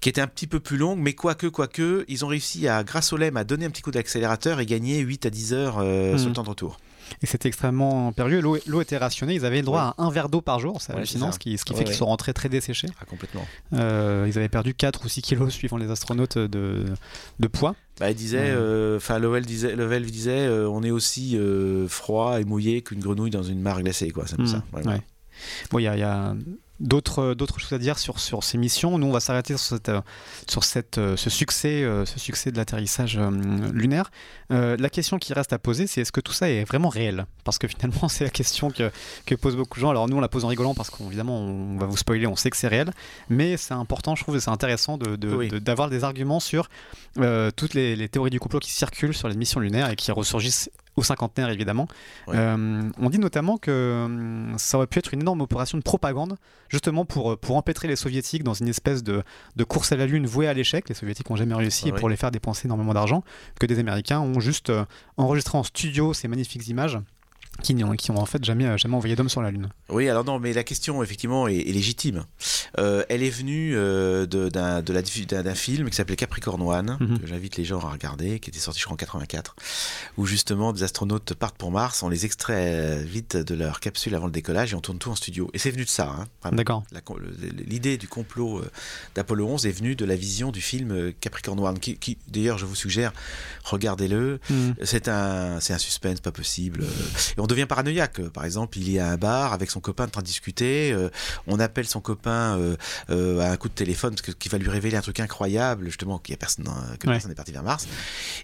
qui 0.00 0.08
était 0.08 0.20
un 0.20 0.26
petit 0.26 0.46
peu 0.46 0.58
plus 0.60 0.76
longue, 0.78 0.98
mais 0.98 1.12
quoique, 1.12 1.46
quoique, 1.46 2.04
ils 2.08 2.24
ont 2.24 2.28
réussi, 2.28 2.66
à, 2.66 2.82
grâce 2.82 3.12
au 3.12 3.16
LEM, 3.16 3.36
à 3.36 3.44
donner 3.44 3.66
un 3.66 3.70
petit 3.70 3.82
coup 3.82 3.90
d'accélérateur 3.90 4.60
et 4.60 4.66
gagner 4.66 4.98
8 5.00 5.26
à 5.26 5.30
10 5.30 5.52
heures 5.52 5.78
Mhm. 5.78 6.18
sur 6.18 6.28
le 6.28 6.34
temps 6.34 6.42
de 6.42 6.48
retour. 6.48 6.78
Et 7.22 7.26
c'était 7.26 7.48
extrêmement 7.48 8.12
périlleux. 8.12 8.40
L'eau 8.40 8.80
était 8.80 8.96
rationnée. 8.96 9.34
Ils 9.34 9.44
avaient 9.44 9.58
le 9.60 9.64
droit 9.66 9.94
à 9.98 10.02
un 10.02 10.10
verre 10.10 10.28
d'eau 10.28 10.40
par 10.40 10.60
jour. 10.60 10.80
C'est 10.80 10.92
Ouais, 10.92 10.98
hallucinant, 10.98 11.26
ce 11.28 11.32
ça. 11.32 11.38
qui, 11.38 11.58
ce 11.58 11.64
qui 11.64 11.72
Ouais, 11.72 11.78
fait 11.80 11.84
qu'ils 11.84 11.94
sont 11.94 12.06
rentrés 12.06 12.32
très 12.34 12.48
desséchés. 12.48 12.88
Ah, 13.00 13.04
complètement. 13.04 13.46
Euh, 13.72 14.26
ils 14.28 14.36
avaient 14.38 14.48
perdu 14.48 14.74
4 14.74 15.04
ou 15.04 15.08
6 15.08 15.22
kilos 15.22 15.52
suivant 15.54 15.76
les 15.76 15.90
astronautes 15.90 16.38
de, 16.38 16.84
de 17.40 17.46
poids. 17.48 17.74
Bah, 18.00 18.10
il 18.10 18.16
disait, 18.16 18.38
euh, 18.50 18.96
enfin, 18.96 19.18
Lovell 19.18 19.46
disait, 19.46 19.76
Lovell 19.76 20.04
disait 20.04 20.46
euh, 20.46 20.68
on 20.68 20.82
est 20.82 20.90
aussi 20.90 21.38
froid 21.88 22.40
et 22.40 22.44
mouillé 22.44 22.82
qu'une 22.82 23.00
grenouille 23.00 23.30
dans 23.30 23.42
une 23.42 23.60
mare 23.60 23.82
glacée, 23.82 24.10
quoi. 24.10 24.24
C'est 24.26 24.38
Mhm. 24.38 24.46
ça. 24.46 24.62
Ouais. 24.72 25.00
Bon, 25.70 25.78
il 25.78 25.82
y 25.82 25.88
a, 25.88 25.96
il 25.96 26.00
y 26.00 26.02
a 26.02 26.34
d'autres 26.84 27.34
d'autres 27.34 27.58
choses 27.58 27.72
à 27.72 27.78
dire 27.78 27.98
sur, 27.98 28.20
sur 28.20 28.44
ces 28.44 28.58
missions. 28.58 28.98
Nous, 28.98 29.06
on 29.06 29.12
va 29.12 29.20
s'arrêter 29.20 29.56
sur, 29.56 29.66
cette, 29.76 29.88
euh, 29.88 30.00
sur 30.48 30.62
cette, 30.62 30.98
euh, 30.98 31.16
ce 31.16 31.30
succès, 31.30 31.82
euh, 31.82 32.04
ce 32.04 32.18
succès 32.20 32.52
de 32.52 32.56
l'atterrissage 32.56 33.16
euh, 33.18 33.30
lunaire. 33.72 34.10
Euh, 34.52 34.76
la 34.78 34.90
question 34.90 35.18
qui 35.18 35.32
reste 35.32 35.52
à 35.52 35.58
poser, 35.58 35.86
c'est 35.86 36.02
est-ce 36.02 36.12
que 36.12 36.20
tout 36.20 36.32
ça 36.32 36.48
est 36.50 36.64
vraiment 36.64 36.90
réel? 36.90 37.26
Parce 37.44 37.58
que 37.58 37.66
finalement, 37.66 38.08
c'est 38.08 38.24
la 38.24 38.30
question 38.30 38.70
que, 38.70 38.90
que 39.26 39.34
posent 39.34 39.56
beaucoup 39.56 39.78
de 39.78 39.80
gens. 39.80 39.90
Alors 39.90 40.08
nous, 40.08 40.16
on 40.16 40.20
la 40.20 40.28
pose 40.28 40.44
en 40.44 40.48
rigolant 40.48 40.74
parce 40.74 40.90
qu'évidemment, 40.90 41.40
on 41.40 41.78
va 41.78 41.86
vous 41.86 41.96
spoiler, 41.96 42.26
on 42.26 42.36
sait 42.36 42.50
que 42.50 42.56
c'est 42.56 42.68
réel, 42.68 42.90
mais 43.28 43.56
c'est 43.56 43.74
important, 43.74 44.14
je 44.14 44.22
trouve, 44.22 44.36
et 44.36 44.40
c'est 44.40 44.50
intéressant 44.50 44.98
de- 44.98 45.16
de- 45.16 45.34
Oui. 45.34 45.48
de- 45.48 45.58
d'avoir 45.58 45.88
des 45.88 46.04
arguments 46.04 46.40
sur 46.40 46.68
euh, 47.18 47.50
toutes 47.56 47.74
les, 47.74 47.96
les 47.96 48.08
théories 48.08 48.30
du 48.30 48.40
complot 48.40 48.60
qui 48.60 48.70
circulent 48.72 49.14
sur 49.14 49.28
les 49.28 49.36
missions 49.36 49.60
lunaires 49.60 49.88
et 49.90 49.96
qui 49.96 50.12
ressurgissent 50.12 50.70
au 50.96 51.02
cinquantenaire 51.02 51.50
évidemment. 51.50 51.88
Ouais. 52.26 52.36
Euh, 52.36 52.82
on 52.98 53.10
dit 53.10 53.18
notamment 53.18 53.58
que 53.58 54.04
hum, 54.04 54.54
ça 54.58 54.76
aurait 54.76 54.86
pu 54.86 54.98
être 54.98 55.14
une 55.14 55.20
énorme 55.20 55.40
opération 55.40 55.78
de 55.78 55.82
propagande, 55.82 56.36
justement 56.68 57.04
pour, 57.04 57.32
euh, 57.32 57.36
pour 57.36 57.56
empêtrer 57.56 57.88
les 57.88 57.96
soviétiques 57.96 58.44
dans 58.44 58.54
une 58.54 58.68
espèce 58.68 59.02
de, 59.02 59.22
de 59.56 59.64
course 59.64 59.92
à 59.92 59.96
la 59.96 60.06
lune 60.06 60.26
vouée 60.26 60.48
à 60.48 60.54
l'échec. 60.54 60.88
Les 60.88 60.94
soviétiques 60.94 61.30
n'ont 61.30 61.36
jamais 61.36 61.54
réussi 61.54 61.88
et 61.88 61.92
pour 61.92 62.08
les 62.08 62.16
faire 62.16 62.30
dépenser 62.30 62.66
énormément 62.66 62.94
d'argent, 62.94 63.24
que 63.58 63.66
des 63.66 63.78
Américains 63.78 64.20
ont 64.20 64.40
juste 64.40 64.70
euh, 64.70 64.84
enregistré 65.16 65.58
en 65.58 65.62
studio 65.62 66.14
ces 66.14 66.28
magnifiques 66.28 66.66
images 66.68 66.98
qui 67.62 67.74
n'ont 67.74 67.92
qui 67.94 68.10
ont 68.10 68.18
en 68.18 68.26
fait 68.26 68.44
jamais, 68.44 68.76
jamais 68.78 68.94
envoyé 68.96 69.16
d'homme 69.16 69.28
sur 69.28 69.42
la 69.42 69.50
Lune. 69.50 69.68
Oui, 69.88 70.08
alors 70.08 70.24
non, 70.24 70.38
mais 70.38 70.52
la 70.52 70.64
question 70.64 71.02
effectivement 71.02 71.48
est, 71.48 71.56
est 71.56 71.72
légitime. 71.72 72.24
Euh, 72.78 73.04
elle 73.08 73.22
est 73.22 73.30
venue 73.30 73.72
euh, 73.76 74.26
d'un 74.26 75.54
film 75.54 75.88
qui 75.90 75.96
s'appelait 75.96 76.16
Capricorn 76.16 76.60
One, 76.62 76.96
Mhm. 77.00 77.18
que 77.20 77.26
j'invite 77.26 77.56
les 77.56 77.64
gens 77.64 77.80
à 77.80 77.90
regarder, 77.90 78.40
qui 78.40 78.50
était 78.50 78.58
sorti 78.58 78.80
je 78.80 78.84
crois 78.84 78.94
en 78.94 78.98
84, 78.98 79.56
où 80.16 80.26
justement 80.26 80.72
des 80.72 80.82
astronautes 80.82 81.34
partent 81.34 81.56
pour 81.56 81.70
Mars, 81.70 82.02
on 82.02 82.08
les 82.08 82.24
extrait 82.24 82.72
euh, 82.74 83.02
vite 83.04 83.36
de 83.36 83.54
leur 83.54 83.80
capsule 83.80 84.14
avant 84.14 84.26
le 84.26 84.32
décollage 84.32 84.72
et 84.72 84.76
on 84.76 84.80
tourne 84.80 84.98
tout 84.98 85.10
en 85.10 85.14
studio. 85.14 85.50
Et 85.54 85.58
c'est 85.58 85.70
venu 85.70 85.84
de 85.84 85.88
ça. 85.90 86.08
Hein, 86.18 86.26
vraiment. 86.42 86.56
D'accord. 86.92 87.18
L'idée 87.66 87.96
du 87.96 88.08
complot 88.08 88.58
euh, 88.58 88.70
d'Apollo 89.14 89.46
11 89.48 89.66
est 89.66 89.72
venue 89.72 89.96
de 89.96 90.04
la 90.04 90.16
vision 90.16 90.50
du 90.50 90.60
film 90.60 90.90
euh, 90.92 91.12
Capricorn 91.20 91.58
One, 91.60 91.78
qui, 91.78 91.96
qui, 91.96 92.18
d'ailleurs 92.28 92.58
je 92.58 92.66
vous 92.66 92.74
suggère, 92.74 93.12
regardez-le. 93.64 94.40
Hmm. 94.50 94.72
C'est 94.82 95.08
un, 95.08 95.56
un 95.56 95.78
suspense 95.78 96.20
pas 96.20 96.32
possible. 96.32 96.82
Euh, 96.82 96.86
Et 97.36 97.40
on 97.40 97.43
devient 97.46 97.66
paranoïaque. 97.66 98.20
Par 98.28 98.44
exemple, 98.44 98.78
il 98.78 98.94
est 98.94 98.98
à 98.98 99.08
un 99.10 99.16
bar 99.16 99.52
avec 99.52 99.70
son 99.70 99.80
copain 99.80 100.04
en 100.04 100.08
train 100.08 100.20
de 100.22 100.26
discuter. 100.26 100.92
euh, 100.92 101.08
on 101.46 101.60
appelle 101.60 101.86
son 101.86 102.00
copain 102.00 102.58
euh, 102.58 102.76
euh, 103.10 103.40
à 103.40 103.50
un 103.50 103.56
coup 103.56 103.68
de 103.68 103.74
téléphone 103.74 104.14
qu'il 104.14 104.50
va 104.50 104.58
lui 104.58 104.68
révéler 104.68 104.96
un 104.96 105.00
truc 105.00 105.20
incroyable, 105.20 105.86
justement, 105.86 106.18
qu'il 106.18 106.32
y 106.32 106.34
a 106.34 106.38
personne, 106.38 106.64
que 106.98 107.06
Ouais. 107.06 107.14
personne 107.14 107.30
n'est 107.30 107.34
parti 107.34 107.52
vers 107.52 107.62
Mars. 107.62 107.86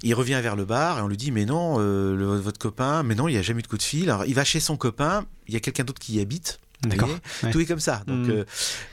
Il 0.03 0.15
revient 0.15 0.39
vers 0.43 0.57
le 0.57 0.65
bar 0.65 0.99
et 0.99 1.03
on 1.03 1.09
lui 1.09 1.17
dit 1.17 1.31
mais 1.31 1.45
non, 1.45 1.79
le- 1.79 2.37
votre 2.39 2.59
copain, 2.59 3.03
mais 3.03 3.15
non, 3.15 3.29
il 3.29 3.33
n'y 3.33 3.39
a 3.39 3.43
jamais 3.43 3.61
eu 3.61 3.63
de 3.63 3.69
coup 3.69 3.79
de 3.79 3.83
fil. 3.83 4.11
Alors 4.11 4.25
il 4.27 4.35
va 4.35 4.45
chez 4.45 4.61
son 4.61 4.77
copain. 4.77 5.25
Il 5.49 5.55
y 5.55 5.57
a 5.57 5.61
quelqu'un 5.61 5.85
d'autre 5.85 6.01
qui 6.01 6.15
y 6.15 6.21
habite. 6.21 6.61
D'accord. 6.83 7.11
Ouais. 7.43 7.51
Tout 7.51 7.61
est 7.61 7.67
comme 7.67 7.81
ça. 7.81 8.03
Donc, 8.07 8.27
Mm. 8.27 8.31
euh, 8.31 8.45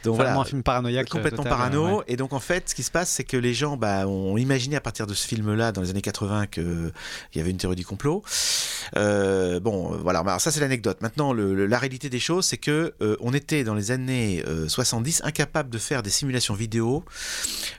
donc 0.04 0.16
voilà 0.16 0.38
un 0.38 0.44
film 0.44 0.62
paranoïaque. 0.64 1.08
euh, 1.08 1.10
complètement 1.12 1.44
total, 1.44 1.58
parano. 1.58 1.86
euh, 1.88 1.96
ouais. 2.00 2.04
Et 2.10 2.16
donc 2.18 2.34
en 2.34 2.40
fait, 2.40 2.70
ce 2.70 2.76
qui 2.76 2.84
se 2.84 2.92
passe, 2.92 3.10
c'est 3.10 3.24
que 3.24 3.38
les 3.38 3.54
gens 3.54 3.78
bah, 3.78 4.06
ont 4.08 4.38
imaginé 4.38 4.76
à 4.76 4.82
partir 4.82 5.08
de 5.08 5.14
ce 5.14 5.26
film-là, 5.28 5.72
dans 5.72 5.82
les 5.82 5.90
années 5.90 6.02
80, 6.02 6.48
qu'il 6.48 6.92
y 7.36 7.40
avait 7.40 7.50
une 7.52 7.58
théorie 7.58 7.76
du 7.78 7.86
complot. 7.86 8.24
Euh, 8.98 9.60
bon, 9.60 9.94
euh, 9.94 9.98
voilà, 9.98 10.20
alors 10.20 10.42
ça 10.42 10.52
c'est 10.52 10.60
l'anecdote. 10.60 10.98
Maintenant, 11.02 11.34
le- 11.34 11.56
le- 11.56 11.66
la 11.66 11.78
réalité 11.80 12.10
des 12.10 12.20
choses, 12.20 12.46
c'est 12.46 12.58
que 12.58 12.94
euh, 13.02 13.16
on 13.22 13.34
était 13.34 13.64
dans 13.64 13.74
les 13.76 13.92
années 13.92 14.44
euh, 14.48 14.68
70 14.68 15.22
incapable 15.24 15.70
de 15.70 15.78
faire 15.78 16.04
des 16.04 16.10
simulations 16.10 16.54
vidéo 16.54 17.04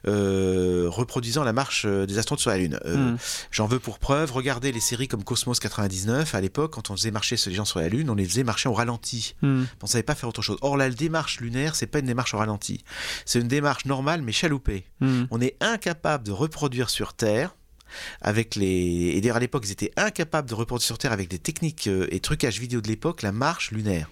euh, 0.06 0.86
reproduisant 0.88 1.44
la 1.44 1.52
marche 1.52 1.84
euh, 1.86 2.06
des 2.06 2.18
astronautes 2.18 2.40
sur 2.40 2.50
la 2.50 2.58
Lune. 2.58 2.78
Euh, 2.84 2.96
Hmm. 2.98 3.16
J'en 3.52 3.66
veux 3.66 3.78
pour 3.78 3.98
preuve, 3.98 4.32
regardez 4.32 4.72
les 4.72 4.80
séries 4.80 5.06
comme 5.08 5.22
Cosmos 5.22 5.60
99. 5.60 6.34
À 6.34 6.40
l'époque, 6.40 6.72
quand 6.72 6.90
on 6.90 6.96
faisait 6.96 7.10
marcher 7.10 7.36
les 7.46 7.54
gens 7.54 7.64
sur 7.64 7.78
la 7.78 7.88
Lune, 7.88 8.10
on 8.10 8.14
les 8.14 8.24
faisait 8.24 8.42
marcher 8.44 8.68
au 8.68 8.72
ralenti. 8.72 9.34
Hmm. 9.42 9.64
On 9.82 9.86
savait 9.98 10.02
pas 10.04 10.14
faire 10.14 10.28
autre 10.28 10.42
chose. 10.42 10.58
Or, 10.60 10.76
la 10.76 10.90
démarche 10.90 11.40
lunaire, 11.40 11.74
c'est 11.74 11.86
pas 11.86 11.98
une 11.98 12.06
démarche 12.06 12.34
au 12.34 12.38
ralenti. 12.38 12.84
C'est 13.24 13.40
une 13.40 13.48
démarche 13.48 13.84
normale, 13.84 14.22
mais 14.22 14.32
chaloupée. 14.32 14.84
Hmm. 15.00 15.24
On 15.30 15.40
est 15.40 15.56
incapable 15.60 16.24
de 16.24 16.32
reproduire 16.32 16.90
sur 16.90 17.14
Terre. 17.14 17.54
Avec 18.20 18.54
les 18.54 19.14
et 19.16 19.20
d'ailleurs 19.22 19.36
à 19.36 19.40
l'époque 19.40 19.64
ils 19.64 19.72
étaient 19.72 19.92
incapables 19.96 20.46
de 20.46 20.54
reproduire 20.54 20.84
sur 20.84 20.98
Terre 20.98 21.12
avec 21.12 21.30
des 21.30 21.38
techniques 21.38 21.86
euh, 21.86 22.06
et 22.10 22.20
trucages 22.20 22.60
vidéo 22.60 22.82
de 22.82 22.88
l'époque 22.88 23.22
la 23.22 23.32
marche 23.32 23.70
lunaire. 23.70 24.10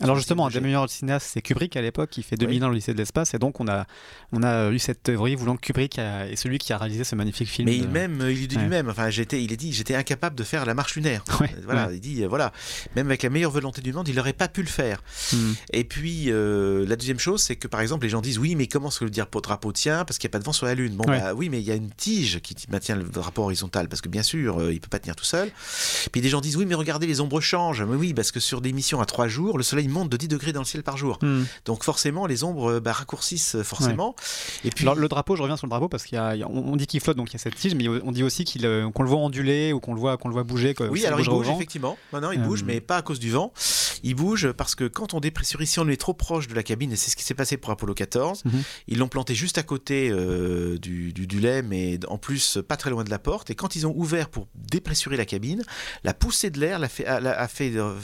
Alors 0.00 0.16
justement, 0.16 0.46
un 0.46 0.50
des 0.50 0.60
meilleurs 0.60 0.88
cinéastes, 0.88 1.28
c'est 1.32 1.42
Kubrick 1.42 1.76
à 1.76 1.82
l'époque, 1.82 2.10
qui 2.10 2.22
fait 2.22 2.36
2001 2.36 2.68
le 2.68 2.74
lycée 2.74 2.92
de 2.92 2.98
l'espace, 2.98 3.34
et 3.34 3.38
donc 3.38 3.60
on 3.60 3.68
a, 3.68 3.86
on 4.32 4.42
a 4.42 4.70
eu 4.70 4.78
cette 4.78 5.02
théorie 5.02 5.34
voulant 5.34 5.56
que 5.56 5.60
Kubrick 5.62 5.98
a- 5.98 6.28
est 6.28 6.36
celui 6.36 6.58
qui 6.58 6.72
a 6.72 6.78
réalisé 6.78 7.04
ce 7.04 7.14
magnifique 7.16 7.48
film. 7.48 7.66
Mais 7.68 7.76
il 7.76 7.88
même 7.88 8.20
euh, 8.20 8.32
il 8.32 8.46
dit 8.48 8.56
Ouais. 8.56 8.62
lui-même 8.62 8.88
enfin 8.88 9.10
j'étais 9.10 9.42
il 9.42 9.52
a 9.52 9.56
dit 9.56 9.72
j'étais 9.72 9.94
incapable 9.94 10.36
de 10.36 10.44
faire 10.44 10.64
la 10.66 10.74
marche 10.74 10.94
lunaire. 10.96 11.24
Ouais, 11.40 11.50
Voilà 11.64 11.86
ouais. 11.88 11.94
il 11.96 12.00
dit 12.00 12.24
euh, 12.24 12.28
voilà 12.28 12.52
même 12.96 13.06
avec 13.06 13.22
la 13.22 13.30
meilleure 13.30 13.50
volonté 13.50 13.80
du 13.80 13.92
monde 13.92 14.08
il 14.08 14.14
n'aurait 14.16 14.32
pas 14.32 14.48
pu 14.48 14.62
le 14.62 14.68
faire. 14.68 15.02
Hmm. 15.32 15.52
Et 15.72 15.84
puis, 15.84 16.26
euh, 16.30 16.86
la 16.86 16.96
deuxième 16.96 17.18
chose, 17.18 17.42
c'est 17.42 17.56
que 17.56 17.68
par 17.68 17.80
exemple, 17.80 18.04
les 18.04 18.10
gens 18.10 18.20
disent 18.20 18.38
oui, 18.38 18.54
mais 18.56 18.66
comment 18.66 18.88
est-ce 18.88 19.00
que 19.00 19.04
le 19.04 19.10
drapeau, 19.10 19.40
drapeau 19.40 19.72
tient 19.72 20.04
Parce 20.04 20.18
qu'il 20.18 20.28
n'y 20.28 20.32
a 20.32 20.34
pas 20.34 20.38
de 20.38 20.44
vent 20.44 20.52
sur 20.52 20.66
la 20.66 20.74
Lune. 20.74 20.94
Bon, 20.96 21.04
bah 21.04 21.34
oui, 21.34 21.48
mais 21.48 21.60
il 21.60 21.66
y 21.66 21.70
a 21.70 21.74
une 21.74 21.90
tige 21.90 22.40
qui 22.40 22.54
maintient 22.70 22.96
le 22.96 23.04
drapeau 23.04 23.42
horizontal, 23.42 23.88
parce 23.88 24.00
que 24.00 24.08
bien 24.08 24.22
sûr, 24.22 24.58
euh, 24.60 24.72
il 24.72 24.80
peut 24.80 24.88
pas 24.88 24.98
tenir 24.98 25.14
tout 25.16 25.24
seul. 25.24 25.50
Puis 26.12 26.20
des 26.20 26.28
gens 26.28 26.40
disent 26.40 26.56
oui, 26.56 26.66
mais 26.66 26.74
regardez, 26.74 27.06
les 27.06 27.20
ombres 27.20 27.40
changent. 27.40 27.82
Mais 27.82 27.96
oui, 27.96 28.14
parce 28.14 28.32
que 28.32 28.40
sur 28.40 28.60
des 28.60 28.72
missions 28.72 29.00
à 29.00 29.06
trois 29.06 29.28
jours, 29.28 29.47
le 29.56 29.62
soleil 29.64 29.88
monte 29.88 30.08
de 30.10 30.16
10 30.16 30.28
degrés 30.28 30.52
dans 30.52 30.60
le 30.60 30.66
ciel 30.66 30.82
par 30.82 30.96
jour. 30.98 31.18
Hmm. 31.22 31.44
Donc 31.64 31.84
forcément, 31.84 32.26
les 32.26 32.44
ombres 32.44 32.72
euh, 32.72 32.80
bah, 32.80 32.92
raccourcissent 32.92 33.54
euh, 33.54 33.62
forcément. 33.62 34.14
Et 34.64 34.70
puis, 34.70 34.84
Alors 34.84 34.94
le 34.96 35.08
drapeau, 35.08 35.36
je 35.36 35.42
reviens 35.42 35.56
sur 35.56 35.66
le 35.66 35.70
drapeau 35.70 35.88
parce 35.88 36.04
qu'il 36.04 36.16
y 36.16 36.18
a, 36.18 36.34
il 36.34 36.40
y 36.40 36.42
a- 36.42 36.48
on 36.48 36.72
on 36.72 36.76
dit 36.76 36.86
qu'il 36.86 37.00
flotte, 37.00 37.16
donc 37.16 37.30
il 37.30 37.34
y 37.34 37.36
a 37.36 37.38
cette 37.38 37.54
tige, 37.54 37.74
mais 37.74 37.88
on 37.88 38.12
dit 38.12 38.22
aussi 38.22 38.44
qu'il, 38.44 38.66
euh, 38.66 38.90
qu'on 38.90 39.02
le 39.02 39.08
voit 39.08 39.18
onduler 39.18 39.72
ou 39.72 39.80
qu'on 39.80 39.94
le 39.94 40.00
voit, 40.00 40.16
qu'on 40.18 40.28
le 40.28 40.34
voit 40.34 40.42
bouger. 40.44 40.74
que 40.74 40.84
Oui, 40.84 41.06
alors 41.06 41.20
il 41.20 41.26
bouge 41.28 41.48
effectivement. 41.48 41.96
Non, 42.12 42.20
non, 42.20 42.32
il 42.32 42.42
bouge, 42.42 42.62
mais 42.64 42.80
pas 42.80 42.96
à 42.98 43.02
cause 43.02 43.18
du 43.20 43.30
vent. 43.30 43.52
Il 44.02 44.14
bouge 44.14 44.52
parce 44.52 44.74
que 44.74 44.84
quand 44.84 45.14
on 45.14 45.20
dépressurise, 45.20 45.70
si 45.70 45.78
on 45.80 45.88
est 45.88 45.96
trop 46.00 46.14
proche 46.14 46.46
de 46.48 46.54
la 46.54 46.62
cabine, 46.62 46.92
et 46.92 46.96
c'est 46.96 47.10
ce 47.10 47.16
qui 47.16 47.24
s'est 47.24 47.34
passé 47.34 47.56
pour 47.56 47.70
Apollo 47.70 47.94
14, 47.94 48.44
Mhm. 48.44 48.62
ils 48.88 48.98
l'ont 48.98 49.08
planté 49.08 49.34
juste 49.34 49.56
à 49.58 49.62
côté 49.62 50.10
euh, 50.10 50.76
du, 50.78 51.12
du, 51.12 51.26
du 51.26 51.40
lait, 51.40 51.62
mais 51.62 51.98
en 52.08 52.18
plus 52.18 52.58
pas 52.68 52.76
très 52.76 52.90
loin 52.90 53.02
de 53.04 53.10
la 53.10 53.18
porte. 53.18 53.50
Et 53.50 53.54
quand 53.54 53.76
ils 53.76 53.86
ont 53.86 53.94
ouvert 53.96 54.28
pour 54.28 54.46
dépressurer 54.54 55.16
la 55.16 55.24
cabine, 55.24 55.62
la 56.04 56.12
poussée 56.12 56.50
de 56.50 56.60
l'air 56.60 56.78
fait, 56.90 57.06
a, 57.06 57.16
a 57.16 57.48
fait 57.48 57.72
euh, 57.76 57.94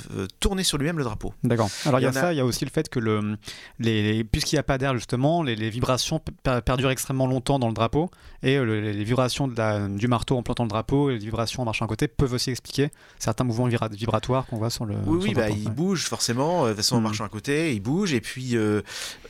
tourner 0.40 0.64
sur 0.64 0.78
lui-même 0.78 0.96
le 0.98 1.04
drapeau. 1.04 1.33
D'accord. 1.42 1.68
Alors 1.86 2.00
il 2.00 2.04
y 2.04 2.06
a, 2.06 2.10
y 2.10 2.14
ça, 2.14 2.32
il 2.32 2.36
y 2.36 2.40
a 2.40 2.44
aussi 2.44 2.64
le 2.64 2.70
fait 2.70 2.88
que 2.88 2.98
le, 3.00 3.36
les, 3.78 4.02
les- 4.14 4.24
puisqu'il 4.24 4.54
n'y 4.56 4.60
a 4.60 4.62
pas 4.62 4.78
d'air 4.78 4.94
justement, 4.94 5.42
les, 5.42 5.56
les 5.56 5.68
vibrations 5.70 6.20
per- 6.42 6.60
perdurent 6.64 6.90
extrêmement 6.90 7.26
longtemps 7.26 7.58
dans 7.58 7.68
le 7.68 7.74
drapeau 7.74 8.10
et 8.42 8.56
euh, 8.56 8.64
le- 8.64 8.80
les 8.80 9.04
vibrations 9.04 9.48
de 9.48 9.56
la- 9.56 9.88
du 9.88 10.08
marteau 10.08 10.36
en 10.38 10.42
plantant 10.42 10.64
le 10.64 10.68
drapeau 10.70 11.10
et 11.10 11.14
les 11.14 11.18
vibrations 11.24 11.62
en 11.62 11.64
marchant 11.64 11.84
à 11.84 11.88
côté 11.88 12.08
peuvent 12.08 12.32
aussi 12.32 12.50
expliquer 12.50 12.90
certains 13.18 13.44
mouvements 13.44 13.66
vibratoires 13.90 14.46
qu'on 14.46 14.56
voit 14.56 14.70
sur 14.70 14.84
le. 14.86 14.94
Oui, 15.06 15.20
sur 15.20 15.28
oui, 15.30 15.34
bah, 15.34 15.50
il 15.50 15.70
bouge 15.70 16.04
forcément. 16.04 16.64
euh, 16.64 16.68
De 16.68 16.72
toute 16.72 16.76
façon, 16.78 16.94
en 16.96 16.98
Mhm. 16.98 17.04
marchant 17.04 17.24
à 17.24 17.28
côté, 17.28 17.74
il 17.74 17.80
bouge. 17.80 18.12
Et 18.14 18.20
puis, 18.20 18.56
euh, 18.56 18.80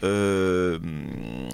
euh, 0.02 0.78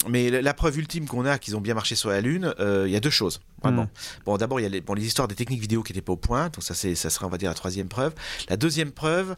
mais 0.09 0.31
la, 0.31 0.43
la 0.43 0.55
preuve 0.55 0.79
ultime 0.79 1.07
qu'on 1.07 1.25
a 1.27 1.39
qu'ils 1.39 1.57
ont 1.57 1.61
bien 1.61 1.75
marché 1.75 1.95
sur 1.95 2.11
la 2.11 2.21
Lune, 2.21 2.55
euh, 2.61 2.85
il 2.87 2.93
y 2.93 2.97
a 2.97 3.01
deux 3.01 3.11
choses. 3.11 3.41
Vraiment. 3.63 3.83
Mhm. 3.83 3.89
Bon, 4.25 4.37
d'abord, 4.37 4.61
il 4.61 4.65
y 4.65 4.67
a 4.67 4.69
les, 4.69 4.81
bon, 4.81 4.95
les 4.95 5.05
histoires 5.05 5.29
des 5.29 5.35
techniques 5.35 5.61
vidéo 5.61 5.83
qui 5.83 5.93
n'étaient 5.93 6.05
pas 6.05 6.13
au 6.13 6.17
point. 6.17 6.45
Donc, 6.45 6.63
ça, 6.63 6.75
c'est, 6.75 6.95
ça 6.95 7.11
serait, 7.11 7.27
on 7.27 7.31
va 7.31 7.39
dire, 7.39 7.51
la 7.51 7.55
troisième 7.55 7.89
preuve. 7.89 8.15
La 8.49 8.57
deuxième 8.57 8.93
preuve, 8.93 9.37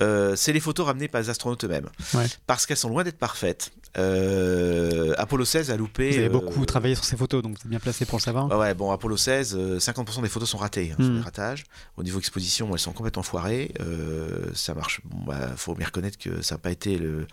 euh, 0.00 0.36
c'est 0.36 0.52
les 0.52 0.60
photos 0.60 0.86
ramenées 0.86 1.08
par 1.08 1.20
les 1.20 1.30
astronautes 1.30 1.64
eux-mêmes. 1.64 1.88
Ouais. 2.14 2.26
Parce 2.46 2.66
qu'elles 2.66 2.76
sont 2.76 2.88
loin 2.88 3.04
d'être 3.04 3.18
parfaites. 3.18 3.72
Euh, 3.98 5.14
Apollo 5.18 5.44
16 5.44 5.70
a 5.70 5.76
loupé. 5.76 6.10
Vous 6.10 6.16
avez 6.18 6.26
euh, 6.26 6.30
beaucoup 6.30 6.64
travaillé 6.66 6.94
sur 6.94 7.04
ces 7.04 7.16
photos, 7.16 7.42
donc 7.42 7.52
vous 7.52 7.60
êtes 7.62 7.66
bien 7.68 7.78
placé 7.78 8.04
pour 8.04 8.18
le 8.18 8.22
savoir. 8.22 8.46
ouais, 8.58 8.74
bon, 8.74 8.90
Apollo 8.90 9.16
16, 9.16 9.56
euh, 9.58 9.78
50% 9.78 10.22
des 10.22 10.28
photos 10.28 10.48
sont 10.48 10.58
ratées, 10.58 10.92
hein, 10.98 11.20
ratages. 11.22 11.64
Au 11.96 12.02
niveau 12.02 12.18
exposition, 12.18 12.68
elles 12.72 12.78
sont 12.78 12.92
complètement 12.92 13.22
foirées. 13.22 13.72
Euh, 13.80 14.46
ça 14.54 14.74
marche. 14.74 15.00
Bon, 15.04 15.24
bah, 15.26 15.48
faut 15.56 15.74
bien 15.74 15.86
reconnaître 15.86 16.18
que 16.18 16.42
ça 16.42 16.54
n'a 16.56 16.58
pas 16.58 16.70
été 16.70 16.98
le- 16.98 17.26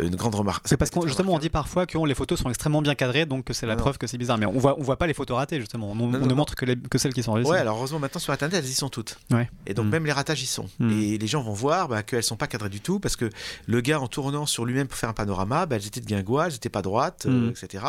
une 0.00 0.16
grande 0.16 0.34
remarque. 0.34 0.66
C'est 0.68 0.76
parce 0.76 0.90
qu'on 0.90 1.06
justement 1.06 1.34
on 1.34 1.38
dit 1.38 1.50
parfois 1.50 1.86
que 1.86 1.98
les 2.06 2.14
photos 2.14 2.38
sont 2.40 2.48
extrêmement 2.48 2.82
bien 2.82 2.94
cadrées, 2.94 3.26
donc 3.26 3.44
que 3.44 3.52
c'est 3.52 3.66
la 3.66 3.74
Non. 3.74 3.80
preuve 3.80 3.98
que 3.98 4.06
c'est 4.06 4.18
bizarre. 4.18 4.38
Mais 4.38 4.46
on 4.46 4.58
voit 4.58 4.78
on 4.78 4.82
voit 4.82 4.96
pas 4.96 5.06
les 5.06 5.14
photos 5.14 5.36
ratées 5.36 5.60
justement. 5.60 5.90
On, 5.92 6.00
on 6.00 6.08
non, 6.08 6.26
ne 6.26 6.34
montre 6.34 6.54
que, 6.54 6.64
les- 6.64 6.76
que 6.76 6.98
celles 6.98 7.12
qui 7.14 7.22
sont 7.22 7.32
réussies. 7.32 7.50
Ouais, 7.50 7.58
alors 7.58 7.76
heureusement 7.76 7.98
maintenant 7.98 8.20
sur 8.20 8.32
internet 8.32 8.62
elles 8.64 8.70
y 8.70 8.74
sont 8.74 8.88
toutes. 8.88 9.18
Ouais. 9.30 9.48
Et 9.66 9.74
donc 9.74 9.86
Mm. 9.86 9.90
même 9.90 10.06
les 10.06 10.12
ratages 10.12 10.42
y 10.42 10.46
sont. 10.46 10.68
Mm. 10.78 10.90
Et 10.90 11.18
les 11.18 11.26
gens 11.26 11.42
vont 11.42 11.52
voir 11.52 11.88
bah, 11.88 12.02
qu'elles 12.02 12.22
sont 12.22 12.36
pas 12.36 12.46
cadrées 12.46 12.68
du 12.68 12.80
tout 12.80 12.98
parce 13.00 13.16
que 13.16 13.30
le 13.66 13.80
gars 13.80 14.00
en 14.00 14.08
tournant 14.08 14.46
sur 14.46 14.64
lui-même 14.64 14.86
pour 14.88 14.98
faire 14.98 15.08
un 15.10 15.14
panorama, 15.14 15.66
bah, 15.66 15.76
elles 15.76 15.86
étaient 15.86 16.00
guingois, 16.08 16.46
elles 16.48 16.54
étaient 16.56 16.68
pas 16.68 16.82
droites, 16.82 17.26
euh, 17.26 17.48
Mm. 17.48 17.50
etc. 17.50 17.84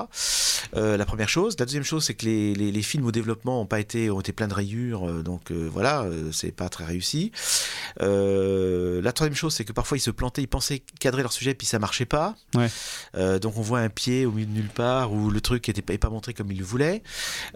Euh, 0.75 0.97
la 0.97 1.05
première 1.05 1.29
chose. 1.29 1.55
La 1.57 1.65
deuxième 1.65 1.83
chose, 1.83 2.03
c'est 2.03 2.13
que 2.13 2.25
les, 2.25 2.53
les- 2.53 2.71
les 2.71 2.81
films 2.83 3.05
au 3.07 3.11
développement 3.11 3.61
ont 3.61 3.65
pas 3.65 3.79
été 3.79 4.11
ont 4.11 4.19
été 4.19 4.31
pleins 4.33 4.47
de 4.47 4.53
rayures, 4.53 5.09
euh, 5.09 5.23
donc 5.23 5.51
voilà, 5.51 6.05
c'est 6.31 6.51
pas 6.51 6.69
très 6.69 6.85
réussi. 6.85 7.31
La 7.99 9.11
troisième 9.13 9.35
chose, 9.35 9.53
c'est 9.53 9.65
que 9.65 9.73
parfois 9.73 9.97
ils 9.97 10.01
se 10.01 10.11
plantaient, 10.11 10.41
ils 10.41 10.47
pensaient 10.47 10.81
cadrer 10.99 11.21
leur 11.21 11.31
sujet 11.33 11.53
puis 11.53 11.65
ça 11.67 11.79
marchait 11.79 12.05
pas. 12.05 12.35
Ouais. 12.55 12.69
Donc 13.39 13.57
on 13.57 13.61
voit 13.61 13.79
un 13.79 13.89
pied 13.89 14.25
au 14.25 14.31
milieu 14.31 14.45
de 14.47 14.51
nulle 14.53 14.69
part 14.69 15.11
où 15.13 15.29
le 15.29 15.41
truc 15.41 15.67
n'était 15.67 15.97
pas, 15.97 16.09
montré 16.09 16.33
comme 16.33 16.51
il 16.51 16.57
le 16.59 16.65
voulait. 16.65 17.01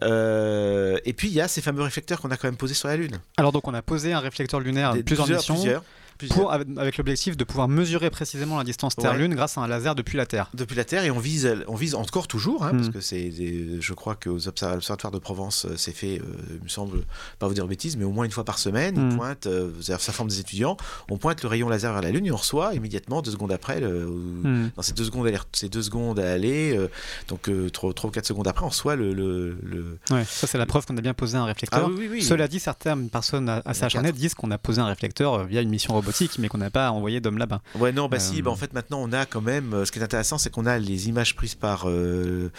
Et 0.01 1.13
puis 1.13 1.27
il 1.27 1.33
y 1.33 1.41
a 1.41 1.47
ces 1.47 1.61
fameux 1.61 1.81
réflecteurs 1.83 2.21
qu'on 2.21 2.31
a 2.31 2.37
quand 2.37 2.47
même 2.47 2.57
posés 2.57 2.73
sur 2.73 2.87
la 2.87 2.97
Lune. 2.97 3.19
Alors 3.37 3.51
donc 3.51 3.67
on 3.67 3.73
a 3.73 3.81
posé 3.81 4.13
un 4.13 4.19
réflecteur 4.19 4.59
lunaire 4.59 4.93
Des- 4.93 5.03
plusieurs, 5.03 5.27
missions 5.27 5.53
plusieurs, 5.55 5.83
plusieurs. 6.27 6.45
pour 6.49 6.53
avec, 6.79 6.97
l'objectif 6.97 7.37
de 7.37 7.43
pouvoir 7.43 7.67
mesurer 7.67 8.09
précisément 8.09 8.57
la 8.57 8.63
distance 8.63 8.95
Terre-Lune 8.95 9.33
grâce 9.35 9.57
à 9.57 9.61
un 9.61 9.67
laser 9.67 9.95
depuis 9.95 10.17
la 10.17 10.25
Terre. 10.25 10.49
depuis 10.53 10.75
la 10.75 10.83
Terre 10.85 11.03
et 11.03 11.11
on 11.11 11.19
vise, 11.19 11.49
on 11.67 11.75
vise 11.75 11.95
encore 11.95 12.27
toujours, 12.27 12.63
hein, 12.63 12.73
Mm. 12.73 12.77
parce 12.77 12.89
que 12.89 12.99
c'est, 13.01 13.31
je 13.79 13.93
crois 13.93 14.15
que 14.15 14.29
aux 14.29 14.47
observ- 14.47 14.73
l'observatoire 14.73 15.11
de 15.11 15.19
Provence, 15.19 15.65
euh, 15.65 15.73
c'est 15.77 15.91
fait, 15.95 16.19
euh, 16.19 16.23
il 16.57 16.63
me 16.63 16.69
semble, 16.69 16.99
pas 17.39 17.47
vous 17.47 17.53
dire 17.53 17.67
bêtises, 17.67 17.97
mais 17.97 18.03
au 18.05 18.11
moins 18.11 18.25
une 18.25 18.31
fois 18.31 18.43
par 18.45 18.59
semaine, 18.59 19.09
Mm. 19.11 19.15
pointent, 19.17 19.47
euh, 19.47 19.71
c'est-à-dire, 19.81 20.01
ça 20.01 20.11
forme 20.11 20.29
des 20.29 20.39
étudiants, 20.39 20.77
on 21.09 21.17
pointe 21.17 21.41
le 21.43 21.49
rayon 21.49 21.69
laser 21.69 21.91
vers 21.93 22.01
la 22.01 22.11
Lune 22.11 22.25
et 22.25 22.31
on 22.31 22.35
reçoit 22.37 22.73
immédiatement 22.73 23.21
deux 23.21 23.31
secondes 23.31 23.51
après, 23.51 23.79
le- 23.79 24.05
Hmm. 24.07 24.69
dans 24.75 24.81
ces 24.81 24.93
deux 24.93 25.03
secondes, 25.05 25.25
à 25.25 25.29
aller- 25.29 25.37
ces 25.53 25.69
deux 25.69 25.81
secondes 25.81 26.19
à 26.19 26.31
aller, 26.31 26.75
euh, 26.77 26.89
donc 27.27 27.49
euh, 27.49 27.69
trois, 27.69 27.93
trois 27.93 28.09
ou 28.09 28.11
quatre 28.11 28.25
secondes 28.27 28.47
après, 28.47 28.65
on 28.65 28.69
reçoit 28.69 28.95
le, 28.95 29.13
le, 29.13 29.57
le- 29.63 29.97
Ouais, 30.11 30.23
ça 30.25 30.47
c'est 30.47 30.57
la 30.57 30.65
preuve 30.65 30.85
qu'on 30.85 30.97
a 30.97 31.01
bien 31.01 31.13
posé 31.13 31.37
un 31.37 31.45
réflecteur. 31.45 31.81
Ah 31.85 31.87
oui, 31.89 31.95
oui, 31.99 32.07
oui. 32.11 32.21
Cela 32.23 32.47
dit, 32.47 32.59
certaines 32.59 33.09
personnes 33.09 33.49
à, 33.49 33.61
à 33.65 33.73
CHRNet 33.73 34.11
disent 34.11 34.33
qu'on 34.33 34.51
a 34.51 34.57
posé 34.57 34.81
un 34.81 34.85
réflecteur 34.85 35.33
euh, 35.33 35.43
via 35.45 35.61
une 35.61 35.69
mission 35.69 35.93
robotique, 35.93 36.12
mais 36.39 36.47
qu'on 36.47 36.57
n'a 36.57 36.69
pas 36.69 36.91
envoyé 36.91 37.19
d'homme 37.21 37.37
là-bas. 37.37 37.61
Ouais, 37.75 37.91
non, 37.91 38.07
bah 38.07 38.19
si, 38.19 38.39
Euh, 38.39 38.43
bah 38.43 38.51
en 38.51 38.55
fait 38.55 38.73
maintenant 38.73 38.99
on 39.01 39.11
a 39.13 39.25
quand 39.25 39.41
même, 39.41 39.73
euh, 39.73 39.85
ce 39.85 39.91
qui 39.91 39.99
est 39.99 40.03
intéressant, 40.03 40.37
c'est 40.37 40.49
qu'on 40.49 40.65
a 40.65 40.77
les 40.79 41.09
images 41.09 41.35
prises 41.35 41.55
par, 41.55 41.83
euh, 41.87 42.49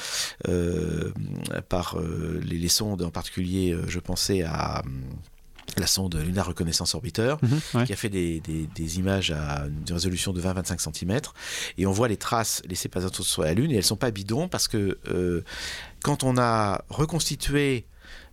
par 1.68 1.96
les, 2.42 2.58
les 2.58 2.68
sondes, 2.68 3.02
en 3.02 3.10
particulier, 3.10 3.76
je 3.88 3.98
pensais 3.98 4.42
à 4.42 4.82
hum, 4.84 5.02
la 5.76 5.86
sonde 5.86 6.14
Lunar 6.16 6.46
Reconnaissance 6.46 6.94
Orbiter, 6.94 7.34
Mhm, 7.42 7.60
ouais. 7.74 7.84
qui 7.86 7.92
a 7.92 7.96
fait 7.96 8.08
des, 8.10 8.40
des- 8.40 8.68
des 8.74 8.98
images 8.98 9.30
à 9.32 9.64
une 9.66 9.92
résolution 9.92 10.32
de 10.32 10.40
20-25 10.40 10.78
cm, 10.80 11.20
et 11.78 11.86
on 11.86 11.92
voit 11.92 12.06
les 12.08 12.16
traces 12.18 12.62
laissées 12.68 12.88
par 12.88 13.00
les 13.00 13.06
astronautes 13.06 13.28
sur 13.28 13.42
la 13.42 13.54
Lune, 13.54 13.70
et 13.72 13.76
elles 13.76 13.82
sont 13.84 13.96
pas 13.96 14.10
bidons 14.10 14.46
parce 14.48 14.68
que 14.68 14.98
euh, 15.08 15.42
quand 16.02 16.22
on 16.22 16.36
a 16.38 16.84
reconstitué 16.90 17.86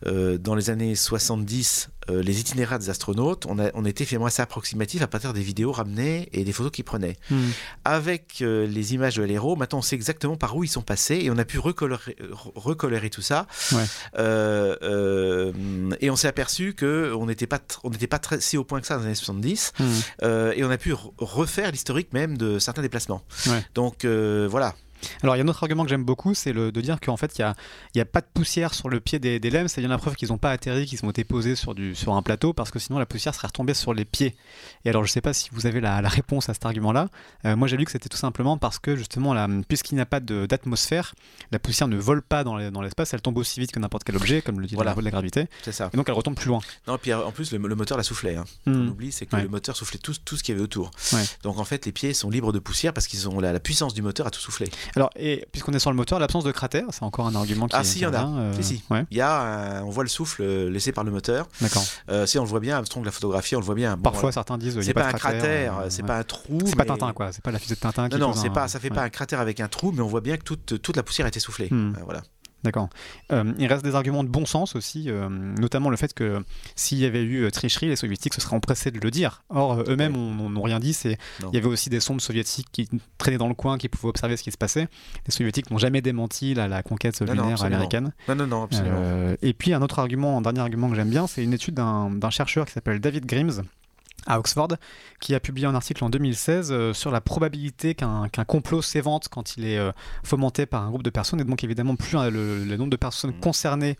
euh, 0.08 0.38
dans 0.38 0.56
les 0.56 0.70
années 0.70 0.96
70, 0.96 1.90
euh, 2.10 2.24
les 2.24 2.40
itinéraires 2.40 2.80
des 2.80 2.90
astronautes, 2.90 3.46
on, 3.46 3.60
a, 3.60 3.70
on 3.76 3.86
était 3.86 4.06
finalement 4.06 4.26
assez 4.26 4.42
approximatif 4.42 5.02
à 5.02 5.08
partir 5.08 5.34
des 5.34 5.42
vidéos 5.42 5.72
ramenées 5.72 6.30
et 6.34 6.44
des 6.44 6.52
photos 6.52 6.72
qu'ils 6.72 6.84
prenaient. 6.86 7.18
Hmm. 7.30 7.50
Avec 7.86 8.40
euh, 8.42 8.66
les 8.66 8.94
images 8.94 9.16
de 9.18 9.24
l'héros, 9.24 9.56
maintenant 9.56 9.80
on 9.80 9.82
sait 9.84 9.96
exactement 9.96 10.38
par 10.38 10.56
où 10.56 10.64
ils 10.64 10.68
sont 10.70 10.82
passés 10.82 11.20
et 11.22 11.30
on 11.30 11.38
a 11.38 11.46
pu 11.46 11.60
recolorer, 11.60 12.16
re- 12.20 12.52
recolorer 12.56 13.10
tout 13.10 13.22
ça. 13.22 13.46
Ouais. 13.72 13.86
Et 16.02 16.10
on 16.10 16.16
s'est 16.16 16.28
aperçu 16.28 16.76
qu'on 16.78 17.26
n'était 17.26 17.48
pas, 17.48 17.60
on 17.84 17.90
n'était 17.90 18.08
pas 18.08 18.20
très, 18.20 18.40
si 18.42 18.58
au 18.58 18.64
point 18.64 18.82
que 18.82 18.88
ça 18.88 18.96
dans 18.96 19.02
les 19.02 19.08
années 19.08 19.16
70. 19.16 19.74
Hmm. 19.80 19.84
Et 20.56 20.64
on 20.64 20.72
a 20.72 20.78
pu 20.78 20.94
re- 20.94 21.12
refaire 21.18 21.72
l'historique 21.72 22.14
même 22.14 22.38
de 22.38 22.60
certains 22.60 22.82
déplacements. 22.82 23.22
Ouais. 23.48 23.64
Donc 23.76 24.06
voilà. 24.06 24.76
Alors 25.24 25.36
il 25.36 25.40
y 25.40 25.42
a 25.42 25.46
un 25.46 25.48
autre 25.48 25.64
argument 25.64 25.84
que 25.84 25.90
j'aime 25.90 26.04
beaucoup, 26.04 26.34
c'est 26.34 26.54
le- 26.54 26.72
de 26.72 26.82
dire 26.82 27.00
qu'en 27.00 27.18
fait 27.18 27.38
il 27.38 27.42
n'y 27.42 27.46
a, 27.46 27.56
il 27.94 27.98
y 27.98 28.02
a 28.02 28.06
pas 28.06 28.22
de 28.22 28.28
poussière 28.34 28.74
sur 28.74 28.90
le 28.90 29.00
pied 29.00 29.20
des, 29.20 29.40
des 29.40 29.50
LEM, 29.50 29.68
c'est 29.68 29.82
bien 29.82 29.90
la 29.90 29.98
preuve 29.98 30.16
qu'ils 30.16 30.30
n'ont 30.30 30.38
pas 30.38 30.52
atterri, 30.52 30.86
qu'ils 30.86 31.04
ont 31.06 31.10
été 31.10 31.24
posés 31.24 31.56
sur, 31.56 31.74
du, 31.76 31.96
sur 31.96 32.14
un 32.16 32.22
plateau, 32.22 32.54
parce 32.54 32.72
que 32.72 32.80
sinon 32.80 33.00
la 33.00 33.06
poussière 33.06 33.34
serait 33.36 33.48
retombée 33.48 33.74
sur 33.74 33.94
les 33.94 34.06
pieds. 34.06 34.36
Et 34.86 34.90
alors 34.90 35.04
je 35.04 35.10
ne 35.10 35.12
sais 35.14 35.22
pas 35.22 35.34
si 35.34 35.50
vous 35.52 35.66
avez 35.66 35.82
la, 35.82 36.02
la 36.02 36.10
réponse 36.10 36.50
à 36.50 36.54
cet 36.54 36.66
argument-là, 36.66 37.10
Euh, 37.46 37.56
moi 37.56 37.68
j'ai 37.68 37.78
lu 37.78 37.86
que 37.86 37.92
c'était 37.92 38.10
tout 38.10 38.18
simplement 38.18 38.58
parce 38.58 38.78
que 38.80 38.96
justement, 38.96 39.34
la- 39.34 39.48
puisqu'il 39.68 39.96
n'y 39.96 40.02
a 40.02 40.06
pas 40.06 40.20
d'atmosphère, 40.20 41.16
la 41.52 41.60
poussière 41.60 41.88
ne 41.88 41.98
vole 41.98 42.22
pas 42.22 42.44
dans 42.44 42.56
les- 42.58 42.72
dans 42.72 42.82
l'espace, 42.82 43.14
elle 43.14 43.22
tombe 43.22 43.38
aussi 43.38 43.60
vite 43.60 43.72
que 43.72 43.80
n'importe 43.80 44.04
quel 44.04 44.16
objet, 44.16 44.42
comme 44.42 44.60
le 44.60 44.68
dit 44.68 44.76
Voilà. 44.76 44.94
la 44.96 45.02
la 45.02 45.10
gravité, 45.12 45.48
C'est 45.64 45.72
ça. 45.72 45.90
et 45.94 45.98
donc 45.98 46.08
elle 46.10 46.14
retombe 46.16 46.36
plus 46.36 46.48
loin. 46.50 46.60
Non, 46.88 46.98
puis 46.98 47.14
en 47.14 47.32
plus, 47.32 47.52
le, 47.52 47.58
le 47.58 47.76
moteur 47.76 47.98
la 47.98 48.04
soufflait. 48.04 48.36
hein. 48.36 48.46
Hmm. 48.66 48.74
On 48.74 48.88
oublie, 48.90 49.12
c'est 49.12 49.26
que 49.26 49.36
Ouais. 49.36 49.44
le 49.44 49.50
moteur 49.50 49.76
soufflait 49.76 49.98
tout, 50.00 50.14
tout 50.24 50.38
ce 50.38 50.44
qu'il 50.44 50.54
y 50.54 50.56
avait 50.56 50.64
autour. 50.64 50.92
Ouais. 51.14 51.24
Donc 51.44 51.58
en 51.58 51.64
fait, 51.66 51.86
les 51.86 51.92
pieds 51.92 52.14
sont 52.14 52.30
libres 52.30 52.52
de 52.54 52.60
poussière 52.60 52.94
parce 52.94 53.08
qu'ils 53.08 53.28
ont 53.30 53.40
la, 53.40 53.52
la 53.54 53.60
puissance 53.60 53.94
du 53.94 54.02
moteur 54.02 54.28
à 54.28 54.32
tout 54.32 54.40
souffler. 54.40 54.70
Alors, 54.96 55.10
et 55.16 55.46
puisqu'on 55.52 55.72
est 55.74 55.80
sur 55.80 55.90
le 55.90 55.96
moteur, 55.96 56.20
l'absence 56.20 56.44
de 56.44 56.52
cratère, 56.52 56.86
c'est 56.92 57.04
encore 57.04 57.28
un 57.28 57.36
argument 57.36 57.68
qui 57.68 57.76
Ah, 57.76 57.84
si, 57.84 58.00
qui 58.00 58.04
y 58.04 58.06
en 58.06 58.14
a. 58.14 58.26
euh, 58.28 58.54
Si, 58.54 58.64
si. 58.64 58.84
Ouais, 58.90 59.06
Il 59.12 59.18
y 59.18 59.22
a, 59.22 59.80
un- 59.80 59.84
on 59.84 59.90
voit 59.90 60.04
le 60.04 60.10
souffle 60.10 60.42
euh, 60.42 60.70
laissé 60.70 60.92
par 60.92 61.04
le 61.04 61.12
moteur. 61.12 61.48
d'accord. 61.62 61.84
Euh, 62.10 62.26
si 62.26 62.38
on 62.40 62.44
le 62.44 62.50
voit 62.50 62.60
bien, 62.60 62.76
Armstrong 62.78 63.06
la 63.06 63.12
photographie, 63.12 63.56
on 63.56 63.60
le 63.60 63.66
voit 63.66 63.76
bien. 63.76 63.96
Bon, 63.96 64.04
Parfois 64.04 64.22
voilà. 64.22 64.34
certains 64.34 64.58
disent 64.58 64.76
il 64.76 64.84
c'est 64.84 64.94
pas, 64.94 65.08
un 65.08 65.14
cratère, 65.14 65.80
euh, 65.80 65.86
c'est 65.90 66.02
ouais. 66.02 66.08
pas 66.08 66.18
un 66.18 66.24
trou. 66.24 66.60
C'est 66.66 66.76
pas 66.76 66.86
Tintin 66.86 67.14
quoi, 67.14 67.32
c'est 67.32 67.44
pas 67.44 67.52
la 67.52 67.60
fusée 67.60 67.76
de 67.76 67.80
Tintin 67.80 68.10
qui 68.10 68.18
Non, 68.18 68.28
non, 68.30 68.34
c'est 68.34 68.50
un- 68.50 68.52
pas, 68.52 68.68
ça 68.68 68.80
fait 68.80 68.90
ouais. 68.90 68.96
pas 68.96 69.04
un 69.04 69.10
cratère 69.10 69.40
avec 69.40 69.60
un 69.60 69.68
trou, 69.68 69.92
mais 69.94 70.02
on 70.02 70.08
voit 70.08 70.22
bien 70.22 70.38
que 70.38 70.44
toute, 70.44 70.82
toute 70.82 70.96
la 70.98 71.04
poussière 71.04 71.26
a 71.26 71.30
été 71.30 71.40
soufflée. 71.40 71.68
Hmm. 71.72 71.94
Euh, 71.98 72.02
voilà. 72.04 72.22
D'accord. 72.64 72.90
Euh, 73.32 73.54
il 73.58 73.66
reste 73.68 73.84
des 73.84 73.96
arguments 73.96 74.24
de 74.24 74.30
bon 74.30 74.46
sens 74.46 74.76
aussi, 74.76 75.06
euh, 75.10 75.30
notamment 75.30 75.90
le 75.90 75.98
fait 75.98 76.14
que 76.14 76.44
s'il 76.76 77.00
y 77.00 77.06
avait 77.06 77.24
eu 77.24 77.44
euh, 77.44 77.50
tricherie, 77.50 77.88
les 77.88 77.96
soviétiques 77.96 78.34
se 78.36 78.42
seraient 78.42 78.56
empressés 78.56 78.92
de 78.92 79.00
le 79.00 79.10
dire. 79.10 79.44
Or, 79.50 79.84
eux-mêmes 79.88 80.16
Ouais. 80.16 80.50
n'ont 80.50 80.62
rien 80.62 80.80
dit. 80.80 80.94
C'est 80.94 81.18
il 81.40 81.56
y 81.56 81.58
avait 81.58 81.68
aussi 81.68 81.90
des 81.90 82.00
sondes 82.00 82.22
soviétiques 82.22 82.68
qui 82.72 82.88
traînaient 83.18 83.38
dans 83.40 83.48
le 83.48 83.54
coin, 83.56 83.78
qui 83.78 83.90
pouvaient 83.90 84.10
observer 84.10 84.38
ce 84.38 84.44
qui 84.44 84.52
se 84.52 84.58
passait. 84.58 84.88
Les 85.26 85.32
soviétiques 85.32 85.72
n'ont 85.72 85.78
jamais 85.80 86.02
démenti 86.02 86.54
la, 86.54 86.68
la 86.68 86.84
conquête 86.84 87.20
non, 87.22 87.34
lunaire 87.34 87.64
américaine. 87.64 88.14
Non, 88.28 88.36
non, 88.36 88.48
non, 88.48 88.64
absolument. 88.64 88.98
Euh, 89.00 89.36
et 89.42 89.54
puis 89.54 89.74
un 89.74 89.82
autre 89.82 90.00
argument, 90.00 90.38
un 90.38 90.42
dernier 90.42 90.60
argument 90.60 90.90
que 90.90 90.96
j'aime 90.96 91.10
bien, 91.10 91.28
c'est 91.28 91.44
une 91.44 91.54
étude 91.54 91.74
d'un 91.76 92.12
d'un 92.12 92.30
chercheur 92.30 92.66
qui 92.66 92.74
s'appelle 92.74 93.00
David 93.00 93.26
Grimes 93.26 93.64
à 94.28 94.40
Oxford, 94.40 94.70
qui 95.20 95.34
a 95.36 95.40
publié 95.40 95.68
un 95.68 95.76
article 95.76 96.04
en 96.04 96.10
2016 96.10 96.72
euh, 96.72 96.94
sur 96.94 97.12
la 97.12 97.22
probabilité 97.22 97.96
qu'un 97.96 98.28
complot 98.48 98.82
s'évente 98.82 99.30
quand 99.30 99.58
il 99.58 99.66
est 99.66 99.78
euh, 99.78 99.92
fomenté 100.24 100.66
par 100.66 100.84
un 100.84 100.90
groupe 100.90 101.04
de 101.04 101.10
personnes. 101.10 101.42
Et 101.42 101.44
donc 101.44 101.64
évidemment, 101.64 101.96
plus 101.96 102.18
euh, 102.18 102.30
le, 102.30 102.64
le 102.64 102.78
nombre 102.78 102.92
de 102.92 102.98
personnes 102.98 103.32
Mm. 103.32 103.40
concernées 103.40 103.98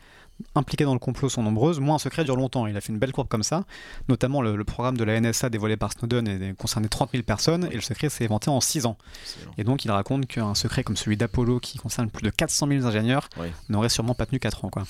impliquées 0.56 0.84
dans 0.84 0.94
le 0.94 1.00
complot 1.00 1.30
sont 1.30 1.44
nombreuses, 1.44 1.80
moins 1.80 1.96
un 1.96 2.00
secret 2.00 2.24
dure 2.24 2.36
longtemps. 2.36 2.68
Il 2.68 2.76
a 2.78 2.82
fait 2.82 2.92
une 2.94 3.00
belle 3.00 3.12
courbe 3.12 3.28
comme 3.28 3.44
ça. 3.44 3.66
Notamment 4.10 4.42
le, 4.42 4.56
le 4.56 4.64
programme 4.64 4.98
de 4.98 5.04
la 5.04 5.20
NSA 5.20 5.50
dévoilé 5.50 5.78
par 5.78 5.92
Snowden 5.94 6.28
et 6.28 6.54
concernait 6.58 6.88
30 6.88 7.12
000 7.12 7.24
personnes, 7.24 7.68
et 7.72 7.76
le 7.76 7.82
secret 7.82 8.10
s'est 8.10 8.24
éventé 8.24 8.50
en 8.50 8.62
6 8.62 8.86
ans. 8.86 8.98
Excellent. 9.24 9.52
Et 9.58 9.64
donc 9.64 9.86
il 9.86 9.92
raconte 9.92 10.26
qu'un 10.28 10.56
secret 10.56 10.84
comme 10.84 10.98
celui 10.98 11.18
d'Apollo, 11.18 11.60
qui 11.60 11.78
concerne 11.78 12.10
plus 12.10 12.24
de 12.24 12.30
400 12.30 12.68
000 12.68 12.86
ingénieurs, 12.86 13.30
n'aurait 13.70 13.90
sûrement 13.90 14.14
pas 14.16 14.26
tenu 14.26 14.40
4 14.40 14.66
ans. 14.66 14.70
Quoi. 14.70 14.84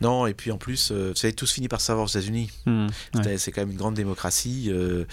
Non, 0.00 0.26
et 0.26 0.34
puis 0.34 0.50
en 0.50 0.58
plus, 0.58 0.90
euh, 0.92 1.10
vous 1.10 1.16
savez, 1.16 1.32
tous 1.32 1.50
fini 1.52 1.68
par 1.68 1.80
savoir 1.80 2.04
aux 2.06 2.08
États-Unis. 2.08 2.50
Ouais. 2.66 2.86
C'est- 3.38 3.52
quand 3.52 3.60
même 3.62 3.70
une 3.72 3.76
grande 3.76 3.94
démocratie. 3.94 4.66
euh, 4.70 5.04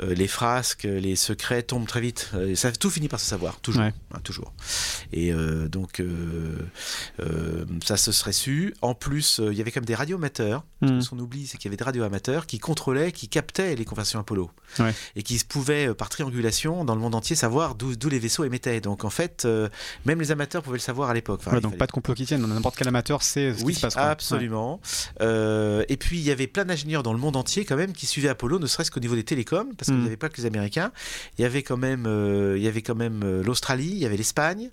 euh, 0.00 0.14
les 0.14 0.28
frasques, 0.28 0.84
les 0.84 1.16
secrets 1.16 1.62
tombent 1.62 1.86
très 1.86 2.00
vite. 2.00 2.30
Ça, 2.54 2.70
tout 2.72 2.90
finit 2.90 3.08
par 3.08 3.18
se 3.20 3.26
savoir, 3.26 3.58
toujours. 3.60 3.82
Ouais. 3.82 3.92
hein, 4.14 4.20
toujours. 4.22 4.52
Et 5.12 5.32
donc, 5.70 6.02
ça 7.84 7.96
se 7.96 8.12
serait 8.12 8.32
su. 8.32 8.74
En 8.82 8.94
plus, 8.94 9.27
euh, 9.40 9.52
il 9.52 9.58
y 9.58 9.60
avait 9.60 9.70
quand 9.70 9.80
même 9.80 9.84
radioamateurs. 10.80 10.98
Hmm. 10.98 11.00
Ce 11.00 11.10
qu'on 11.10 11.18
oublie, 11.18 11.46
c'est 11.46 11.58
qu'il 11.58 11.66
y 11.66 11.68
avait 11.70 11.76
des 11.76 11.84
radioamateurs 11.84 12.46
qui 12.46 12.58
contrôlaient, 12.58 13.12
qui 13.12 13.28
captaient 13.28 13.74
les 13.74 13.84
conversations 13.84 14.20
Apollo. 14.20 14.50
Ouais. 14.78 14.94
Et 15.16 15.22
qui 15.22 15.38
pouvaient, 15.48 15.88
euh, 15.88 15.94
par 15.94 16.08
triangulation, 16.08 16.84
dans 16.84 16.94
le 16.94 17.00
monde 17.00 17.14
entier, 17.14 17.34
savoir 17.36 17.74
d'où 17.74 18.08
les 18.08 18.18
vaisseaux 18.18 18.44
émettaient. 18.44 18.80
Donc, 18.80 19.04
en 19.04 19.10
fait, 19.10 19.44
euh, 19.44 19.68
même 20.04 20.20
les 20.20 20.30
amateurs 20.30 20.62
pouvaient 20.62 20.76
le 20.76 20.82
savoir 20.82 21.10
à 21.10 21.14
l'époque. 21.14 21.40
Enfin, 21.40 21.52
Ouais, 21.52 21.58
il 21.58 21.62
donc 21.62 21.72
fallait- 21.72 21.78
pas 21.78 21.86
de 21.86 21.92
complot 21.92 22.14
qui 22.14 22.26
tienne, 22.26 22.46
n'importe 22.46 22.76
quel 22.76 22.88
amateur 22.88 23.22
sait 23.22 23.54
ce 23.54 23.64
oui, 23.64 23.72
qui 23.72 23.80
se 23.80 23.86
passe. 23.86 23.94
quoi. 23.94 24.04
absolument. 24.04 24.80
Euh, 25.20 25.84
et 25.88 25.96
puis 25.96 26.18
il 26.18 26.24
y 26.24 26.30
avait 26.30 26.46
plein 26.46 26.64
d'ingénieurs 26.64 27.02
dans 27.02 27.12
le 27.12 27.18
monde 27.18 27.36
entier 27.36 27.64
quand 27.64 27.76
même 27.76 27.92
qui 27.92 28.06
suivaient 28.06 28.28
Apollo, 28.28 28.58
ne 28.58 28.66
serait-ce 28.66 28.90
qu'au 28.90 29.00
niveau 29.00 29.14
des 29.14 29.24
télécoms, 29.24 29.74
parce 29.76 29.86
qu'il 29.88 29.96
Mm. 29.96 30.00
n'y 30.02 30.06
avait 30.06 30.16
pas 30.16 30.28
que 30.28 30.36
les 30.36 30.46
Américains. 30.46 30.92
Il 31.38 31.42
y 31.42 31.44
avait 31.44 31.62
quand 31.62 31.76
même, 31.76 32.04
euh, 32.06 32.54
il 32.56 32.62
y 32.62 32.68
avait 32.68 32.82
quand 32.82 32.94
même 32.94 33.42
l'Australie, 33.42 33.88
il 33.90 33.98
y 33.98 34.06
avait 34.06 34.16
l'Espagne, 34.16 34.70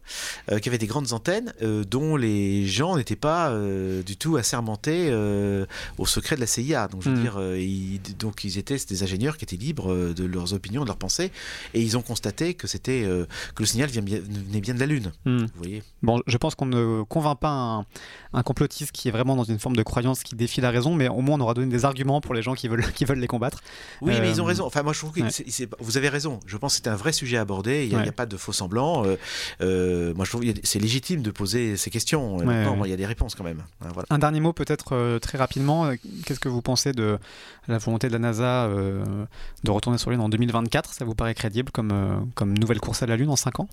qui 0.62 0.70
avait 0.70 0.78
des 0.78 0.88
grandes 0.88 1.14
antennes 1.14 1.53
dont 1.62 2.16
les 2.16 2.66
gens 2.68 2.97
n'étaient 2.97 3.16
pas 3.16 3.53
du 4.06 4.18
tout 4.18 4.38
assermentés 4.38 5.10
au 5.98 6.06
secret 6.06 6.36
de 6.36 6.41
la 6.41 6.48
CIA. 6.48 6.88
Donc 6.88 7.02
je 7.04 7.10
veux 7.10 7.16
Mm. 7.18 7.22
dire, 7.22 7.36
euh, 7.38 7.60
ils, 7.60 8.00
donc 8.18 8.43
ils 8.43 8.58
étaient 8.58 8.78
des 8.89 9.04
ingénieurs 9.04 9.38
qui 9.38 9.46
étaient 9.46 9.56
libres 9.56 9.91
euh, 9.93 10.14
de 10.14 10.26
leurs 10.26 10.54
opinions, 10.54 10.82
de 10.82 10.88
leurs 10.88 10.98
pensées, 10.98 11.32
et 11.74 11.82
ils 11.82 11.98
ont 11.98 12.02
constaté 12.02 12.54
que 12.54 12.68
c'était 12.68 13.04
euh, 13.06 13.26
que 13.56 13.64
le 13.64 13.68
signal 13.68 13.89
venait 13.89 14.62
bien 14.62 14.74
de 14.74 14.80
la 14.80 14.86
Lune. 14.86 15.12
Hmm. 15.26 15.39
Vous 15.39 15.48
voyez. 15.58 15.84
Bon, 16.04 16.22
je 16.28 16.38
pense 16.38 16.56
qu'on 16.56 16.66
ne 16.66 17.04
convainc 17.04 17.39
pas 17.39 17.50
un, 17.50 17.86
un 18.34 18.43
complotiste 18.43 18.91
qui 18.91 19.08
est 19.08 19.12
vraiment 19.12 19.36
dans 19.36 19.43
une 19.43 19.60
forme 19.60 19.76
de 19.76 19.84
croyance 19.84 20.24
qui 20.24 20.36
défie 20.36 20.62
la 20.62 20.72
raison, 20.72 20.93
mais 20.96 21.08
au 21.08 21.22
moins 21.22 21.38
on 21.38 21.41
aura 21.41 21.54
donné 21.54 21.68
des 21.72 21.86
arguments 21.86 22.22
pour 22.22 22.34
les 22.34 22.41
gens 22.41 22.54
qui 22.56 22.68
veulent, 22.68 22.86
qui 22.93 23.06
veulent 23.06 23.20
les 23.20 23.28
combattre. 23.28 23.62
Oui, 24.02 24.14
mais 24.20 24.30
ils 24.30 24.41
ont 24.41 24.46
raison. 24.46 24.66
Enfin, 24.66 24.84
moi, 24.84 24.93
je 24.93 25.00
trouve 25.00 25.12
que 25.12 25.22
ouais. 25.22 25.30
c'est- 25.32 25.50
c'est- 25.50 25.70
vous 25.80 25.98
avez 25.98 26.10
raison. 26.10 26.39
Je 26.46 26.58
pense 26.58 26.78
que 26.78 26.84
c'est 26.84 26.89
un 26.89 26.96
vrai 26.96 27.12
sujet 27.14 27.38
à 27.38 27.41
aborder. 27.41 27.84
Il 27.84 27.89
n'y 27.89 27.96
a, 27.96 28.00
Ouais. 28.00 28.12
pas 28.12 28.26
de 28.26 28.38
faux 28.38 28.54
semblants. 28.54 29.06
Euh, 29.62 30.14
moi, 30.16 30.26
je 30.26 30.30
trouve 30.32 30.41
que 30.46 30.52
c'est 30.64 30.80
légitime 30.80 31.22
de 31.22 31.32
poser 31.32 31.78
ces 31.78 31.89
questions. 31.89 32.38
Ouais, 32.38 32.46
moi, 32.76 32.88
il 32.88 32.91
y 32.91 32.93
a 32.93 32.98
des 32.98 33.06
réponses 33.06 33.36
quand 33.36 33.43
même. 33.43 33.64
Hein, 33.82 33.88
voilà. 33.93 34.08
Un 34.10 34.20
dernier 34.20 34.39
mot 34.39 34.54
peut-être 34.54 35.18
très 35.20 35.38
rapidement. 35.38 35.85
Euh, 35.86 35.98
Qu'est-ce 36.26 36.40
que 36.40 36.50
vous 36.50 36.62
pensez 36.62 36.92
de 36.92 37.18
la 37.68 37.78
volonté 37.78 38.08
de 38.08 38.14
la 38.14 38.20
NASA 38.20 38.66
euh, 38.66 39.04
de 39.64 39.72
retourner 39.72 39.98
sur 39.98 40.12
Lune 40.12 40.22
en 40.22 40.30
2024 40.30 40.94
Ça 40.94 41.06
vous 41.06 41.16
paraît 41.16 41.36
crédible 41.36 41.72
comme, 41.72 41.92
euh, 41.92 42.18
comme 42.36 42.58
nouvelle 42.58 42.80
course 42.80 43.04
à 43.04 43.06
la 43.06 43.16
Lune 43.16 43.30
en 43.30 43.36
5 43.36 43.60
ans? 43.62 43.70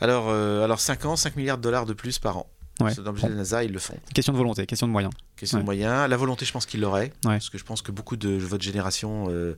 Alors, 0.00 0.28
alors, 0.28 0.80
5 0.80 1.04
ans, 1.06 1.16
5 1.16 1.36
milliards 1.36 1.56
de 1.56 1.62
dollars 1.62 1.86
de 1.86 1.92
plus 1.92 2.18
par 2.18 2.38
an. 2.38 2.46
Ouais. 2.80 2.92
Dans 2.96 3.12
la 3.12 3.28
NASA, 3.28 3.62
ils 3.62 3.72
le 3.72 3.78
font. 3.78 3.96
Question 4.14 4.32
de 4.32 4.38
volonté, 4.38 4.66
question 4.66 4.88
de 4.88 4.92
moyens. 4.92 5.12
Question 5.36 5.58
Ouais. 5.58 5.62
de 5.62 5.64
moyens. 5.66 6.08
La 6.10 6.16
volonté, 6.16 6.44
je 6.44 6.50
pense 6.52 6.66
qu'ils 6.66 6.80
l'auraient. 6.80 7.12
Ouais. 7.24 7.34
Parce 7.34 7.48
que 7.50 7.56
je 7.58 7.62
pense 7.64 7.82
que 7.82 7.92
beaucoup 7.92 8.16
de 8.16 8.30
votre 8.30 8.64
génération, 8.64 9.26
euh, 9.28 9.54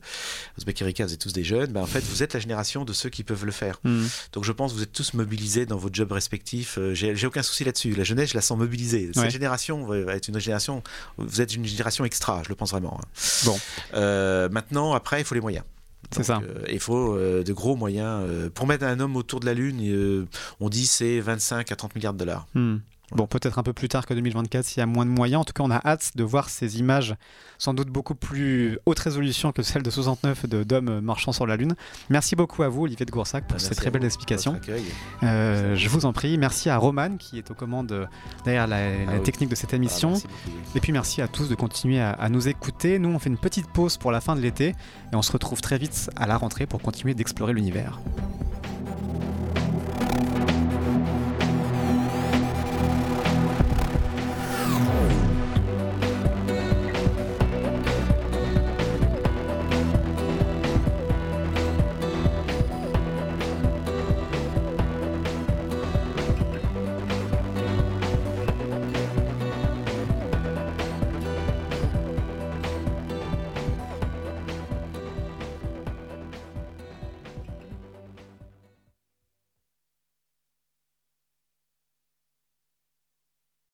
Erika, 0.79 1.05
vous 1.05 1.13
êtes 1.13 1.19
tous 1.21 1.33
des 1.33 1.43
jeunes. 1.43 1.71
Ben, 1.71 1.81
en 1.81 1.87
fait, 1.87 2.01
vous 2.03 2.21
êtes 2.21 2.33
la 2.33 2.39
génération 2.39 2.85
de 2.85 2.93
ceux 2.93 3.09
qui 3.09 3.23
peuvent 3.23 3.45
le 3.45 3.51
faire. 3.51 3.79
Hmm. 3.83 4.05
Donc 4.33 4.43
je 4.43 4.51
pense 4.51 4.71
que 4.71 4.77
vous 4.77 4.83
êtes 4.83 4.91
tous 4.93 5.15
mobilisés 5.15 5.65
dans 5.65 5.77
vos 5.77 5.89
jobs 5.91 6.11
respectifs. 6.11 6.77
Euh, 6.77 6.93
J'ai 6.93 7.25
aucun 7.25 7.41
souci 7.43 7.63
là-dessus. 7.63 7.95
La 7.95 8.03
jeunesse, 8.03 8.29
je 8.29 8.35
la 8.35 8.41
sens 8.41 8.57
mobilisée. 8.57 9.09
Cette 9.15 9.31
génération 9.31 9.83
va 9.85 10.13
être 10.15 10.27
une 10.27 10.39
génération. 10.39 10.83
Vous 11.17 11.41
êtes 11.41 11.55
une 11.55 11.65
génération 11.65 12.05
extra, 12.05 12.43
je 12.43 12.49
le 12.49 12.55
pense 12.55 12.71
vraiment. 12.71 12.99
hein. 13.01 13.05
Bon. 13.45 13.59
Euh, 13.95 14.47
maintenant, 14.49 14.93
après, 14.93 15.21
il 15.21 15.25
faut 15.25 15.33
les 15.35 15.41
moyens. 15.41 15.65
C'est 16.11 16.23
ça. 16.23 16.39
euh, 16.41 16.61
il 16.71 16.79
faut 16.79 17.15
euh, 17.15 17.43
de 17.43 17.51
gros 17.51 17.75
moyens. 17.75 18.23
euh, 18.29 18.49
pour 18.49 18.65
mettre 18.67 18.85
un 18.85 18.99
homme 19.01 19.15
autour 19.17 19.39
de 19.41 19.45
la 19.45 19.53
Lune, 19.53 20.27
on 20.59 20.69
dit 20.69 20.85
c'est 20.87 21.19
25 21.19 21.71
à 21.71 21.75
30 21.75 21.95
milliards 21.95 22.13
de 22.13 22.19
dollars. 22.19 22.47
Hmm. 22.53 22.77
Bon, 23.13 23.25
peut-être 23.25 23.57
un 23.57 23.63
peu 23.63 23.71
plus 23.71 23.87
tard 23.87 24.05
que 24.05 24.13
2024 24.13 24.65
s'il 24.65 24.79
y 24.79 24.83
a 24.83 24.85
moins 24.85 25.05
de 25.05 25.09
moyens. 25.09 25.39
En 25.41 25.43
tout 25.45 25.53
cas, 25.53 25.63
on 25.63 25.71
a 25.71 25.79
hâte 25.85 26.11
de 26.15 26.23
voir 26.25 26.49
ces 26.49 26.77
images, 26.79 27.15
sans 27.57 27.73
doute 27.73 27.87
beaucoup 27.87 28.15
plus 28.15 28.79
haute 28.85 28.99
résolution 28.99 29.53
que 29.53 29.63
celles 29.63 29.81
de 29.81 29.89
69 29.89 30.45
de- 30.45 30.63
d'hommes 30.63 30.99
marchant 30.99 31.31
sur 31.31 31.47
la 31.47 31.55
Lune. 31.55 31.73
Merci 32.09 32.35
beaucoup 32.35 32.63
à 32.63 32.67
vous, 32.67 32.81
Olivier 32.83 33.05
de 33.05 33.11
Goursac, 33.11 33.45
pour 33.45 33.53
Merci 33.53 33.67
ces 33.69 33.75
très 33.75 33.91
belles 33.91 34.03
explications. 34.03 34.59
Euh, 35.23 35.73
je 35.75 35.87
vous 35.87 36.05
en 36.05 36.11
prie. 36.11 36.37
Merci 36.37 36.69
à 36.69 36.77
Roman, 36.77 37.15
qui 37.17 37.37
est 37.37 37.49
aux 37.49 37.53
commandes 37.53 38.09
derrière 38.43 38.67
la, 38.67 38.89
la 38.89 38.95
Ah 39.07 39.13
oui. 39.15 39.23
technique 39.23 39.49
de 39.49 39.55
cette 39.55 39.71
Ah, 39.71 39.77
émission. 39.77 40.13
oui. 40.13 40.23
Et 40.75 40.81
puis 40.81 40.91
merci 40.91 41.21
à 41.21 41.29
tous 41.29 41.47
de 41.47 41.55
continuer 41.55 42.01
à, 42.01 42.11
à 42.11 42.27
nous 42.27 42.49
écouter. 42.49 42.99
Nous, 42.99 43.07
on 43.09 43.19
fait 43.19 43.29
une 43.29 43.37
petite 43.37 43.67
pause 43.71 43.95
pour 43.95 44.11
la 44.11 44.19
fin 44.19 44.35
de 44.35 44.41
l'été 44.41 44.67
et 45.13 45.15
on 45.15 45.21
se 45.21 45.31
retrouve 45.31 45.61
très 45.61 45.77
vite 45.77 46.09
à 46.17 46.27
la 46.27 46.35
rentrée 46.35 46.65
pour 46.65 46.81
continuer 46.81 47.13
d'explorer 47.13 47.53
l'univers. 47.53 48.01